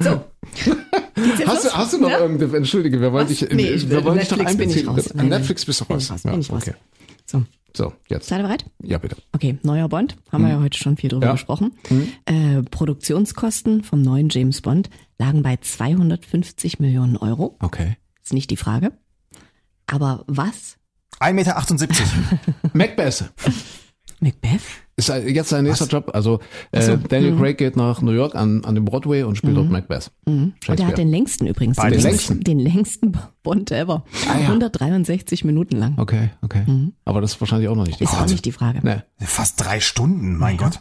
So. 0.00 0.24
Hast 1.46 1.64
du, 1.66 1.70
hast 1.70 1.92
du 1.92 1.98
noch 1.98 2.10
Ja? 2.10 2.18
irgendeine, 2.20 2.56
entschuldige, 2.56 3.00
wir 3.00 3.12
wollen 3.12 3.28
Was? 3.28 3.38
dich, 3.38 3.48
Nee, 3.52 3.68
ich- 3.70 3.88
wir 3.88 4.02
wollen 4.04 4.18
dich 4.18 4.28
doch 4.28 4.36
Netflix 4.38 4.56
bin 4.58 4.70
ich 4.70 4.76
einbeziehen. 4.88 4.88
raus. 4.88 5.20
An. 5.20 5.28
Netflix 5.28 5.64
bist 5.66 5.80
du 5.80 5.84
Bin 5.84 5.96
raus. 5.96 6.04
ich 6.04 6.10
raus, 6.10 6.20
Ja, 6.24 6.30
bin 6.32 6.40
ich 6.40 6.50
raus. 6.50 6.62
okay. 6.62 6.74
So. 7.26 7.44
So, 7.74 7.94
jetzt. 8.08 8.28
Seid 8.28 8.40
ihr 8.40 8.42
bereit? 8.42 8.66
Ja, 8.82 8.98
bitte. 8.98 9.16
Okay, 9.32 9.58
neuer 9.62 9.88
Bond, 9.88 10.16
haben 10.30 10.44
wir 10.44 10.50
ja 10.50 10.60
heute 10.60 10.76
schon 10.76 10.98
viel 10.98 11.08
drüber 11.08 11.26
Ja. 11.28 11.32
gesprochen. 11.32 11.72
Äh, 12.26 12.62
Produktionskosten 12.64 13.82
vom 13.82 14.02
neuen 14.02 14.28
James 14.28 14.60
Bond 14.60 14.90
lagen 15.18 15.42
bei 15.42 15.56
250 15.56 16.80
Millionen 16.80 17.16
Euro. 17.16 17.56
Okay. 17.60 17.96
Ist 18.22 18.34
nicht 18.34 18.50
die 18.50 18.58
Frage. 18.58 18.92
Aber 19.86 20.24
was? 20.26 20.76
1,78 21.20 21.32
Meter. 21.32 22.04
Macbeth. 22.74 23.32
Macbeth? 24.22 24.60
Ist 24.94 25.08
jetzt 25.08 25.48
sein 25.48 25.64
nächster 25.64 25.86
Job. 25.86 26.10
Also 26.14 26.40
äh, 26.70 26.96
Daniel 27.08 27.36
Craig 27.36 27.58
geht 27.58 27.76
nach 27.76 28.02
New 28.02 28.12
York 28.12 28.34
an, 28.34 28.64
an 28.64 28.74
den 28.74 28.84
Broadway 28.84 29.22
und 29.24 29.36
spielt 29.36 29.56
dort 29.56 29.70
Macbeth. 29.70 30.10
Und 30.24 30.54
er 30.68 30.86
hat 30.86 30.98
den 30.98 31.08
längsten 31.08 31.46
übrigens. 31.46 31.76
Beide 31.76 31.96
den, 31.96 32.04
längsten. 32.04 32.40
den 32.40 32.58
längsten 32.58 33.18
Bond 33.42 33.70
ever. 33.72 34.04
Ah, 34.28 34.38
ja. 34.38 34.46
163 34.46 35.44
Minuten 35.44 35.76
lang. 35.76 35.98
Okay, 35.98 36.30
okay. 36.42 36.64
Aber 37.04 37.20
das 37.20 37.32
ist 37.34 37.40
wahrscheinlich 37.40 37.68
auch 37.68 37.76
noch 37.76 37.86
nicht 37.86 38.00
die 38.00 38.04
Ist 38.04 38.10
auch 38.10 38.18
Frage. 38.18 38.30
nicht 38.30 38.44
die 38.44 38.52
Frage. 38.52 38.80
Nee. 38.82 39.26
Fast 39.26 39.62
drei 39.64 39.80
Stunden, 39.80 40.38
mein 40.38 40.56
Gott. 40.56 40.80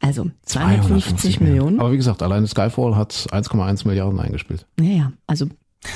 Also 0.00 0.30
250 0.46 1.40
Millionen. 1.40 1.78
Aber 1.78 1.92
wie 1.92 1.96
gesagt, 1.96 2.22
alleine 2.22 2.46
Skyfall 2.46 2.96
hat 2.96 3.12
1,1 3.12 3.86
Milliarden 3.86 4.18
eingespielt. 4.18 4.66
Ja, 4.80 4.86
ja. 4.86 5.12
Also 5.26 5.46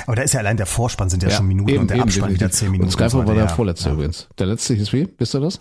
Aber 0.06 0.16
da 0.16 0.22
ist 0.22 0.34
ja 0.34 0.40
allein 0.40 0.58
der 0.58 0.66
Vorspann 0.66 1.08
sind 1.08 1.22
ja, 1.22 1.30
schon 1.30 1.46
Minuten 1.46 1.70
eben, 1.70 1.80
und 1.80 1.88
der 1.90 1.96
eben, 1.96 2.04
Abspann 2.04 2.28
wieder 2.28 2.48
definitiv. 2.48 2.58
zehn 2.58 2.70
Minuten. 2.70 2.88
Und 2.88 2.92
Skyfall 2.92 3.10
so 3.10 3.26
war 3.26 3.34
der 3.34 3.44
ja. 3.44 3.48
vorletzte 3.48 3.90
übrigens. 3.90 4.28
Der 4.38 4.46
letzte 4.46 4.74
hieß 4.74 4.92
wie? 4.92 5.08
Wisst 5.18 5.34
ihr 5.34 5.40
das? 5.40 5.58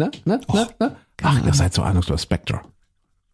Ne? 0.00 0.10
Ne? 0.24 0.40
Ne? 0.52 0.66
Ne? 0.80 0.96
Ach, 1.22 1.44
ihr 1.44 1.52
seid 1.52 1.74
so 1.74 1.82
ahnungslos. 1.82 2.22
Spectre. 2.22 2.60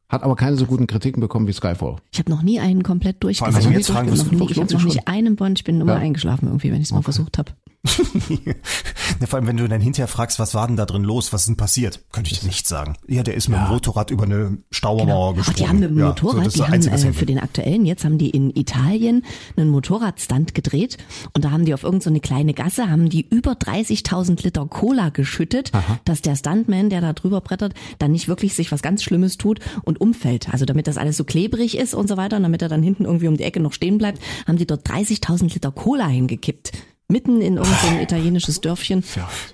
Hat 0.09 0.23
aber 0.25 0.35
keine 0.37 0.57
so 0.57 0.67
guten 0.67 0.87
Kritiken 0.89 1.21
bekommen 1.21 1.47
wie 1.47 1.53
Skyfall. 1.53 1.97
ich 2.13 2.19
habe 2.19 2.31
noch 2.31 2.43
nie 2.43 2.59
einen 2.61 2.83
komplett 2.83 3.17
allem, 3.25 3.39
wenn 3.39 3.53
durchgesehen. 3.63 3.71
du 3.73 3.79
jetzt 3.79 3.91
fragen 3.91 4.09
noch 4.09 4.15
wirst, 4.17 4.33
nie, 4.33 4.51
ich 4.51 4.59
habe 4.59 4.73
noch 4.75 4.85
nicht 4.85 5.09
einen 5.09 5.37
Bond. 5.37 5.59
Ich 5.61 5.65
bin 5.65 5.81
immer 5.81 5.95
Ja. 5.95 5.99
eingeschlafen 6.01 6.47
irgendwie, 6.47 6.71
wenn 6.73 6.79
ich 6.81 6.89
es 6.89 6.93
mal 6.93 7.03
versucht 7.03 7.39
habe. 7.39 7.53
Ja, 9.21 9.27
vor 9.27 9.39
allem, 9.39 9.47
wenn 9.47 9.57
du 9.57 9.69
dann 9.69 9.81
hinterher 9.81 10.09
fragst, 10.09 10.39
was 10.39 10.55
war 10.55 10.67
denn 10.67 10.77
da 10.77 10.85
drin 10.85 11.05
los, 11.05 11.33
was 11.33 11.43
ist 11.43 11.47
denn 11.49 11.57
passiert, 11.57 12.01
könnte 12.13 12.33
ich 12.33 12.41
dir 12.41 12.47
nicht 12.47 12.67
sagen. 12.67 12.97
Ja, 13.07 13.23
der 13.23 13.35
ist 13.35 13.49
mit 13.49 13.59
dem 13.59 13.69
Motorrad 13.69 14.11
über 14.11 14.25
eine 14.25 14.59
Stauermauer 14.71 15.31
Ach, 15.33 15.37
gesprungen. 15.37 15.57
die 15.57 15.69
haben 15.69 15.79
mit 15.79 15.91
dem 15.91 15.99
Ja, 15.99 16.09
Motorrad, 16.09 16.35
so, 16.35 16.39
das 16.39 16.47
ist 16.49 16.57
die 16.57 16.63
haben 16.99 17.09
äh, 17.09 17.13
für 17.13 17.27
den 17.27 17.39
aktuellen, 17.39 17.87
jetzt 17.87 18.05
haben 18.05 18.19
die 18.19 18.31
in 18.31 18.51
Italien 18.55 19.25
einen 19.57 19.71
Motorradstand 19.71 20.55
gedreht 20.55 20.99
und 21.33 21.45
da 21.45 21.51
haben 21.51 21.65
die 21.65 21.73
auf 21.73 21.85
irgendeine 21.85 22.17
so 22.17 22.21
kleine 22.21 22.53
Gasse, 22.53 22.91
haben 22.91 23.09
die 23.09 23.27
über 23.29 23.53
30.000 23.53 24.43
Liter 24.43 24.67
Cola 24.67 25.11
geschüttet, 25.11 25.71
dass 26.05 26.21
der 26.23 26.37
Stuntman, 26.37 26.91
der 26.91 27.01
da 27.01 27.13
drüber 27.13 27.41
brettert, 27.41 27.75
dann 27.99 28.13
nicht 28.13 28.29
wirklich 28.29 28.55
sich 28.55 28.73
was 28.73 28.83
ganz 28.83 29.03
Schlimmes 29.03 29.39
tut 29.39 29.61
und 29.83 30.01
umfällt. 30.01 30.53
Also 30.53 30.65
damit 30.65 30.87
das 30.89 30.97
alles 30.99 31.17
so 31.17 31.25
klebrig 31.25 31.79
ist 31.79 31.95
und 31.95 32.09
so 32.09 32.17
weiter 32.17 32.37
und 32.37 32.43
damit 32.43 32.63
er 32.63 32.69
dann 32.69 32.83
hinten 32.83 33.05
irgendwie 33.05 33.29
um 33.29 33.37
die 33.37 33.45
Ecke 33.45 33.61
noch 33.61 33.73
stehen 33.73 33.99
bleibt, 33.99 34.21
haben 34.47 34.59
die 34.59 34.67
dort 34.67 34.89
30.000 34.89 35.55
Liter 35.55 35.71
Cola 35.71 36.07
hingekippt. 36.09 36.73
Mitten 37.09 37.41
in 37.41 37.57
irgendein 37.57 38.01
italienisches 38.01 38.61
Dörfchen, 38.61 39.05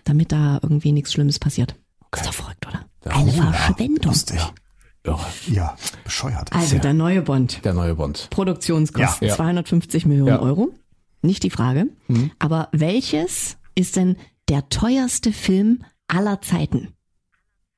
damit 0.05 0.32
da 0.32 0.59
irgendwie 0.62 0.92
nichts 0.92 1.12
Schlimmes 1.12 1.38
passiert. 1.38 1.74
Ist 2.14 2.26
doch 2.26 2.32
verrückt, 2.34 2.66
oder? 2.66 2.84
Eine 3.14 3.32
Verschwendung. 3.32 4.12
Lustig. 4.12 4.40
Ja, 5.05 5.18
Ja, 5.48 5.76
bescheuert. 6.05 6.53
Also 6.53 6.78
der 6.78 6.92
neue 6.94 7.22
Bond. 7.22 7.64
der 7.64 7.74
neue 7.74 7.94
Bond. 7.96 8.28
Produktionskosten 8.30 9.26
Ja. 9.26 9.32
Ja. 9.32 9.36
250 9.36 10.07
Millionen 10.07 10.28
Ja. 10.28 10.40
Euro. 10.40 10.70
Nicht 11.22 11.42
die 11.42 11.50
Frage. 11.50 11.86
Aber 12.38 12.68
welches 12.72 13.57
ist 13.74 13.96
denn 13.96 14.16
der 14.48 14.68
teuerste 14.68 15.32
Film 15.32 15.84
aller 16.09 16.40
Zeiten? 16.40 16.88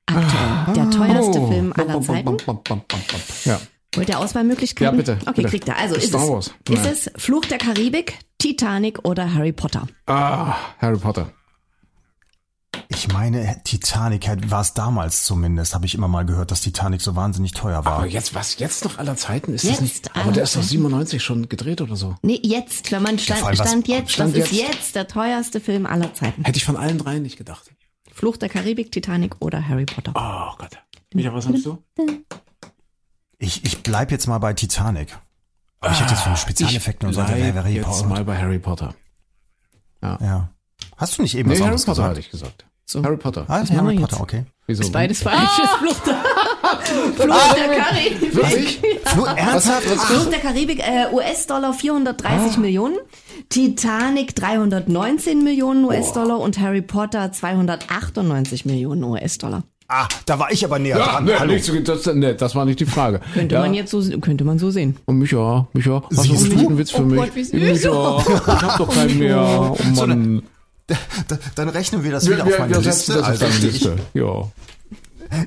Aktuell. 0.07 0.75
Der 0.75 0.91
teuerste 0.91 1.41
Oh. 1.41 1.51
Film 1.51 1.73
aller 1.73 2.01
Zeiten. 2.03 2.37
Ja. 3.45 3.61
Wollt 3.97 4.09
ihr 4.09 4.19
Auswahlmöglichkeiten? 4.19 4.99
Ja, 4.99 5.15
bitte, 5.15 5.19
Okay, 5.23 5.33
bitte. 5.43 5.49
kriegt 5.49 5.69
er. 5.69 5.77
Also 5.79 5.95
ist 5.97 6.09
Star 6.09 6.23
es, 6.25 6.29
Wars. 6.31 6.47
ist 6.69 6.83
Nein. 6.85 6.87
es 6.93 7.11
Fluch 7.17 7.45
der 7.47 7.59
Karibik, 7.59 8.19
Titanic 8.39 9.05
oder 9.05 9.35
Harry 9.35 9.53
Potter? 9.53 9.87
Ah, 10.07 10.55
Harry 10.79 10.99
Potter. 10.99 11.31
Ich 12.89 13.09
meine, 13.13 13.61
Titanic 13.65 14.29
war 14.51 14.61
es 14.61 14.75
damals 14.75 15.25
zumindest, 15.25 15.75
habe 15.75 15.87
ich 15.87 15.95
immer 15.95 16.09
mal 16.09 16.25
gehört, 16.25 16.51
dass 16.51 16.61
Titanic 16.61 17.01
so 17.01 17.15
wahnsinnig 17.15 17.53
teuer 17.53 17.85
war. 17.85 17.99
Aber 17.99 18.07
jetzt, 18.07 18.35
was 18.35 18.59
jetzt 18.59 18.85
noch 18.85 18.99
aller 18.99 19.17
Zeiten? 19.17 19.55
Ist 19.55 19.63
Jetzt 19.65 19.75
das 19.75 19.81
nicht, 19.83 20.17
aber 20.17 20.33
der 20.33 20.43
ist 20.43 20.55
doch 20.57 20.61
Zeiten. 20.61 20.71
97 20.71 21.23
schon 21.23 21.49
gedreht 21.49 21.81
oder 21.81 21.95
so. 21.97 22.17
Nee, 22.23 22.41
jetzt, 22.43 22.91
wenn 22.93 23.03
man 23.03 23.19
stand, 23.19 23.43
was- 23.43 23.57
stand 23.59 23.87
jetzt, 23.89 24.13
Stand 24.13 24.37
das 24.37 24.45
ist 24.45 24.53
jetzt. 24.53 24.75
jetzt 24.75 24.97
der 24.97 25.07
teuerste 25.07 25.61
Film 25.61 25.87
aller 25.87 26.13
Zeiten. 26.15 26.45
Hätte 26.45 26.57
ich 26.57 26.65
von 26.65 26.77
allen 26.77 26.99
dreien 26.99 27.23
nicht 27.23 27.37
gedacht. 27.37 27.71
Fluch 28.13 28.37
der 28.37 28.49
Karibik, 28.49 28.91
Titanic 28.93 29.37
oder 29.41 29.67
Harry 29.67 29.87
Potter? 29.87 30.13
Oh 30.15 30.57
Gott. 30.59 30.79
Micha, 31.15 31.33
was 31.33 31.45
sagst 31.45 31.65
du? 31.67 31.79
Ich, 33.39 33.65
ich 33.65 33.83
bleib 33.83 34.11
jetzt 34.11 34.27
mal 34.27 34.39
bei 34.39 34.53
Titanic. 34.53 35.17
Aber 35.81 35.93
ich 35.93 36.01
hätte 36.01 36.13
jetzt 36.15 36.23
von 36.23 36.37
Spezialeffekten 36.37 37.09
und 37.09 37.15
so 37.15 37.21
weiter. 37.21 37.35
bleib 37.35 37.55
Harry 37.55 37.75
jetzt 37.75 37.85
Potter. 37.87 38.07
mal 38.07 38.25
bei 38.25 38.39
Harry 38.39 38.59
Potter. 38.59 38.95
Ja. 40.03 40.49
Hast 40.97 41.19
du 41.19 41.23
nicht 41.23 41.37
eben 41.37 41.49
Nee, 41.49 41.55
was 41.55 41.61
Harry 41.61 41.69
anderes 41.71 41.85
Potter 41.85 41.95
gesagt? 41.97 42.11
hatte 42.11 42.21
ich 42.21 42.31
gesagt. 42.31 42.65
So. 42.87 43.03
Harry 43.03 43.17
Potter. 43.17 43.45
Ah, 43.49 43.61
ist 43.61 43.73
Harry 43.73 43.97
Potter, 43.99 44.21
okay. 44.21 44.45
Wieso? 44.67 44.83
Ist 44.83 44.93
beides 44.93 45.23
falsch. 45.23 45.39
Fluch 45.79 46.01
der, 46.01 46.17
Fluch 47.15 47.55
der 47.55 47.77
Karibik. 47.83 48.35
Wirklich? 48.35 48.81
Flo, 49.05 49.25
ernsthaft? 49.25 49.83
Fluch 49.87 50.31
der 50.31 50.39
Karibik, 50.41 50.81
äh, 50.81 51.07
US-Dollar 51.13 51.73
430 51.75 52.59
Millionen, 52.59 52.97
Titanic 53.49 54.35
319 54.35 55.43
Millionen 55.45 55.85
US-Dollar 55.85 56.39
und 56.39 56.59
Harry 56.59 56.83
Potter 56.83 57.33
298 57.33 58.65
Millionen 58.65 59.05
US-Dollar. 59.05 59.65
Ah, 59.87 60.09
da 60.27 60.39
war 60.39 60.51
ich 60.51 60.65
aber 60.65 60.79
näher 60.79 60.97
Ja, 60.99 61.05
dran. 61.07 61.25
nee, 61.27 61.33
Hallo. 61.39 61.53
nicht 61.53 61.65
so, 61.65 61.79
das, 61.79 62.07
nee, 62.15 62.35
das 62.35 62.55
war 62.55 62.65
nicht 62.65 62.81
die 62.81 62.87
Frage. 62.87 63.21
Könnte 63.35 63.55
ja. 63.57 63.61
man 63.61 63.75
jetzt 63.75 63.91
so, 63.91 64.01
könnte 64.21 64.45
man 64.45 64.59
so 64.59 64.71
sehen. 64.71 64.97
Und 65.05 65.19
Micha, 65.19 65.69
Micha, 65.75 66.03
hast 66.11 66.11
du 66.27 66.33
Siehst 66.33 66.45
einen 66.47 66.57
du? 66.57 66.63
guten 66.65 66.79
Witz 66.79 66.91
für 66.91 67.03
Oh 67.03 67.07
mich? 67.07 67.21
Gott, 67.21 67.35
wie 67.37 67.45
süß. 67.45 67.53
Micha, 67.53 68.25
ich 68.27 68.63
hab 68.63 68.79
doch 68.79 68.89
keinen 68.95 69.19
mehr. 69.19 69.37
Oh 69.71 69.77
So 69.95 70.07
Mann. 70.07 70.43
Da- 70.87 70.97
Dann 71.55 71.69
rechnen 71.69 72.03
wir 72.05 72.13
das 72.13 72.27
Wir, 72.27 72.35
wieder 72.37 72.47
wir, 72.47 72.53
auf 72.55 72.59
meine 72.61 72.75
wir 72.75 72.81
Liste. 72.81 73.13
das 73.13 73.23
auf 73.23 73.29
Also, 73.29 73.45
deine 73.47 73.59
Liste. 73.59 73.97
Ja. 74.15 74.49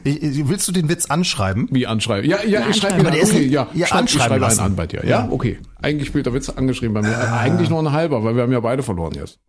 ich, 0.03 0.21
ich, 0.23 0.47
willst 0.49 0.67
du 0.67 0.71
den 0.71 0.89
Witz 0.89 1.05
anschreiben? 1.07 1.67
Wie 1.71 1.85
anschreiben? 1.87 2.29
Ja, 2.29 2.43
ja, 2.43 2.67
ich 2.69 2.77
schreibe 2.77 2.95
ihn 2.95 2.99
an. 3.01 3.05
Aber 3.07 3.11
der 3.15 3.21
ist 3.23 3.31
Okay, 3.33 3.45
ja, 3.47 3.67
ja, 3.73 3.85
Stopp, 3.85 3.85
ich 3.85 3.93
anschreiben 3.93 4.39
schreibe 4.39 4.47
einen 4.47 4.59
an 4.59 4.75
bei 4.75 4.87
dir. 4.87 5.05
Ja, 5.05 5.27
okay. 5.31 5.59
Eigentlich 5.81 6.07
spielt 6.09 6.25
der 6.27 6.33
Witz 6.33 6.49
angeschrieben 6.49 6.93
bei 6.93 7.01
mir. 7.01 7.33
Eigentlich 7.33 7.69
nur 7.69 7.79
ein 7.79 7.91
halber, 7.91 8.23
weil 8.23 8.35
wir 8.35 8.43
haben 8.43 8.51
ja 8.51 8.59
beide 8.59 8.81
verloren 8.83 9.13
jetzt. 9.15 9.39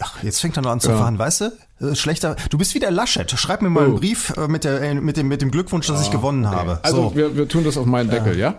Ach, 0.00 0.22
jetzt 0.22 0.40
fängt 0.40 0.56
er 0.58 0.62
noch 0.62 0.70
an 0.72 0.80
zu 0.80 0.90
Ja. 0.90 0.98
fahren, 0.98 1.18
weißt 1.18 1.40
du? 1.40 1.52
Äh, 1.80 1.94
Schlechter. 1.94 2.36
Du 2.50 2.58
bist 2.58 2.74
wie 2.74 2.78
der 2.80 2.90
Laschet. 2.90 3.30
Schreib 3.30 3.62
mir 3.62 3.70
mal 3.70 3.84
einen 3.84 3.94
Oh. 3.94 3.98
Brief 3.98 4.30
äh, 4.36 4.46
mit, 4.48 4.64
der, 4.64 4.80
äh, 4.82 4.94
mit, 4.94 5.16
dem, 5.16 5.28
mit 5.28 5.40
dem 5.40 5.50
Glückwunsch, 5.50 5.86
dass 5.86 6.02
ich 6.02 6.10
gewonnen 6.10 6.50
habe. 6.50 6.80
Also 6.82 7.10
so. 7.10 7.16
wir, 7.16 7.34
wir 7.36 7.48
tun 7.48 7.64
das 7.64 7.76
auf 7.78 7.86
meinen 7.86 8.10
Deckel, 8.10 8.38
ja? 8.38 8.56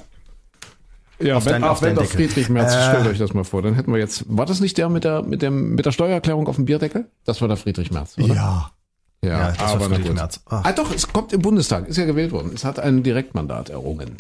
Ja, 1.19 1.43
wenn, 1.45 1.53
deinen- 1.53 1.63
auch 1.63 1.69
auf 1.71 1.81
wenn 1.81 1.95
Deckel. 1.95 2.09
Friedrich 2.27 2.49
Merz, 2.49 2.73
Äh. 2.73 2.89
stellt 2.89 3.07
euch 3.07 3.17
das 3.17 3.33
mal 3.33 3.43
vor, 3.43 3.61
dann 3.61 3.73
hätten 3.75 3.91
wir 3.91 3.99
jetzt, 3.99 4.25
war 4.27 4.45
das 4.45 4.59
nicht 4.59 4.77
der 4.77 4.89
mit 4.89 5.03
der, 5.03 5.21
mit 5.23 5.41
dem, 5.41 5.73
mit 5.75 5.85
der 5.85 5.91
Steuererklärung 5.91 6.47
auf 6.47 6.55
dem 6.57 6.65
Bierdeckel? 6.65 7.09
Das 7.25 7.41
war 7.41 7.47
der 7.47 7.57
Friedrich 7.57 7.91
Merz, 7.91 8.17
oder? 8.17 8.33
ja. 8.33 8.71
Ja, 9.23 9.29
Ja, 9.29 9.47
das 9.51 9.59
war 9.59 9.67
aber 9.73 9.89
na 9.89 9.95
Friedrich. 9.95 10.13
Merz. 10.13 10.41
Ach. 10.47 10.61
Ah, 10.63 10.71
doch, 10.73 10.93
es 10.93 11.11
kommt 11.11 11.33
im 11.33 11.41
Bundestag, 11.41 11.87
ist 11.87 11.97
ja 11.97 12.05
gewählt 12.05 12.31
worden. 12.31 12.51
Es 12.53 12.63
hat 12.63 12.77
ein 12.79 13.01
Direktmandat 13.01 13.69
errungen. 13.69 14.15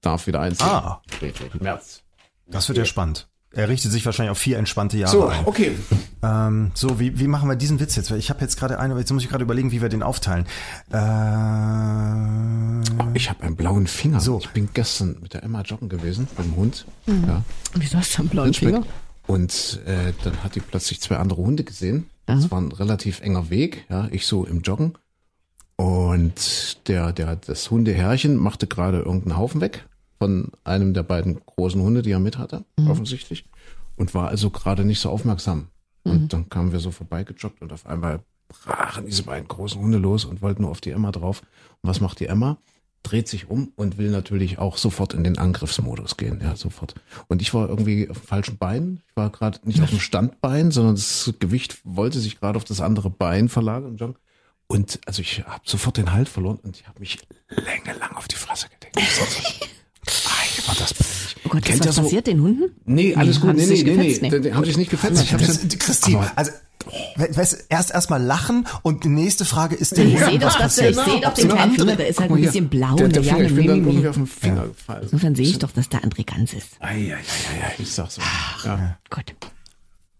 Darf 0.00 0.26
wieder 0.26 0.40
einziehen. 0.40 0.66
Ah. 0.66 1.00
Friedrich 1.08 1.54
Merz. 1.60 2.02
Das 2.48 2.68
wird 2.68 2.78
ja 2.78 2.84
spannend. 2.84 3.28
Er 3.56 3.68
richtet 3.68 3.92
sich 3.92 4.04
wahrscheinlich 4.04 4.30
auf 4.30 4.38
vier 4.38 4.58
entspannte 4.58 4.96
Jahre 4.98 5.12
So, 5.12 5.26
ein. 5.28 5.46
okay. 5.46 5.72
Ähm, 6.22 6.70
so, 6.74 6.98
wie, 6.98 7.18
wie 7.18 7.28
machen 7.28 7.48
wir 7.48 7.56
diesen 7.56 7.78
Witz 7.80 7.94
jetzt? 7.96 8.10
Weil 8.10 8.18
Ich 8.18 8.30
habe 8.30 8.40
jetzt 8.40 8.58
gerade 8.58 8.78
eine, 8.78 8.92
aber 8.94 9.00
jetzt 9.00 9.12
muss 9.12 9.22
ich 9.22 9.28
gerade 9.28 9.44
überlegen, 9.44 9.70
wie 9.72 9.80
wir 9.82 9.88
den 9.88 10.02
aufteilen. 10.02 10.46
Äh, 10.92 10.98
Ich 13.16 13.30
habe 13.30 13.42
einen 13.42 13.56
blauen 13.56 13.86
Finger. 13.86 14.20
So. 14.20 14.38
Ich 14.40 14.48
bin 14.50 14.68
gestern 14.74 15.16
mit 15.20 15.34
der 15.34 15.42
Emma 15.42 15.62
joggen 15.62 15.88
gewesen, 15.88 16.28
mit 16.36 16.46
dem 16.46 16.56
Hund. 16.56 16.86
Ja, 17.06 17.42
Wieso 17.74 17.98
hast 17.98 18.16
du 18.16 18.22
einen 18.22 18.28
blauen. 18.30 18.54
Finger? 18.54 18.82
Und 19.26 19.80
äh, 19.86 20.12
dann 20.22 20.42
hat 20.42 20.54
die 20.54 20.60
plötzlich 20.60 21.00
zwei 21.00 21.16
andere 21.16 21.40
Hunde 21.42 21.64
gesehen. 21.64 22.10
Das 22.26 22.50
war 22.50 22.60
ein 22.60 22.72
relativ 22.72 23.20
enger 23.20 23.50
Weg, 23.50 23.84
ja, 23.88 24.08
ich 24.10 24.26
so 24.26 24.44
im 24.44 24.62
Joggen. 24.62 24.94
Und 25.76 26.78
der, 26.88 27.12
der, 27.12 27.36
das 27.36 27.70
Hundeherrchen 27.70 28.36
machte 28.36 28.66
gerade 28.66 28.98
irgendeinen 28.98 29.36
Haufen 29.36 29.60
weg 29.60 29.84
von 30.24 30.50
einem 30.64 30.94
der 30.94 31.02
beiden 31.02 31.38
großen 31.44 31.82
Hunde, 31.82 32.00
die 32.00 32.10
er 32.10 32.18
mit 32.18 32.38
hatte, 32.38 32.64
offensichtlich. 32.88 33.44
Und 33.96 34.14
war 34.14 34.28
also 34.28 34.48
gerade 34.48 34.82
nicht 34.82 35.00
so 35.00 35.10
aufmerksam. 35.10 35.68
Und 36.02 36.32
dann 36.32 36.48
kamen 36.48 36.72
wir 36.72 36.80
so 36.80 36.90
vorbeigejoggt 36.90 37.60
und 37.60 37.72
auf 37.74 37.84
einmal 37.84 38.20
brachen 38.48 39.04
diese 39.04 39.22
beiden 39.22 39.46
großen 39.46 39.78
Hunde 39.78 39.98
los 39.98 40.24
und 40.24 40.40
wollten 40.40 40.62
nur 40.62 40.70
auf 40.70 40.80
die 40.80 40.92
Emma 40.92 41.12
drauf. 41.12 41.42
Und 41.82 41.90
was 41.90 42.00
macht 42.00 42.20
die 42.20 42.26
Emma? 42.26 42.56
Dreht 43.02 43.28
sich 43.28 43.50
um 43.50 43.72
und 43.76 43.98
will 43.98 44.10
natürlich 44.10 44.58
auch 44.58 44.78
sofort 44.78 45.12
in 45.12 45.24
den 45.24 45.36
Angriffsmodus 45.36 46.16
gehen, 46.16 46.40
ja, 46.42 46.56
sofort. 46.56 46.94
Und 47.28 47.42
ich 47.42 47.52
war 47.52 47.68
irgendwie 47.68 48.08
auf 48.08 48.18
dem 48.18 48.26
falschen 48.26 48.56
Bein. 48.56 49.02
Ich 49.08 49.16
war 49.16 49.28
gerade 49.28 49.60
nicht 49.64 49.82
auf 49.82 49.90
dem 49.90 50.00
Standbein, 50.00 50.70
sondern 50.70 50.94
das 50.94 51.34
Gewicht 51.38 51.82
wollte 51.84 52.18
sich 52.18 52.40
gerade 52.40 52.56
auf 52.56 52.64
das 52.64 52.80
andere 52.80 53.10
Bein 53.10 53.50
verlagern. 53.50 53.98
Und 54.68 55.00
also 55.04 55.20
ich 55.20 55.44
habe 55.44 55.64
sofort 55.66 55.98
den 55.98 56.12
Halt 56.12 56.30
verloren 56.30 56.58
und 56.62 56.80
ich 56.80 56.88
habe 56.88 57.00
mich 57.00 57.18
längelang 57.50 58.16
auf 58.16 58.26
die 58.26 58.36
Fresse 58.36 58.68
gedeckt. 58.70 58.96
War 60.66 60.74
das 60.78 60.94
peinlich. 60.94 61.36
Oh 61.44 61.48
Gott, 61.50 61.60
ist 61.60 61.66
Kennt 61.68 61.80
was 61.80 61.86
ihr 61.86 61.92
so- 61.92 62.02
passiert 62.02 62.26
den 62.26 62.40
Hunden? 62.40 62.64
Nee, 62.84 63.14
alles 63.14 63.40
gut. 63.40 63.54
Nee, 63.56 63.66
nee, 63.66 63.74
nee, 63.74 63.82
nee. 63.82 63.96
gefetzt? 63.96 64.22
Nee. 64.22 64.40
Die 64.40 64.54
Haben 64.54 64.64
sich 64.64 64.76
nicht 64.76 64.90
gefetzt. 64.90 65.22
Ich 65.22 65.32
hab's 65.32 65.46
das, 65.46 65.78
Christine, 65.78 66.30
also, 66.36 66.52
we- 67.16 67.36
weißt, 67.36 67.66
erst 67.68 67.90
erstmal 67.92 68.22
lachen 68.22 68.66
und 68.82 69.04
die 69.04 69.08
nächste 69.08 69.44
Frage 69.44 69.74
ist 69.74 69.96
der 69.96 70.04
Ich 70.06 70.18
sehe 70.18 70.38
doch, 70.38 70.46
was 70.58 70.76
dass 70.76 70.78
ich 70.78 70.96
sehe 70.96 71.20
doch 71.20 71.34
den 71.34 71.42
sie 71.42 71.48
kleinen 71.48 71.48
noch 71.48 71.56
Finger, 71.56 71.60
andere- 71.82 71.96
der 71.96 72.08
ist 72.08 72.20
halt 72.20 72.30
ein 72.30 72.40
bisschen 72.40 72.68
blau. 72.68 72.96
Der, 72.96 73.08
der 73.08 73.22
Ja, 73.22 73.34
Finger, 73.34 73.38
eine 73.38 73.48
ich 73.48 73.54
bin 73.54 73.66
dann 73.66 73.76
irgendwie 73.86 74.08
auf 74.08 74.14
den 74.16 74.26
Finger 74.26 74.66
gefallen. 74.68 75.02
Insofern 75.02 75.34
sehe 75.34 75.46
ich 75.46 75.58
doch, 75.58 75.72
dass 75.72 75.88
der 75.88 76.00
André 76.02 76.24
ganz 76.24 76.52
ist. 76.52 76.68
Ei, 76.80 76.88
ei, 76.88 77.12
ei, 77.14 77.16
ei, 77.16 77.74
ich 77.78 77.92
sag's 77.92 78.14
so. 78.16 78.22
Ja. 78.64 78.96
Gut. 79.10 79.34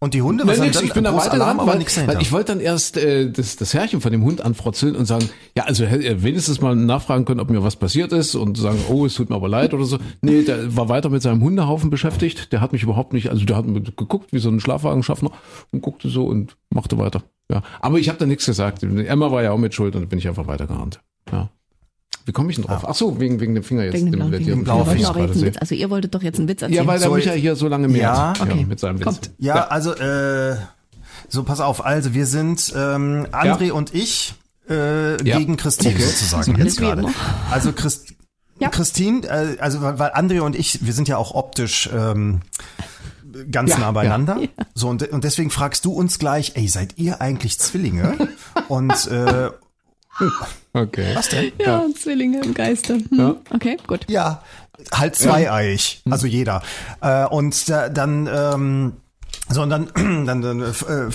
Und 0.01 0.13
die 0.13 0.21
Hunde, 0.21 0.47
was 0.47 0.59
haben 0.59 0.67
nix, 0.67 0.77
dann? 0.77 0.87
ich 0.87 0.93
bin 0.93 1.05
da 1.05 1.15
weitergegangen, 1.15 1.61
Alarm, 1.61 1.81
weil, 1.81 2.07
weil 2.09 2.21
ich 2.21 2.31
wollte 2.31 2.53
dann 2.53 2.61
erst 2.61 2.99
äh, 2.99 3.31
das, 3.31 3.57
das 3.57 3.73
Herrchen 3.73 4.03
von 4.03 4.13
dem 4.13 4.23
Hund 4.23 4.43
anfrotzeln 4.43 4.97
und 4.97 5.07
sagen, 5.07 5.31
ja, 5.57 5.65
also 5.65 5.85
er 5.85 6.23
wenigstens 6.23 6.61
mal 6.61 6.77
nachfragen 6.77 7.25
können, 7.25 7.41
ob 7.41 7.49
mir 7.49 7.63
was 7.63 7.77
passiert 7.77 8.13
ist 8.13 8.35
und 8.35 8.59
sagen, 8.59 8.79
oh, 8.91 9.07
es 9.07 9.15
tut 9.15 9.31
mir 9.31 9.37
aber 9.37 9.49
leid 9.49 9.73
oder 9.73 9.85
so. 9.85 9.99
Nee, 10.21 10.43
der 10.43 10.77
war 10.77 10.91
weiter 10.91 11.09
mit 11.09 11.23
seinem 11.23 11.43
Hundehaufen 11.43 11.89
beschäftigt. 11.89 12.53
Der 12.53 12.61
hat 12.61 12.73
mich 12.73 12.83
überhaupt 12.83 13.15
nicht, 13.15 13.31
also 13.31 13.45
der 13.47 13.57
hat 13.57 13.65
geguckt 13.97 14.33
wie 14.33 14.41
so 14.41 14.51
ein 14.51 14.61
Schlafwagenschaffner 14.61 15.31
und 15.71 15.81
guckte 15.81 16.11
so 16.11 16.27
und 16.27 16.57
machte 16.69 16.99
weiter. 16.99 17.23
Ja. 17.51 17.63
Aber 17.81 17.99
ich 17.99 18.09
habe 18.09 18.19
da 18.19 18.27
nichts 18.27 18.45
gesagt. 18.45 18.83
Emma 18.83 19.31
war 19.31 19.43
ja 19.43 19.53
auch 19.53 19.59
mit 19.59 19.75
schuld 19.75 19.95
und 19.95 20.03
dann 20.03 20.09
bin 20.09 20.19
ich 20.19 20.29
einfach 20.29 20.47
weitergerannt. 20.47 21.01
Ja. 21.33 21.51
Wie 22.27 22.33
komme 22.33 22.51
ich 22.51 22.57
denn 22.57 22.65
drauf? 22.65 22.85
Ach 22.89 22.95
so, 22.95 23.21
wegen, 23.21 23.41
wegen 23.41 23.55
dem 23.55 23.65
Finger 23.65 23.85
jetzt. 23.85 23.95
Wegen 23.95 24.07
dem 24.07 24.13
dem 24.13 24.19
blauen 24.21 24.31
plätierten 24.31 24.65
Finger. 24.65 24.85
blauen 25.13 25.25
einen 25.29 25.35
sehe. 25.35 25.47
Witz, 25.47 25.57
also 25.59 25.75
ihr 25.75 25.91
wolltet 25.91 26.15
doch 26.15 26.23
jetzt 26.23 26.39
einen 26.39 26.49
Witz 26.49 26.63
erzählen. 26.63 26.83
Ja, 26.83 26.87
weil 26.87 26.99
der 26.99 27.09
So, 27.09 27.15
Micha 27.15 27.33
hier 27.33 27.55
so 27.57 27.69
lange 27.69 27.89
mehr 27.89 28.03
Ja, 28.03 28.29
hat. 28.31 28.41
okay. 28.41 28.65
mit 28.67 28.81
seinem 28.81 28.99
Witz. 28.99 29.05
Kommt. 29.05 29.31
Ja, 29.39 29.67
also 29.69 29.95
äh, 29.95 30.57
so 31.29 31.43
pass 31.43 31.61
auf. 31.61 31.85
Also 31.85 32.15
wir 32.15 32.27
sind 32.27 32.73
ähm, 32.77 33.27
André 33.33 33.73
und 33.73 33.95
ich 33.95 34.35
äh, 34.71 35.23
Ja. 35.27 35.39
gegen 35.39 35.57
Christine 35.57 35.95
Okay. 35.95 36.03
sozusagen 36.05 36.57
jetzt 36.57 36.79
gerade. 36.79 37.05
Also 37.51 37.73
Christ 37.73 38.15
Ja. 38.59 38.69
Christine, 38.71 39.27
äh, 39.27 39.59
also 39.61 39.83
weil, 39.83 39.95
André 40.15 40.41
und 40.41 40.57
ich, 40.57 40.87
wir 40.87 40.93
sind 40.95 41.09
ja 41.09 41.19
auch 41.19 41.35
optisch 41.35 41.91
ähm, 41.95 42.41
ganz 43.51 43.71
Ja, 43.73 43.79
nah 43.81 43.93
beieinander. 43.93 44.39
So 44.75 44.89
und, 44.89 45.07
und 45.11 45.25
deswegen 45.25 45.51
fragst 45.51 45.85
du 45.85 45.93
uns 45.93 46.19
gleich, 46.19 46.53
ey, 46.55 46.69
seid 46.69 46.97
ihr 46.97 47.21
eigentlich 47.21 47.59
Zwillinge? 47.59 48.17
und 48.69 48.93
äh, 49.09 49.51
Okay. 50.75 51.15
was 51.15 51.29
denn? 51.29 51.53
Ja, 51.59 51.87
Zwillinge 51.97 52.43
im 52.43 52.53
Geiste. 52.53 52.95
Hm. 52.95 53.09
Ja. 53.13 53.37
Okay, 53.51 53.77
gut. 53.87 54.01
Ja, 54.09 54.43
halt 54.93 55.15
zweieiig, 55.15 56.03
also 56.11 56.27
jeder. 56.27 56.63
Äh, 57.01 57.27
und 57.27 57.69
da, 57.69 57.89
dann, 57.89 58.29
ähm, 58.33 58.93
so 59.51 59.63
und 59.63 59.71
dann, 59.71 59.89
dann, 60.27 60.41
dann 60.41 60.61
äh, 60.61 60.65
äh, 60.69 61.11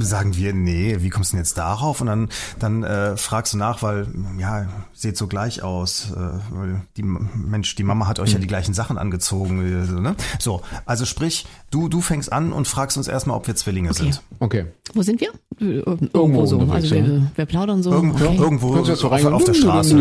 sagen 0.00 0.36
wir, 0.36 0.52
nee, 0.52 0.98
wie 1.00 1.08
kommst 1.08 1.32
du 1.32 1.36
denn 1.36 1.44
jetzt 1.44 1.56
darauf? 1.56 2.00
Und 2.00 2.08
dann, 2.08 2.28
dann 2.58 2.82
äh, 2.84 3.16
fragst 3.16 3.54
du 3.54 3.58
nach, 3.58 3.82
weil 3.82 4.06
ja, 4.38 4.66
seht 4.92 5.16
so 5.16 5.26
gleich 5.26 5.62
aus. 5.62 6.10
Äh, 6.10 6.16
weil 6.50 6.82
die 6.96 7.02
Mensch, 7.02 7.74
die 7.76 7.82
Mama 7.82 8.06
hat 8.06 8.18
euch 8.18 8.32
ja 8.32 8.38
die 8.38 8.46
gleichen 8.46 8.74
Sachen 8.74 8.98
angezogen. 8.98 9.86
So, 9.86 10.00
ne? 10.00 10.14
so 10.38 10.60
also 10.84 11.06
sprich, 11.06 11.46
du 11.70 11.88
du 11.88 12.00
fängst 12.00 12.32
an 12.32 12.52
und 12.52 12.68
fragst 12.68 12.96
uns 12.96 13.08
erstmal, 13.08 13.36
ob 13.36 13.46
wir 13.46 13.56
Zwillinge 13.56 13.94
sind. 13.94 14.22
Okay. 14.40 14.66
Wo 14.94 15.02
sind 15.02 15.20
wir? 15.20 15.30
Äh, 15.60 15.80
Irgendwo, 15.80 16.46
so. 16.46 16.58
unterwegs, 16.58 16.92
Also 16.92 16.94
wir, 16.96 17.14
ja. 17.14 17.22
wir 17.34 17.46
plaudern 17.46 17.82
so. 17.82 17.92
Irgendwo, 17.92 18.24
okay. 18.24 18.36
irgendwo 18.36 18.84
so 18.84 18.92
auf, 18.92 19.12
reingehen? 19.12 19.32
auf 19.32 19.44
der 19.44 19.54
Straße. 19.54 19.96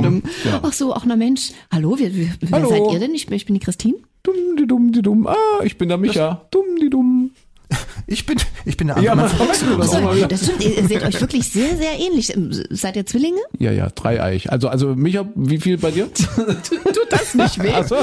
ne? 0.00 0.22
So. 0.42 0.50
Ach 0.62 0.72
so, 0.72 0.94
ach 0.94 1.04
na 1.06 1.16
Mensch. 1.16 1.52
Hallo, 1.70 1.96
wer, 1.98 2.14
wer, 2.14 2.28
wer 2.40 2.50
Hallo. 2.50 2.68
seid 2.68 2.92
ihr 2.92 2.98
denn? 2.98 3.14
Ich, 3.14 3.30
ich 3.30 3.46
bin 3.46 3.54
die 3.54 3.60
Christine. 3.60 3.94
Dumm, 4.24 4.56
die 4.58 4.66
dumm, 4.66 4.90
die 4.90 5.02
dumm. 5.02 5.26
Ah, 5.28 5.62
ich 5.62 5.78
bin 5.78 5.88
der 5.88 5.98
Micha. 5.98 6.46
Dumm, 6.50 6.64
die 6.80 6.90
dumm. 6.90 7.30
Ich 8.06 8.26
bin, 8.26 8.36
ich 8.66 8.76
bin 8.76 8.88
der 8.88 8.98
Ja, 8.98 9.12
andere. 9.12 9.30
man 9.38 9.48
Mann. 9.48 9.78
das 9.80 9.92
mal 10.02 10.14
wieder. 10.16 10.28
Das 10.28 10.44
stimmt, 10.44 10.62
ihr 10.62 10.86
seht 10.86 11.02
euch 11.02 11.18
wirklich 11.20 11.48
sehr, 11.50 11.74
sehr 11.76 11.98
ähnlich. 11.98 12.36
Ähm, 12.36 12.50
Seid 12.68 12.96
ihr 12.96 13.06
Zwillinge? 13.06 13.40
Ja, 13.58 13.72
ja, 13.72 13.88
dreieich. 13.88 14.52
Also, 14.52 14.68
also 14.68 14.94
Micha, 14.94 15.26
wie 15.34 15.58
viel 15.58 15.78
bei 15.78 15.90
dir? 15.90 16.12
Tut 16.36 17.06
das 17.10 17.34
nicht 17.34 17.62
weh? 17.62 17.70
Also, 17.72 17.96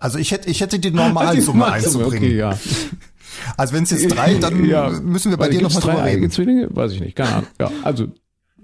Also 0.00 0.18
ich 0.18 0.32
hätte, 0.32 0.50
ich 0.50 0.60
hätte 0.60 0.78
die 0.78 0.90
Normalsumme 0.90 1.64
einzubringen. 1.66 2.24
Okay, 2.24 2.36
ja. 2.36 2.58
Also 3.56 3.74
wenn 3.74 3.84
es 3.84 3.90
jetzt 3.90 4.08
drei, 4.08 4.34
dann 4.34 4.64
ja. 4.64 4.88
müssen 4.90 5.30
wir 5.30 5.36
bei 5.36 5.44
Weil 5.44 5.50
dir 5.52 5.58
gibt's 5.60 5.74
nochmal 5.74 5.92
drüber 5.92 6.02
dreieige 6.04 6.22
reden. 6.22 6.30
Zwillinge? 6.32 6.68
Weiß 6.70 6.92
ich 6.92 7.00
nicht, 7.00 7.14
keine 7.16 7.34
Ahnung. 7.34 7.46
Ja, 7.60 7.70
also, 7.82 8.06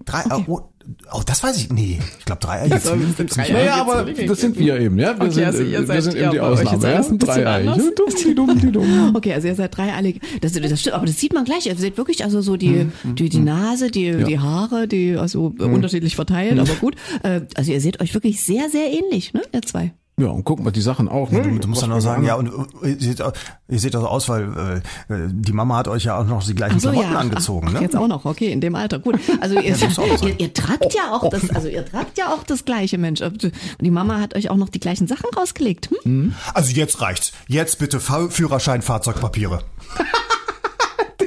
Drei, 0.04 0.24
oh, 0.46 0.70
oh, 1.12 1.22
das 1.26 1.42
weiß 1.42 1.56
ich. 1.58 1.70
Nee, 1.70 1.98
ich 2.18 2.24
glaube 2.24 2.40
Dreieige 2.40 2.80
Zwillinge 2.80 3.12
gibt's 3.16 3.36
nicht. 3.36 3.52
naja, 3.52 3.74
aber 3.76 4.04
das 4.04 4.40
sind 4.40 4.58
wir 4.58 4.78
eben, 4.80 4.98
ja. 4.98 5.16
Wir 5.18 5.22
Okay, 5.26 5.30
sind, 5.34 5.44
also 5.44 5.62
ihr 5.62 5.80
wir 5.80 5.86
seid- 5.86 6.02
sind 6.04 6.14
ja, 6.16 6.22
eben 6.22 6.30
die 6.32 6.40
Ausnahme, 6.40 6.82
ja. 6.82 6.94
alles 6.94 7.10
ein 7.10 7.18
bisschen 7.18 7.42
Dreieich. 7.44 7.68
anders. 7.68 7.94
Dumm, 7.94 8.06
die 8.24 8.34
dumm, 8.34 8.58
die 8.60 8.72
dumm. 8.72 9.12
Okay, 9.16 9.32
also 9.34 9.48
ihr 9.48 9.54
seid 9.54 9.76
dreieilig. 9.76 10.20
Das, 10.40 10.52
das 10.52 10.80
stimmt, 10.80 10.94
aber 10.94 11.06
das 11.06 11.18
sieht 11.18 11.32
man 11.34 11.44
gleich. 11.44 11.66
Ihr 11.66 11.76
seht 11.76 11.96
wirklich 11.96 12.24
also 12.24 12.40
so 12.40 12.56
die, 12.56 12.86
die, 13.04 13.28
die 13.28 13.38
Nase, 13.40 13.90
die, 13.90 14.24
die 14.24 14.38
Haare, 14.38 14.88
die 14.88 15.16
also 15.16 15.54
äh, 15.58 15.62
unterschiedlich 15.64 16.14
verteilt, 16.16 16.58
aber 16.58 16.74
gut. 16.74 16.94
Äh, 17.22 17.42
Also 17.54 17.72
ihr 17.72 17.80
seht 17.80 18.00
euch 18.00 18.14
wirklich 18.14 18.42
sehr, 18.42 18.68
sehr 18.68 18.90
ähnlich, 18.92 19.32
ne? 19.34 19.42
Ihr 19.52 19.62
zwei. 19.62 19.92
Ja, 20.18 20.26
und 20.28 20.44
guck 20.44 20.60
mal, 20.60 20.70
die 20.70 20.80
Sachen 20.80 21.08
auch. 21.08 21.30
Ne? 21.30 21.42
Du, 21.42 21.58
du 21.58 21.68
musst 21.68 21.82
dann 21.82 21.92
auch 21.92 22.00
sagen, 22.00 22.24
ja, 22.24 22.34
und 22.34 22.48
äh, 22.82 22.90
ihr 22.90 23.00
seht, 23.00 23.22
ihr 23.68 23.78
seht 23.78 23.92
so 23.92 24.06
aus, 24.06 24.28
weil 24.28 24.82
äh, 25.08 25.28
die 25.30 25.52
Mama 25.52 25.76
hat 25.76 25.88
euch 25.88 26.04
ja 26.04 26.18
auch 26.18 26.26
noch 26.26 26.44
die 26.44 26.54
gleichen 26.54 26.80
so, 26.80 26.90
Klamotten 26.90 27.12
ja. 27.12 27.18
angezogen, 27.18 27.68
Ach, 27.70 27.74
ne? 27.74 27.80
Jetzt 27.80 27.96
auch 27.96 28.08
noch, 28.08 28.24
okay, 28.24 28.50
in 28.50 28.60
dem 28.60 28.74
Alter. 28.74 28.98
Gut. 28.98 29.18
Also 29.40 29.58
ihr, 29.60 29.76
sein. 29.76 29.92
ihr, 30.22 30.40
ihr 30.40 30.52
tragt 30.52 30.92
ja 30.92 31.12
auch 31.12 31.30
das, 31.30 31.48
also 31.50 31.68
ihr 31.68 31.86
tragt 31.86 32.18
ja 32.18 32.32
auch 32.32 32.42
das 32.42 32.64
gleiche, 32.64 32.98
Mensch. 32.98 33.20
Und 33.20 33.52
die 33.80 33.90
Mama 33.90 34.20
hat 34.20 34.34
euch 34.34 34.50
auch 34.50 34.56
noch 34.56 34.68
die 34.68 34.80
gleichen 34.80 35.06
Sachen 35.06 35.30
rausgelegt. 35.36 35.90
Hm? 36.02 36.34
Also 36.52 36.72
jetzt 36.72 37.00
reicht's. 37.00 37.32
Jetzt 37.46 37.78
bitte 37.78 38.00
Fa 38.00 38.28
Führerschein, 38.28 38.82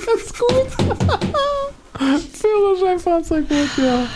Fahrzeugpapiere. 0.01 1.35
Führerschein, 2.01 2.99
Fahrzeugwort, 2.99 3.69
ja. 3.77 4.07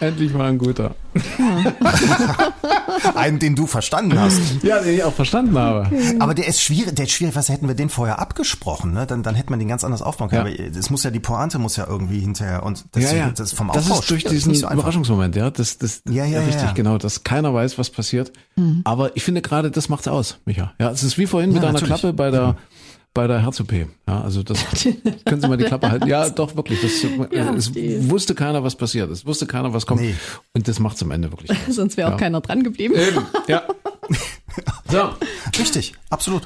Endlich 0.00 0.34
mal 0.34 0.48
ein 0.48 0.58
guter. 0.58 0.94
Einen, 3.14 3.38
den 3.38 3.54
du 3.54 3.66
verstanden 3.66 4.18
hast. 4.18 4.40
Ja, 4.62 4.80
den 4.80 4.94
ich 4.94 5.04
auch 5.04 5.12
verstanden 5.12 5.56
habe. 5.56 5.88
Aber 6.18 6.34
der 6.34 6.48
ist 6.48 6.60
schwierig, 6.60 6.96
der 6.96 7.04
ist 7.04 7.12
schwierig, 7.12 7.36
was 7.36 7.48
hätten 7.48 7.68
wir 7.68 7.74
den 7.74 7.90
vorher 7.90 8.18
abgesprochen, 8.18 8.92
ne? 8.92 9.06
Dann, 9.06 9.22
dann 9.22 9.34
hätte 9.34 9.50
man 9.50 9.58
den 9.58 9.68
ganz 9.68 9.84
anders 9.84 10.02
aufbauen 10.02 10.30
können. 10.30 10.46
Ja. 10.46 10.66
Aber 10.66 10.78
es 10.78 10.90
muss 10.90 11.04
ja, 11.04 11.10
die 11.10 11.20
Pointe 11.20 11.58
muss 11.58 11.76
ja 11.76 11.86
irgendwie 11.86 12.18
hinterher 12.18 12.64
und 12.64 12.84
das, 12.92 13.04
ja, 13.04 13.12
ja. 13.12 13.30
das 13.30 13.52
vom 13.52 13.68
das 13.68 13.84
Aufbau 13.84 14.00
ist 14.00 14.10
durch 14.10 14.24
diesen 14.24 14.52
nicht 14.52 14.62
so. 14.62 14.70
Überraschungsmoment, 14.70 15.36
ja. 15.36 15.50
Das, 15.50 15.78
das, 15.78 16.02
Ja, 16.08 16.24
ja, 16.24 16.40
richtig, 16.40 16.62
ja. 16.62 16.72
genau, 16.72 16.98
dass 16.98 17.22
keiner 17.22 17.54
weiß, 17.54 17.78
was 17.78 17.90
passiert. 17.90 18.32
Aber 18.84 19.16
ich 19.16 19.22
finde 19.22 19.42
gerade, 19.42 19.70
das 19.70 19.88
macht's 19.88 20.08
aus, 20.08 20.38
Micha. 20.44 20.72
Ja, 20.78 20.90
es 20.90 21.02
ist 21.02 21.18
wie 21.18 21.26
vorhin 21.26 21.52
mit 21.52 21.62
einer 21.62 21.72
natürlich. 21.72 22.00
Klappe 22.00 22.12
bei 22.12 22.30
der, 22.30 22.56
bei 23.14 23.26
der 23.26 23.42
Herz-OP. 23.42 23.72
Ja, 24.08 24.20
also 24.22 24.42
das, 24.42 24.58
können 25.26 25.40
Sie 25.40 25.48
mal 25.48 25.56
die 25.56 25.64
Klappe 25.64 25.90
halten? 25.90 26.08
Ja, 26.08 26.28
doch, 26.30 26.56
wirklich. 26.56 26.80
Das, 26.80 26.92
es 27.56 27.72
die- 27.72 28.10
wusste 28.10 28.34
keiner, 28.34 28.62
was 28.64 28.74
passiert. 28.76 29.10
Es 29.10 29.26
wusste 29.26 29.46
keiner, 29.46 29.72
was 29.74 29.86
kommt. 29.86 30.00
Nee. 30.00 30.14
Und 30.54 30.66
das 30.68 30.78
macht's 30.78 31.02
am 31.02 31.10
Ende 31.10 31.30
wirklich 31.30 31.50
aus. 31.68 31.74
Sonst 31.74 31.96
wäre 31.96 32.08
auch 32.08 32.12
Ja. 32.12 32.18
keiner 32.18 32.40
dran 32.40 32.62
geblieben. 32.62 32.94
Eben, 32.94 33.26
ja. 33.48 33.62
So, 34.90 35.08
Richtig, 35.58 35.94
absolut. 36.10 36.42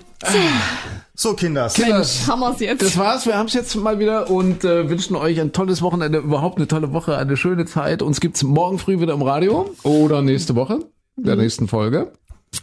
So, 1.17 1.35
Kinders. 1.35 1.75
Kinders, 1.75 2.29
Haben 2.29 2.39
wir's 2.41 2.61
jetzt. 2.61 2.81
Das 2.83 2.97
war's, 2.97 3.27
wir 3.27 3.37
haben 3.37 3.47
es 3.47 3.55
jetzt 3.55 3.75
mal 3.75 3.99
wieder 3.99 4.31
und 4.31 4.62
äh, 4.62 4.89
wünschen 4.89 5.17
euch 5.17 5.41
ein 5.41 5.53
tolles 5.53 5.83
Wochenende, 5.83 6.19
überhaupt 6.19 6.59
eine 6.59 6.69
tolle 6.69 6.93
Woche, 6.93 7.17
eine 7.19 7.37
schöne 7.37 7.64
Zeit. 7.64 8.03
Uns 8.03 8.21
gibt's 8.21 8.45
morgen 8.45 8.79
früh 8.79 9.01
wieder 9.01 9.14
im 9.14 9.23
Radio 9.23 9.75
oder 9.83 10.23
nächste 10.23 10.55
Woche, 10.55 10.79
der 11.17 11.35
nächsten 11.35 11.67
Folge. 11.67 12.12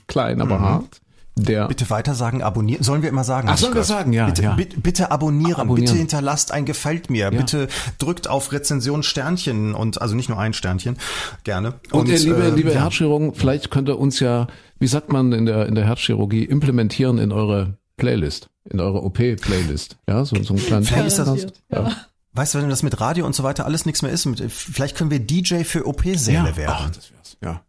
Klein, 0.08 0.39
aber 0.39 0.62
hart. 0.62 1.01
Der 1.36 1.67
Bitte 1.67 1.89
weiter 1.89 2.13
sagen, 2.13 2.43
abonnieren. 2.43 2.84
Sollen 2.84 3.01
wir 3.01 3.09
immer 3.09 3.23
sagen? 3.23 3.47
Ach, 3.49 3.57
sollen 3.57 3.73
wir 3.73 3.84
sagen? 3.84 4.13
Ja, 4.13 4.27
Bitte, 4.27 4.43
ja. 4.43 4.53
bitte, 4.53 4.79
bitte 4.79 5.09
abonnieren. 5.09 5.55
Abonnieren. 5.55 5.86
Bitte 5.86 5.97
hinterlasst 5.97 6.51
ein 6.51 6.65
Gefällt 6.65 7.09
mir. 7.09 7.31
Bitte 7.31 7.67
drückt 7.97 8.27
auf 8.29 8.51
Rezension 8.51 9.01
Sternchen 9.01 9.73
und 9.73 9.99
also 9.99 10.13
nicht 10.15 10.29
nur 10.29 10.38
ein 10.38 10.53
Sternchen, 10.53 10.97
gerne. 11.43 11.73
und, 11.91 12.07
ihr 12.07 12.19
liebe, 12.19 12.36
äh, 12.43 12.49
liebe 12.51 12.71
ja. 12.71 12.81
Herzchirurgen, 12.81 13.34
vielleicht 13.34 13.71
könnt 13.71 13.89
ihr 13.89 13.97
uns 13.97 14.19
ja, 14.19 14.45
wie 14.79 14.86
sagt 14.88 15.11
man 15.11 15.31
in 15.34 15.47
der, 15.47 15.65
in 15.65 15.73
der 15.73 15.86
Herzchirurgie, 15.86 16.43
implementieren 16.43 17.17
in 17.17 17.31
eure 17.31 17.77
Playlist, 17.97 18.49
in 18.69 18.79
eure 18.79 19.01
OP-Playlist. 19.03 19.97
Ja, 20.07 20.25
so, 20.25 20.36
so 20.43 20.53
einen 20.53 20.63
kleinen 20.63 20.86
Vielleicht 20.86 21.07
ist 21.07 21.17
das- 21.17 21.27
Podcast. 21.29 21.61
Ja. 21.71 21.91
Weißt 22.36 22.53
du, 22.55 22.61
wenn 22.61 22.69
das 22.69 22.81
mit 22.84 22.99
Radio 22.99 23.25
und 23.27 23.36
so 23.36 23.43
weiter 23.43 23.65
alles 23.65 23.86
nichts 23.86 24.01
mehr 24.01 24.11
ist, 24.11 24.25
mit, 24.25 24.39
vielleicht 24.51 24.95
können 24.97 25.11
wir 25.11 25.19
DJ 25.19 25.63
für 25.63 25.86
OP-Säle 25.88 26.49
Ja. 26.49 26.57
werden. 26.57 26.75
Ach, 26.75 26.89
das 26.89 27.11
wär's. 27.11 27.38
Ja. 27.43 27.61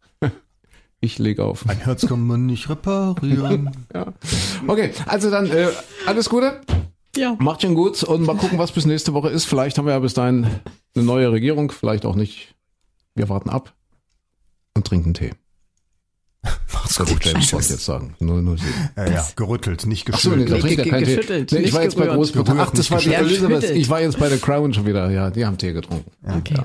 Ich 1.05 1.19
lege 1.19 1.45
auf. 1.45 1.69
Ein 1.69 1.77
Herz 1.81 2.07
kann 2.07 2.27
man 2.27 2.47
nicht 2.47 2.71
reparieren. 2.71 3.71
Ja. 3.95 4.13
Okay, 4.67 4.91
also 5.07 5.31
dann 5.31 5.51
äh, 5.51 5.69
alles 6.07 6.31
Gute. 6.31 6.63
Ja. 7.15 7.37
Macht 7.39 7.61
schon 7.63 7.75
gut 7.75 8.03
und 8.03 8.23
mal 8.23 8.37
gucken, 8.37 8.59
was 8.59 8.73
bis 8.73 8.87
nächste 8.87 9.13
Woche 9.13 9.29
ist. 9.29 9.45
Vielleicht 9.45 9.77
haben 9.77 9.85
wir 9.85 9.93
ja 9.93 9.99
bis 9.99 10.15
dahin 10.15 10.47
eine 10.97 11.05
neue 11.05 11.31
Regierung, 11.31 11.71
vielleicht 11.71 12.07
auch 12.07 12.15
nicht. 12.17 12.55
Wir 13.15 13.29
warten 13.29 13.51
ab 13.51 13.75
und 14.75 14.87
trinken 14.87 15.13
Tee. 15.13 15.33
Macht's 16.73 16.97
gut. 16.97 17.23
James 17.25 17.51
Bond 17.51 17.69
jetzt 17.69 17.85
sagen. 17.85 18.17
007. 18.19 18.59
Ja, 18.97 19.11
ja, 19.11 19.29
gerüttelt, 19.37 19.85
nicht 19.87 20.09
Ach 20.13 20.19
so, 20.19 20.31
nee, 20.31 20.47
da 20.47 20.57
geschüttelt. 20.57 20.63
trinkt 20.63 20.79
er 20.87 20.91
keinen 20.91 21.05
Tee. 21.05 21.15
geschüttelt, 21.17 21.53
Nee, 21.53 21.59
ich 21.59 21.73
war 21.75 21.83
jetzt 21.83 21.97
bei. 21.99 22.07
Großbritannien. 22.07 22.65
Ach, 22.67 22.71
das 22.73 22.91
war 22.91 22.99
die 22.99 23.11
geschüttelt. 23.11 23.65
Ich 23.77 23.89
war 23.91 24.01
jetzt 24.01 24.19
bei 24.19 24.29
der 24.31 24.39
Crown 24.39 24.73
schon 24.73 24.87
wieder. 24.87 25.11
Ja, 25.11 25.31
die 25.31 25.45
haben 25.45 25.59
Tee 25.59 25.73
getrunken. 25.75 26.11
Okay. 26.27 26.57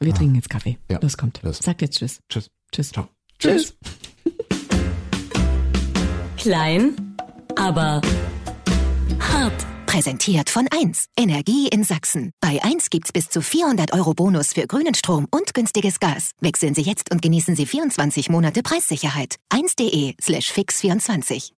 Wir 0.00 0.14
trinken 0.14 0.36
jetzt 0.36 0.48
Kaffee. 0.48 0.78
Ja. 0.88 1.00
Los 1.02 1.16
kommt. 1.16 1.40
Sagt 1.42 1.82
jetzt 1.82 1.98
Tschüss. 1.98 2.20
Tschüss. 2.28 2.50
Tschüss. 2.72 2.92
Ciao. 2.92 3.08
Tschüss. 3.38 3.74
Klein, 6.36 7.16
aber 7.56 8.00
hart. 9.20 9.66
Präsentiert 9.86 10.50
von 10.50 10.68
1. 10.70 11.06
Energie 11.18 11.68
in 11.68 11.82
Sachsen. 11.82 12.30
Bei 12.40 12.62
1 12.62 12.90
gibt's 12.90 13.10
bis 13.10 13.30
zu 13.30 13.40
400 13.40 13.94
Euro 13.94 14.14
Bonus 14.14 14.52
für 14.52 14.66
grünen 14.66 14.94
Strom 14.94 15.26
und 15.30 15.54
günstiges 15.54 15.98
Gas. 15.98 16.32
Wechseln 16.40 16.74
Sie 16.74 16.82
jetzt 16.82 17.10
und 17.10 17.22
genießen 17.22 17.56
Sie 17.56 17.66
24 17.66 18.28
Monate 18.28 18.62
Preissicherheit. 18.62 19.36
1.de 19.50 20.14
slash 20.20 20.52
fix24. 20.52 21.52